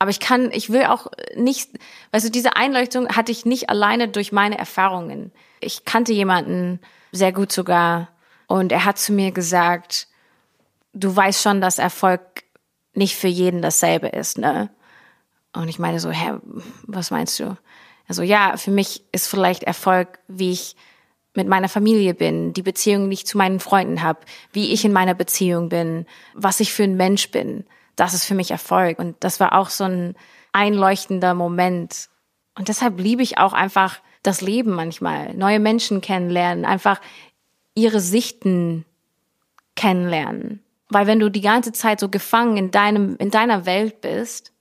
Aber 0.00 0.10
ich 0.10 0.18
kann, 0.18 0.50
ich 0.50 0.70
will 0.70 0.86
auch 0.86 1.06
nicht, 1.36 1.70
weißt 2.10 2.26
du, 2.26 2.30
diese 2.32 2.56
Einleuchtung 2.56 3.10
hatte 3.10 3.30
ich 3.30 3.46
nicht 3.46 3.70
alleine 3.70 4.08
durch 4.08 4.32
meine 4.32 4.58
Erfahrungen. 4.58 5.30
Ich 5.60 5.84
kannte 5.84 6.12
jemanden 6.12 6.80
sehr 7.12 7.32
gut 7.32 7.52
sogar, 7.52 8.08
und 8.46 8.72
er 8.72 8.84
hat 8.84 8.98
zu 8.98 9.12
mir 9.12 9.32
gesagt, 9.32 10.08
du 10.92 11.14
weißt 11.14 11.42
schon, 11.42 11.60
dass 11.60 11.78
Erfolg 11.78 12.44
nicht 12.94 13.16
für 13.16 13.28
jeden 13.28 13.62
dasselbe 13.62 14.08
ist, 14.08 14.38
ne? 14.38 14.70
Und 15.52 15.68
ich 15.68 15.78
meine 15.78 16.00
so, 16.00 16.10
hä, 16.10 16.34
was 16.86 17.10
meinst 17.10 17.40
du? 17.40 17.56
Also 18.08 18.22
ja, 18.22 18.56
für 18.56 18.70
mich 18.70 19.04
ist 19.12 19.26
vielleicht 19.26 19.62
Erfolg, 19.62 20.18
wie 20.28 20.52
ich 20.52 20.76
mit 21.34 21.48
meiner 21.48 21.68
Familie 21.68 22.14
bin, 22.14 22.52
die 22.52 22.62
Beziehung, 22.62 23.08
die 23.08 23.14
ich 23.14 23.26
zu 23.26 23.38
meinen 23.38 23.60
Freunden 23.60 24.02
habe, 24.02 24.20
wie 24.52 24.72
ich 24.72 24.84
in 24.84 24.92
meiner 24.92 25.14
Beziehung 25.14 25.68
bin, 25.68 26.06
was 26.34 26.60
ich 26.60 26.72
für 26.72 26.84
ein 26.84 26.96
Mensch 26.96 27.30
bin. 27.30 27.64
Das 27.94 28.14
ist 28.14 28.24
für 28.24 28.34
mich 28.34 28.50
Erfolg. 28.50 28.98
Und 28.98 29.16
das 29.20 29.40
war 29.40 29.54
auch 29.54 29.68
so 29.68 29.84
ein 29.84 30.14
einleuchtender 30.52 31.34
Moment. 31.34 32.08
Und 32.56 32.68
deshalb 32.68 32.98
liebe 32.98 33.22
ich 33.22 33.38
auch 33.38 33.52
einfach 33.52 34.00
das 34.22 34.40
Leben 34.40 34.72
manchmal, 34.72 35.34
neue 35.34 35.60
Menschen 35.60 36.00
kennenlernen, 36.00 36.64
einfach 36.64 37.00
ihre 37.76 38.00
Sichten 38.00 38.84
kennenlernen. 39.76 40.64
Weil 40.88 41.06
wenn 41.06 41.20
du 41.20 41.30
die 41.30 41.40
ganze 41.40 41.70
Zeit 41.72 42.00
so 42.00 42.08
gefangen 42.08 42.56
in 42.56 42.70
deinem, 42.72 43.16
in 43.18 43.30
deiner 43.30 43.66
Welt 43.66 44.00
bist, 44.00 44.52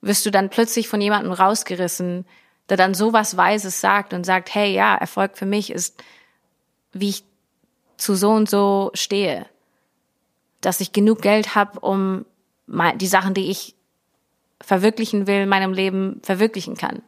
wirst 0.00 0.24
du 0.26 0.30
dann 0.30 0.50
plötzlich 0.50 0.88
von 0.88 1.00
jemandem 1.00 1.32
rausgerissen, 1.32 2.26
der 2.68 2.76
dann 2.76 2.94
sowas 2.94 3.36
Weises 3.36 3.80
sagt 3.80 4.12
und 4.12 4.24
sagt, 4.24 4.54
hey, 4.54 4.72
ja, 4.72 4.94
Erfolg 4.94 5.36
für 5.36 5.46
mich 5.46 5.70
ist, 5.70 6.02
wie 6.92 7.08
ich 7.08 7.24
zu 7.96 8.14
so 8.14 8.30
und 8.30 8.48
so 8.48 8.90
stehe. 8.94 9.46
Dass 10.60 10.80
ich 10.80 10.92
genug 10.92 11.22
Geld 11.22 11.54
habe, 11.54 11.80
um 11.80 12.26
die 12.66 13.06
Sachen, 13.06 13.32
die 13.32 13.50
ich 13.50 13.74
verwirklichen 14.60 15.26
will, 15.26 15.42
in 15.42 15.48
meinem 15.48 15.72
Leben 15.72 16.20
verwirklichen 16.22 16.76
kann. 16.76 17.02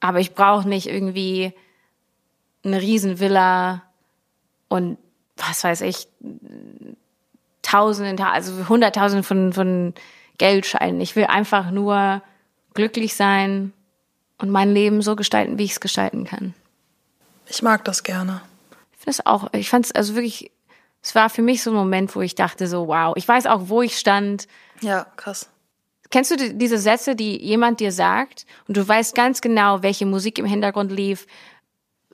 Aber 0.00 0.20
ich 0.20 0.34
brauche 0.34 0.68
nicht 0.68 0.86
irgendwie 0.86 1.52
eine 2.64 2.80
Riesenvilla 2.80 3.82
und 4.68 4.98
was 5.36 5.62
weiß 5.64 5.82
ich, 5.82 6.08
Tausenden, 7.62 8.20
also 8.24 8.68
Hunderttausende 8.68 9.22
von, 9.24 9.52
von 9.52 9.94
Geldscheinen. 10.38 11.00
Ich 11.00 11.16
will 11.16 11.24
einfach 11.24 11.70
nur 11.70 12.22
glücklich 12.74 13.16
sein 13.16 13.72
und 14.38 14.50
mein 14.50 14.72
Leben 14.72 15.02
so 15.02 15.16
gestalten, 15.16 15.58
wie 15.58 15.64
ich 15.64 15.72
es 15.72 15.80
gestalten 15.80 16.24
kann. 16.24 16.54
Ich 17.46 17.62
mag 17.62 17.84
das 17.84 18.02
gerne. 18.04 18.40
Ich 18.92 18.98
finde 18.98 19.10
es 19.10 19.26
auch, 19.26 19.52
ich 19.52 19.68
fand 19.68 19.86
es 19.86 19.92
also 19.92 20.14
wirklich, 20.14 20.52
es 21.02 21.14
war 21.14 21.28
für 21.28 21.42
mich 21.42 21.62
so 21.62 21.70
ein 21.70 21.76
Moment, 21.76 22.14
wo 22.14 22.20
ich 22.20 22.34
dachte 22.36 22.68
so, 22.68 22.86
wow, 22.86 23.14
ich 23.16 23.26
weiß 23.26 23.46
auch, 23.46 23.62
wo 23.68 23.82
ich 23.82 23.98
stand. 23.98 24.46
Ja, 24.80 25.06
krass. 25.16 25.48
Kennst 26.10 26.30
du 26.30 26.36
die- 26.36 26.56
diese 26.56 26.78
Sätze, 26.78 27.16
die 27.16 27.42
jemand 27.42 27.80
dir 27.80 27.90
sagt 27.90 28.46
und 28.68 28.76
du 28.76 28.86
weißt 28.86 29.14
ganz 29.16 29.40
genau, 29.40 29.82
welche 29.82 30.06
Musik 30.06 30.38
im 30.38 30.46
Hintergrund 30.46 30.92
lief, 30.92 31.26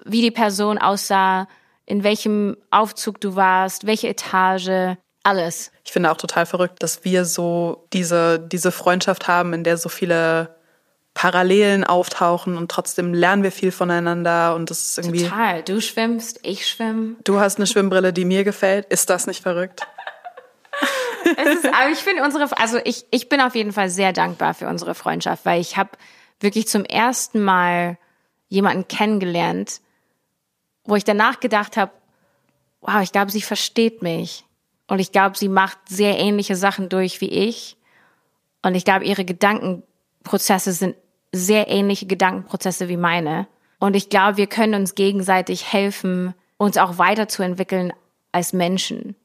wie 0.05 0.23
die 0.23 0.31
Person 0.31 0.79
aussah, 0.79 1.47
in 1.87 2.05
welchem 2.05 2.57
Aufzug 2.71 3.21
du 3.21 3.37
warst, 3.37 3.87
welche 3.87 4.09
Etage, 4.09 4.97
alles. 5.23 5.71
Ich 5.85 5.93
finde 5.93 6.11
auch 6.11 6.17
total 6.17 6.47
verrückt, 6.47 6.83
dass 6.83 7.05
wir 7.05 7.25
so 7.25 7.87
diese, 7.93 8.39
diese 8.41 8.73
Freundschaft 8.73 9.29
haben, 9.29 9.53
in 9.53 9.65
der 9.65 9.77
so 9.77 9.89
viele 9.89 10.57
Parallelen 11.15 11.85
auftauchen 11.85 12.57
und 12.57 12.71
trotzdem 12.71 13.13
lernen 13.13 13.43
wir 13.43 13.53
viel 13.53 13.71
voneinander 13.71 14.55
und 14.55 14.71
das 14.71 14.81
ist 14.81 14.99
irgendwie. 14.99 15.25
Total. 15.25 15.63
Du 15.63 15.81
schwimmst, 15.81 16.41
ich 16.43 16.67
schwimme. 16.67 17.17
Du 17.25 17.39
hast 17.39 17.59
eine 17.59 17.67
Schwimmbrille, 17.67 18.13
die 18.13 18.25
mir 18.25 18.45
gefällt. 18.45 18.87
Ist 18.87 19.11
das 19.11 19.27
nicht 19.27 19.43
verrückt? 19.43 19.87
Es 21.37 21.55
ist, 21.55 21.67
aber 21.67 21.91
ich 21.91 21.99
finde 21.99 22.25
unsere, 22.25 22.57
also 22.59 22.79
ich, 22.85 23.07
ich 23.11 23.29
bin 23.29 23.41
auf 23.41 23.55
jeden 23.55 23.73
Fall 23.73 23.91
sehr 23.91 24.13
dankbar 24.13 24.55
für 24.55 24.67
unsere 24.67 24.95
Freundschaft, 24.95 25.45
weil 25.45 25.61
ich 25.61 25.77
habe 25.77 25.91
wirklich 26.41 26.67
zum 26.67 26.85
ersten 26.85 27.43
Mal 27.43 27.99
jemanden 28.49 28.89
kennengelernt, 28.89 29.81
wo 30.85 30.97
ich 30.97 31.05
danach 31.05 31.41
gedacht 31.41 31.77
habe, 31.77 31.93
wow, 32.81 33.03
ich 33.03 33.13
glaube, 33.13 33.31
sie 33.31 33.43
versteht 33.43 34.03
mich. 34.03 34.45
Und 34.89 34.99
ich 34.99 35.13
glaube, 35.13 35.39
sie 35.39 35.49
macht 35.49 35.79
sehr 35.89 36.19
ähnliche 36.19 36.57
Sachen 36.57 36.89
durch 36.89 37.21
wie 37.21 37.31
ich. 37.31 37.77
Und 38.63 38.75
ich 38.75 38.85
glaube, 38.85 39.05
ihre 39.05 39.25
Gedankenprozesse 39.25 40.73
sind 40.73 40.97
sehr 41.33 41.69
ähnliche 41.69 42.07
Gedankenprozesse 42.07 42.89
wie 42.89 42.97
meine. 42.97 43.47
Und 43.79 43.97
ich 43.97 44.11
glaube, 44.11 44.37
wir 44.37 44.47
können 44.47 44.75
uns 44.75 44.95
gegenseitig 44.95 45.73
helfen, 45.73 46.35
uns 46.57 46.77
auch 46.77 46.99
weiterzuentwickeln 46.99 47.93
als 48.31 48.53
Menschen. 48.53 49.17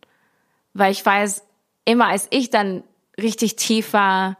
Weil 0.73 0.91
ich 0.91 1.05
weiß, 1.05 1.43
immer 1.85 2.07
als 2.07 2.27
ich 2.29 2.49
dann 2.49 2.84
richtig 3.19 3.55
tief 3.55 3.93
war, 3.93 4.38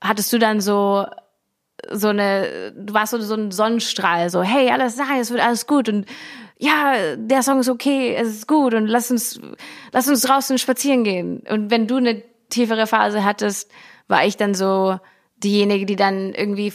hattest 0.00 0.32
du 0.32 0.38
dann 0.38 0.60
so 0.60 1.06
so 1.90 2.08
eine, 2.08 2.72
du 2.76 2.94
warst 2.94 3.12
so, 3.12 3.20
so 3.20 3.34
ein 3.34 3.50
Sonnenstrahl, 3.50 4.30
so, 4.30 4.42
hey, 4.42 4.70
alles 4.70 4.96
sei, 4.96 5.20
es 5.20 5.30
wird 5.30 5.40
alles 5.40 5.66
gut 5.66 5.88
und 5.88 6.06
ja, 6.58 7.16
der 7.16 7.42
Song 7.42 7.60
ist 7.60 7.68
okay, 7.68 8.14
es 8.14 8.28
ist 8.28 8.48
gut 8.48 8.74
und 8.74 8.86
lass 8.86 9.10
uns, 9.10 9.40
lass 9.92 10.08
uns 10.08 10.22
draußen 10.22 10.58
spazieren 10.58 11.04
gehen. 11.04 11.44
Und 11.48 11.70
wenn 11.70 11.86
du 11.86 11.96
eine 11.96 12.22
tiefere 12.48 12.88
Phase 12.88 13.24
hattest, 13.24 13.70
war 14.08 14.26
ich 14.26 14.36
dann 14.36 14.54
so 14.54 14.98
diejenige, 15.36 15.86
die 15.86 15.94
dann 15.94 16.34
irgendwie 16.34 16.72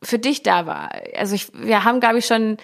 für 0.00 0.20
dich 0.20 0.44
da 0.44 0.66
war. 0.66 0.90
Also 1.16 1.34
ich, 1.34 1.52
wir 1.54 1.82
haben, 1.82 1.98
glaube 1.98 2.18
ich, 2.18 2.26
schon 2.26 2.58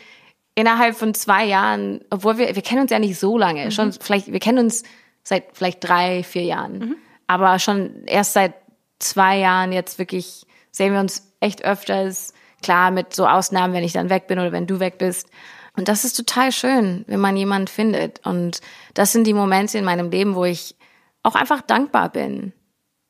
innerhalb 0.54 0.96
von 0.96 1.14
zwei 1.14 1.46
Jahren, 1.46 2.00
obwohl 2.10 2.38
wir, 2.38 2.54
wir 2.54 2.62
kennen 2.62 2.82
uns 2.82 2.92
ja 2.92 2.98
nicht 3.00 3.18
so 3.18 3.36
lange, 3.38 3.72
schon 3.72 3.92
vielleicht, 3.92 4.32
wir 4.32 4.38
kennen 4.38 4.58
uns 4.58 4.84
seit 5.24 5.44
vielleicht 5.54 5.82
drei, 5.82 6.22
vier 6.22 6.42
Jahren, 6.42 6.96
aber 7.26 7.58
schon 7.58 8.04
erst 8.06 8.34
seit 8.34 8.54
zwei 8.98 9.38
Jahren 9.38 9.72
jetzt 9.72 9.98
wirklich 9.98 10.46
sehen 10.70 10.92
wir 10.92 11.00
uns 11.00 11.31
echt 11.42 11.64
öfters. 11.64 12.32
Klar, 12.62 12.90
mit 12.90 13.14
so 13.14 13.26
Ausnahmen, 13.26 13.74
wenn 13.74 13.84
ich 13.84 13.92
dann 13.92 14.10
weg 14.10 14.28
bin 14.28 14.38
oder 14.38 14.52
wenn 14.52 14.66
du 14.66 14.78
weg 14.78 14.98
bist. 14.98 15.28
Und 15.76 15.88
das 15.88 16.04
ist 16.04 16.14
total 16.14 16.52
schön, 16.52 17.04
wenn 17.08 17.20
man 17.20 17.36
jemanden 17.36 17.68
findet. 17.68 18.24
Und 18.26 18.60
das 18.94 19.12
sind 19.12 19.26
die 19.26 19.34
Momente 19.34 19.78
in 19.78 19.84
meinem 19.84 20.10
Leben, 20.10 20.34
wo 20.34 20.44
ich 20.44 20.76
auch 21.22 21.34
einfach 21.34 21.62
dankbar 21.62 22.10
bin. 22.10 22.52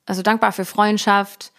Also 0.07 0.23
dankbar 0.23 0.53
für 0.53 0.65
Freundschaft, 0.65 1.53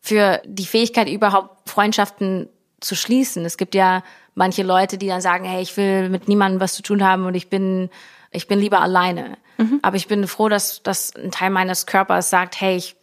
für 0.00 0.40
die 0.44 0.66
Fähigkeit, 0.66 1.08
überhaupt 1.08 1.68
Freundschaften 1.68 2.48
zu 2.80 2.94
schließen. 2.94 3.44
Es 3.44 3.56
gibt 3.56 3.74
ja 3.74 4.02
manche 4.34 4.62
Leute, 4.62 4.98
die 4.98 5.08
dann 5.08 5.20
sagen, 5.20 5.44
hey, 5.44 5.62
ich 5.62 5.76
will 5.76 6.08
mit 6.08 6.28
niemandem 6.28 6.60
was 6.60 6.74
zu 6.74 6.82
tun 6.82 7.02
haben 7.04 7.26
und 7.26 7.34
ich 7.34 7.48
bin, 7.48 7.90
ich 8.30 8.46
bin 8.46 8.60
lieber 8.60 8.80
alleine. 8.80 9.36
Aber 9.82 9.96
ich 9.96 10.08
bin 10.08 10.26
froh, 10.28 10.48
dass, 10.48 10.82
dass 10.82 11.14
ein 11.16 11.30
Teil 11.30 11.50
meines 11.50 11.86
Körpers 11.86 12.30
sagt, 12.30 12.60
hey, 12.60 12.76
ich 12.76 12.96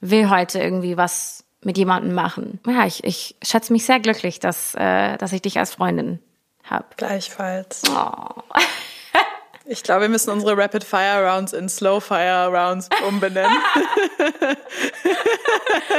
will 0.00 0.30
heute 0.30 0.60
irgendwie 0.60 0.96
was 0.96 1.44
mit 1.62 1.76
jemandem 1.78 2.14
machen. 2.14 2.60
Ja, 2.66 2.86
ich, 2.86 3.04
ich 3.04 3.36
schätze 3.42 3.72
mich 3.72 3.84
sehr 3.84 4.00
glücklich, 4.00 4.40
dass, 4.40 4.74
äh, 4.74 5.16
dass 5.16 5.32
ich 5.32 5.42
dich 5.42 5.58
als 5.58 5.74
Freundin 5.74 6.20
habe. 6.64 6.86
Gleichfalls. 6.96 7.82
Ich 9.70 9.82
glaube, 9.82 10.00
wir 10.02 10.08
müssen 10.08 10.30
unsere 10.30 10.56
Rapid 10.56 10.82
Fire 10.82 11.22
Rounds 11.22 11.52
in 11.52 11.68
Slow 11.68 12.00
Fire 12.00 12.48
Rounds 12.50 12.88
umbenennen. 13.06 13.52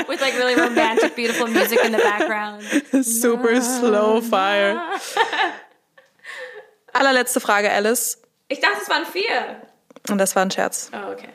With 0.07 0.19
like 0.19 0.35
really 0.39 0.55
romantic, 0.55 1.15
beautiful 1.15 1.47
music 1.47 1.79
in 1.83 1.91
the 1.91 1.99
background. 1.99 2.63
Super 3.05 3.61
Slow 3.61 4.21
Fire. 4.21 4.81
Allerletzte 6.93 7.39
Frage, 7.39 7.71
Alice. 7.71 8.19
Ich 8.47 8.59
dachte, 8.59 8.79
es 8.81 8.89
waren 8.89 9.05
vier. 9.05 9.61
Und 10.09 10.17
das 10.17 10.35
war 10.35 10.41
ein 10.41 10.49
Scherz. 10.49 10.89
Oh, 10.91 11.11
okay. 11.11 11.29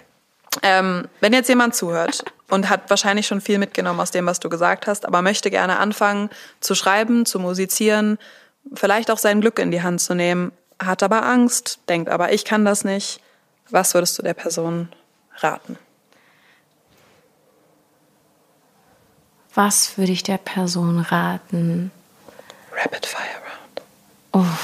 Ähm, 0.62 1.08
wenn 1.20 1.32
jetzt 1.32 1.48
jemand 1.48 1.74
zuhört 1.74 2.24
und 2.48 2.68
hat 2.68 2.88
wahrscheinlich 2.88 3.26
schon 3.26 3.40
viel 3.40 3.58
mitgenommen 3.58 4.00
aus 4.00 4.10
dem, 4.10 4.26
was 4.26 4.40
du 4.40 4.48
gesagt 4.48 4.86
hast, 4.86 5.06
aber 5.06 5.22
möchte 5.22 5.50
gerne 5.50 5.78
anfangen 5.78 6.30
zu 6.60 6.74
schreiben, 6.74 7.26
zu 7.26 7.38
musizieren, 7.40 8.18
vielleicht 8.74 9.10
auch 9.10 9.18
sein 9.18 9.40
Glück 9.40 9.58
in 9.58 9.70
die 9.70 9.82
Hand 9.82 10.00
zu 10.00 10.14
nehmen, 10.14 10.52
hat 10.78 11.02
aber 11.02 11.24
Angst, 11.24 11.80
denkt 11.88 12.08
aber, 12.08 12.32
ich 12.32 12.44
kann 12.44 12.64
das 12.64 12.84
nicht. 12.84 13.20
Was 13.70 13.94
würdest 13.94 14.18
du 14.18 14.22
der 14.22 14.34
Person 14.34 14.88
raten? 15.36 15.78
Was 19.54 19.96
würde 19.98 20.12
ich 20.12 20.22
der 20.22 20.38
Person 20.38 20.98
raten? 20.98 21.90
Rapid 22.72 23.06
Fire 23.06 23.22
Round. 24.34 24.54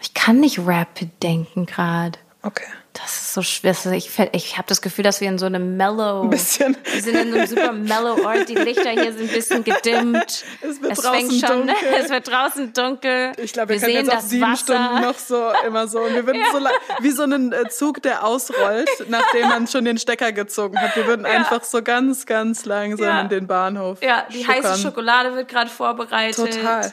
Ich 0.00 0.14
kann 0.14 0.38
nicht 0.38 0.60
rapid 0.60 1.22
denken 1.22 1.66
gerade. 1.66 2.18
Okay. 2.44 2.64
Das 2.94 3.06
ist 3.06 3.32
so 3.34 3.40
schwer. 3.42 3.74
Ich, 3.92 4.10
ich 4.32 4.58
habe 4.58 4.66
das 4.68 4.82
Gefühl, 4.82 5.04
dass 5.04 5.20
wir 5.22 5.28
in 5.28 5.38
so 5.38 5.46
einem 5.46 5.76
mellow. 5.78 6.22
Ein 6.24 6.30
bisschen. 6.30 6.76
Wir 6.92 7.00
sind 7.00 7.14
in 7.16 7.32
einem 7.34 7.46
super 7.46 7.72
mellow 7.72 8.22
Ort. 8.22 8.48
Die 8.50 8.54
Lichter 8.54 8.90
hier 8.90 9.12
sind 9.14 9.30
ein 9.30 9.34
bisschen 9.34 9.64
gedimmt. 9.64 10.44
Es 10.60 10.82
wird 10.82 11.00
fängt 11.00 11.30
draußen 11.32 11.40
schon, 11.40 11.66
dunkel. 11.68 11.88
Es 11.98 12.10
wird 12.10 12.28
draußen 12.28 12.72
dunkel. 12.74 13.32
Ich 13.38 13.52
glaube, 13.54 13.70
wir, 13.70 13.80
wir 13.80 13.80
können 13.88 13.96
sehen 13.96 14.06
jetzt 14.06 14.14
auch 14.16 14.20
sieben 14.20 14.42
Wasser. 14.42 14.74
Stunden 14.74 15.00
noch 15.00 15.18
so 15.18 15.52
immer 15.66 15.88
so. 15.88 16.00
Und 16.00 16.14
wir 16.14 16.26
würden 16.26 16.42
so 16.52 16.58
lang, 16.58 16.72
wie 17.00 17.10
so 17.12 17.22
einen 17.22 17.52
äh, 17.52 17.68
Zug, 17.70 18.02
der 18.02 18.24
ausrollt, 18.26 18.90
nachdem 19.08 19.48
man 19.48 19.66
schon 19.68 19.84
den 19.86 19.96
Stecker 19.98 20.32
gezogen 20.32 20.78
hat. 20.78 20.94
Wir 20.96 21.06
würden 21.06 21.24
einfach 21.24 21.64
so 21.64 21.80
ganz, 21.82 22.26
ganz 22.26 22.66
langsam 22.66 23.06
Ja. 23.06 23.20
in 23.22 23.28
den 23.30 23.46
Bahnhof. 23.46 24.02
Ja, 24.02 24.26
die 24.30 24.46
heiße 24.46 24.62
schuckern. 24.62 24.78
Schokolade 24.78 25.34
wird 25.34 25.48
gerade 25.48 25.70
vorbereitet. 25.70 26.36
Total. 26.36 26.92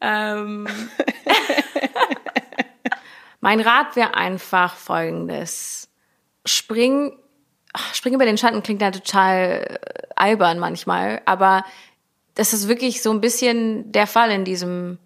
Ähm, 0.00 0.66
mein 3.46 3.60
Rat 3.60 3.94
wäre 3.94 4.14
einfach 4.14 4.74
folgendes. 4.74 5.88
Spring, 6.44 7.16
spring 7.92 8.14
über 8.14 8.24
den 8.24 8.38
Schatten 8.38 8.60
klingt 8.64 8.82
ja 8.82 8.90
total 8.90 9.78
äh, 9.84 10.06
albern 10.16 10.58
manchmal, 10.58 11.22
aber 11.26 11.64
das 12.34 12.52
ist 12.52 12.66
wirklich 12.66 13.02
so 13.02 13.12
ein 13.12 13.20
bisschen 13.20 13.92
der 13.92 14.08
Fall 14.08 14.32
in 14.32 14.44
diesem, 14.44 14.98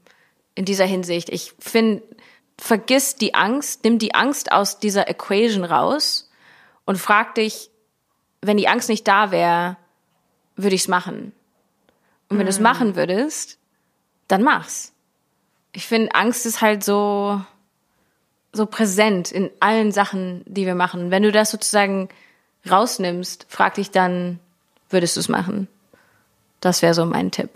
in 0.55 0.65
dieser 0.65 0.87
Hinsicht. 0.87 1.29
Ich 1.29 1.53
finde, 1.59 2.03
vergiss 2.57 3.15
die 3.17 3.35
Angst, 3.35 3.85
nimm 3.85 3.99
die 3.99 4.15
Angst 4.15 4.53
aus 4.53 4.81
dieser 4.81 5.07
Equation 5.07 5.65
raus 5.65 6.31
und 6.87 6.97
frag 6.97 7.35
dich, 7.35 7.71
wenn 8.41 8.57
die 8.57 8.69
Angst 8.69 8.89
nicht 8.89 9.07
da 9.07 9.33
wäre, 9.33 9.77
würde 10.57 10.77
ich's 10.77 10.89
machen? 10.89 11.35
Und 12.31 12.39
wenn 12.39 12.47
du 12.47 12.51
es 12.51 12.59
machen 12.59 12.97
würdest, 12.97 13.59
dann 14.29 14.43
mach's. 14.43 14.95
Ich 15.73 15.87
finde, 15.87 16.15
Angst 16.15 16.47
ist 16.47 16.63
halt 16.63 16.83
so, 16.83 17.43
so 18.53 18.67
präsent 18.67 19.31
in 19.31 19.51
allen 19.61 19.93
Sachen, 19.93 20.43
die 20.47 20.67
wir 20.67 20.75
machen. 20.75 21.11
Wenn 21.11 21.23
du 21.23 21.33
das 21.33 21.51
sozusagen 21.51 22.09
rausnimmst, 22.69 23.47
frag 23.49 23.75
dich 23.75 23.91
dann, 23.91 24.41
würdest 24.89 25.17
du 25.17 25.21
es 25.21 25.29
machen? 25.29 25.69
Das 26.61 26.83
wäre 26.83 26.95
so 26.95 27.05
mein 27.05 27.31
Tipp. 27.31 27.51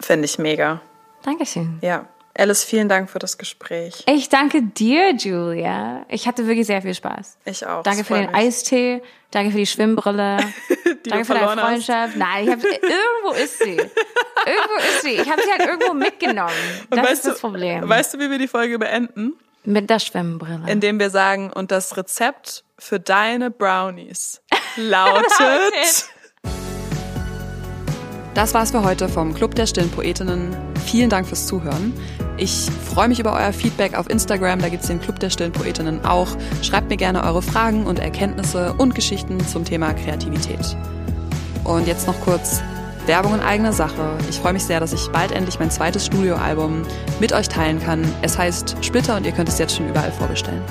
Finde 0.00 0.24
ich 0.24 0.38
mega. 0.38 0.80
Dankeschön. 1.22 1.78
Ja. 1.82 2.06
Alice, 2.38 2.64
vielen 2.64 2.88
Dank 2.88 3.10
für 3.10 3.18
das 3.18 3.38
Gespräch. 3.38 4.04
Ich 4.06 4.28
danke 4.28 4.62
dir, 4.62 5.14
Julia. 5.14 6.06
Ich 6.08 6.26
hatte 6.26 6.46
wirklich 6.46 6.66
sehr 6.66 6.80
viel 6.80 6.94
Spaß. 6.94 7.36
Ich 7.44 7.66
auch. 7.66 7.82
Danke 7.82 8.04
für 8.04 8.14
den 8.14 8.26
mich. 8.26 8.34
Eistee. 8.34 9.02
Danke 9.30 9.50
für 9.50 9.58
die 9.58 9.66
Schwimmbrille. 9.66 10.38
Die 11.04 11.08
danke 11.08 11.24
du 11.24 11.24
für 11.24 11.34
deine 11.34 11.46
verloren 11.46 11.60
hast. 11.60 11.66
Freundschaft. 11.86 12.16
Nein, 12.16 12.44
ich 12.44 12.50
hab, 12.50 12.62
irgendwo 12.62 13.42
ist 13.42 13.58
sie. 13.58 13.76
Irgendwo 13.76 14.76
ist 14.78 15.02
sie. 15.02 15.12
Ich 15.12 15.30
habe 15.30 15.42
sie 15.42 15.50
halt 15.50 15.66
irgendwo 15.66 15.94
mitgenommen. 15.94 16.52
Das 16.90 16.98
weißt 17.00 17.12
ist 17.12 17.26
das 17.26 17.34
du, 17.36 17.40
Problem. 17.40 17.88
Weißt 17.88 18.14
du, 18.14 18.18
wie 18.18 18.30
wir 18.30 18.38
die 18.38 18.48
Folge 18.48 18.78
beenden? 18.78 19.34
Mit 19.64 19.90
der 19.90 19.98
Schwimmbrille. 19.98 20.62
Indem 20.66 20.98
wir 20.98 21.10
sagen, 21.10 21.52
und 21.52 21.70
das 21.70 21.96
Rezept 21.96 22.64
für 22.78 22.98
deine 22.98 23.50
Brownies 23.50 24.42
lautet. 24.76 26.08
Das 28.32 28.54
war's 28.54 28.70
für 28.70 28.84
heute 28.84 29.08
vom 29.08 29.34
Club 29.34 29.56
der 29.56 29.66
Stillen 29.66 29.90
Poetinnen. 29.90 30.56
Vielen 30.86 31.10
Dank 31.10 31.26
fürs 31.26 31.48
Zuhören. 31.48 31.92
Ich 32.36 32.68
freue 32.86 33.08
mich 33.08 33.18
über 33.18 33.32
euer 33.32 33.52
Feedback 33.52 33.98
auf 33.98 34.08
Instagram, 34.08 34.60
da 34.60 34.68
gibt's 34.68 34.86
den 34.86 35.00
Club 35.00 35.18
der 35.18 35.30
Stillen 35.30 35.52
Poetinnen 35.52 36.04
auch. 36.04 36.28
Schreibt 36.62 36.88
mir 36.88 36.96
gerne 36.96 37.24
eure 37.24 37.42
Fragen 37.42 37.86
und 37.86 37.98
Erkenntnisse 37.98 38.72
und 38.78 38.94
Geschichten 38.94 39.44
zum 39.46 39.64
Thema 39.64 39.92
Kreativität. 39.94 40.76
Und 41.64 41.88
jetzt 41.88 42.06
noch 42.06 42.18
kurz 42.20 42.62
Werbung 43.10 43.34
in 43.34 43.40
eigener 43.40 43.72
Sache. 43.72 44.16
Ich 44.28 44.38
freue 44.38 44.52
mich 44.52 44.62
sehr, 44.62 44.78
dass 44.78 44.92
ich 44.92 45.08
bald 45.08 45.32
endlich 45.32 45.58
mein 45.58 45.68
zweites 45.68 46.06
Studioalbum 46.06 46.84
mit 47.18 47.32
euch 47.32 47.48
teilen 47.48 47.80
kann. 47.80 48.04
Es 48.22 48.38
heißt 48.38 48.76
Splitter 48.82 49.16
und 49.16 49.26
ihr 49.26 49.32
könnt 49.32 49.48
es 49.48 49.58
jetzt 49.58 49.74
schon 49.74 49.88
überall 49.88 50.12
vorbestellen. 50.12 50.62